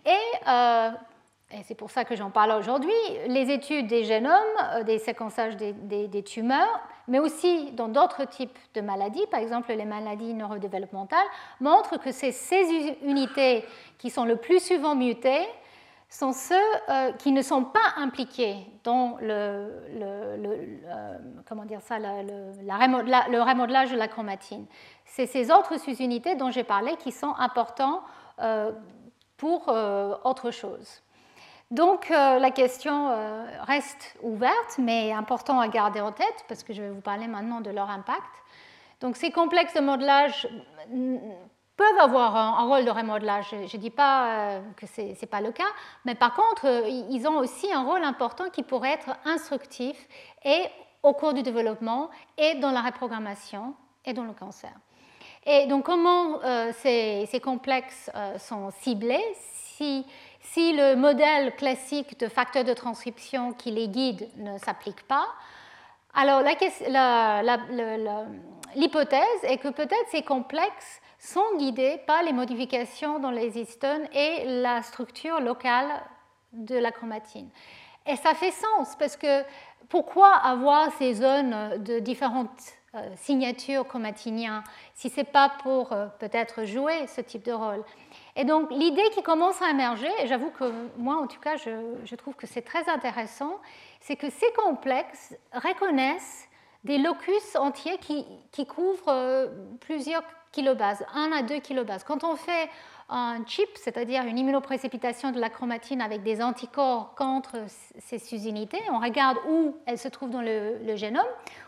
Et 0.05 0.47
euh, 0.47 0.91
et 1.53 1.61
c'est 1.63 1.75
pour 1.75 1.91
ça 1.91 2.03
que 2.03 2.15
j'en 2.15 2.31
parle 2.31 2.51
aujourd'hui, 2.51 2.91
les 3.27 3.51
études 3.51 3.85
des 3.85 4.03
génomes, 4.03 4.33
euh, 4.73 4.83
des 4.83 4.97
séquençages 4.97 5.55
des, 5.55 6.23
tumeurs, 6.23 6.81
mais 7.07 7.19
aussi 7.19 7.71
dans 7.71 7.87
d'autres 7.87 8.25
types 8.25 8.57
de 8.73 8.81
maladies, 8.81 9.25
par 9.31 9.39
exemple 9.39 9.73
les 9.73 9.85
maladies 9.85 10.33
neurodéveloppementales, 10.33 11.27
montrent 11.59 11.97
que 11.97 12.11
ces, 12.11 12.31
ces 12.31 12.97
unités 13.03 13.65
qui 13.97 14.09
sont 14.09 14.25
le 14.25 14.37
plus 14.37 14.59
souvent 14.59 14.95
mutées 14.95 15.47
sont 16.09 16.31
ceux 16.31 16.55
euh, 16.89 17.11
qui 17.13 17.31
ne 17.31 17.41
sont 17.41 17.63
pas 17.63 17.93
impliqués 17.97 18.67
dans 18.83 19.17
le, 19.19 19.83
euh, 19.99 21.17
comment 21.47 21.65
dire 21.65 21.81
ça, 21.81 21.97
le 21.97 23.41
remodelage 23.41 23.91
de 23.91 23.97
la 23.97 24.07
chromatine. 24.07 24.65
C'est 25.05 25.25
ces 25.25 25.51
autres 25.51 25.79
sous-unités 25.79 26.35
dont 26.35 26.51
j'ai 26.51 26.63
parlé 26.63 26.95
qui 26.97 27.11
sont 27.11 27.33
importants 27.37 28.03
pour 29.37 29.69
autre 29.69 30.51
chose. 30.51 31.03
Donc 31.73 32.09
la 32.09 32.51
question 32.51 33.09
reste 33.65 34.15
ouverte, 34.21 34.77
mais 34.77 35.11
important 35.11 35.59
à 35.59 35.67
garder 35.67 36.01
en 36.01 36.11
tête 36.11 36.45
parce 36.47 36.63
que 36.63 36.71
je 36.71 36.83
vais 36.83 36.89
vous 36.91 37.01
parler 37.01 37.27
maintenant 37.27 37.61
de 37.61 37.71
leur 37.71 37.89
impact. 37.89 38.21
Donc 39.01 39.17
ces 39.17 39.31
complexes 39.31 39.73
de 39.73 39.81
modelage 39.81 40.47
peuvent 41.75 41.99
avoir 41.99 42.35
un, 42.35 42.65
rôle 42.67 42.85
de 42.85 42.91
remodelage. 42.91 43.47
Je 43.49 43.77
ne 43.77 43.81
dis 43.81 43.89
pas 43.89 44.27
euh, 44.27 44.61
que 44.77 44.85
ce 44.85 45.01
n'est 45.01 45.27
pas 45.29 45.41
le 45.41 45.51
cas, 45.51 45.71
mais 46.05 46.15
par 46.15 46.33
contre, 46.33 46.67
euh, 46.67 46.87
ils 47.09 47.27
ont 47.27 47.37
aussi 47.37 47.71
un 47.71 47.83
rôle 47.83 48.03
important 48.03 48.49
qui 48.49 48.63
pourrait 48.63 48.93
être 48.93 49.17
instructif 49.25 50.07
et 50.45 50.65
au 51.01 51.13
cours 51.13 51.33
du 51.33 51.43
développement 51.43 52.09
et 52.37 52.55
dans 52.55 52.71
la 52.71 52.81
reprogrammation 52.81 53.73
et 54.05 54.13
dans 54.13 54.23
le 54.23 54.33
cancer. 54.33 54.71
Et 55.45 55.65
donc 55.67 55.85
comment 55.85 56.41
euh, 56.43 56.71
ces, 56.77 57.41
complexes 57.43 58.09
sont 58.37 58.71
ciblés 58.79 59.23
si, 59.35 60.05
si, 60.43 60.73
le 60.73 60.95
modèle 60.95 61.55
classique 61.55 62.19
de 62.19 62.27
facteur 62.27 62.63
de 62.63 62.73
transcription 62.73 63.53
qui 63.53 63.71
les 63.71 63.87
guide 63.87 64.29
ne 64.37 64.57
s'applique 64.59 65.07
pas, 65.07 65.25
alors 66.13 66.41
l'hypothèse 68.75 69.43
est 69.43 69.57
que 69.57 69.69
peut-être 69.69 70.09
ces 70.11 70.21
complexes 70.21 71.01
sont 71.17 71.57
guidés 71.57 71.99
par 72.05 72.21
les 72.23 72.33
modifications 72.33 73.19
dans 73.19 73.31
les 73.31 73.57
histones 73.57 74.07
et 74.13 74.61
la 74.61 74.83
structure 74.83 75.39
locale 75.39 75.89
de 76.51 76.75
la 76.75 76.91
chromatine. 76.91 77.49
Et 78.05 78.15
ça 78.17 78.33
fait 78.35 78.51
sens 78.51 78.95
parce 78.99 79.15
que 79.15 79.43
pourquoi 79.89 80.35
avoir 80.35 80.91
ces 80.97 81.15
zones 81.15 81.81
de 81.83 81.99
différentes 81.99 82.49
euh, 82.95 83.09
signatures 83.15 83.87
chromatiniennes 83.87 84.63
si 84.93 85.09
ce 85.09 85.21
n'est 85.21 85.23
pas 85.23 85.51
pour 85.63 85.93
euh, 85.93 86.07
peut-être 86.19 86.65
jouer 86.65 87.07
ce 87.07 87.21
type 87.21 87.45
de 87.45 87.53
rôle? 87.53 87.83
Et 88.35 88.45
donc 88.45 88.71
l'idée 88.71 89.09
qui 89.13 89.21
commence 89.21 89.61
à 89.61 89.69
émerger, 89.69 90.09
et 90.21 90.27
j'avoue 90.27 90.49
que 90.49 90.71
moi 90.97 91.17
en 91.17 91.27
tout 91.27 91.39
cas 91.39 91.55
je, 91.57 92.15
trouve 92.15 92.35
que 92.35 92.47
c'est 92.47 92.63
très 92.63 92.89
intéressant, 92.89 93.59
c'est 94.01 94.15
que 94.15 94.29
ces 94.29 94.51
complexes 94.53 95.35
reconnaissent 95.53 96.47
des 96.83 96.97
locus 96.97 97.55
entiers 97.55 97.97
qui, 97.99 98.25
qui 98.51 98.65
couvrent 98.65 99.09
euh, 99.09 99.47
plusieurs 99.79 100.23
kilobases, 100.51 101.05
1 101.13 101.31
à 101.31 101.41
2 101.41 101.59
kilobases. 101.59 102.03
Quand 102.03 102.23
on 102.23 102.35
fait 102.35 102.69
un 103.13 103.45
chip, 103.45 103.69
c'est-à-dire 103.75 104.23
une 104.25 104.39
immunoprécipitation 104.39 105.31
de 105.31 105.39
la 105.39 105.49
chromatine 105.49 106.01
avec 106.01 106.23
des 106.23 106.41
anticorps 106.41 107.13
contre 107.15 107.57
ces 107.99 108.17
sous-unités, 108.17 108.81
on 108.91 108.99
regarde 108.99 109.37
où 109.47 109.77
elles 109.85 109.99
se 109.99 110.07
trouvent 110.07 110.31
dans 110.31 110.41
le, 110.41 110.95
génome, 110.95 111.21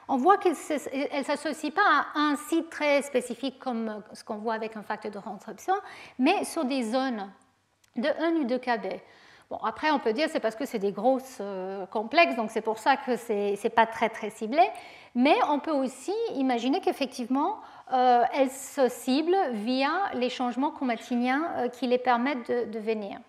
on 0.07 0.17
voit 0.17 0.37
qu'elles 0.37 0.53
ne 0.53 1.23
s'associent 1.23 1.71
pas 1.71 2.07
à 2.15 2.19
un 2.19 2.35
site 2.35 2.69
très 2.71 3.03
spécifique 3.03 3.59
comme 3.59 4.03
ce 4.13 4.23
qu'on 4.23 4.37
voit 4.37 4.55
avec 4.55 4.75
un 4.75 4.81
facteur 4.81 5.11
de 5.11 5.19
transcription, 5.19 5.75
mais 6.17 6.43
sur 6.45 6.65
des 6.65 6.83
zones 6.83 7.29
de 7.95 8.09
1 8.09 8.31
ou 8.37 8.43
2 8.45 8.57
kb. 8.57 8.99
Bon, 9.51 9.57
après, 9.57 9.91
on 9.91 9.99
peut 9.99 10.13
dire 10.13 10.27
c'est 10.31 10.39
parce 10.39 10.55
que 10.55 10.65
c'est 10.65 10.79
des 10.79 10.91
grosses 10.91 11.37
euh, 11.39 11.85
complexes, 11.85 12.35
donc 12.35 12.49
c'est 12.49 12.61
pour 12.61 12.79
ça 12.79 12.97
que 12.97 13.15
ce 13.15 13.31
n'est 13.31 13.69
pas 13.69 13.85
très 13.85 14.09
très 14.09 14.31
ciblé. 14.31 14.63
Mais 15.13 15.35
on 15.49 15.59
peut 15.59 15.71
aussi 15.71 16.13
imaginer 16.33 16.81
qu'effectivement, 16.81 17.59
euh, 17.93 18.23
elles 18.33 18.51
se 18.51 18.89
ciblent 18.89 19.51
via 19.51 19.89
les 20.13 20.29
changements 20.29 20.71
chromatiniens 20.71 21.45
euh, 21.57 21.69
qui 21.69 21.87
les 21.87 21.97
permettent 21.97 22.49
de, 22.49 22.79
venir? 22.79 23.19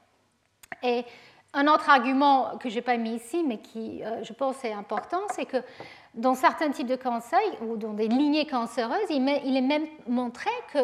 Et 0.82 1.04
un 1.52 1.66
autre 1.66 1.90
argument 1.90 2.56
que 2.58 2.68
je 2.68 2.76
n'ai 2.76 2.82
pas 2.82 2.96
mis 2.96 3.14
ici, 3.14 3.42
mais 3.46 3.58
qui 3.58 4.02
je 4.22 4.32
pense 4.32 4.62
est 4.64 4.72
important, 4.72 5.20
c'est 5.34 5.46
que 5.46 5.58
dans 6.14 6.34
certains 6.34 6.70
types 6.70 6.86
de 6.86 6.96
cancers 6.96 7.40
ou 7.62 7.76
dans 7.76 7.92
des 7.92 8.08
lignées 8.08 8.46
cancéreuses, 8.46 9.08
il 9.10 9.56
est 9.56 9.60
même 9.62 9.86
montré 10.06 10.50
que 10.72 10.80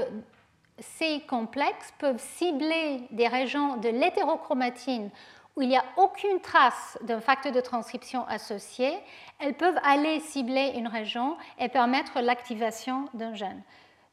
ces 0.78 1.20
complexes 1.28 1.92
peuvent 1.98 2.20
cibler 2.20 3.02
des 3.10 3.28
régions 3.28 3.76
de 3.76 3.88
l'hétérochromatine 3.88 5.10
où 5.56 5.62
il 5.62 5.68
n'y 5.68 5.76
a 5.76 5.84
aucune 5.96 6.40
trace 6.40 6.98
d'un 7.02 7.20
facteur 7.20 7.52
de 7.52 7.60
transcription 7.60 8.26
associé, 8.26 8.98
elles 9.38 9.54
peuvent 9.54 9.78
aller 9.84 10.20
cibler 10.20 10.72
une 10.74 10.88
région 10.88 11.36
et 11.58 11.68
permettre 11.68 12.20
l'activation 12.20 13.06
d'un 13.14 13.34
gène. 13.34 13.62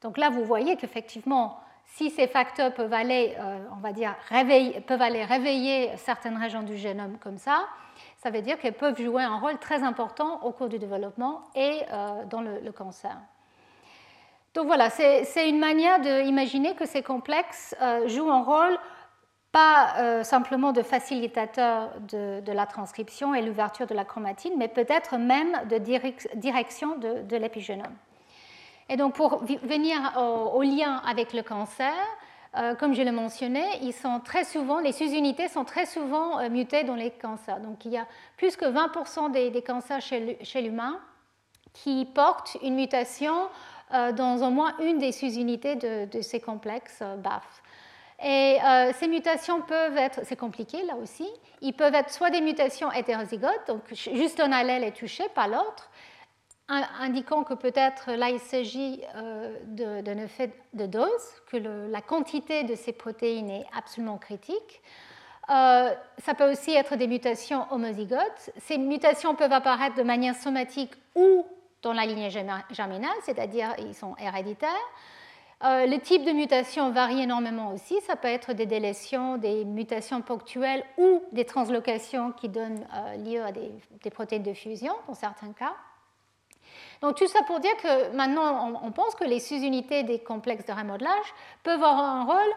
Donc 0.01 0.17
là, 0.17 0.29
vous 0.29 0.43
voyez 0.43 0.75
qu'effectivement, 0.75 1.59
si 1.85 2.09
ces 2.09 2.27
facteurs 2.27 2.73
peuvent 2.73 2.93
aller, 2.93 3.35
euh, 3.39 3.57
on 3.71 3.79
va 3.79 3.93
dire, 3.93 4.15
réveiller, 4.29 4.81
peuvent 4.81 5.01
aller 5.01 5.23
réveiller 5.23 5.95
certaines 5.97 6.37
régions 6.37 6.63
du 6.63 6.77
génome 6.77 7.17
comme 7.19 7.37
ça, 7.37 7.67
ça 8.17 8.29
veut 8.29 8.41
dire 8.41 8.59
qu'elles 8.59 8.73
peuvent 8.73 9.01
jouer 9.01 9.23
un 9.23 9.37
rôle 9.37 9.57
très 9.59 9.83
important 9.83 10.41
au 10.43 10.51
cours 10.51 10.69
du 10.69 10.77
développement 10.77 11.41
et 11.55 11.81
euh, 11.91 12.25
dans 12.25 12.41
le 12.41 12.71
cancer. 12.71 13.17
Donc 14.53 14.65
voilà, 14.65 14.89
c'est 14.89 15.47
une 15.47 15.59
manière 15.59 15.99
d'imaginer 15.99 16.73
que 16.73 16.85
ces 16.85 17.03
complexes 17.03 17.75
euh, 17.81 18.07
jouent 18.07 18.31
un 18.31 18.41
rôle 18.41 18.79
pas 19.51 19.95
euh, 19.97 20.23
simplement 20.23 20.71
de 20.71 20.81
facilitateur 20.81 21.89
de, 22.09 22.51
la 22.51 22.65
transcription 22.65 23.33
et 23.33 23.41
l'ouverture 23.41 23.87
de 23.87 23.93
la 23.93 24.05
chromatine, 24.05 24.53
mais 24.57 24.67
peut-être 24.67 25.17
même 25.17 25.53
de 25.69 25.77
direction 26.35 26.97
de, 26.97 27.35
l'épigénome. 27.35 27.95
Et 28.89 28.97
donc 28.97 29.15
pour 29.15 29.43
venir 29.45 29.97
au, 30.53 30.61
lien 30.61 31.01
avec 31.07 31.33
le 31.33 31.41
cancer, 31.41 31.93
euh, 32.57 32.73
comme 32.75 32.93
je 32.93 33.01
l'ai 33.01 33.11
mentionné, 33.11 33.63
ils 33.81 33.93
sont 33.93 34.19
très 34.19 34.43
souvent, 34.43 34.79
les 34.79 34.91
sous-unités 34.91 35.47
sont 35.47 35.65
très 35.65 35.85
souvent 35.85 36.47
mutées 36.49 36.83
dans 36.83 36.95
les 36.95 37.11
cancers. 37.11 37.59
Donc 37.59 37.85
il 37.85 37.91
y 37.91 37.97
a 37.97 38.07
plus 38.37 38.55
que 38.55 38.65
20% 38.65 39.31
des, 39.31 39.61
cancers 39.61 40.01
chez 40.01 40.61
l'humain 40.61 40.99
qui 41.73 42.05
portent 42.05 42.57
une 42.63 42.75
mutation 42.75 43.49
euh, 43.93 44.11
dans 44.11 44.37
au 44.45 44.51
moins 44.51 44.75
une 44.79 44.99
des 44.99 45.11
sous-unités 45.11 45.75
de, 45.75 46.21
ces 46.21 46.39
complexes 46.39 46.99
euh, 47.01 47.15
BAF. 47.15 47.63
Et 48.23 48.57
euh, 48.61 48.91
ces 48.99 49.07
mutations 49.07 49.61
peuvent 49.61 49.97
être, 49.97 50.21
c'est 50.23 50.35
compliqué 50.35 50.83
là 50.83 50.95
aussi, 50.95 51.27
ils 51.61 51.73
peuvent 51.73 51.95
être 51.95 52.09
soit 52.09 52.29
des 52.29 52.41
mutations 52.41 52.91
hétérozygotes, 52.91 53.67
donc 53.67 53.81
juste 53.93 54.39
un 54.41 54.51
allèle 54.51 54.83
est 54.83 54.91
touché, 54.91 55.23
pas 55.33 55.47
l'autre, 55.47 55.89
indiquant 56.67 57.43
que 57.43 57.53
peut-être 57.53 58.11
là 58.11 58.29
il 58.29 58.39
s'agit 58.39 59.01
d'un 59.65 60.17
effet 60.17 60.51
de 60.73 60.85
dose, 60.85 61.07
que 61.47 61.57
la 61.57 62.01
quantité 62.01 62.63
de 62.63 62.75
ces 62.75 62.91
protéines 62.91 63.49
est 63.49 63.65
absolument 63.75 64.17
critique. 64.17 64.81
ça 65.47 66.35
peut 66.37 66.51
aussi 66.51 66.75
être 66.75 66.95
des 66.95 67.07
mutations 67.07 67.65
homozygotes. 67.71 68.51
Ces 68.57 68.77
mutations 68.77 69.33
peuvent 69.33 69.53
apparaître 69.53 69.95
de 69.95 70.03
manière 70.03 70.35
somatique 70.35 70.93
ou 71.15 71.45
dans 71.81 71.93
la 71.93 72.05
lignée 72.05 72.29
germinale, 72.29 73.15
c'est-à-dire 73.23 73.73
ils 73.79 73.95
sont 73.95 74.15
héréditaires. 74.17 74.69
Euh, 75.65 75.85
le 75.87 75.99
type 75.99 76.23
de 76.23 76.31
mutation 76.31 76.89
varie 76.91 77.21
énormément 77.21 77.73
aussi. 77.73 77.99
Ça 78.07 78.15
peut 78.15 78.29
être 78.29 78.53
des 78.53 78.65
délétions, 78.65 79.37
des 79.37 79.65
mutations 79.65 80.21
ponctuelles 80.21 80.85
ou 80.97 81.21
des 81.33 81.43
translocations 81.43 82.31
qui 82.31 82.47
donnent 82.47 82.87
euh, 82.93 83.17
lieu 83.17 83.43
à 83.43 83.51
des, 83.51 84.09
protéines 84.09 84.43
de 84.43 84.53
fusion 84.53 84.93
dans 85.07 85.15
certains 85.15 85.51
cas. 85.51 85.73
Donc 87.01 87.15
tout 87.15 87.27
ça 87.27 87.41
pour 87.43 87.59
dire 87.59 87.75
que 87.77 88.15
maintenant 88.15 88.79
on, 88.83 88.91
pense 88.91 89.15
que 89.15 89.25
les 89.25 89.39
sous-unités 89.39 90.03
des 90.03 90.19
complexes 90.19 90.65
de 90.65 90.73
remodelage 90.73 91.33
peuvent 91.63 91.83
avoir 91.83 91.99
un 91.99 92.23
rôle 92.23 92.53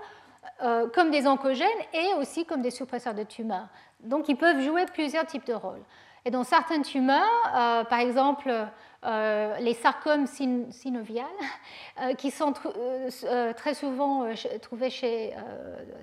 euh, 0.62 0.88
comme 0.90 1.10
des 1.10 1.26
oncogènes 1.26 1.68
et 1.92 2.14
aussi 2.18 2.44
comme 2.44 2.62
des 2.62 2.70
suppresseurs 2.70 3.14
de 3.14 3.24
tumeurs. 3.24 3.68
Donc 4.00 4.28
ils 4.28 4.36
peuvent 4.36 4.60
jouer 4.60 4.86
plusieurs 4.86 5.26
types 5.26 5.46
de 5.46 5.54
rôles. 5.54 5.82
Et 6.24 6.30
dans 6.30 6.44
certaines 6.44 6.82
tumeurs, 6.82 7.50
par 7.52 7.98
exemple 7.98 8.52
euh, 9.04 9.58
les 9.58 9.74
sarcomes 9.74 10.26
synoviales, 10.28 11.26
euh, 12.00 12.14
qui 12.14 12.30
sont 12.30 12.54
euh, 13.24 13.52
très 13.52 13.74
souvent 13.74 14.26
trouvés 14.60 14.90
chez, 14.90 15.34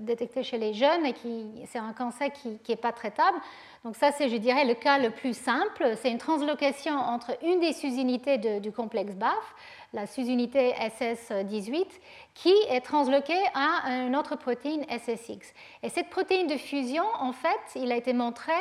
détectés 0.01 0.43
chez 0.43 0.57
les 0.57 0.73
jeunes 0.73 1.05
et 1.05 1.13
qui 1.13 1.45
c'est 1.65 1.80
un 1.80 1.93
cancer 1.93 2.30
qui 2.34 2.59
n'est 2.67 2.76
pas 2.76 2.91
traitable. 2.91 3.38
Donc 3.85 3.95
ça, 3.95 4.11
c'est, 4.11 4.27
je 4.27 4.35
dirais, 4.35 4.65
le 4.65 4.73
cas 4.73 4.97
le 4.97 5.11
plus 5.11 5.38
simple. 5.38 5.93
C'est 5.95 6.11
une 6.11 6.17
translocation 6.17 6.91
entre 6.91 7.38
une 7.41 7.61
des 7.61 7.71
sous-unités 7.71 8.38
du 8.59 8.71
complexe 8.73 9.15
BAF, 9.15 9.55
la 9.93 10.05
sous-unité 10.05 10.73
SS18, 10.73 11.85
qui 12.34 12.53
est 12.69 12.81
transloquée 12.81 13.41
à 13.53 13.91
une 14.05 14.15
autre 14.17 14.35
protéine 14.35 14.84
SSX. 14.89 15.53
Et 15.84 15.89
cette 15.89 16.09
protéine 16.09 16.47
de 16.47 16.57
fusion, 16.57 17.05
en 17.17 17.31
fait, 17.31 17.59
il 17.76 17.93
a 17.93 17.95
été 17.95 18.11
montré, 18.11 18.51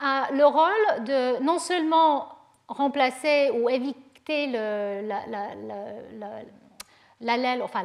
a 0.00 0.30
le 0.32 0.44
rôle 0.44 1.04
de 1.04 1.42
non 1.42 1.58
seulement 1.58 2.28
remplacer 2.76 3.50
ou 3.50 3.68
éviter 3.68 4.46
l'allèle, 7.20 7.62
enfin 7.62 7.82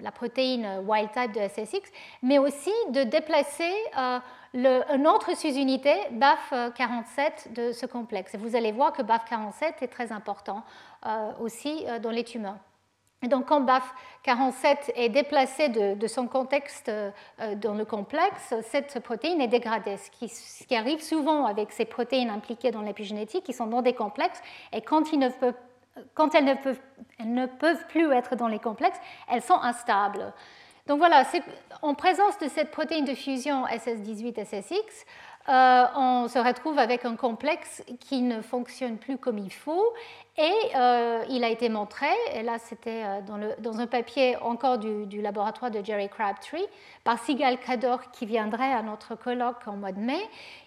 la 0.00 0.12
protéine 0.12 0.82
wild 0.86 1.10
type 1.12 1.32
de 1.32 1.40
SSX, 1.40 1.90
mais 2.22 2.38
aussi 2.38 2.72
de 2.90 3.02
déplacer 3.02 3.72
euh, 3.98 4.18
une 4.54 5.06
autre 5.06 5.36
sous-unité, 5.36 5.94
BAF47, 6.12 7.52
de 7.52 7.72
ce 7.72 7.86
complexe. 7.86 8.34
Vous 8.36 8.56
allez 8.56 8.72
voir 8.72 8.92
que 8.92 9.02
BAF47 9.02 9.82
est 9.82 9.88
très 9.88 10.12
important 10.12 10.62
euh, 11.06 11.32
aussi 11.40 11.84
euh, 11.86 11.98
dans 11.98 12.10
les 12.10 12.24
tumeurs. 12.24 12.56
Et 13.22 13.26
donc, 13.26 13.46
quand 13.46 13.62
BAF47 13.62 14.92
est 14.94 15.08
déplacé 15.08 15.68
de, 15.68 16.06
son 16.06 16.28
contexte 16.28 16.88
euh, 16.88 17.10
dans 17.56 17.74
le 17.74 17.84
complexe, 17.84 18.54
cette 18.62 19.00
protéine 19.00 19.40
est 19.40 19.48
dégradée, 19.48 19.96
ce 19.96 20.64
qui, 20.66 20.76
arrive 20.76 21.02
souvent 21.02 21.44
avec 21.44 21.72
ces 21.72 21.84
protéines 21.84 22.30
impliquées 22.30 22.70
dans 22.70 22.82
l'épigénétique, 22.82 23.42
qui 23.42 23.52
sont 23.52 23.66
dans 23.66 23.82
des 23.82 23.94
complexes, 23.94 24.40
et 24.72 24.82
quand, 24.82 25.12
elles, 25.12 25.18
ne 27.24 27.46
peuvent, 27.46 27.86
plus 27.88 28.12
être 28.12 28.36
dans 28.36 28.48
les 28.48 28.60
complexes, 28.60 29.00
elles 29.28 29.42
sont 29.42 29.60
instables. 29.60 30.32
Donc 30.86 30.98
voilà, 30.98 31.24
en 31.82 31.94
présence 31.94 32.38
de 32.38 32.48
cette 32.48 32.70
protéine 32.70 33.04
de 33.04 33.14
fusion 33.14 33.66
SS18-SSX, 33.66 35.04
euh, 35.48 35.84
on 35.96 36.28
se 36.28 36.38
retrouve 36.38 36.78
avec 36.78 37.06
un 37.06 37.16
complexe 37.16 37.82
qui 38.00 38.20
ne 38.20 38.42
fonctionne 38.42 38.98
plus 38.98 39.16
comme 39.16 39.38
il 39.38 39.52
faut. 39.52 39.94
Et 40.36 40.52
euh, 40.76 41.24
il 41.30 41.42
a 41.42 41.48
été 41.48 41.68
montré, 41.68 42.06
et 42.32 42.42
là 42.42 42.58
c'était 42.58 43.02
euh, 43.04 43.20
dans, 43.58 43.80
un 43.80 43.86
papier 43.86 44.36
encore 44.36 44.78
du, 44.78 45.20
laboratoire 45.20 45.70
de 45.70 45.84
Jerry 45.84 46.08
Crabtree, 46.08 46.64
par 47.02 47.18
Sigal 47.18 47.58
Kador 47.58 48.10
qui 48.12 48.24
viendrait 48.24 48.72
à 48.72 48.82
notre 48.82 49.16
colloque 49.16 49.66
en 49.66 49.72
mois 49.72 49.90
de 49.90 49.98
mai. 49.98 50.20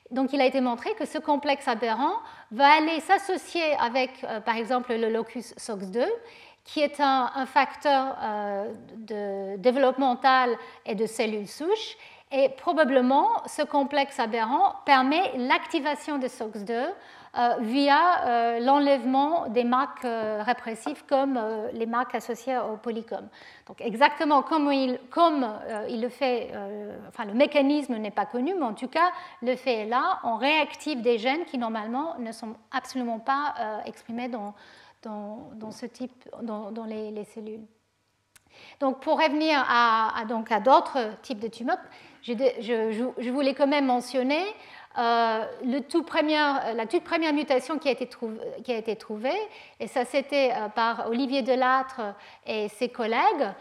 Donc 0.10 0.34
il 0.34 0.42
a 0.42 0.46
été 0.46 0.60
montré 0.60 0.94
que 0.96 1.06
ce 1.06 1.20
complexe 1.20 1.70
aberrant 1.70 2.16
va 2.52 2.68
aller 2.68 3.00
s'associer 3.00 3.76
avec, 3.80 4.26
par 4.44 4.58
exemple, 4.58 4.94
le 4.94 5.10
locus 5.10 5.54
SOX2, 5.56 6.06
qui 6.66 6.82
est 6.82 7.00
un, 7.00 7.32
un 7.34 7.46
facteur 7.46 8.18
de 8.98 9.56
développemental 9.56 10.50
et 10.86 10.96
de 10.96 11.06
cellules 11.06 11.48
souches, 11.48 11.96
et 12.32 12.50
probablement, 12.50 13.28
ce 13.46 13.62
complexe 13.62 14.20
aberrant 14.20 14.76
permet 14.86 15.38
l'activation 15.38 16.18
de 16.18 16.28
SOX2 16.28 16.88
euh, 17.38 17.56
via 17.62 18.26
euh, 18.26 18.60
l'enlèvement 18.60 19.48
des 19.48 19.64
marques 19.64 20.04
euh, 20.04 20.44
répressives 20.44 21.06
comme 21.08 21.40
les 21.72 21.86
marques 21.86 22.14
associées 22.14 22.58
au 22.58 22.76
polycom. 22.76 23.26
Donc 23.68 23.80
exactement 23.80 24.42
comme 24.44 24.70
il, 24.72 25.00
le 25.10 26.10
fait, 26.10 26.52
enfin 27.08 27.24
le 27.24 27.34
mécanisme 27.34 27.96
n'est 27.96 28.12
pas 28.12 28.26
connu, 28.26 28.54
mais 28.54 28.66
en 28.66 28.74
tout 28.74 28.90
cas 28.90 29.12
le 29.42 29.56
fait 29.56 29.84
est 29.84 29.86
là, 29.86 30.20
on 30.26 30.36
réactive 30.36 31.02
des 31.02 31.18
gènes 31.18 31.46
qui 31.46 31.58
normalement 31.58 32.16
ne 32.20 32.34
sont 32.34 32.54
absolument 32.70 33.20
pas 33.20 33.56
exprimés 33.86 34.28
dans, 34.28 34.54
ce 35.72 35.86
type, 35.86 36.30
dans, 36.42 36.86
les, 36.86 37.24
cellules. 37.24 37.66
Donc 38.80 39.00
pour 39.02 39.22
revenir 39.22 39.64
à, 39.68 40.24
d'autres 40.64 40.98
types 41.22 41.40
de 41.40 41.48
tumeurs, 41.48 41.78
je, 42.24 43.30
voulais 43.30 43.54
quand 43.54 43.68
même 43.68 43.86
mentionner 43.86 44.44
euh, 44.98 45.46
la 45.64 45.82
toute 45.82 46.06
première 46.06 47.34
mutation 47.34 47.78
qui 47.78 47.88
a 47.88 47.92
été, 47.92 48.10
qui 48.64 48.74
a 48.74 48.78
été 48.78 48.96
trouvée, 48.96 49.40
et 49.80 49.88
ça 49.88 50.04
c'était 50.04 50.52
euh, 50.52 50.68
par 50.68 51.08
Olivier 51.10 51.44
Delattre 51.44 52.02
et 52.46 52.68
ses 52.68 52.90
collègues 52.90 53.54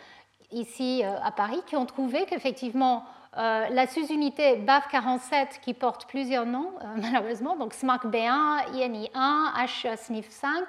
ici 0.51 1.03
euh, 1.05 1.15
à 1.23 1.31
Paris, 1.31 1.63
qui 1.67 1.77
ont 1.77 1.87
trouvé 1.87 2.27
qu'effectivement 2.27 3.05
la 3.37 3.87
sous-unité 3.87 4.57
BAF47 4.57 5.61
qui 5.63 5.73
porte 5.73 6.09
plusieurs 6.09 6.47
noms, 6.47 6.73
malheureusement, 6.97 7.55
donc 7.55 7.75
SMARC-B1, 7.75 8.73
INI1, 8.73 9.55
H-SNIF5, 9.55 10.65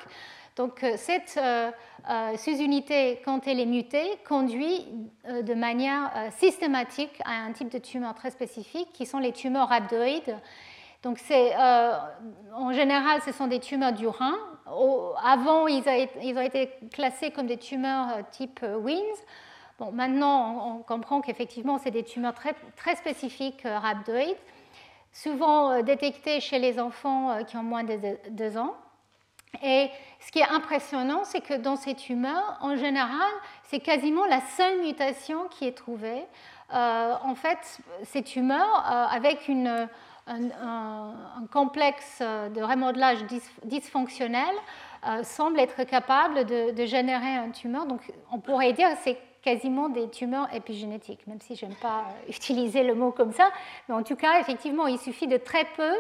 donc 0.56 0.84
euh, 0.84 0.96
cette 0.98 1.38
euh, 1.38 1.72
euh, 2.10 2.38
sous-unité, 2.38 3.22
quand 3.24 3.48
elle 3.48 3.60
est 3.60 3.66
mutée, 3.66 4.20
conduit 4.28 4.86
de 5.26 5.54
manière 5.54 6.12
systématique 6.38 7.22
à 7.26 7.46
un 7.46 7.52
type 7.54 7.70
de 7.70 7.78
tumeur 7.78 8.16
très 8.16 8.32
spécifique 8.32 8.90
qui 8.92 9.06
sont 9.06 9.20
les 9.20 9.32
tumeurs 9.32 9.70
rhabdoïdes. 9.70 10.36
Donc 11.04 11.20
en 11.30 12.74
général, 12.74 13.22
ce 13.26 13.32
sont 13.32 13.48
des 13.48 13.60
tumeurs 13.60 13.94
du 13.94 14.08
rein. 14.08 14.38
avant, 15.24 15.68
ils, 15.68 15.84
ont 16.38 16.42
été 16.42 16.72
classés 16.92 17.32
comme 17.32 17.48
des 17.48 17.58
tumeurs 17.58 18.08
type 18.32 18.62
WINS. 18.64 19.18
Bon, 19.80 19.92
maintenant, 19.92 20.76
on, 20.76 20.84
comprend 20.84 21.22
qu'effectivement, 21.22 21.78
c'est 21.78 21.92
des 21.92 22.04
tumeurs 22.04 22.34
très, 22.34 22.96
spécifiques 22.96 23.64
rhabdoïdes, 23.64 24.38
souvent 25.12 25.82
détectées 25.82 26.40
chez 26.40 26.60
les 26.60 26.80
enfants 26.80 27.44
qui 27.46 27.58
ont 27.58 27.64
moins 27.64 27.84
de 27.84 27.98
2 28.30 28.58
ans. 28.58 28.76
Et 29.64 29.90
ce 30.20 30.32
qui 30.32 30.40
est 30.40 30.50
impressionnant, 30.50 31.24
c'est 31.24 31.42
que 31.42 31.56
dans 31.56 31.76
ces 31.76 31.94
tumeurs, 31.94 32.58
en 32.62 32.76
général, 32.76 33.32
c'est 33.64 33.80
quasiment 33.80 34.26
la 34.26 34.42
seule 34.42 34.82
mutation 34.82 35.48
qui 35.50 35.66
est 35.68 35.78
trouvée. 35.78 36.24
Euh, 36.74 37.14
en 37.24 37.36
fait, 37.36 37.80
ces 38.04 38.24
tumeurs, 38.24 38.86
euh, 38.90 39.06
avec 39.16 39.50
un, 39.50 39.90
complexe 41.52 42.22
de 42.22 42.62
remodelage 42.62 43.26
dysfonctionnel, 43.66 44.56
euh, 45.08 45.24
semblent 45.24 45.60
être 45.60 45.84
capables 45.84 46.46
de, 46.46 46.86
générer 46.86 47.36
un 47.36 47.50
tumeur. 47.50 47.88
Donc, 47.88 48.02
on 48.32 48.40
pourrait 48.40 48.74
dire 48.74 48.90
que 48.92 48.98
c'est 49.04 49.18
quasiment 49.42 49.90
des 49.90 50.08
tumeurs 50.10 50.48
épigénétiques, 50.54 51.26
même 51.26 51.42
si 51.42 51.56
je 51.56 51.66
n'aime 51.66 51.76
pas 51.76 52.06
utiliser 52.30 52.84
le 52.84 52.94
mot 52.94 53.12
comme 53.12 53.34
ça. 53.34 53.50
Mais 53.90 53.96
en 53.96 54.04
tout 54.04 54.16
cas, 54.16 54.40
effectivement, 54.40 54.88
il 54.88 55.00
suffit 55.00 55.28
de 55.28 55.38
très 55.38 55.66
peu, 55.76 55.92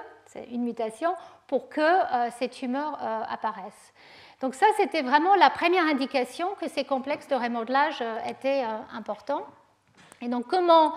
une 0.52 0.64
mutation, 0.64 1.14
pour 1.48 1.68
que 1.68 1.82
euh, 1.82 2.30
ces 2.40 2.48
tumeurs 2.48 2.98
euh, 3.02 3.24
apparaissent. 3.30 3.94
Donc 4.40 4.56
ça, 4.56 4.66
c'était 4.78 5.02
vraiment 5.02 5.36
la 5.36 5.49
première 5.49 5.86
indication 5.86 6.48
que 6.60 6.70
ces 6.70 6.86
complexes 6.86 7.28
de 7.28 7.36
remodelage 7.36 7.99
euh, 8.02 8.18
étaient 8.26 8.64
importants. 8.94 9.45
Et 10.24 10.28
donc, 10.28 10.45
comment, 10.45 10.94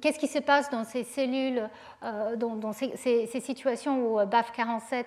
qu'est-ce 0.00 0.20
qui 0.20 0.28
se 0.28 0.38
passe 0.38 0.70
dans 0.70 0.84
ces 0.84 1.02
cellules, 1.02 1.68
dans, 2.36 2.72
ces, 2.72 3.26
situations 3.26 3.98
où 4.06 4.20
BAF47 4.20 5.04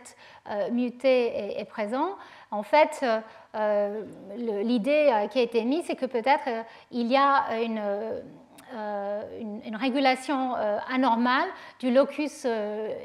muté 0.71 1.57
est, 1.57 1.63
présent? 1.63 2.17
En 2.51 2.63
fait, 2.63 3.05
l'idée 4.35 5.25
qui 5.31 5.39
a 5.39 5.41
été 5.41 5.63
mise, 5.63 5.85
c'est 5.85 5.95
que 5.95 6.05
peut-être 6.05 6.65
il 6.91 7.07
y 7.07 7.15
a 7.15 7.61
une, 7.61 7.81
une, 9.39 9.75
régulation 9.75 10.55
anormale 10.89 11.47
du 11.79 11.91
locus 11.91 12.45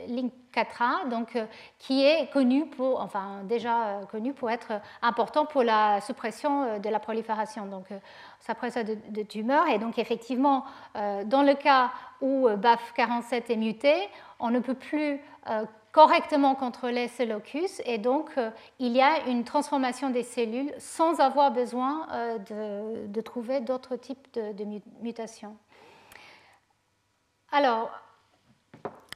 link 0.09 0.33
donc, 1.09 1.37
euh, 1.37 1.47
qui 1.79 2.05
est 2.05 2.31
connu 2.33 2.67
pour, 2.67 3.01
enfin 3.01 3.43
déjà 3.45 3.87
euh, 3.87 4.07
connu 4.07 4.33
pour 4.33 4.51
être 4.51 4.81
important 5.03 5.45
pour 5.45 5.63
la 5.63 6.01
suppression 6.01 6.63
euh, 6.63 6.79
de 6.79 6.89
la 6.89 6.99
prolifération, 6.99 7.67
donc 7.67 7.87
suppression 8.41 8.83
de, 8.83 8.97
de 9.11 9.23
tumeurs. 9.23 9.69
Et 9.69 9.79
donc 9.79 9.99
effectivement, 9.99 10.65
dans 10.95 11.43
le 11.43 11.55
cas 11.55 11.91
où 12.21 12.49
BAF47 12.49 13.53
est 13.53 13.57
muté, 13.57 13.95
on 14.39 14.51
ne 14.51 14.61
peut 14.61 14.75
plus 14.75 15.21
correctement 15.97 16.55
contrôler 16.55 17.09
ce 17.09 17.23
locus 17.23 17.81
et 17.87 17.97
donc 17.97 18.31
il 18.79 18.93
y 18.93 19.01
a 19.01 19.27
une 19.29 19.45
transformation 19.45 20.11
des 20.11 20.25
cellules 20.25 20.71
sans 20.77 21.21
avoir 21.21 21.53
besoin 21.53 22.07
de, 22.51 23.21
trouver 23.23 23.61
d'autres 23.61 23.97
types 23.97 24.29
de, 24.35 24.65
mutations. 25.01 25.57
Alors, 27.51 27.89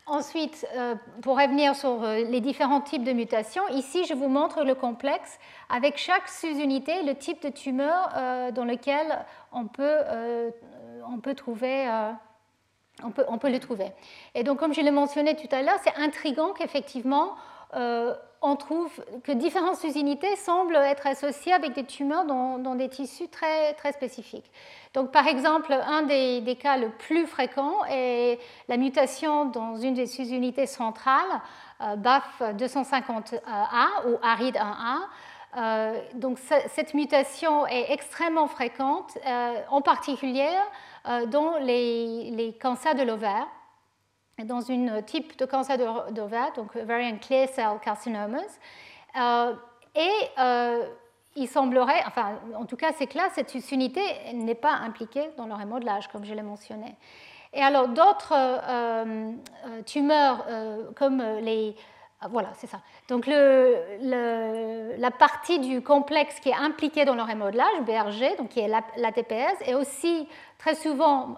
Ensuite, 0.06 0.66
euh, 0.74 0.96
pour 1.22 1.40
revenir 1.40 1.76
sur 1.76 2.02
euh, 2.02 2.16
les 2.24 2.40
différents 2.40 2.80
types 2.80 3.04
de 3.04 3.12
mutations, 3.12 3.62
ici 3.68 4.04
je 4.06 4.14
vous 4.14 4.26
montre 4.26 4.64
le 4.64 4.74
complexe 4.74 5.38
avec 5.68 5.98
chaque 5.98 6.26
sous-unité, 6.26 7.04
le 7.04 7.14
type 7.14 7.40
de 7.44 7.48
tumeur 7.48 8.08
euh, 8.16 8.50
dans 8.50 8.64
lequel 8.64 9.24
on 9.52 9.66
peut, 9.66 9.98
on 11.08 11.20
peut 11.20 11.34
trouver. 11.34 11.86
On 13.02 13.38
peut, 13.38 13.50
le 13.50 13.58
trouver. 13.58 13.92
Et 14.34 14.42
donc, 14.42 14.58
comme 14.58 14.74
je 14.74 14.80
l'ai 14.80 14.90
mentionné 14.90 15.36
tout 15.36 15.54
à 15.54 15.62
l'heure, 15.62 15.78
c'est 15.82 15.94
intriguant 15.96 16.52
qu'effectivement, 16.52 17.36
on 18.42 18.56
trouve 18.56 18.90
que 19.22 19.32
différentes 19.32 19.76
sous-unités 19.76 20.34
semblent 20.36 20.76
être 20.76 21.06
associées 21.06 21.52
avec 21.52 21.74
des 21.74 21.84
tumeurs 21.84 22.24
dans, 22.24 22.74
des 22.74 22.88
tissus 22.88 23.28
très, 23.28 23.74
très 23.74 23.92
spécifiques. 23.92 24.50
Donc, 24.94 25.12
par 25.12 25.26
exemple, 25.26 25.72
un 25.72 26.02
des, 26.02 26.58
cas 26.60 26.78
le 26.78 26.88
plus 26.88 27.26
fréquent 27.26 27.84
est 27.90 28.38
la 28.68 28.78
mutation 28.78 29.44
dans 29.44 29.76
une 29.76 29.94
des 29.94 30.06
sous-unités 30.06 30.66
centrales, 30.66 31.40
euh, 31.82 31.96
BAF250A 31.96 33.40
ou 34.06 34.14
ARID1A. 34.24 35.00
Euh, 35.56 36.00
donc, 36.14 36.38
cette 36.38 36.94
mutation 36.94 37.66
est 37.66 37.92
extrêmement 37.92 38.46
fréquente, 38.46 39.18
euh, 39.26 39.60
en 39.68 39.82
particulier 39.82 40.48
dans 41.04 41.58
les, 41.58 42.56
cancers 42.60 42.94
de 42.94 43.02
l'ovaire 43.02 43.46
dans 44.44 44.60
une 44.60 45.02
type 45.02 45.36
de 45.38 45.44
cancer 45.44 45.76
d'ovaire, 46.12 46.52
donc 46.54 46.76
ovarian 46.76 47.18
clear 47.18 47.48
cell 47.48 47.78
carcinomas. 47.82 48.58
Euh, 49.18 49.54
et 49.94 50.10
euh, 50.38 50.86
il 51.36 51.48
semblerait, 51.48 52.02
enfin 52.06 52.38
en 52.56 52.64
tout 52.64 52.76
cas 52.76 52.92
c'est 52.96 53.06
clair, 53.06 53.26
cette 53.34 53.54
unité 53.70 54.00
n'est 54.34 54.54
pas 54.54 54.72
impliquée 54.72 55.30
dans 55.36 55.46
le 55.46 55.54
remodelage, 55.54 56.08
comme 56.08 56.24
je 56.24 56.34
l'ai 56.34 56.42
mentionné. 56.42 56.94
Et 57.52 57.62
alors 57.62 57.88
d'autres 57.88 58.34
euh, 58.34 59.32
tumeurs 59.86 60.46
comme 60.96 61.22
les... 61.40 61.74
Voilà, 62.28 62.50
c'est 62.56 62.66
ça. 62.66 62.80
Donc 63.08 63.26
la 63.26 65.10
partie 65.10 65.58
du 65.58 65.82
complexe 65.82 66.38
qui 66.40 66.50
est 66.50 66.54
impliquée 66.54 67.04
dans 67.04 67.14
le 67.14 67.22
remodelage, 67.22 67.80
BRG, 67.86 68.36
donc 68.36 68.50
qui 68.50 68.60
est 68.60 68.68
l'ATPS, 68.68 69.62
est 69.66 69.74
aussi 69.74 70.28
très 70.58 70.74
souvent 70.74 71.36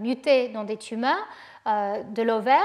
mutée 0.00 0.48
dans 0.48 0.64
des 0.64 0.78
tumeurs. 0.78 1.26
Euh, 1.66 2.04
de 2.04 2.22
l'ovaire. 2.22 2.62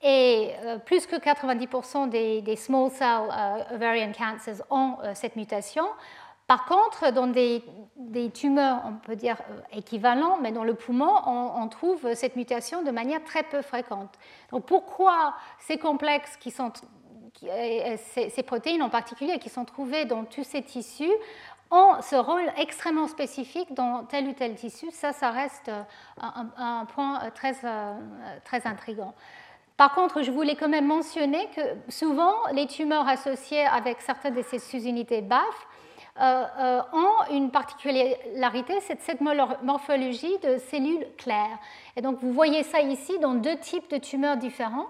Et 0.00 0.52
euh, 0.64 0.78
plus 0.78 1.06
que 1.06 1.16
90% 1.16 2.08
des, 2.08 2.56
small 2.56 2.90
cell 2.90 3.28
euh, 3.30 3.74
ovarian 3.74 4.12
cancers 4.12 4.62
ont 4.70 4.96
cette 5.12 5.36
mutation. 5.36 5.84
Par 6.50 6.64
contre, 6.64 7.12
dans 7.12 7.28
des, 7.28 7.62
tumeurs, 8.34 8.82
on 8.84 8.94
peut 8.94 9.14
dire 9.14 9.36
équivalentes, 9.70 10.40
mais 10.42 10.50
dans 10.50 10.64
le 10.64 10.74
poumon, 10.74 11.12
on, 11.24 11.68
trouve 11.68 12.12
cette 12.14 12.34
mutation 12.34 12.82
de 12.82 12.90
manière 12.90 13.22
très 13.22 13.44
peu 13.44 13.62
fréquente. 13.62 14.18
Donc 14.50 14.66
pourquoi 14.66 15.34
ces 15.60 15.78
complexes 15.78 16.36
qui 16.38 16.50
sont 16.50 16.72
ces, 17.38 18.42
protéines 18.42 18.82
en 18.82 18.88
particulier 18.88 19.38
qui 19.38 19.48
sont 19.48 19.64
trouvées 19.64 20.06
dans 20.06 20.24
tous 20.24 20.42
ces 20.42 20.60
tissus 20.62 21.12
ont 21.70 22.02
ce 22.02 22.16
rôle 22.16 22.50
extrêmement 22.56 23.06
spécifique 23.06 23.72
dans 23.74 24.02
tel 24.02 24.26
ou 24.26 24.32
tel 24.32 24.56
tissu? 24.56 24.90
Ça, 24.90 25.12
ça 25.12 25.30
reste 25.30 25.70
un, 26.20 26.84
point 26.86 27.30
très, 27.32 27.54
très 28.42 28.66
intrigant. 28.66 29.14
Par 29.76 29.94
contre, 29.94 30.22
je 30.22 30.32
voulais 30.32 30.56
quand 30.56 30.68
même 30.68 30.88
mentionner 30.88 31.48
que 31.54 31.60
souvent, 31.92 32.34
les 32.52 32.66
tumeurs 32.66 33.06
associées 33.06 33.66
avec 33.66 34.00
certaines 34.00 34.34
de 34.34 34.42
ces 34.42 34.58
sous-unités 34.58 35.22
BAF 35.22 35.38
euh, 35.38 35.44
euh, 35.44 35.78
ont 36.20 37.32
une 37.32 37.50
particularité, 37.50 38.80
cette 38.80 39.20
morphologie 39.20 40.38
de 40.38 40.58
cellules 40.58 41.06
claires. 41.16 41.58
Et 41.96 42.02
donc, 42.02 42.18
vous 42.20 42.32
voyez 42.32 42.62
ça 42.62 42.80
ici 42.80 43.18
dans 43.18 43.34
deux 43.34 43.56
types 43.58 43.90
de 43.90 43.98
tumeurs 43.98 44.36
différents. 44.36 44.86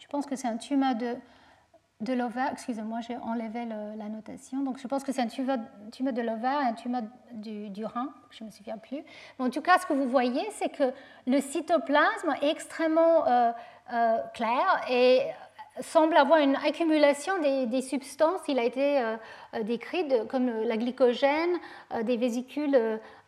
Je 0.00 0.06
pense 0.06 0.26
que 0.26 0.36
c'est 0.36 0.48
un 0.48 0.56
tumeur 0.56 0.94
de, 0.94 2.12
l'ovaire. 2.12 2.50
Excusez-moi, 2.52 3.00
j'ai 3.00 3.16
enlevé 3.16 3.64
la 3.64 4.08
notation. 4.08 4.62
Donc, 4.62 4.78
je 4.78 4.86
pense 4.86 5.02
que 5.02 5.12
c'est 5.12 5.22
un 5.22 5.26
tumeur, 5.26 5.58
de 5.58 6.22
l'ovaire 6.22 6.60
et 6.62 6.66
un 6.66 6.74
tumeur 6.74 7.02
du, 7.32 7.84
rein. 7.84 8.08
Je 8.30 8.44
ne 8.44 8.48
me 8.48 8.52
souviens 8.52 8.78
plus. 8.78 9.02
En 9.38 9.50
tout 9.50 9.62
cas, 9.62 9.78
ce 9.78 9.86
que 9.86 9.94
vous 9.94 10.08
voyez, 10.08 10.46
c'est 10.52 10.68
que 10.68 10.92
le 11.26 11.40
cytoplasme 11.40 12.34
est 12.40 12.50
extrêmement 12.50 13.26
euh, 13.26 13.52
euh, 13.92 14.18
clair 14.32 14.80
et 14.88 15.22
semble 15.80 16.16
avoir 16.16 16.38
une 16.38 16.56
accumulation 16.56 17.34
des, 17.40 17.82
substances. 17.82 18.40
Il 18.48 18.58
a 18.58 18.64
été 18.64 19.00
euh, 19.00 19.16
décrit 19.62 20.06
comme 20.28 20.48
la 20.62 20.76
glycogène, 20.76 21.56
euh, 21.94 22.02
des 22.02 22.16
vésicules 22.16 22.78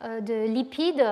de 0.02 0.46
lipides, 0.46 1.04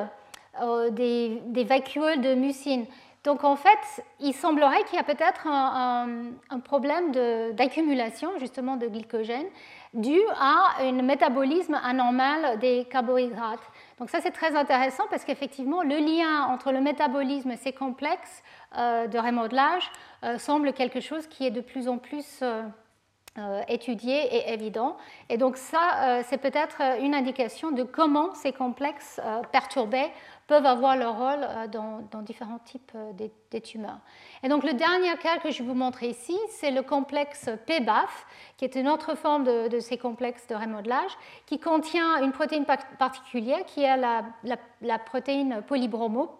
des, 0.93 1.65
vacuoles 1.65 2.21
de 2.21 2.35
mucine. 2.35 2.87
Donc 3.25 3.43
en 3.43 3.57
fait, 3.57 4.03
il 4.21 4.33
semblerait 4.33 4.85
qu'il 4.85 4.97
y 4.97 5.01
a 5.01 5.05
peut-être 5.05 5.49
un, 5.49 6.31
problème 6.65 7.11
d'accumulation 7.55 8.31
justement 8.39 8.77
de 8.77 8.87
glycogène 8.87 9.47
dû 9.95 10.21
à 10.39 10.77
un 10.81 11.03
métabolisme 11.03 11.79
anormal 11.83 12.59
des 12.61 12.87
carbohydrates. 12.91 13.69
Donc 13.99 14.11
ça 14.11 14.21
c'est 14.21 14.31
très 14.31 14.55
intéressant 14.55 15.05
parce 15.09 15.25
qu'effectivement 15.25 15.83
le 15.83 15.97
lien 15.97 16.45
entre 16.45 16.71
le 16.71 16.81
métabolisme 16.81 17.51
et 17.51 17.57
ces 17.57 17.73
complexes 17.73 18.43
euh, 18.77 19.07
de 19.07 19.19
remodelage 19.19 19.91
euh, 20.23 20.39
semble 20.39 20.75
quelque 20.75 21.01
chose 21.01 21.27
qui 21.27 21.47
est 21.47 21.51
de 21.51 21.63
plus 21.63 21.89
en 21.89 21.97
plus 21.97 22.43
euh, 22.43 23.63
étudié 23.69 24.35
et 24.35 24.53
évident. 24.53 24.97
Et 25.29 25.37
donc 25.37 25.59
ça, 25.59 26.23
c'est 26.27 26.39
peut-être 26.39 26.81
une 27.03 27.15
indication 27.15 27.71
de 27.71 27.83
comment 27.83 28.35
ces 28.35 28.51
complexes 28.51 29.21
perturbés 29.53 30.11
peuvent 30.47 30.67
avoir 30.67 30.97
leur 30.97 31.17
rôle 31.19 31.47
dans, 31.73 32.23
différents 32.23 32.59
types 32.61 32.93
des, 33.15 33.61
tumeurs. 33.61 33.99
Et 34.43 34.49
donc 34.49 34.65
le 34.65 34.75
dernier 34.75 35.17
cas 35.17 35.39
que 35.39 35.51
je 35.51 35.63
vais 35.63 35.69
vous 35.69 35.75
montrer 35.75 36.09
ici, 36.09 36.37
c'est 36.51 36.71
le 36.71 36.83
complexe 36.83 37.49
PBAF, 37.67 38.27
qui 38.57 38.65
est 38.65 38.75
une 38.75 38.89
autre 38.89 39.15
forme 39.15 39.45
de, 39.45 39.81
ces 39.81 39.99
complexes 39.99 40.47
de 40.47 40.55
remodelage, 40.55 41.11
qui 41.47 41.59
contient 41.59 42.23
une 42.23 42.33
protéine 42.33 42.65
particulière 42.99 43.65
qui 43.67 43.83
est 43.83 43.97
la, 43.97 44.99
protéine 44.99 45.63
polybromo, 45.67 46.31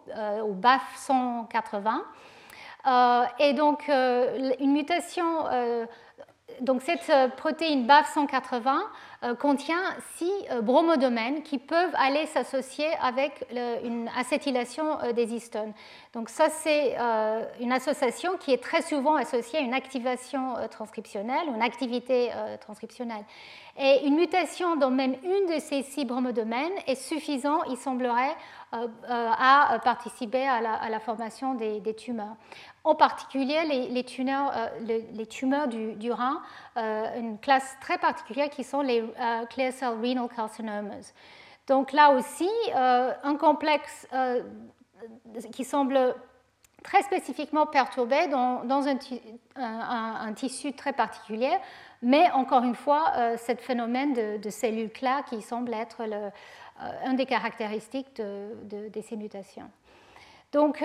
ou 0.45 0.53
BAF 0.53 0.97
180. 0.97 2.05
Euh, 2.87 3.25
et 3.39 3.53
donc, 3.53 3.89
euh, 3.89 4.53
une 4.61 4.73
mutation, 4.73 5.47
euh, 5.51 5.87
donc 6.61 6.83
cette 6.83 7.11
protéine 7.37 7.87
BAF180 7.87 8.77
contient 9.35 9.83
six 10.17 10.33
bromodomènes 10.63 11.43
qui 11.43 11.59
peuvent 11.59 11.95
aller 11.95 12.27
s'associer 12.27 12.89
avec 13.03 13.45
une 13.85 14.09
acétylation 14.17 14.99
des 15.15 15.35
histones. 15.35 15.73
Donc 16.13 16.29
ça, 16.29 16.49
c'est 16.49 16.97
une 17.61 17.73
association 17.73 18.37
qui 18.39 18.53
est 18.53 18.63
très 18.63 18.83
souvent 18.83 19.17
associée 19.17 19.59
à 19.59 19.63
une 19.63 19.75
activation 19.75 20.55
transcriptionnelle 20.71 21.49
une 21.55 21.63
activité 21.63 22.31
transcriptionnelle. 22.61 23.25
Et 23.79 24.07
une 24.07 24.17
mutation 24.17 24.77
dans 24.77 24.91
même 24.91 25.17
une 25.23 25.55
de 25.55 25.61
ces 25.61 25.83
six 25.83 26.05
bromodomènes 26.05 26.73
est 26.87 26.95
suffisant, 26.95 27.63
il 27.65 27.77
semblerait, 27.77 28.35
à 28.73 29.79
participer 29.85 30.47
à 30.47 30.61
la, 30.61 31.01
formation 31.01 31.55
des, 31.55 31.95
tumeurs 31.95 32.37
en 32.87 32.95
particulier 32.95 33.89
les, 33.91 34.05
tumeurs, 34.05 34.53
euh, 34.55 35.67
du, 35.67 36.13
rein, 36.13 36.41
euh, 36.77 37.19
une 37.19 37.37
classe 37.39 37.77
très 37.81 37.99
particulière 37.99 38.49
qui 38.49 38.63
sont 38.63 38.81
les 38.81 39.01
euh, 39.01 39.45
clear 39.47 39.73
cell 39.73 39.95
renal 40.01 40.29
carcinomas. 40.29 41.13
Donc 41.67 41.91
là 41.93 42.13
aussi, 42.13 42.49
un 42.77 43.35
complexe 43.35 44.07
qui 45.51 45.65
semble 45.65 46.15
très 46.85 47.03
spécifiquement 47.03 47.67
perturbé 47.67 48.29
dans, 48.29 48.87
un, 49.57 50.33
tissu 50.33 50.73
très 50.75 50.93
particulier, 50.93 51.51
mais 52.03 52.31
encore 52.31 52.63
une 52.63 52.77
fois, 52.77 53.13
ce 53.37 53.57
phénomène 53.57 54.39
de, 54.39 54.49
cellules 54.51 54.93
claires 54.93 55.25
qui 55.25 55.43
semble 55.43 55.75
être 55.75 56.05
le, 56.05 56.31
un 56.79 57.15
des 57.15 57.27
caractéristiques 57.27 58.17
de, 58.17 59.01
ces 59.03 59.17
mutations. 59.17 59.71
Donc, 60.53 60.83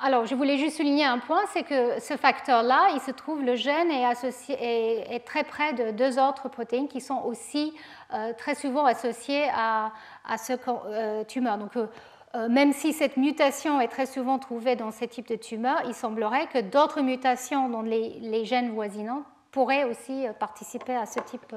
alors, 0.00 0.26
je 0.26 0.34
voulais 0.34 0.56
juste 0.56 0.78
souligner 0.78 1.04
un 1.04 1.18
point, 1.18 1.42
c'est 1.52 1.62
que 1.62 2.00
ce 2.00 2.16
facteur-là, 2.16 2.88
il 2.94 3.00
se 3.00 3.10
trouve, 3.10 3.42
le 3.42 3.54
gène 3.54 3.90
est, 3.90 5.24
très 5.24 5.44
près 5.44 5.74
de 5.74 5.90
deux 5.90 6.18
autres 6.18 6.48
protéines 6.48 6.88
qui 6.88 7.00
sont 7.00 7.22
aussi 7.24 7.72
euh, 8.12 8.32
très 8.32 8.54
souvent 8.54 8.86
associées 8.86 9.48
à, 9.54 9.92
ce 10.38 10.54
euh, 10.66 11.24
tumeur. 11.24 11.58
Donc, 11.58 11.76
euh, 11.76 12.48
même 12.48 12.72
si 12.72 12.92
cette 12.92 13.18
mutation 13.18 13.80
est 13.80 13.88
très 13.88 14.06
souvent 14.06 14.38
trouvée 14.38 14.76
dans 14.76 14.90
ces 14.90 15.06
types 15.06 15.28
de 15.28 15.36
tumeurs, 15.36 15.82
il 15.86 15.94
semblerait 15.94 16.46
que 16.46 16.60
d'autres 16.60 17.02
mutations 17.02 17.68
dans 17.68 17.82
les, 17.82 18.44
gènes 18.44 18.70
voisinants 18.70 19.22
pourraient 19.50 19.84
aussi 19.84 20.24
participer 20.40 20.96
à 20.96 21.04
ce 21.04 21.20
type 21.20 21.54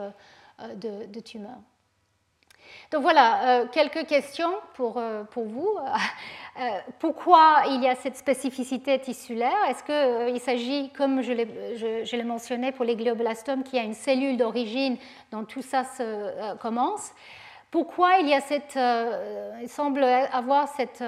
de 0.59 1.19
tumeur. 1.21 1.55
Donc 2.91 3.01
voilà, 3.01 3.65
quelques 3.71 4.05
questions 4.07 4.53
pour, 4.73 5.01
pour 5.31 5.45
vous. 5.45 5.77
Euh, 6.57 6.79
pourquoi 6.99 7.63
il 7.67 7.83
y 7.83 7.87
a 7.87 7.95
cette 7.95 8.15
spécificité 8.15 8.97
tissulaire? 8.99 9.57
Est-ce 9.67 9.83
qu'il 9.83 9.93
euh, 9.93 10.39
s'agit, 10.39 10.89
comme 10.91 11.21
je 11.21 11.33
l'ai 11.33 12.23
mentionné 12.23 12.71
pour 12.71 12.85
les 12.85 12.95
glioblastomes, 12.95 13.63
qu'il 13.63 13.77
y 13.77 13.81
a 13.81 13.83
une 13.83 13.93
cellule 13.93 14.37
d'origine 14.37 14.95
dont 15.31 15.43
tout 15.43 15.61
ça 15.61 15.83
se, 15.83 16.01
euh, 16.01 16.55
commence? 16.55 17.11
Pourquoi 17.71 18.19
il 18.19 18.29
y 18.29 18.33
a 18.33 18.39
cette, 18.39 18.79
il 19.61 19.67
semble 19.67 20.01
avoir 20.01 20.69
cette 20.69 21.03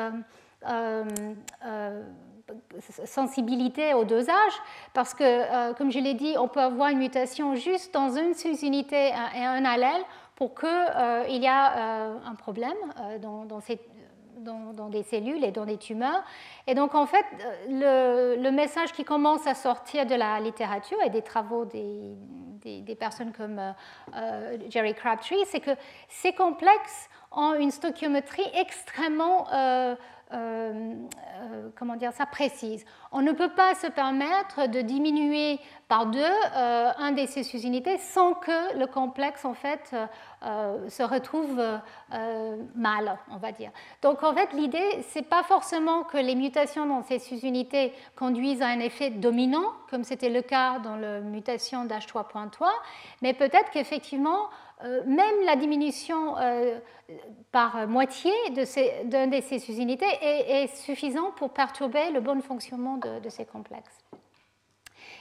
sensibilité 3.05 3.93
au 3.93 4.03
dosage, 4.03 4.51
parce 4.93 5.13
que, 5.13 5.71
comme 5.75 5.93
je 5.93 5.99
l'ai 5.99 6.13
dit, 6.13 6.35
on 6.37 6.49
peut 6.49 6.59
avoir 6.59 6.89
une 6.89 6.97
mutation 6.97 7.55
juste 7.55 7.93
dans 7.93 8.09
une 8.09 8.33
sous-unité 8.33 9.13
et 9.33 9.45
un 9.45 9.63
allèle 9.63 10.03
pour 10.37 10.53
qu'il 10.55 10.69
y 10.69 11.45
ait 11.45 11.49
un 11.49 12.35
problème 12.37 12.77
dans, 13.19 13.45
dans 14.73 14.89
des 14.89 15.03
cellules 15.03 15.43
et 15.43 15.51
dans 15.51 15.65
des 15.65 15.77
tumeurs. 15.77 16.23
Et 16.67 16.75
donc, 16.75 16.95
en 16.95 17.05
fait, 17.05 17.25
le, 17.67 18.49
message 18.51 18.93
qui 18.93 19.03
commence 19.03 19.45
à 19.45 19.53
sortir 19.53 20.05
de 20.05 20.15
la 20.15 20.39
littérature 20.39 20.97
et 21.05 21.09
des 21.09 21.21
travaux 21.21 21.65
des, 21.65 22.15
des, 22.63 22.95
personnes 22.95 23.31
comme 23.31 23.59
euh, 23.59 23.71
euh, 24.15 24.57
Jerry 24.69 24.93
Crabtree, 24.93 25.43
c'est 25.45 25.59
que 25.59 25.71
ces 26.07 26.33
complexes 26.33 27.09
ont 27.31 27.53
une 27.53 27.71
stoichiométrie 27.71 28.47
extrêmement 28.55 29.47
euh, 30.33 30.93
euh, 31.39 31.69
comment 31.77 31.95
dire 31.95 32.11
ça, 32.11 32.25
précise. 32.25 32.83
On 33.13 33.21
ne 33.21 33.31
peut 33.31 33.49
pas 33.49 33.75
se 33.75 33.87
permettre 33.87 34.67
de 34.67 34.81
diminuer 34.81 35.57
par 35.87 36.07
deux 36.07 36.19
euh, 36.19 36.91
un 36.97 37.11
des 37.13 37.27
ces 37.27 37.65
unités 37.65 37.97
sans 37.97 38.33
que 38.33 38.77
le 38.77 38.87
complexe 38.87 39.45
en 39.45 39.53
fait 39.53 39.95
se 40.41 41.03
retrouve 41.03 41.61
mal, 42.75 43.17
on 43.31 43.37
va 43.37 43.51
dire. 43.53 43.71
Donc 44.01 44.21
en 44.23 44.33
fait 44.33 44.51
l'idée 44.53 45.01
c'est 45.09 45.27
pas 45.27 45.43
forcément 45.43 46.03
que 46.03 46.17
les 46.17 46.35
mutations 46.35 46.85
dans 46.85 47.03
ces 47.03 47.19
sous-unités 47.19 47.93
conduisent 48.15 48.61
à 48.61 48.67
un 48.67 48.79
effet 48.79 49.09
dominant 49.09 49.71
comme 49.89 50.03
c'était 50.03 50.29
le 50.29 50.41
cas 50.41 50.79
dans 50.79 50.97
la 50.97 51.21
mutation 51.21 51.85
d'H3.3, 51.85 52.67
mais 53.21 53.33
peut-être 53.33 53.71
qu'effectivement 53.71 54.49
même 54.83 55.45
la 55.45 55.55
diminution 55.55 56.37
euh, 56.37 56.79
par 57.51 57.87
moitié 57.87 58.31
d'un 59.05 59.27
de, 59.27 59.41
ces 59.41 59.59
sous-unités 59.59 60.05
est, 60.21 60.67
suffisant 60.75 61.31
pour 61.31 61.51
perturber 61.51 62.11
le 62.11 62.19
bon 62.19 62.41
fonctionnement 62.41 62.97
de, 62.97 63.29
ces 63.29 63.45
complexes. 63.45 63.97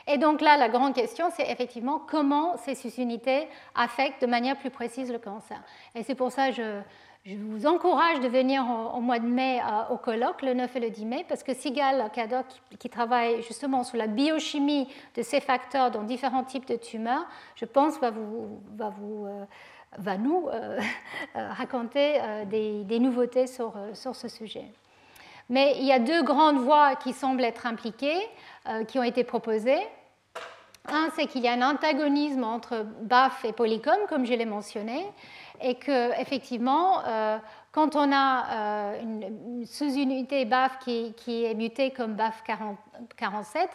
Et 0.09 0.19
donc 0.19 0.41
là, 0.41 0.57
la 0.57 0.69
grande 0.69 0.95
question, 0.95 1.31
c'est 1.35 1.51
effectivement 1.51 1.99
comment 1.99 2.57
ces 2.59 2.75
sous-unités 2.75 3.49
affectent 3.75 4.23
de 4.23 4.27
manière 4.27 4.57
plus 4.57 4.71
précise 4.71 5.11
le 5.11 5.19
cancer. 5.19 5.61
Et 5.95 6.03
c'est 6.03 6.15
pour 6.15 6.31
ça 6.31 6.51
que 6.51 6.55
je, 6.55 6.81
je 7.27 7.35
vous 7.35 7.67
encourage 7.67 8.21
de 8.21 8.29
venir 8.29 8.65
au, 8.95 9.01
mois 9.01 9.19
de 9.19 9.27
mai 9.27 9.61
euh, 9.61 9.93
au 9.93 9.97
colloque, 9.97 10.43
le 10.43 10.55
9 10.55 10.77
et 10.77 10.81
le 10.81 10.91
10 10.91 11.07
mai, 11.07 11.27
parce 11.29 11.43
que 11.43 11.55
Sigal 11.55 12.09
Kadok, 12.15 12.47
qui, 12.79 12.89
travaille 12.89 13.43
justement 13.43 13.83
sur 13.83 13.97
la 13.97 14.07
biochimie 14.07 14.87
de 15.17 15.23
ces 15.23 15.41
facteurs 15.41 15.91
dans 15.91 16.05
différents 16.05 16.45
types 16.45 16.69
de 16.69 16.77
tumeurs, 16.77 17.27
je 17.57 17.65
pense 17.65 17.99
va, 17.99 18.13
euh, 18.13 20.17
nous 20.19 20.49
euh, 20.53 20.79
raconter 21.35 22.21
des, 22.47 22.99
nouveautés 23.01 23.49
sur, 23.49 23.75
sur, 23.93 24.15
ce 24.15 24.29
sujet. 24.29 24.67
Mais 25.49 25.75
il 25.79 25.85
y 25.85 25.93
a 25.93 25.99
deux 25.99 26.23
grandes 26.23 26.59
voies 26.59 26.95
qui 26.95 27.13
semblent 27.13 27.45
être 27.45 27.67
impliquées, 27.67 28.21
qui 28.87 29.01
ont 29.01 29.05
été 29.05 29.25
proposées. 29.25 29.83
Un, 30.89 31.09
c'est 31.17 31.27
qu'il 31.27 31.43
y 31.43 31.49
a 31.49 31.53
un 31.53 31.63
antagonisme 31.63 32.45
entre 32.45 32.87
BAF 33.03 33.45
et 33.45 33.53
Polycom, 33.53 33.99
comme 34.09 34.25
je 34.25 34.35
l'ai 34.35 34.45
mentionné, 34.45 35.05
et 35.61 35.75
que 35.75 36.19
effectivement, 36.21 37.01
euh, 37.05 37.39
quand 37.73 37.97
on 37.97 38.13
a 38.13 38.45
euh, 38.95 39.03
une, 39.03 39.67
sous-unité 39.67 40.45
BAF 40.45 40.79
qui, 40.79 41.45
est 41.45 41.55
mutée 41.55 41.91
comme 41.91 42.15
BAF 42.15 42.43
47, 43.17 43.69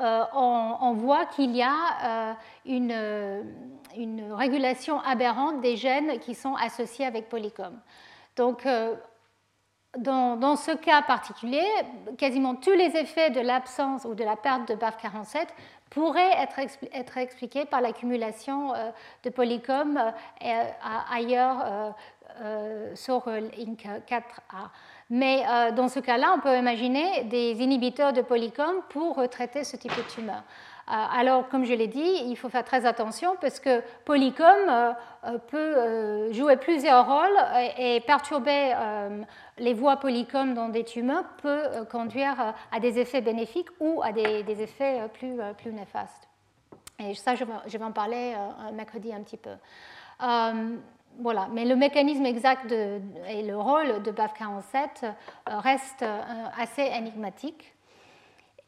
euh, 0.00 0.24
on, 0.34 0.94
voit 0.94 1.26
qu'il 1.26 1.54
y 1.54 1.62
a 1.62 2.36
une, 2.64 2.94
régulation 4.32 5.00
aberrante 5.00 5.60
des 5.60 5.76
gènes 5.76 6.18
qui 6.20 6.34
sont 6.34 6.54
associés 6.54 7.06
avec 7.06 7.28
Polycom. 7.28 7.78
Donc, 8.36 8.66
dans, 9.98 10.56
ce 10.56 10.72
cas 10.72 11.02
particulier, 11.02 11.64
quasiment 12.16 12.54
tous 12.54 12.72
les 12.72 12.96
effets 12.96 13.30
de 13.30 13.40
l'absence 13.40 14.04
ou 14.04 14.14
de 14.14 14.24
la 14.24 14.36
perte 14.36 14.68
de 14.68 14.74
BAF47 14.74 15.46
pourraient 15.92 16.32
être, 16.40 16.58
être 16.94 17.18
expliqués 17.18 17.66
par 17.66 17.82
l'accumulation 17.82 18.74
euh, 18.74 18.90
de 19.24 19.30
polycom 19.30 19.98
euh, 19.98 20.64
ailleurs 21.12 21.94
euh, 22.40 22.94
sur 22.94 23.28
Link 23.28 23.86
4A. 24.08 24.70
Mais 25.10 25.44
dans 25.76 25.88
ce 25.88 26.00
cas-là, 26.00 26.32
on 26.34 26.40
peut 26.40 26.56
imaginer 26.56 27.24
des 27.24 27.62
inhibiteurs 27.62 28.14
de 28.14 28.22
polycom 28.22 28.76
pour 28.88 29.28
traiter 29.28 29.62
ce 29.62 29.76
type 29.76 29.94
de 29.94 30.02
tumeur. 30.14 30.42
Alors, 30.86 31.48
comme 31.50 31.66
je 31.66 31.74
l'ai 31.74 31.86
dit, 31.86 32.22
il 32.26 32.36
faut 32.36 32.48
faire 32.48 32.64
très 32.64 32.86
attention 32.86 33.36
parce 33.42 33.60
que 33.60 33.82
Polycom 34.06 34.94
peut 35.48 36.32
jouer 36.32 36.56
plusieurs 36.56 37.06
rôles 37.06 37.38
et 37.76 38.00
perturber 38.00 38.72
les 39.62 39.74
voies 39.74 39.96
Polycom 39.96 40.54
dans 40.54 40.68
des 40.68 40.84
tumeurs 40.84 41.24
peut 41.40 41.84
conduire 41.90 42.54
à 42.70 42.80
des 42.80 42.98
effets 42.98 43.20
bénéfiques 43.20 43.70
ou 43.80 44.02
à 44.02 44.12
des, 44.12 44.62
effets 44.62 45.08
plus, 45.14 45.38
plus, 45.58 45.72
néfastes. 45.72 46.28
Et 46.98 47.14
ça, 47.14 47.34
je 47.34 47.44
vais, 47.44 47.84
en 47.84 47.92
parler 47.92 48.34
mercredi 48.74 49.12
un 49.12 49.22
petit 49.22 49.36
peu. 49.38 49.54
voilà, 51.18 51.48
mais 51.52 51.64
le 51.64 51.76
mécanisme 51.76 52.26
exact 52.26 52.72
et 52.72 53.42
le 53.42 53.56
rôle 53.56 54.02
de 54.02 54.10
BAF47 54.10 55.12
reste 55.46 56.04
assez 56.58 56.82
énigmatique. 56.82 57.72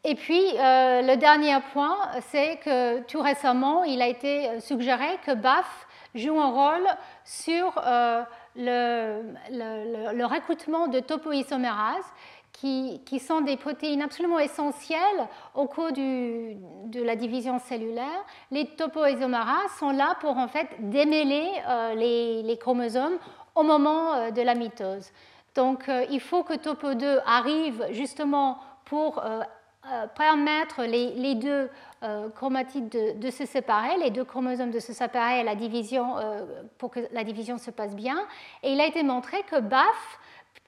Et 0.06 0.14
puis, 0.14 0.42
euh, 0.58 1.00
le 1.00 1.16
dernier 1.16 1.56
point, 1.72 1.96
c'est 2.28 2.58
que 2.58 3.00
tout 3.04 3.22
récemment, 3.22 3.84
il 3.84 4.02
a 4.02 4.06
été 4.06 4.60
suggéré 4.60 5.18
que 5.24 5.32
BAF 5.32 5.86
joue 6.14 6.38
un 6.38 6.50
rôle 6.50 6.86
sur 7.24 7.72
euh, 7.78 8.22
le, 8.56 9.22
le, 9.50 10.24
recrutement 10.24 10.88
de 10.88 11.00
topoisomérases, 11.00 12.04
qui, 12.52 13.18
sont 13.18 13.40
des 13.40 13.56
protéines 13.56 14.00
absolument 14.00 14.38
essentielles 14.38 15.28
au 15.54 15.66
cours 15.66 15.92
de 15.92 17.02
la 17.02 17.16
division 17.16 17.58
cellulaire. 17.58 18.24
Les 18.50 18.66
topoisomérases 18.66 19.72
sont 19.78 19.90
là 19.90 20.16
pour 20.20 20.38
en 20.38 20.48
fait 20.48 20.68
démêler 20.78 21.50
euh, 21.68 21.94
les, 21.94 22.56
chromosomes 22.58 23.18
au 23.54 23.64
moment 23.64 24.30
de 24.30 24.40
la 24.42 24.54
mitose. 24.54 25.10
Donc, 25.54 25.90
il 26.10 26.20
faut 26.20 26.42
que 26.42 26.54
topo2 26.54 27.20
arrive 27.26 27.86
justement 27.90 28.58
pour 28.84 29.18
euh, 29.18 30.06
permettre 30.16 30.84
les 30.84 31.34
deux 31.34 31.68
euh, 32.04 32.28
chromatides 32.28 33.18
de, 33.18 33.30
se 33.30 33.46
séparer, 33.46 33.96
les 33.96 34.10
deux 34.10 34.24
chromosomes 34.24 34.70
de 34.70 34.78
se 34.78 34.92
séparer 34.92 35.42
la 35.42 35.54
division, 35.54 36.18
euh, 36.18 36.44
pour 36.76 36.90
que 36.90 37.00
la 37.12 37.24
division 37.24 37.56
se 37.56 37.70
passe 37.70 37.96
bien. 37.96 38.26
Et 38.62 38.72
il 38.72 38.80
a 38.80 38.86
été 38.86 39.02
montré 39.02 39.42
que 39.44 39.58
BAF 39.58 40.18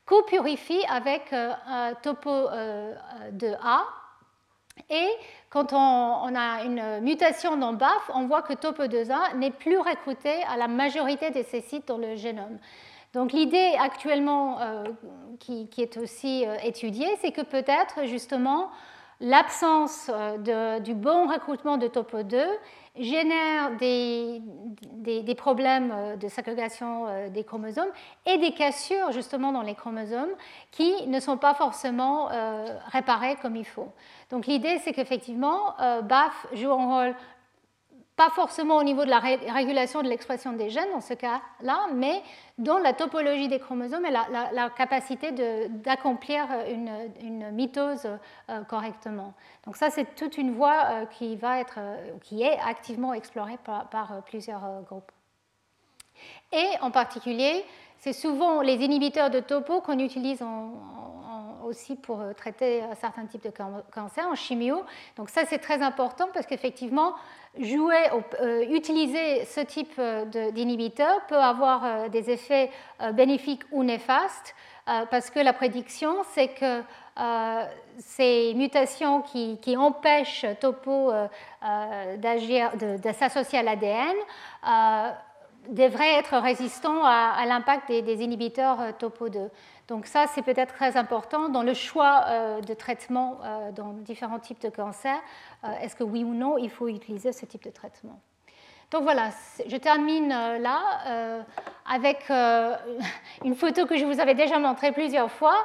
copurifie 0.06 0.82
avec 0.88 1.32
un 1.32 1.94
topo 2.02 2.30
de 2.30 3.52
A. 3.62 3.84
Et 4.88 5.08
quand 5.50 5.72
on, 5.72 6.34
a 6.34 6.62
une 6.64 7.00
mutation 7.00 7.56
dans 7.56 7.72
BAF, 7.72 8.10
on 8.14 8.26
voit 8.26 8.42
que 8.42 8.52
topo2A 8.52 9.36
n'est 9.36 9.50
plus 9.50 9.78
recruté 9.78 10.42
à 10.48 10.56
la 10.56 10.68
majorité 10.68 11.30
de 11.30 11.42
ces 11.42 11.60
sites 11.60 11.88
dans 11.88 11.98
le 11.98 12.14
génome. 12.14 12.58
Donc 13.14 13.32
l'idée 13.32 13.74
actuellement 13.80 14.58
qui, 15.40 15.68
est 15.76 15.96
aussi 15.96 16.44
étudiée, 16.62 17.08
c'est 17.20 17.32
que 17.32 17.42
peut-être 17.42 18.04
justement 18.04 18.70
l'absence 19.20 20.10
euh, 20.12 20.78
du 20.80 20.94
bon 20.94 21.26
recrutement 21.26 21.78
de 21.78 21.86
topo 21.86 22.22
2 22.22 22.38
génère 22.98 23.76
des, 23.78 24.40
des, 25.22 25.34
problèmes 25.34 25.93
euh, 25.94 26.16
de 26.16 26.28
ségrégation 26.28 27.06
euh, 27.06 27.28
des 27.28 27.44
chromosomes 27.44 27.88
et 28.26 28.38
des 28.38 28.52
cassures 28.52 29.12
justement 29.12 29.52
dans 29.52 29.62
les 29.62 29.74
chromosomes 29.74 30.30
qui 30.70 31.06
ne 31.06 31.20
sont 31.20 31.36
pas 31.36 31.55
forcément 31.55 32.28
réparés 32.93 33.36
comme 33.40 33.56
il 33.56 33.64
faut. 33.64 33.88
Donc 34.30 34.47
l'idée 34.47 34.78
c'est 34.84 34.93
qu'effectivement 34.93 35.74
BAF 36.02 36.47
joue 36.52 36.72
un 36.72 36.86
rôle 36.86 37.14
pas 38.16 38.30
forcément 38.30 38.78
au 38.78 38.82
niveau 38.82 39.05
de 39.05 39.10
la 39.10 39.18
régulation 39.20 40.02
de 40.02 40.09
l'expression 40.09 40.55
des 40.55 40.70
gènes 40.70 40.90
dans 40.90 41.02
ce 41.02 41.12
cas-là, 41.12 41.88
mais 41.94 42.22
dans 42.56 42.78
la 42.78 42.94
topologie 42.94 43.48
des 43.48 43.59
chromosomes 43.59 44.06
et 44.06 44.10
la, 44.10 44.70
capacité 44.70 45.32
d'accomplir 45.68 46.47
une, 46.70 46.90
une, 47.20 47.51
mitose 47.51 48.09
euh, 48.48 48.64
correctement. 48.64 49.34
Donc 49.66 49.76
ça, 49.76 49.90
c'est 49.90 50.14
toute 50.14 50.38
une 50.38 50.55
voie 50.55 50.84
euh, 50.86 51.06
qui, 51.06 51.36
va 51.36 51.60
être, 51.60 51.78
euh, 51.78 52.12
qui 52.22 52.43
est 52.43 52.59
activement 52.60 53.12
explorée 53.12 53.59
par, 53.64 54.22
plusieurs 54.24 54.82
groupes. 54.88 55.12
Et 56.52 56.66
en 56.80 56.90
particulier, 56.90 57.64
c'est 57.98 58.14
souvent 58.14 58.62
les 58.62 58.76
inhibiteurs 58.76 59.28
de 59.28 59.40
topo 59.40 59.82
qu'on 59.82 59.98
utilise 59.98 60.43
aussi 61.66 61.97
pour 61.97 62.22
traiter 62.36 62.82
certains 63.01 63.26
types 63.26 63.44
de 63.44 63.52
cancers 63.93 64.26
en 64.26 64.34
chimio. 64.34 64.82
Donc 65.16 65.30
ça, 65.30 65.43
c'est 65.47 65.59
très 65.59 65.82
important 65.82 66.28
parce 66.32 66.47
qu'effectivement, 66.47 67.14
euh, 67.59 68.64
utiliser 68.70 69.44
ce 69.47 69.60
type 69.60 69.93
euh, 69.98 70.24
d'inhibiteur 70.51 71.24
peut 71.26 71.38
avoir 71.38 71.84
euh, 71.84 72.09
des 72.09 72.30
effets 72.30 72.70
bénéfiques 73.14 73.62
ou 73.72 73.82
néfastes, 73.84 74.55
parce 75.10 75.30
que 75.30 75.40
la 75.40 75.52
prédiction, 75.52 76.14
c'est 76.32 76.47
que 76.47 76.80
ces 77.98 78.55
mutations 78.55 79.20
qui, 79.20 79.76
empêchent 79.76 80.47
Topo 80.60 81.10
de, 81.60 83.12
s'associer 83.12 83.59
à 83.59 83.62
l'ADN 83.64 84.14
devraient 85.70 86.14
être 86.14 86.36
résistants 86.38 87.05
à, 87.05 87.44
l'impact 87.47 87.88
des, 87.88 88.02
des, 88.02 88.22
inhibiteurs 88.22 88.97
Topo 88.97 89.28
2. 89.28 89.51
Donc 89.88 90.06
ça, 90.06 90.26
c'est 90.26 90.42
peut-être 90.42 90.74
très 90.74 90.96
important 90.96 91.48
dans 91.48 91.62
le 91.62 91.74
choix 91.74 92.24
euh, 92.26 92.60
de 92.60 92.74
traitement 92.74 93.38
euh, 93.44 93.70
dans 93.70 93.92
différents 93.92 94.40
types 94.40 94.60
de 94.60 94.68
cancers. 94.68 95.20
Euh, 95.64 95.68
est-ce 95.80 95.94
que 95.94 96.02
oui 96.02 96.24
ou 96.24 96.34
non, 96.34 96.58
il 96.58 96.70
faut 96.70 96.88
utiliser 96.88 97.32
ce 97.32 97.46
type 97.46 97.62
de 97.62 97.70
traitement? 97.70 98.20
Donc 98.90 99.02
voilà, 99.02 99.30
je 99.66 99.76
termine 99.76 100.28
là 100.28 101.42
avec 101.90 102.30
une 103.44 103.56
photo 103.56 103.84
que 103.84 103.96
je 103.96 104.04
vous 104.04 104.20
avais 104.20 104.36
déjà 104.36 104.60
montrée 104.60 104.92
plusieurs 104.92 105.28
fois, 105.28 105.56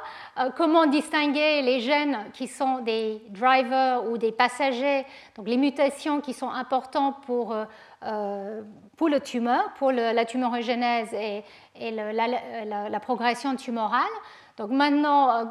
comment 0.56 0.86
distinguer 0.86 1.62
les 1.62 1.78
gènes 1.78 2.18
qui 2.32 2.48
sont 2.48 2.78
des 2.78 3.22
drivers 3.28 4.10
ou 4.10 4.18
des 4.18 4.32
passagers, 4.32 5.06
donc 5.36 5.46
les 5.46 5.56
mutations 5.56 6.20
qui 6.20 6.32
sont 6.32 6.50
importantes 6.50 7.22
pour, 7.24 7.54
pour 8.96 9.08
le 9.08 9.20
tumeur, 9.20 9.72
pour 9.74 9.92
la 9.92 10.24
tumorigénèse 10.24 11.14
et, 11.14 11.44
et 11.74 11.90
la, 11.90 13.00
progression 13.00 13.56
tumorale. 13.56 14.02
Donc 14.56 14.70
maintenant, 14.70 15.30
euh, 15.30 15.44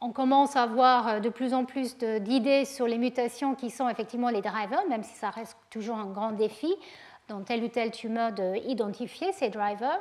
on 0.00 0.12
commence 0.12 0.56
à 0.56 0.62
avoir 0.62 1.08
euh, 1.08 1.20
de 1.20 1.28
plus 1.28 1.54
en 1.54 1.64
plus 1.64 1.96
d'idées 1.96 2.64
sur 2.64 2.86
les 2.86 2.98
mutations 2.98 3.54
qui 3.54 3.70
sont 3.70 3.88
effectivement 3.88 4.30
les 4.30 4.42
drivers, 4.42 4.86
même 4.88 5.02
si 5.02 5.14
ça 5.16 5.30
reste 5.30 5.56
toujours 5.70 5.96
un 5.96 6.06
grand 6.06 6.32
défi 6.32 6.74
dans 7.28 7.42
telle 7.42 7.62
ou 7.62 7.68
telle 7.68 7.90
tumeur 7.90 8.32
d'identifier 8.32 9.32
ces 9.32 9.50
drivers. 9.50 10.00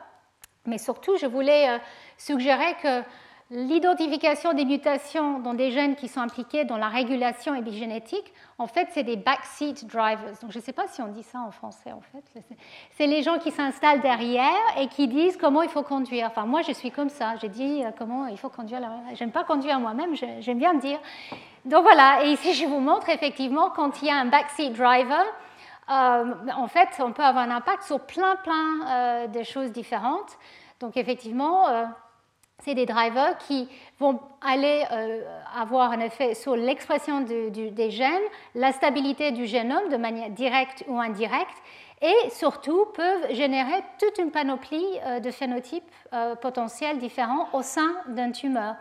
Mais 0.65 0.77
surtout, 0.77 1.17
je 1.17 1.25
voulais 1.25 1.69
euh, 1.69 1.77
suggérer 2.17 2.75
que 2.81 3.01
L'identification 3.49 4.51
des 4.51 4.65
mutations 4.65 5.39
dans 5.39 5.53
des 5.53 5.71
gènes 5.71 5.95
qui 5.95 6.09
sont 6.09 6.19
impliqués 6.19 6.65
dans 6.65 6.75
la 6.75 6.89
régulation 6.89 7.55
épigénétique, 7.55 8.33
en 8.57 8.67
fait, 8.67 8.89
c'est 8.91 9.03
des 9.03 9.15
backseat 9.15 9.85
drivers. 9.87 10.33
Donc, 10.41 10.51
je 10.51 10.57
ne 10.57 10.63
sais 10.63 10.73
pas 10.73 10.85
si 10.89 11.01
on 11.01 11.07
dit 11.07 11.23
ça 11.23 11.39
en 11.39 11.51
français, 11.51 11.93
en 11.93 12.01
fait. 12.01 12.43
C'est 12.97 13.07
les 13.07 13.23
gens 13.23 13.39
qui 13.39 13.51
s'installent 13.51 14.01
derrière 14.01 14.51
et 14.77 14.87
qui 14.87 15.07
disent 15.07 15.37
comment 15.37 15.61
il 15.61 15.69
faut 15.69 15.83
conduire. 15.83 16.27
Enfin, 16.27 16.45
moi, 16.45 16.61
je 16.61 16.73
suis 16.73 16.91
comme 16.91 17.07
ça. 17.07 17.37
J'ai 17.37 17.47
dit 17.47 17.85
euh, 17.85 17.91
comment 17.97 18.27
il 18.27 18.37
faut 18.37 18.49
conduire. 18.49 18.81
J'aime 19.13 19.31
pas 19.31 19.45
conduire 19.45 19.79
moi-même, 19.79 20.13
j'aime 20.41 20.57
bien 20.57 20.73
dire. 20.73 20.99
Donc, 21.63 21.83
voilà. 21.83 22.25
Et 22.25 22.31
ici, 22.31 22.53
je 22.53 22.65
vous 22.65 22.81
montre 22.81 23.07
effectivement 23.07 23.69
quand 23.69 24.01
il 24.01 24.09
y 24.09 24.11
a 24.11 24.17
un 24.17 24.25
backseat 24.25 24.73
driver, 24.73 25.23
euh, 25.89 26.33
en 26.53 26.67
fait, 26.67 26.89
on 26.99 27.13
peut 27.13 27.23
avoir 27.23 27.45
un 27.45 27.55
impact 27.55 27.83
sur 27.83 28.01
plein, 28.01 28.35
plein 28.35 28.87
euh, 28.89 29.27
de 29.27 29.41
choses 29.43 29.71
différentes. 29.71 30.37
Donc, 30.81 30.97
effectivement, 30.97 31.65
c'est 32.63 32.73
des 32.73 32.87
drivers 32.87 33.37
qui 33.37 33.69
vont 33.99 34.19
aller 34.41 34.83
euh, 34.91 35.21
avoir 35.55 35.91
un 35.91 35.99
effet 35.99 36.33
sur 36.33 36.55
l'expression 36.55 37.21
des 37.21 37.91
gènes, 37.91 38.09
la 38.55 38.71
stabilité 38.71 39.31
du 39.31 39.45
génome 39.45 39.89
de 39.89 39.97
manière 39.97 40.29
directe 40.31 40.83
ou 40.87 40.99
indirecte, 40.99 41.57
et 42.01 42.29
surtout 42.31 42.85
peuvent 42.93 43.31
générer 43.31 43.83
toute 43.99 44.17
une 44.17 44.31
panoplie 44.31 44.85
euh, 45.05 45.19
de 45.19 45.29
phénotypes 45.31 45.83
euh, 46.13 46.35
potentiels 46.35 46.97
différents 46.97 47.47
au 47.53 47.61
sein 47.61 47.95
d'un 48.07 48.31
tumeur. 48.31 48.75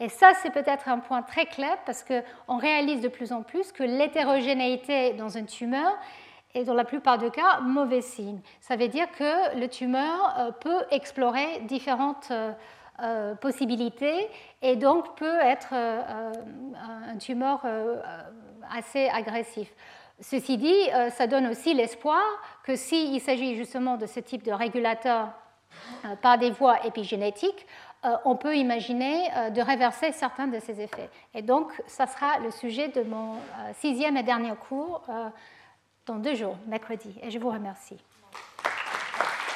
Et 0.00 0.08
ça, 0.08 0.32
c'est 0.42 0.50
peut-être 0.50 0.88
un 0.88 0.98
point 0.98 1.22
très 1.22 1.46
clair 1.46 1.78
parce 1.86 2.04
qu'on 2.04 2.56
réalise 2.56 3.00
de 3.00 3.08
plus 3.08 3.32
en 3.32 3.42
plus 3.42 3.70
que 3.70 3.84
l'hétérogénéité 3.84 5.12
dans 5.12 5.28
une 5.28 5.46
tumeur 5.46 5.96
et 6.54 6.64
dans 6.64 6.74
la 6.74 6.84
plupart 6.84 7.18
des 7.18 7.30
cas, 7.30 7.60
mauvais 7.60 8.00
signe. 8.00 8.40
Ça 8.60 8.74
veut 8.74 8.88
dire 8.88 9.06
que 9.12 9.56
le 9.56 9.68
tumeur 9.68 10.52
peut 10.60 10.82
explorer 10.90 11.60
différentes 11.68 12.32
possibilités 13.40 14.28
et 14.62 14.76
donc 14.76 15.16
peut 15.16 15.38
être 15.40 15.72
un 15.72 17.16
tumeur 17.18 17.64
assez 18.70 19.08
agressif. 19.08 19.72
Ceci 20.20 20.58
dit, 20.58 20.88
ça 21.16 21.26
donne 21.26 21.46
aussi 21.46 21.72
l'espoir 21.72 22.20
que 22.62 22.76
s'il 22.76 23.20
s'agit 23.20 23.56
justement 23.56 23.96
de 23.96 24.06
ce 24.06 24.20
type 24.20 24.42
de 24.42 24.52
régulateur 24.52 25.28
par 26.20 26.38
des 26.38 26.50
voies 26.50 26.84
épigénétiques, 26.86 27.66
euh, 28.04 28.16
on 28.24 28.34
peut 28.34 28.56
imaginer 28.56 29.28
euh, 29.36 29.50
de 29.50 29.60
réverser 29.60 30.12
certains 30.12 30.46
de 30.46 30.58
ces 30.58 30.80
effets. 30.80 31.10
Et 31.34 31.42
donc, 31.42 31.70
ça 31.86 32.06
sera 32.06 32.38
le 32.38 32.50
sujet 32.50 32.88
de 32.88 33.02
mon 33.02 33.34
euh, 33.34 33.72
sixième 33.74 34.16
et 34.16 34.22
dernier 34.22 34.54
cours 34.56 35.02
dans 36.06 36.16
deux 36.16 36.34
jours, 36.34 36.56
mercredi. 36.66 37.14
Et 37.22 37.30
je 37.30 37.38
vous 37.38 37.50
remercie. 37.50 37.98